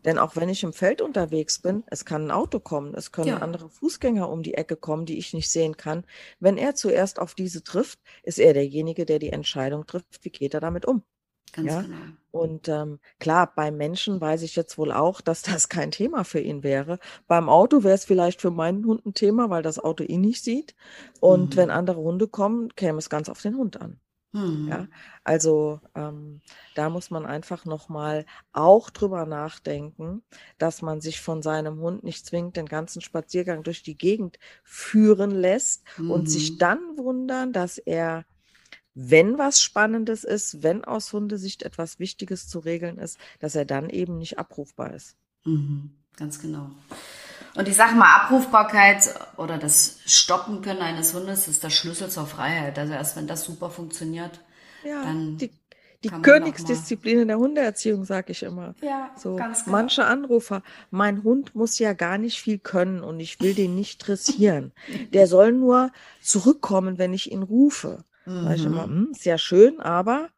Denn 0.05 0.19
auch 0.19 0.35
wenn 0.35 0.49
ich 0.49 0.63
im 0.63 0.72
Feld 0.72 1.01
unterwegs 1.01 1.59
bin, 1.59 1.84
es 1.88 2.05
kann 2.05 2.27
ein 2.27 2.31
Auto 2.31 2.59
kommen, 2.59 2.93
es 2.93 3.11
können 3.11 3.30
ja. 3.30 3.38
andere 3.39 3.69
Fußgänger 3.69 4.30
um 4.30 4.43
die 4.43 4.53
Ecke 4.53 4.77
kommen, 4.77 5.07
die 5.07 5.17
ich 5.17 5.34
nicht 5.34 5.49
sehen 5.49 5.77
kann. 5.77 6.05
Wenn 6.39 6.57
er 6.57 6.76
zuerst 6.76 7.19
auf 7.19 7.34
diese 7.34 7.63
trifft, 7.63 7.99
ist 8.22 8.38
er 8.38 8.53
derjenige, 8.53 9.05
der 9.05 9.17
die 9.17 9.31
Entscheidung 9.31 9.88
trifft, 9.88 10.23
wie 10.23 10.30
geht 10.30 10.53
er 10.53 10.59
damit 10.59 10.85
um. 10.85 11.03
Ganz 11.56 11.68
ja? 11.68 11.82
genau. 11.82 11.98
Und 12.32 12.68
ähm, 12.68 12.99
klar, 13.19 13.53
beim 13.56 13.77
Menschen 13.77 14.19
weiß 14.19 14.41
ich 14.41 14.57
jetzt 14.57 14.77
wohl 14.77 14.91
auch, 14.91 15.22
dass 15.22 15.41
das 15.41 15.69
kein 15.69 15.91
Thema 15.91 16.26
für 16.26 16.41
ihn 16.41 16.64
wäre. 16.64 16.99
Beim 17.27 17.48
Auto 17.48 17.84
wäre 17.84 17.95
es 17.95 18.03
vielleicht 18.03 18.41
für 18.41 18.52
meinen 18.52 18.86
Hund 18.86 19.06
ein 19.06 19.14
Thema, 19.14 19.49
weil 19.49 19.64
das 19.64 19.80
Auto 19.80 20.03
ihn 20.03 20.22
nicht 20.22 20.44
sieht. 20.44 20.76
Und 21.22 21.56
mhm. 21.56 21.57
wenn 21.57 21.69
andere 21.72 22.02
Hunde 22.02 22.27
kommen, 22.27 22.76
käme 22.76 22.98
es 22.98 23.10
ganz 23.10 23.30
auf 23.30 23.41
den 23.41 23.56
Hund 23.56 23.80
an. 23.80 23.99
Mhm. 24.34 24.68
Ja, 24.68 24.88
also 25.23 25.80
ähm, 25.95 26.41
da 26.76 26.90
muss 26.90 27.10
man 27.10 27.26
einfach 27.26 27.64
nochmal 27.64 28.26
auch 28.52 28.90
drüber 28.90 29.26
nachdenken, 29.26 30.23
dass 30.57 30.82
man 30.82 30.99
sich 30.99 31.22
von 31.22 31.41
seinem 31.41 31.80
Hund 31.80 32.03
nicht 32.03 32.26
zwingend 32.26 32.57
den 32.57 32.65
ganzen 32.65 33.02
Spaziergang 33.02 33.64
durch 33.64 33.82
die 33.82 33.98
Gegend 33.98 34.38
führen 34.65 35.32
lässt 35.32 35.86
mhm. 35.98 36.11
und 36.11 36.30
sich 36.30 36.52
mhm. 36.52 36.57
dann 36.57 36.98
wundern, 36.98 37.53
dass 37.53 37.77
er 37.77 38.26
wenn 38.95 39.38
was 39.38 39.61
Spannendes 39.61 40.23
ist, 40.23 40.63
wenn 40.63 40.84
aus 40.85 41.11
Hundesicht 41.13 41.63
etwas 41.63 41.99
Wichtiges 41.99 42.47
zu 42.47 42.59
regeln 42.59 42.97
ist, 42.97 43.19
dass 43.39 43.55
er 43.55 43.65
dann 43.65 43.89
eben 43.89 44.17
nicht 44.17 44.39
abrufbar 44.39 44.93
ist. 44.93 45.15
Mhm, 45.43 45.91
ganz 46.15 46.39
genau. 46.39 46.72
Und 47.55 47.67
ich 47.67 47.76
sage 47.76 47.95
mal, 47.95 48.13
Abrufbarkeit 48.15 49.13
oder 49.38 49.57
das 49.57 49.99
Stoppen 50.05 50.61
können 50.61 50.81
eines 50.81 51.13
Hundes 51.13 51.47
ist 51.47 51.63
der 51.63 51.69
Schlüssel 51.69 52.09
zur 52.09 52.26
Freiheit. 52.26 52.80
Also 52.80 52.93
erst 52.93 53.15
wenn 53.15 53.27
das 53.27 53.43
super 53.43 53.69
funktioniert, 53.69 54.41
ja, 54.84 55.03
dann. 55.03 55.38
Die, 55.38 55.51
die 56.03 56.09
Königsdisziplin 56.09 57.22
in 57.22 57.27
der 57.30 57.39
Hundeerziehung, 57.39 58.05
sage 58.05 58.31
ich 58.31 58.43
immer. 58.43 58.76
Ja, 58.81 59.11
so, 59.17 59.38
ganz 59.38 59.63
genau. 59.63 59.77
Manche 59.77 60.05
Anrufer, 60.05 60.61
mein 60.91 61.23
Hund 61.23 61.55
muss 61.55 61.80
ja 61.80 61.93
gar 61.93 62.17
nicht 62.17 62.39
viel 62.39 62.59
können 62.59 63.01
und 63.01 63.19
ich 63.19 63.39
will 63.39 63.55
den 63.55 63.76
nicht 63.76 63.97
dressieren. 64.07 64.72
der 65.13 65.27
soll 65.27 65.51
nur 65.51 65.91
zurückkommen, 66.22 66.97
wenn 66.97 67.13
ich 67.13 67.31
ihn 67.31 67.43
rufe. 67.43 68.03
Mhm. 68.26 68.43
Sag 68.43 68.56
ich 68.56 68.65
immer, 68.65 68.84
hm, 68.84 69.10
ist 69.11 69.26
ja 69.26 69.38
schön, 69.38 69.80
aber 69.80 70.30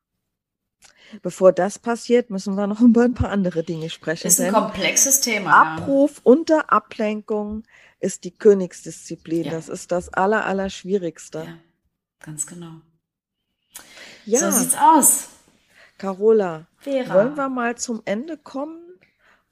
bevor 1.22 1.52
das 1.54 1.80
passiert, 1.80 2.30
müssen 2.30 2.56
wir 2.56 2.68
noch 2.68 2.82
über 2.82 3.04
ein 3.04 3.14
paar 3.14 3.30
andere 3.30 3.64
Dinge 3.64 3.90
sprechen. 3.90 4.28
Ist 4.28 4.42
ein 4.42 4.54
komplexes 4.54 5.22
Thema. 5.22 5.76
Abruf 5.76 6.18
ja. 6.18 6.22
unter 6.24 6.72
Ablenkung 6.72 7.64
ist 8.00 8.24
die 8.24 8.32
Königsdisziplin. 8.32 9.46
Ja. 9.46 9.52
Das 9.52 9.70
ist 9.70 9.92
das 9.92 10.14
aller, 10.14 10.46
aller 10.46 10.70
Schwierigste. 10.70 11.40
Ja, 11.40 11.58
ganz 12.20 12.46
genau. 12.46 12.82
Ja. 14.26 14.40
So 14.40 14.60
sieht's 14.60 14.76
aus. 14.76 15.30
Carola, 15.98 16.68
Vera. 16.78 17.14
wollen 17.16 17.36
wir 17.36 17.50
mal 17.50 17.76
zum 17.76 18.02
Ende 18.06 18.38
kommen? 18.38 18.84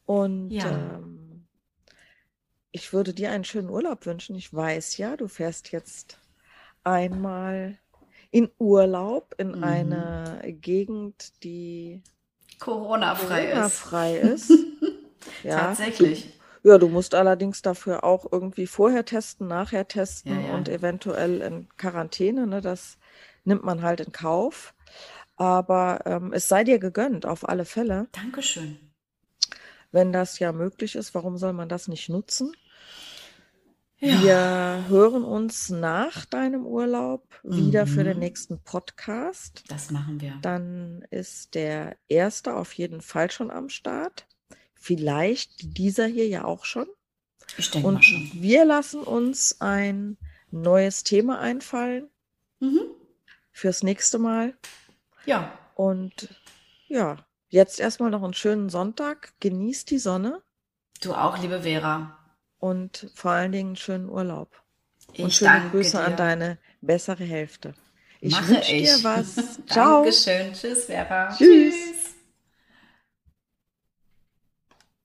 Und 0.05 0.51
ja. 0.51 0.69
ähm, 0.69 1.47
ich 2.71 2.93
würde 2.93 3.13
dir 3.13 3.31
einen 3.31 3.43
schönen 3.43 3.69
Urlaub 3.69 4.05
wünschen. 4.05 4.35
Ich 4.35 4.53
weiß 4.53 4.97
ja, 4.97 5.17
du 5.17 5.27
fährst 5.27 5.71
jetzt 5.71 6.19
einmal 6.83 7.79
in 8.31 8.49
Urlaub 8.57 9.35
in 9.37 9.57
mhm. 9.57 9.63
eine 9.63 10.41
Gegend, 10.61 11.43
die 11.43 12.01
Corona-frei 12.59 13.47
Corona 13.47 13.65
ist. 13.65 13.79
Frei 13.79 14.17
ist. 14.19 14.51
ja, 15.43 15.59
Tatsächlich. 15.59 16.39
Ja, 16.63 16.79
du 16.79 16.87
musst 16.87 17.13
allerdings 17.13 17.61
dafür 17.61 18.03
auch 18.03 18.25
irgendwie 18.31 18.65
vorher 18.65 19.05
testen, 19.05 19.47
nachher 19.47 19.87
testen 19.87 20.41
ja, 20.41 20.47
ja. 20.47 20.55
und 20.55 20.67
eventuell 20.67 21.41
in 21.41 21.67
Quarantäne. 21.77 22.47
Ne? 22.47 22.61
Das 22.61 22.97
nimmt 23.43 23.63
man 23.63 23.83
halt 23.83 23.99
in 23.99 24.11
Kauf. 24.11 24.73
Aber 25.35 25.99
ähm, 26.05 26.33
es 26.33 26.47
sei 26.47 26.63
dir 26.63 26.79
gegönnt, 26.79 27.25
auf 27.25 27.47
alle 27.47 27.65
Fälle. 27.65 28.07
Dankeschön. 28.13 28.79
Wenn 29.91 30.11
das 30.11 30.39
ja 30.39 30.51
möglich 30.51 30.95
ist, 30.95 31.13
warum 31.13 31.37
soll 31.37 31.53
man 31.53 31.69
das 31.69 31.87
nicht 31.87 32.09
nutzen? 32.09 32.51
Ja. 33.99 34.21
Wir 34.21 34.85
hören 34.89 35.23
uns 35.23 35.69
nach 35.69 36.25
deinem 36.25 36.65
Urlaub 36.65 37.27
wieder 37.43 37.87
für 37.87 38.03
den 38.03 38.15
mhm. 38.17 38.23
nächsten 38.23 38.59
Podcast. 38.61 39.63
Das 39.69 39.89
machen 39.89 40.19
wir. 40.19 40.37
Dann 40.41 41.05
ist 41.11 41.55
der 41.55 41.95
erste 42.09 42.55
auf 42.55 42.73
jeden 42.73 43.01
Fall 43.01 43.31
schon 43.31 43.51
am 43.51 43.69
Start. 43.69 44.27
Vielleicht 44.73 45.77
dieser 45.77 46.07
hier 46.07 46.27
ja 46.27 46.43
auch 46.43 46.65
schon. 46.65 46.87
Ich 47.57 47.71
denke 47.71 47.89
mal 47.89 48.03
schon. 48.03 48.29
Wir 48.33 48.65
lassen 48.65 49.01
uns 49.01 49.61
ein 49.61 50.17
neues 50.51 51.03
Thema 51.03 51.39
einfallen 51.39 52.09
mhm. 52.59 52.81
fürs 53.51 53.81
nächste 53.81 54.19
Mal. 54.19 54.55
Ja. 55.25 55.57
Und 55.75 56.29
ja, 56.87 57.25
jetzt 57.47 57.79
erstmal 57.79 58.11
noch 58.11 58.23
einen 58.23 58.33
schönen 58.33 58.69
Sonntag. 58.69 59.33
Genießt 59.39 59.89
die 59.89 59.99
Sonne. 59.99 60.41
Du 61.01 61.13
auch, 61.13 61.37
liebe 61.41 61.61
Vera 61.61 62.24
und 62.59 63.09
vor 63.15 63.31
allen 63.31 63.51
Dingen 63.51 63.69
einen 63.69 63.75
schönen 63.75 64.09
Urlaub. 64.09 64.49
Ich 65.13 65.23
und 65.23 65.31
schöne 65.33 65.69
Grüße 65.71 65.97
dir. 65.97 66.03
an 66.03 66.15
deine 66.15 66.57
bessere 66.81 67.23
Hälfte. 67.23 67.73
Ich 68.21 68.35
wünsche 68.47 68.75
dir 68.75 69.03
was. 69.03 69.35
Ciao. 69.67 70.03
Dankeschön. 70.03 70.53
Tschüss, 70.53 70.85
Vera. 70.85 71.29
Tschüss. 71.29 71.75
Tschüss. 71.75 72.04